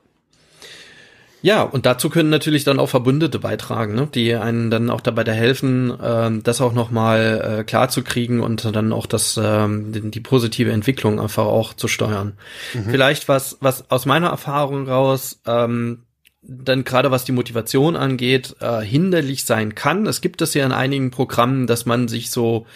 Ja, 1.43 1.63
und 1.63 1.85
dazu 1.85 2.11
können 2.11 2.31
natürlich 2.31 2.63
dann 2.63 2.79
auch 2.79 2.89
Verbündete 2.89 3.41
beitragen, 3.41 3.95
ne? 3.95 4.09
die 4.13 4.35
einen 4.35 4.71
dann 4.71 4.89
auch 4.89 5.01
dabei 5.01 5.25
helfen, 5.33 5.93
ähm, 6.01 6.45
das 6.45 6.61
auch 6.61 6.73
nochmal 6.73 7.59
äh, 7.61 7.65
klar 7.65 7.89
zu 7.89 8.03
kriegen 8.03 8.41
und 8.41 8.65
dann 8.77 8.93
auch 8.93 9.07
das, 9.07 9.39
ähm, 9.43 9.93
die, 9.93 10.11
die 10.13 10.21
positive 10.21 10.71
Entwicklung 10.71 11.21
einfach 11.21 11.47
auch 11.47 11.75
zu 11.75 11.89
steuern. 11.89 12.35
Mhm. 12.73 12.91
Vielleicht 12.91 13.29
was, 13.29 13.57
was 13.61 13.91
aus 13.91 14.07
meiner 14.07 14.29
Erfahrung 14.29 14.89
raus, 14.89 15.41
ähm, 15.45 16.05
dann 16.49 16.85
gerade 16.85 17.11
was 17.11 17.25
die 17.25 17.33
Motivation 17.33 17.95
angeht, 17.95 18.57
äh, 18.61 18.81
hinderlich 18.81 19.45
sein 19.45 19.75
kann. 19.75 20.07
Es 20.07 20.21
gibt 20.21 20.43
es 20.43 20.55
ja 20.55 20.65
in 20.65 20.73
einigen 20.73 21.11
Programmen, 21.11 21.67
dass 21.67 21.87
man 21.87 22.09
sich 22.09 22.31
so 22.31 22.67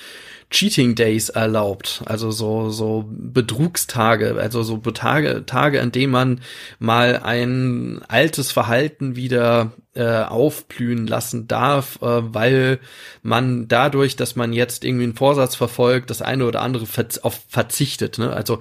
Cheating 0.50 0.94
Days 0.94 1.30
erlaubt, 1.30 2.02
also 2.04 2.30
so 2.30 2.68
so 2.68 3.06
Betrugstage, 3.08 4.36
also 4.38 4.62
so 4.62 4.76
Tage, 4.76 5.46
Tage, 5.46 5.80
an 5.80 5.92
denen 5.92 6.12
man 6.12 6.40
mal 6.78 7.20
ein 7.22 8.02
altes 8.06 8.52
Verhalten 8.52 9.16
wieder 9.16 9.72
äh, 9.94 10.22
aufblühen 10.22 11.06
lassen 11.06 11.48
darf, 11.48 11.96
äh, 12.02 12.34
weil 12.34 12.80
man 13.22 13.66
dadurch, 13.66 14.14
dass 14.14 14.36
man 14.36 14.52
jetzt 14.52 14.84
irgendwie 14.84 15.04
einen 15.04 15.16
Vorsatz 15.16 15.56
verfolgt, 15.56 16.10
das 16.10 16.20
eine 16.20 16.44
oder 16.44 16.60
andere 16.60 16.84
verz 16.84 17.16
auf 17.16 17.40
verzichtet. 17.48 18.18
Ne? 18.18 18.30
Also 18.30 18.60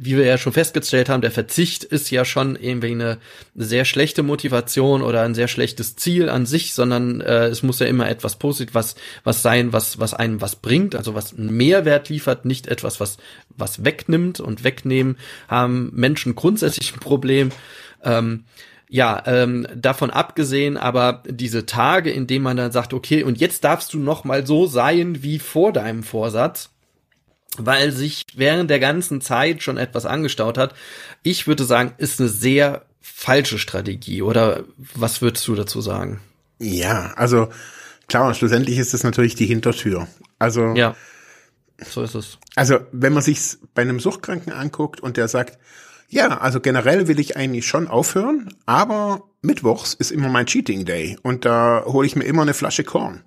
wie 0.00 0.16
wir 0.16 0.24
ja 0.24 0.38
schon 0.38 0.52
festgestellt 0.52 1.08
haben, 1.08 1.20
der 1.20 1.30
Verzicht 1.30 1.84
ist 1.84 2.10
ja 2.10 2.24
schon 2.24 2.56
irgendwie 2.56 2.92
eine 2.92 3.18
sehr 3.54 3.84
schlechte 3.84 4.22
Motivation 4.22 5.02
oder 5.02 5.22
ein 5.22 5.34
sehr 5.34 5.48
schlechtes 5.48 5.96
Ziel 5.96 6.28
an 6.28 6.46
sich, 6.46 6.74
sondern 6.74 7.20
äh, 7.20 7.46
es 7.46 7.62
muss 7.62 7.78
ja 7.80 7.86
immer 7.86 8.08
etwas 8.08 8.36
positiv 8.36 8.74
was, 8.74 8.94
was 9.24 9.42
sein, 9.42 9.72
was, 9.72 9.98
was 9.98 10.14
einem 10.14 10.40
was 10.40 10.56
bringt, 10.56 10.94
also 10.94 11.14
was 11.14 11.36
einen 11.36 11.56
Mehrwert 11.56 12.08
liefert, 12.08 12.44
nicht 12.44 12.66
etwas, 12.66 13.00
was, 13.00 13.18
was 13.56 13.84
wegnimmt 13.84 14.40
und 14.40 14.64
wegnehmen 14.64 15.16
haben 15.48 15.90
Menschen 15.94 16.34
grundsätzlich 16.34 16.94
ein 16.94 17.00
Problem. 17.00 17.50
Ähm, 18.02 18.44
ja, 18.88 19.22
ähm, 19.24 19.66
davon 19.74 20.10
abgesehen, 20.10 20.76
aber 20.76 21.22
diese 21.26 21.64
Tage, 21.64 22.10
in 22.10 22.26
denen 22.26 22.44
man 22.44 22.58
dann 22.58 22.72
sagt, 22.72 22.92
okay, 22.92 23.22
und 23.22 23.40
jetzt 23.40 23.64
darfst 23.64 23.94
du 23.94 23.98
noch 23.98 24.24
mal 24.24 24.46
so 24.46 24.66
sein 24.66 25.22
wie 25.22 25.38
vor 25.38 25.72
deinem 25.72 26.02
Vorsatz, 26.02 26.71
weil 27.58 27.92
sich 27.92 28.24
während 28.34 28.70
der 28.70 28.80
ganzen 28.80 29.20
Zeit 29.20 29.62
schon 29.62 29.76
etwas 29.76 30.06
angestaut 30.06 30.58
hat. 30.58 30.74
Ich 31.22 31.46
würde 31.46 31.64
sagen, 31.64 31.92
ist 31.98 32.20
eine 32.20 32.28
sehr 32.28 32.86
falsche 33.00 33.58
Strategie. 33.58 34.22
Oder 34.22 34.64
was 34.94 35.20
würdest 35.22 35.46
du 35.48 35.54
dazu 35.54 35.80
sagen? 35.80 36.20
Ja, 36.58 37.12
also 37.16 37.48
klar, 38.08 38.34
schlussendlich 38.34 38.78
ist 38.78 38.94
es 38.94 39.04
natürlich 39.04 39.34
die 39.34 39.46
Hintertür. 39.46 40.08
Also 40.38 40.74
ja, 40.74 40.96
so 41.84 42.02
ist 42.02 42.14
es. 42.14 42.38
Also 42.54 42.78
wenn 42.92 43.12
man 43.12 43.22
sich's 43.22 43.58
bei 43.74 43.82
einem 43.82 44.00
Suchtkranken 44.00 44.52
anguckt 44.52 45.00
und 45.00 45.16
der 45.16 45.28
sagt, 45.28 45.58
ja, 46.08 46.38
also 46.38 46.60
generell 46.60 47.08
will 47.08 47.18
ich 47.18 47.36
eigentlich 47.36 47.66
schon 47.66 47.88
aufhören, 47.88 48.54
aber 48.66 49.24
Mittwochs 49.40 49.94
ist 49.94 50.10
immer 50.10 50.28
mein 50.28 50.46
Cheating 50.46 50.84
Day 50.84 51.18
und 51.22 51.44
da 51.44 51.84
hole 51.86 52.06
ich 52.06 52.16
mir 52.16 52.24
immer 52.24 52.42
eine 52.42 52.54
Flasche 52.54 52.84
Korn. 52.84 53.24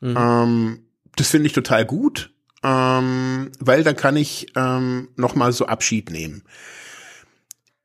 Mhm. 0.00 0.16
Ähm, 0.16 0.80
das 1.16 1.28
finde 1.28 1.46
ich 1.46 1.52
total 1.52 1.84
gut 1.84 2.30
ähm, 2.66 3.52
weil 3.60 3.84
dann 3.84 3.94
kann 3.94 4.16
ich 4.16 4.48
ähm, 4.56 5.08
noch 5.14 5.36
mal 5.36 5.52
so 5.52 5.66
Abschied 5.66 6.10
nehmen. 6.10 6.42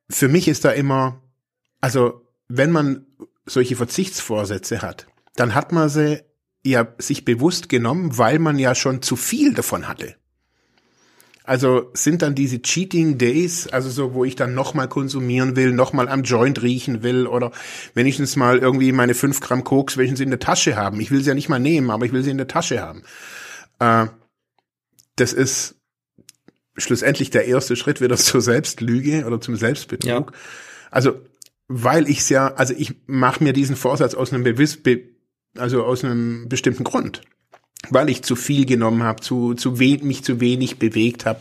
Für 0.10 0.28
mich 0.28 0.48
ist 0.48 0.66
da 0.66 0.72
immer, 0.72 1.22
also 1.82 2.26
wenn 2.48 2.72
man 2.72 3.06
solche 3.46 3.76
Verzichtsvorsätze 3.76 4.82
hat, 4.82 5.06
dann 5.36 5.54
hat 5.54 5.72
man 5.72 5.88
sie 5.88 6.24
ja 6.64 6.88
sich 6.98 7.26
bewusst 7.26 7.70
genommen, 7.70 8.18
weil 8.18 8.40
man 8.40 8.58
ja 8.58 8.74
schon 8.74 9.04
zu 9.04 9.16
viel 9.16 9.54
davon 9.54 9.88
hatte. 9.88 10.16
Also 11.44 11.92
sind 11.94 12.22
dann 12.24 12.34
diese 12.34 12.62
Cheating 12.62 13.18
Days, 13.18 13.68
also 13.68 13.90
so, 13.90 14.14
wo 14.14 14.26
ich 14.26 14.36
dann 14.36 14.56
nochmal 14.56 14.88
konsumieren 14.88 15.56
will, 15.56 15.74
nochmal 15.74 16.08
am 16.08 16.24
Joint 16.24 16.62
riechen 16.62 17.04
will 17.04 17.28
oder 17.28 17.52
wenigstens 17.94 18.36
mal 18.36 18.58
irgendwie 18.58 18.92
meine 18.92 19.14
fünf 19.14 19.42
Gramm 19.42 19.64
Koks, 19.64 19.98
welchen 19.98 20.16
sie 20.16 20.24
in 20.24 20.30
der 20.30 20.40
Tasche 20.40 20.76
haben. 20.76 21.00
Ich 21.02 21.12
will 21.12 21.22
sie 21.22 21.30
ja 21.30 21.36
nicht 21.36 21.50
mal 21.50 21.60
nehmen, 21.60 21.92
aber 21.92 22.06
ich 22.06 22.14
will 22.14 22.24
sie 22.24 22.32
in 22.32 22.38
der 22.38 22.48
Tasche 22.48 22.82
haben. 22.82 23.04
Äh, 23.80 24.08
das 25.22 25.34
ist 25.34 25.76
schlussendlich 26.78 27.30
der 27.30 27.46
erste 27.46 27.76
Schritt 27.76 28.02
wieder 28.02 28.18
zur 28.18 28.42
Selbstlüge 28.42 29.26
oder 29.26 29.40
zum 29.40 29.56
Selbstbetrug. 29.56 30.32
Ja. 30.32 30.38
Also, 30.90 31.22
weil 31.68 32.10
ich's 32.10 32.30
ja, 32.30 32.54
also 32.56 32.74
ich 32.78 32.96
mache 33.06 33.44
mir 33.44 33.54
diesen 33.54 33.76
Vorsatz 33.76 34.14
aus 34.14 34.34
einem 34.34 34.44
Bewiss, 34.44 34.82
be, 34.82 35.04
also 35.56 35.84
aus 35.84 36.04
einem 36.04 36.50
bestimmten 36.50 36.84
Grund. 36.84 37.22
Weil 37.90 38.10
ich 38.10 38.24
zu 38.24 38.36
viel 38.36 38.66
genommen 38.66 39.04
habe, 39.04 39.22
zu, 39.22 39.54
zu 39.54 39.80
wenig, 39.80 40.04
mich 40.04 40.24
zu 40.24 40.40
wenig 40.40 40.78
bewegt 40.78 41.26
habe. 41.26 41.40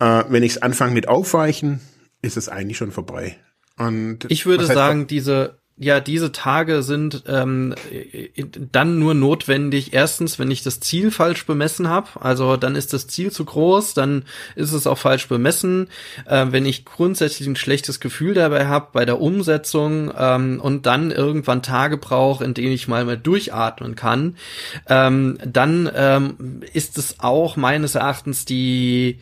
Äh, 0.00 0.24
wenn 0.28 0.42
ich 0.42 0.52
es 0.52 0.62
anfange 0.62 0.94
mit 0.94 1.08
Aufweichen, 1.08 1.80
ist 2.22 2.36
es 2.36 2.48
eigentlich 2.48 2.78
schon 2.78 2.90
vorbei. 2.90 3.36
Und 3.76 4.26
ich 4.28 4.46
würde 4.46 4.66
sagen, 4.66 5.06
diese 5.06 5.58
ja, 5.76 5.98
diese 5.98 6.30
Tage 6.30 6.84
sind 6.84 7.24
ähm, 7.26 7.74
dann 8.70 9.00
nur 9.00 9.12
notwendig. 9.14 9.92
Erstens, 9.92 10.38
wenn 10.38 10.52
ich 10.52 10.62
das 10.62 10.78
Ziel 10.78 11.10
falsch 11.10 11.46
bemessen 11.46 11.88
habe, 11.88 12.08
also 12.20 12.56
dann 12.56 12.76
ist 12.76 12.92
das 12.92 13.08
Ziel 13.08 13.32
zu 13.32 13.44
groß, 13.44 13.92
dann 13.92 14.24
ist 14.54 14.72
es 14.72 14.86
auch 14.86 14.98
falsch 14.98 15.26
bemessen. 15.26 15.88
Äh, 16.26 16.46
wenn 16.50 16.64
ich 16.64 16.84
grundsätzlich 16.84 17.48
ein 17.48 17.56
schlechtes 17.56 17.98
Gefühl 17.98 18.34
dabei 18.34 18.68
habe 18.68 18.88
bei 18.92 19.04
der 19.04 19.20
Umsetzung 19.20 20.12
ähm, 20.16 20.60
und 20.60 20.86
dann 20.86 21.10
irgendwann 21.10 21.60
Tage 21.60 21.96
brauche, 21.96 22.44
in 22.44 22.54
denen 22.54 22.72
ich 22.72 22.86
mal 22.86 23.04
mal 23.04 23.18
durchatmen 23.18 23.96
kann, 23.96 24.36
ähm, 24.88 25.38
dann 25.44 25.90
ähm, 25.92 26.62
ist 26.72 26.98
es 26.98 27.18
auch 27.18 27.56
meines 27.56 27.96
Erachtens 27.96 28.44
die 28.44 29.18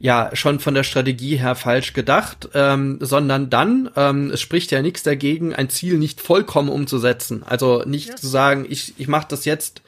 ja 0.00 0.30
schon 0.32 0.60
von 0.60 0.74
der 0.74 0.82
Strategie 0.82 1.36
her 1.36 1.54
falsch 1.54 1.92
gedacht, 1.92 2.48
ähm, 2.54 2.98
sondern 3.00 3.50
dann, 3.50 3.90
ähm, 3.96 4.30
es 4.30 4.40
spricht 4.40 4.70
ja 4.70 4.80
nichts 4.80 5.02
dagegen, 5.02 5.54
ein 5.54 5.68
Ziel 5.68 5.98
nicht 5.98 6.22
vollkommen 6.22 6.70
umzusetzen. 6.70 7.42
Also 7.46 7.84
nicht 7.84 8.08
ja. 8.08 8.16
zu 8.16 8.26
sagen, 8.26 8.66
ich, 8.68 8.94
ich 8.96 9.08
mache 9.08 9.26
das 9.28 9.44
jetzt 9.44 9.82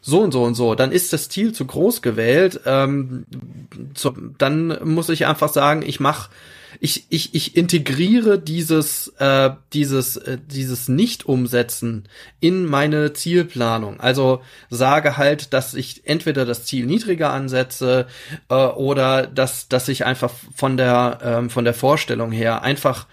so 0.00 0.20
und 0.20 0.30
so 0.30 0.44
und 0.44 0.54
so, 0.54 0.76
dann 0.76 0.92
ist 0.92 1.12
das 1.12 1.28
Ziel 1.28 1.52
zu 1.52 1.64
groß 1.64 2.00
gewählt. 2.00 2.60
Ähm, 2.64 3.26
so, 3.96 4.14
dann 4.38 4.78
muss 4.84 5.08
ich 5.08 5.26
einfach 5.26 5.52
sagen, 5.52 5.82
ich 5.84 5.98
mache 5.98 6.30
ich, 6.80 7.06
ich, 7.10 7.34
ich 7.34 7.56
integriere 7.56 8.38
dieses, 8.38 9.08
äh, 9.18 9.50
dieses, 9.72 10.16
äh, 10.16 10.38
dieses 10.44 10.88
Nicht-Umsetzen 10.88 12.08
in 12.40 12.64
meine 12.64 13.12
Zielplanung. 13.12 14.00
Also 14.00 14.42
sage 14.70 15.16
halt, 15.16 15.52
dass 15.52 15.74
ich 15.74 16.06
entweder 16.06 16.44
das 16.44 16.64
Ziel 16.64 16.86
niedriger 16.86 17.32
ansetze 17.32 18.06
äh, 18.48 18.54
oder 18.54 19.26
dass, 19.26 19.68
dass 19.68 19.88
ich 19.88 20.04
einfach 20.04 20.32
von 20.54 20.76
der, 20.76 21.18
ähm, 21.22 21.50
von 21.50 21.64
der 21.64 21.74
Vorstellung 21.74 22.32
her 22.32 22.62
einfach 22.62 23.06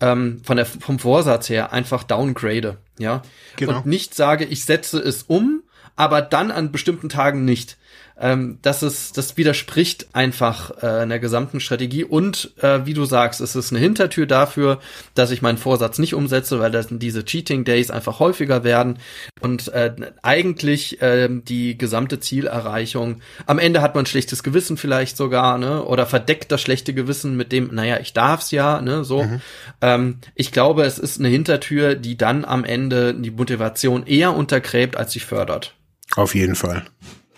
ähm, 0.00 0.42
von 0.44 0.56
der, 0.56 0.66
vom 0.66 0.98
Vorsatz 0.98 1.48
her 1.48 1.72
einfach 1.72 2.02
downgrade, 2.02 2.76
ja. 2.98 3.22
Genau. 3.56 3.78
Und 3.78 3.86
nicht 3.86 4.14
sage, 4.14 4.44
ich 4.44 4.64
setze 4.64 4.98
es 4.98 5.22
um, 5.22 5.62
aber 5.96 6.20
dann 6.20 6.50
an 6.50 6.72
bestimmten 6.72 7.08
Tagen 7.08 7.44
nicht. 7.44 7.78
Ähm, 8.18 8.58
das 8.62 8.82
ist, 8.82 9.18
das 9.18 9.36
widerspricht 9.36 10.08
einfach 10.14 10.82
äh, 10.82 10.86
einer 10.86 11.18
gesamten 11.18 11.60
Strategie 11.60 12.04
und 12.04 12.52
äh, 12.62 12.86
wie 12.86 12.94
du 12.94 13.04
sagst, 13.04 13.42
es 13.42 13.54
ist 13.54 13.72
eine 13.72 13.80
Hintertür 13.80 14.26
dafür, 14.26 14.80
dass 15.14 15.30
ich 15.30 15.42
meinen 15.42 15.58
Vorsatz 15.58 15.98
nicht 15.98 16.14
umsetze, 16.14 16.58
weil 16.58 16.70
das, 16.70 16.88
diese 16.90 17.24
Cheating 17.24 17.64
Days 17.64 17.90
einfach 17.90 18.18
häufiger 18.18 18.64
werden 18.64 18.98
und 19.40 19.68
äh, 19.68 19.94
eigentlich 20.22 21.02
äh, 21.02 21.28
die 21.30 21.76
gesamte 21.76 22.18
Zielerreichung. 22.18 23.20
Am 23.44 23.58
Ende 23.58 23.82
hat 23.82 23.94
man 23.94 24.06
schlechtes 24.06 24.42
Gewissen 24.42 24.78
vielleicht 24.78 25.16
sogar, 25.18 25.58
ne? 25.58 25.84
Oder 25.84 26.06
verdeckt 26.06 26.50
das 26.50 26.62
schlechte 26.62 26.94
Gewissen 26.94 27.36
mit 27.36 27.52
dem, 27.52 27.74
naja, 27.74 27.98
ich 28.00 28.14
darf's 28.14 28.50
ja, 28.50 28.80
ne? 28.80 29.04
So. 29.04 29.24
Mhm. 29.24 29.40
Ähm, 29.82 30.18
ich 30.34 30.52
glaube, 30.52 30.84
es 30.84 30.98
ist 30.98 31.18
eine 31.18 31.28
Hintertür, 31.28 31.94
die 31.94 32.16
dann 32.16 32.46
am 32.46 32.64
Ende 32.64 33.14
die 33.14 33.30
Motivation 33.30 34.06
eher 34.06 34.34
untergräbt, 34.34 34.96
als 34.96 35.12
sie 35.12 35.20
fördert. 35.20 35.74
Auf 36.14 36.34
jeden 36.34 36.54
Fall. 36.54 36.84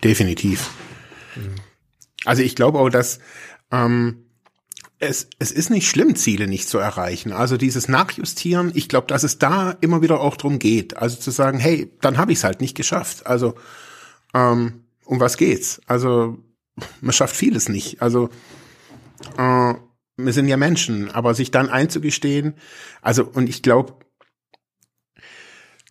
Definitiv. 0.05 0.71
Also 2.25 2.43
ich 2.43 2.55
glaube 2.55 2.79
auch, 2.79 2.89
dass 2.89 3.21
ähm, 3.71 4.25
es, 4.99 5.29
es 5.39 5.53
ist 5.53 5.71
nicht 5.71 5.89
schlimm, 5.89 6.17
Ziele 6.17 6.47
nicht 6.49 6.69
zu 6.69 6.79
erreichen. 6.79 7.33
Also 7.33 7.57
dieses 7.57 7.89
Nachjustieren, 7.89 8.73
ich 8.75 8.89
glaube, 8.89 9.07
dass 9.07 9.23
es 9.23 9.39
da 9.39 9.77
immer 9.81 10.03
wieder 10.03 10.21
auch 10.21 10.37
drum 10.37 10.59
geht. 10.59 10.97
Also 10.97 11.17
zu 11.17 11.31
sagen, 11.31 11.59
hey, 11.59 11.93
dann 12.01 12.19
habe 12.19 12.33
ich 12.33 12.39
es 12.39 12.45
halt 12.45 12.61
nicht 12.61 12.77
geschafft. 12.77 13.27
Also 13.27 13.55
ähm, 14.35 14.85
um 15.05 15.21
was 15.21 15.37
geht's? 15.37 15.81
Also 15.87 16.39
man 17.01 17.13
schafft 17.13 17.37
vieles 17.37 17.69
nicht. 17.69 18.03
Also 18.03 18.29
äh, 19.37 19.75
wir 20.17 20.33
sind 20.33 20.49
ja 20.49 20.57
Menschen, 20.57 21.11
aber 21.11 21.35
sich 21.35 21.51
dann 21.51 21.69
einzugestehen, 21.69 22.55
also 23.03 23.25
und 23.25 23.49
ich 23.49 23.63
glaube, 23.63 23.95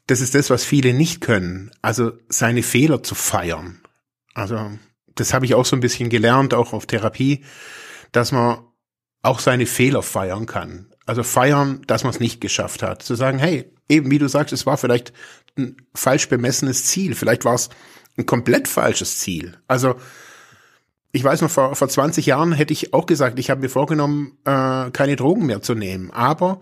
das 0.05 0.21
ist 0.21 0.35
das, 0.35 0.49
was 0.49 0.63
viele 0.63 0.93
nicht 0.93 1.21
können. 1.21 1.71
Also 1.81 2.13
seine 2.29 2.63
Fehler 2.63 3.03
zu 3.03 3.15
feiern. 3.15 3.81
Also 4.37 4.69
das 5.15 5.33
habe 5.33 5.45
ich 5.45 5.55
auch 5.55 5.65
so 5.65 5.75
ein 5.75 5.79
bisschen 5.79 6.09
gelernt, 6.09 6.53
auch 6.53 6.71
auf 6.71 6.85
Therapie, 6.85 7.43
dass 8.11 8.31
man 8.31 8.59
auch 9.23 9.39
seine 9.39 9.65
Fehler 9.65 10.03
feiern 10.03 10.45
kann. 10.45 10.93
Also 11.07 11.23
feiern, 11.23 11.81
dass 11.87 12.03
man 12.03 12.13
es 12.13 12.19
nicht 12.19 12.39
geschafft 12.39 12.83
hat. 12.83 13.01
Zu 13.01 13.15
sagen, 13.15 13.39
hey, 13.39 13.73
eben 13.89 14.11
wie 14.11 14.19
du 14.19 14.29
sagst, 14.29 14.53
es 14.53 14.67
war 14.67 14.77
vielleicht 14.77 15.11
ein 15.57 15.77
falsch 15.95 16.29
bemessenes 16.29 16.85
Ziel. 16.85 17.15
Vielleicht 17.15 17.45
war 17.45 17.55
es 17.55 17.69
ein 18.15 18.27
komplett 18.27 18.67
falsches 18.67 19.17
Ziel. 19.17 19.57
Also 19.67 19.95
ich 21.11 21.23
weiß 21.23 21.41
noch, 21.41 21.49
vor, 21.49 21.75
vor 21.75 21.89
20 21.89 22.27
Jahren 22.27 22.51
hätte 22.51 22.73
ich 22.73 22.93
auch 22.93 23.07
gesagt, 23.07 23.39
ich 23.39 23.49
habe 23.49 23.61
mir 23.61 23.69
vorgenommen, 23.69 24.37
äh, 24.45 24.91
keine 24.91 25.15
Drogen 25.15 25.47
mehr 25.47 25.63
zu 25.63 25.73
nehmen. 25.73 26.11
Aber 26.11 26.61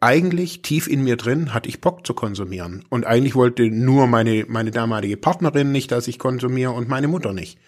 eigentlich 0.00 0.62
tief 0.62 0.86
in 0.86 1.02
mir 1.02 1.16
drin 1.16 1.52
hatte 1.54 1.68
ich 1.68 1.80
Bock 1.80 2.06
zu 2.06 2.14
konsumieren. 2.14 2.84
Und 2.88 3.06
eigentlich 3.06 3.34
wollte 3.34 3.70
nur 3.70 4.06
meine, 4.06 4.44
meine 4.48 4.70
damalige 4.70 5.16
Partnerin 5.16 5.72
nicht, 5.72 5.90
dass 5.90 6.08
ich 6.08 6.18
konsumiere 6.18 6.72
und 6.72 6.88
meine 6.88 7.08
Mutter 7.08 7.32
nicht. 7.32 7.58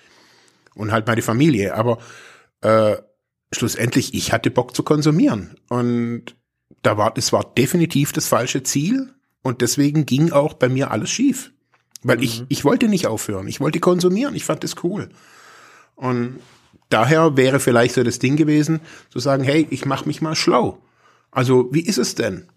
Und 0.74 0.92
halt 0.92 1.06
meine 1.06 1.22
Familie. 1.22 1.74
Aber 1.74 1.98
äh, 2.60 2.96
schlussendlich, 3.52 4.14
ich 4.14 4.32
hatte 4.32 4.50
Bock 4.50 4.76
zu 4.76 4.82
konsumieren. 4.82 5.56
Und 5.68 6.36
da 6.82 6.96
war, 6.96 7.14
es 7.16 7.32
war 7.32 7.44
definitiv 7.44 8.12
das 8.12 8.28
falsche 8.28 8.62
Ziel. 8.62 9.12
Und 9.42 9.60
deswegen 9.60 10.06
ging 10.06 10.30
auch 10.32 10.54
bei 10.54 10.68
mir 10.68 10.90
alles 10.90 11.10
schief. 11.10 11.52
Weil 12.02 12.18
mhm. 12.18 12.22
ich, 12.22 12.44
ich 12.48 12.64
wollte 12.64 12.88
nicht 12.88 13.06
aufhören. 13.06 13.48
Ich 13.48 13.60
wollte 13.60 13.80
konsumieren. 13.80 14.36
Ich 14.36 14.44
fand 14.44 14.62
das 14.62 14.76
cool. 14.84 15.08
Und 15.96 16.38
daher 16.90 17.36
wäre 17.36 17.58
vielleicht 17.58 17.94
so 17.94 18.04
das 18.04 18.20
Ding 18.20 18.36
gewesen, 18.36 18.80
zu 19.10 19.18
sagen, 19.18 19.42
hey, 19.42 19.66
ich 19.70 19.84
mach 19.84 20.06
mich 20.06 20.22
mal 20.22 20.36
schlau 20.36 20.78
also 21.30 21.68
wie 21.72 21.82
ist 21.82 21.98
es 21.98 22.14
denn, 22.14 22.48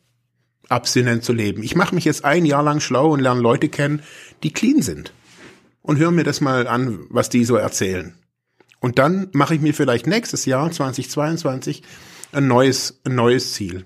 abstinent 0.70 1.24
zu 1.24 1.34
leben? 1.34 1.64
Ich 1.64 1.76
mache 1.76 1.96
mich 1.96 2.06
jetzt 2.06 2.26
ein 2.26 2.46
Jahr 2.46 2.64
lang 2.64 2.80
schlau 2.80 3.12
und 3.12 3.20
lerne 3.20 3.42
Leute 3.42 3.70
kennen, 3.70 4.02
die 4.44 4.54
clean 4.54 4.82
sind. 4.82 5.14
Und 5.82 5.98
höre 5.98 6.12
mir 6.12 6.24
das 6.24 6.40
mal 6.40 6.66
an, 6.66 7.06
was 7.10 7.28
die 7.28 7.44
so 7.44 7.58
erzählen. 7.58 8.14
Und 8.80 9.00
dann 9.00 9.28
mache 9.34 9.56
ich 9.56 9.62
mir 9.62 9.74
vielleicht 9.74 10.08
nächstes 10.08 10.46
Jahr, 10.46 10.72
2022, 10.72 11.84
ein 12.32 12.48
neues, 12.48 13.02
ein 13.04 13.16
neues 13.16 13.54
Ziel. 13.54 13.86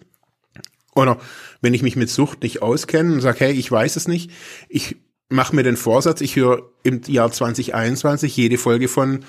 Oder 0.95 1.19
wenn 1.61 1.73
ich 1.73 1.83
mich 1.83 1.95
mit 1.95 2.09
Sucht 2.09 2.43
nicht 2.43 2.61
auskenne 2.61 3.13
und 3.13 3.21
sage, 3.21 3.39
hey, 3.39 3.53
ich 3.53 3.71
weiß 3.71 3.95
es 3.95 4.07
nicht, 4.07 4.31
ich 4.69 4.97
mache 5.29 5.55
mir 5.55 5.63
den 5.63 5.77
Vorsatz, 5.77 6.21
ich 6.21 6.35
höre 6.35 6.69
im 6.83 7.01
Jahr 7.07 7.31
2021 7.31 8.35
jede 8.35 8.57
Folge 8.57 8.87
von 8.87 9.25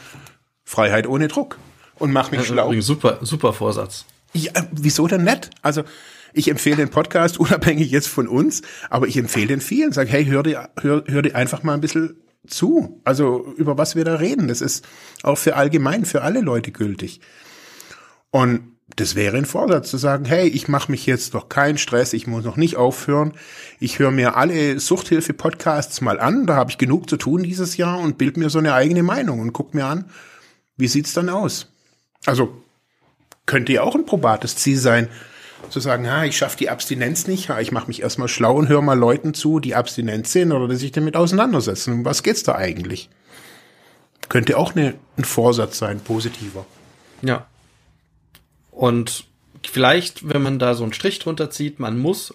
Freiheit 0.64 1.06
ohne 1.06 1.28
Druck 1.28 1.58
und 1.96 2.12
mache 2.12 2.34
mich 2.34 2.46
schlau. 2.46 2.72
Super, 2.80 3.18
super 3.22 3.52
Vorsatz. 3.52 4.06
Ja, 4.32 4.52
wieso 4.72 5.06
denn 5.06 5.24
nicht? 5.24 5.50
Also 5.62 5.84
ich 6.32 6.48
empfehle 6.48 6.76
den 6.76 6.90
Podcast 6.90 7.38
unabhängig 7.40 7.90
jetzt 7.90 8.08
von 8.08 8.28
uns, 8.28 8.62
aber 8.90 9.06
ich 9.06 9.16
empfehle 9.16 9.48
den 9.48 9.60
vielen. 9.60 9.92
Sag, 9.92 10.08
hey, 10.08 10.24
hör 10.26 10.42
dir, 10.42 10.70
hör, 10.80 11.04
hör 11.06 11.22
dir 11.22 11.34
einfach 11.34 11.62
mal 11.62 11.74
ein 11.74 11.80
bisschen 11.80 12.16
zu. 12.46 13.00
Also 13.04 13.52
über 13.56 13.78
was 13.78 13.96
wir 13.96 14.04
da 14.04 14.16
reden. 14.16 14.48
Das 14.48 14.60
ist 14.60 14.86
auch 15.22 15.38
für 15.38 15.56
allgemein, 15.56 16.04
für 16.04 16.22
alle 16.22 16.40
Leute 16.40 16.72
gültig. 16.72 17.20
Und 18.30 18.78
das 18.96 19.14
wäre 19.14 19.36
ein 19.36 19.44
Vorsatz 19.44 19.90
zu 19.90 19.98
sagen, 19.98 20.24
hey, 20.24 20.48
ich 20.48 20.66
mache 20.66 20.90
mich 20.90 21.04
jetzt 21.06 21.34
doch 21.34 21.48
keinen 21.48 21.76
Stress, 21.78 22.14
ich 22.14 22.26
muss 22.26 22.44
noch 22.44 22.56
nicht 22.56 22.76
aufhören. 22.76 23.34
Ich 23.80 23.98
höre 23.98 24.10
mir 24.10 24.36
alle 24.36 24.80
Suchthilfe-Podcasts 24.80 26.00
mal 26.00 26.18
an, 26.18 26.46
da 26.46 26.56
habe 26.56 26.70
ich 26.70 26.78
genug 26.78 27.08
zu 27.08 27.16
tun 27.16 27.42
dieses 27.42 27.76
Jahr 27.76 28.00
und 28.00 28.16
bild 28.16 28.36
mir 28.36 28.48
so 28.48 28.58
eine 28.58 28.72
eigene 28.72 29.02
Meinung 29.02 29.40
und 29.40 29.52
guck 29.52 29.74
mir 29.74 29.84
an, 29.84 30.06
wie 30.76 30.88
sieht's 30.88 31.12
dann 31.12 31.28
aus? 31.28 31.70
Also 32.24 32.62
könnte 33.48 33.72
ja 33.72 33.82
auch 33.82 33.96
ein 33.96 34.06
probates 34.06 34.54
Ziel 34.54 34.78
sein, 34.78 35.08
zu 35.70 35.80
sagen, 35.80 36.04
ja, 36.04 36.24
ich 36.24 36.38
schaffe 36.38 36.56
die 36.56 36.70
Abstinenz 36.70 37.26
nicht, 37.26 37.48
ja, 37.48 37.58
ich 37.58 37.72
mache 37.72 37.88
mich 37.88 38.02
erstmal 38.02 38.28
schlau 38.28 38.54
und 38.54 38.68
höre 38.68 38.82
mal 38.82 38.96
Leuten 38.96 39.34
zu, 39.34 39.58
die 39.58 39.74
abstinent 39.74 40.28
sind 40.28 40.52
oder 40.52 40.68
die 40.68 40.76
sich 40.76 40.92
damit 40.92 41.16
auseinandersetzen. 41.16 41.92
Um 41.92 42.04
was 42.04 42.22
geht's 42.22 42.44
da 42.44 42.54
eigentlich? 42.54 43.10
Könnte 44.28 44.56
auch 44.56 44.76
eine, 44.76 44.94
ein 45.16 45.24
Vorsatz 45.24 45.78
sein, 45.78 46.00
positiver. 46.00 46.64
Ja. 47.22 47.46
Und 48.70 49.24
vielleicht, 49.66 50.28
wenn 50.28 50.42
man 50.42 50.60
da 50.60 50.74
so 50.74 50.84
einen 50.84 50.92
Strich 50.92 51.18
drunter 51.18 51.50
zieht, 51.50 51.80
man 51.80 51.98
muss 51.98 52.34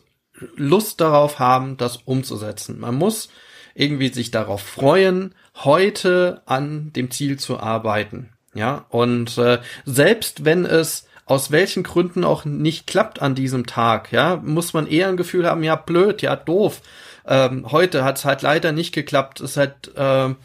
Lust 0.55 0.99
darauf 0.99 1.39
haben, 1.39 1.77
das 1.77 1.97
umzusetzen. 1.97 2.79
Man 2.79 2.95
muss 2.95 3.29
irgendwie 3.75 4.11
sich 4.11 4.31
darauf 4.31 4.61
freuen, 4.61 5.33
heute 5.55 6.41
an 6.45 6.91
dem 6.93 7.11
Ziel 7.11 7.39
zu 7.39 7.59
arbeiten. 7.59 8.32
Ja, 8.53 8.85
und 8.89 9.37
äh, 9.37 9.59
selbst 9.85 10.45
wenn 10.45 10.65
es 10.65 11.07
aus 11.25 11.51
welchen 11.51 11.83
Gründen 11.83 12.23
auch 12.23 12.45
nicht 12.45 12.85
klappt 12.85 13.21
an 13.21 13.35
diesem 13.35 13.65
Tag, 13.65 14.11
ja, 14.11 14.35
muss 14.43 14.73
man 14.73 14.87
eher 14.87 15.07
ein 15.07 15.17
Gefühl 15.17 15.47
haben, 15.47 15.63
ja, 15.63 15.75
blöd, 15.75 16.21
ja, 16.21 16.35
doof. 16.35 16.81
Ähm, 17.25 17.71
heute 17.71 18.03
hat 18.03 18.17
es 18.17 18.25
halt 18.25 18.41
leider 18.41 18.71
nicht 18.71 18.93
geklappt. 18.93 19.39
Es 19.39 19.55
hat 19.55 19.89
äh, 19.95 20.35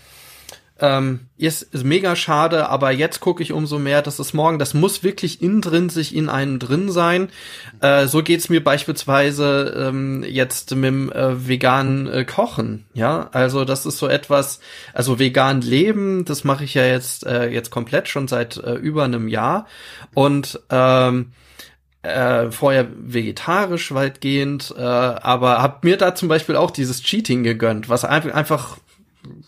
ähm, 0.80 1.20
ist, 1.36 1.62
ist 1.62 1.84
mega 1.84 2.14
schade, 2.14 2.68
aber 2.68 2.90
jetzt 2.90 3.20
gucke 3.20 3.42
ich 3.42 3.52
umso 3.52 3.78
mehr, 3.78 4.02
dass 4.02 4.18
es 4.18 4.32
morgen, 4.32 4.58
das 4.58 4.74
muss 4.74 5.02
wirklich 5.02 5.40
sich 5.88 6.14
in 6.14 6.28
einem 6.28 6.58
drin 6.58 6.90
sein. 6.90 7.28
Äh, 7.80 8.06
so 8.06 8.22
geht's 8.22 8.48
mir 8.48 8.62
beispielsweise 8.62 9.88
ähm, 9.88 10.24
jetzt 10.26 10.74
mit 10.74 10.84
dem 10.84 11.12
äh, 11.12 11.48
veganen 11.48 12.06
äh, 12.06 12.24
Kochen. 12.24 12.86
Ja, 12.94 13.28
also 13.32 13.64
das 13.64 13.86
ist 13.86 13.98
so 13.98 14.08
etwas, 14.08 14.60
also 14.94 15.18
vegan 15.18 15.60
leben, 15.60 16.24
das 16.24 16.44
mache 16.44 16.64
ich 16.64 16.74
ja 16.74 16.84
jetzt 16.84 17.26
äh, 17.26 17.48
jetzt 17.48 17.70
komplett 17.70 18.08
schon 18.08 18.28
seit 18.28 18.56
äh, 18.56 18.74
über 18.74 19.04
einem 19.04 19.28
Jahr 19.28 19.66
und 20.14 20.60
ähm, 20.70 21.32
äh, 22.02 22.50
vorher 22.50 22.86
vegetarisch 22.96 23.92
weitgehend, 23.92 24.72
äh, 24.76 24.82
aber 24.82 25.60
hab 25.60 25.82
mir 25.82 25.96
da 25.96 26.14
zum 26.14 26.28
Beispiel 26.28 26.56
auch 26.56 26.70
dieses 26.70 27.02
Cheating 27.02 27.42
gegönnt, 27.42 27.88
was 27.88 28.04
einfach 28.04 28.78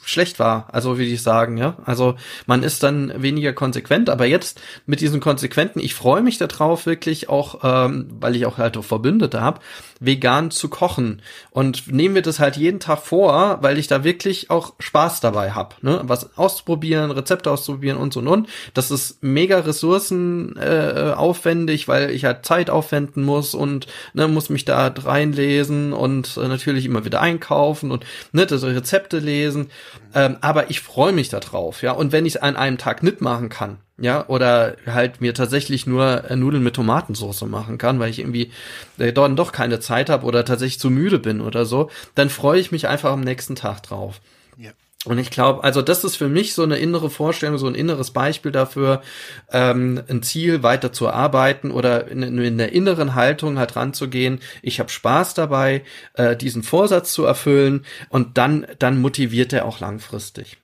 schlecht 0.05 0.39
war. 0.39 0.69
Also 0.73 0.99
wie 0.99 1.13
ich 1.13 1.23
sagen, 1.23 1.57
ja. 1.57 1.77
Also 1.85 2.17
man 2.47 2.63
ist 2.63 2.83
dann 2.83 3.13
weniger 3.23 3.53
konsequent, 3.53 4.11
aber 4.11 4.27
jetzt 4.27 4.61
mit 4.87 5.01
diesen 5.01 5.21
Konsequenten, 5.21 5.81
ich 5.81 5.95
freue 5.95 6.23
mich 6.23 6.39
darauf 6.39 6.87
wirklich 6.87 7.29
auch, 7.29 7.61
ähm, 7.63 8.09
weil 8.21 8.37
ich 8.37 8.47
auch 8.47 8.59
halt 8.59 8.77
auch 8.77 8.85
Verbündete 8.85 9.41
habe, 9.41 9.61
vegan 10.01 10.51
zu 10.51 10.69
kochen. 10.69 11.23
Und 11.51 11.93
nehmen 11.93 12.15
wir 12.15 12.23
das 12.23 12.41
halt 12.41 12.57
jeden 12.57 12.81
Tag 12.81 13.01
vor, 13.01 13.59
weil 13.61 13.77
ich 13.79 13.87
da 13.87 14.03
wirklich 14.03 14.49
auch 14.51 14.73
Spaß 14.79 15.21
dabei 15.21 15.51
habe. 15.53 15.75
Ne? 15.83 16.01
Was 16.05 16.39
auszuprobieren, 16.39 17.11
Rezepte 17.11 17.51
auszuprobieren 17.51 17.99
und 17.99 18.15
so 18.15 18.21
und 18.21 18.29
und. 18.29 18.49
Das 18.75 18.91
ist 18.91 19.23
mega 19.23 19.59
ressourcenaufwendig, 19.59 21.85
äh, 21.85 21.89
weil 21.89 22.11
ich 22.11 22.25
halt 22.25 22.47
Zeit 22.47 22.71
aufwenden 22.71 23.23
muss 23.23 23.55
und 23.55 23.87
ne, 24.15 24.27
muss 24.27 24.49
mich 24.49 24.65
da 24.65 24.87
reinlesen 24.89 25.93
und 25.93 26.39
äh, 26.39 26.49
natürlich 26.49 26.87
immer 26.87 27.05
wieder 27.05 27.21
einkaufen 27.21 27.91
und 27.91 28.07
ne, 28.33 28.47
das 28.47 28.63
Rezepte 28.65 29.19
lesen. 29.19 29.71
Ähm, 30.15 30.39
aber 30.41 30.71
ich 30.71 30.81
freue 30.81 31.13
mich 31.13 31.29
darauf, 31.29 31.83
ja. 31.83 31.93
Und 31.93 32.13
wenn 32.13 32.25
ich 32.27 32.37
es 32.37 32.41
an 32.41 32.57
einem 32.57 32.79
Tag 32.79 33.03
nicht 33.03 33.21
machen 33.21 33.51
kann, 33.51 33.81
ja, 34.01 34.27
oder 34.29 34.77
halt 34.87 35.21
mir 35.21 35.35
tatsächlich 35.35 35.87
nur 35.87 36.31
äh, 36.31 36.37
Nudeln 36.37 36.63
mit 36.63 36.75
Tomatensauce 36.75 37.43
machen 37.43 37.79
kann, 37.79 38.01
weil 38.01 38.11
ich 38.11 38.19
irgendwie 38.19 38.51
äh, 38.99 39.13
dort 39.13 39.39
doch 39.39 39.53
keine 39.53 39.79
Zeit 39.79 40.09
habe 40.11 40.27
oder 40.27 40.45
tatsächlich 40.45 40.81
zu 40.81 40.91
müde 40.91 41.19
bin 41.19 41.41
oder 41.41 41.67
so, 41.67 41.91
dann 42.15 42.31
freue 42.31 42.59
ich 42.59 42.73
mich 42.73 42.89
einfach 42.89 43.13
am 43.13 43.21
nächsten 43.21 43.57
Tag 43.57 43.83
drauf. 43.83 44.21
Ja. 44.57 44.71
Und 45.05 45.19
ich 45.19 45.31
glaube, 45.31 45.65
also 45.65 45.81
das 45.81 46.05
ist 46.05 46.17
für 46.17 46.29
mich 46.29 46.55
so 46.55 46.63
eine 46.63 46.77
innere 46.77 47.09
Vorstellung, 47.09 47.59
so 47.59 47.67
ein 47.67 47.75
inneres 47.75 48.11
Beispiel 48.11 48.53
dafür, 48.53 49.03
ähm, 49.51 50.03
ein 50.09 50.23
Ziel 50.23 50.63
weiter 50.63 50.93
zu 50.93 51.09
arbeiten 51.09 51.71
oder 51.71 52.09
in, 52.09 52.23
in 52.23 52.59
der 52.59 52.73
inneren 52.73 53.15
Haltung 53.15 53.59
halt 53.59 53.77
ranzugehen. 53.77 54.41
Ich 54.63 54.79
habe 54.79 54.91
Spaß 54.91 55.35
dabei, 55.35 55.85
äh, 56.15 56.37
diesen 56.37 56.63
Vorsatz 56.63 57.13
zu 57.13 57.25
erfüllen 57.25 57.85
und 58.09 58.37
dann, 58.37 58.67
dann 58.79 59.01
motiviert 59.01 59.53
er 59.53 59.65
auch 59.65 59.81
langfristig. 59.81 60.59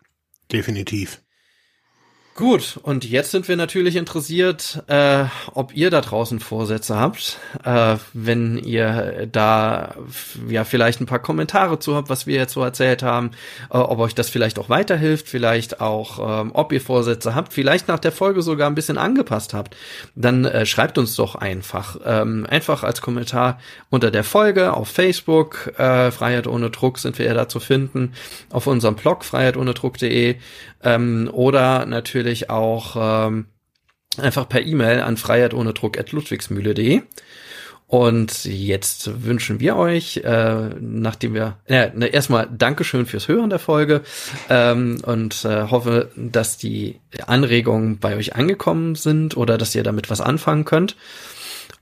Definitiv. 0.53 1.21
Gut, 2.37 2.79
und 2.83 3.09
jetzt 3.09 3.31
sind 3.31 3.49
wir 3.49 3.57
natürlich 3.57 3.97
interessiert, 3.97 4.83
äh, 4.89 5.25
ob 5.55 5.75
ihr 5.75 5.89
da 5.89 6.03
draußen 6.03 6.39
Vorsätze 6.39 6.95
habt, 6.95 7.39
äh, 7.65 7.97
wenn 8.13 8.59
ihr 8.59 9.27
da 9.33 9.95
ja 10.47 10.65
vielleicht 10.65 11.01
ein 11.01 11.07
paar 11.07 11.19
Kommentare 11.19 11.79
zu 11.79 11.97
habt, 11.97 12.11
was 12.11 12.27
wir 12.27 12.37
jetzt 12.37 12.53
so 12.53 12.63
erzählt 12.63 13.03
haben, 13.03 13.31
äh, 13.71 13.79
ob 13.79 14.01
euch 14.01 14.15
das 14.15 14.29
vielleicht 14.29 14.59
auch 14.59 14.69
weiterhilft, 14.69 15.31
vielleicht 15.31 15.81
auch, 15.81 16.43
ähm, 16.43 16.51
ob 16.53 16.73
ihr 16.73 16.83
Vorsätze 16.83 17.35
habt, 17.35 17.55
vielleicht 17.55 17.89
nach 17.89 18.01
der 18.01 18.13
Folge 18.13 18.43
sogar 18.43 18.69
ein 18.69 18.75
bisschen 18.75 18.99
angepasst 18.99 19.55
habt, 19.55 19.75
dann 20.15 20.45
äh, 20.45 20.67
schreibt 20.67 20.99
uns 20.99 21.17
doch 21.17 21.37
einfach, 21.37 21.97
ähm, 22.05 22.47
einfach 22.51 22.83
als 22.83 23.01
Kommentar 23.01 23.59
unter 23.89 24.11
der 24.11 24.25
Folge 24.25 24.75
auf 24.75 24.89
Facebook, 24.89 25.73
äh, 25.79 26.11
Freiheit 26.11 26.47
ohne 26.47 26.69
Druck 26.69 26.99
sind 26.99 27.19
wir 27.19 27.25
ja 27.25 27.33
da 27.33 27.49
zu 27.49 27.61
finden, 27.61 28.13
auf 28.51 28.67
unserem 28.67 28.95
Blog 28.95 29.25
freiheitohnedruck.de 29.25 30.37
ähm, 30.87 31.31
oder 31.33 31.87
natürlich 32.27 32.51
auch 32.51 32.97
ähm, 32.99 33.47
einfach 34.19 34.49
per 34.49 34.63
E-Mail 34.63 35.01
an 35.01 35.17
freiheit 35.17 35.55
ohne 35.55 35.73
Druck 35.73 35.99
at 35.99 36.13
ludwigsmühle.de. 36.13 37.03
Und 37.89 38.45
jetzt 38.47 39.25
wünschen 39.25 39.61
wir 39.61 39.77
euch, 39.77 40.17
äh, 40.25 40.71
nachdem 40.81 41.35
wir, 41.35 41.59
äh, 41.67 41.91
ne, 41.95 42.09
erstmal 42.09 42.49
Dankeschön 42.51 43.07
fürs 43.07 43.29
Hören 43.29 43.49
der 43.49 43.61
Folge 43.61 44.03
ähm, 44.51 45.01
und 45.05 45.45
äh, 45.45 45.69
hoffe, 45.71 46.11
dass 46.17 46.59
die 46.59 47.01
Anregungen 47.29 47.99
bei 48.01 48.17
euch 48.17 48.35
angekommen 48.35 48.97
sind 48.97 49.37
oder 49.37 49.57
dass 49.57 49.77
ihr 49.77 49.85
damit 49.85 50.11
was 50.11 50.21
anfangen 50.21 50.65
könnt. 50.65 50.97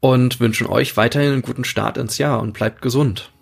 Und 0.00 0.40
wünschen 0.40 0.66
euch 0.66 0.98
weiterhin 0.98 1.32
einen 1.32 1.42
guten 1.42 1.64
Start 1.64 1.96
ins 1.96 2.18
Jahr 2.18 2.42
und 2.42 2.52
bleibt 2.52 2.82
gesund. 2.82 3.32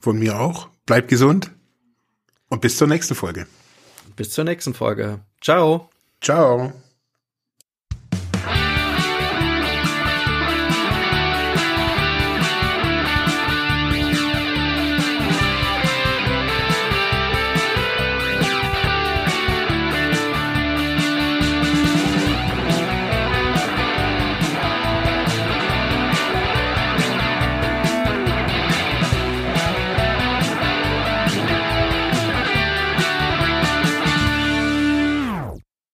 Von 0.00 0.18
mir 0.18 0.40
auch. 0.40 0.68
Bleibt 0.86 1.08
gesund 1.08 1.50
und 2.48 2.62
bis 2.62 2.78
zur 2.78 2.86
nächsten 2.86 3.14
Folge. 3.14 3.46
Bis 4.16 4.30
zur 4.30 4.44
nächsten 4.44 4.72
Folge. 4.72 5.20
Ciao. 5.42 5.90
Ciao. 6.20 6.72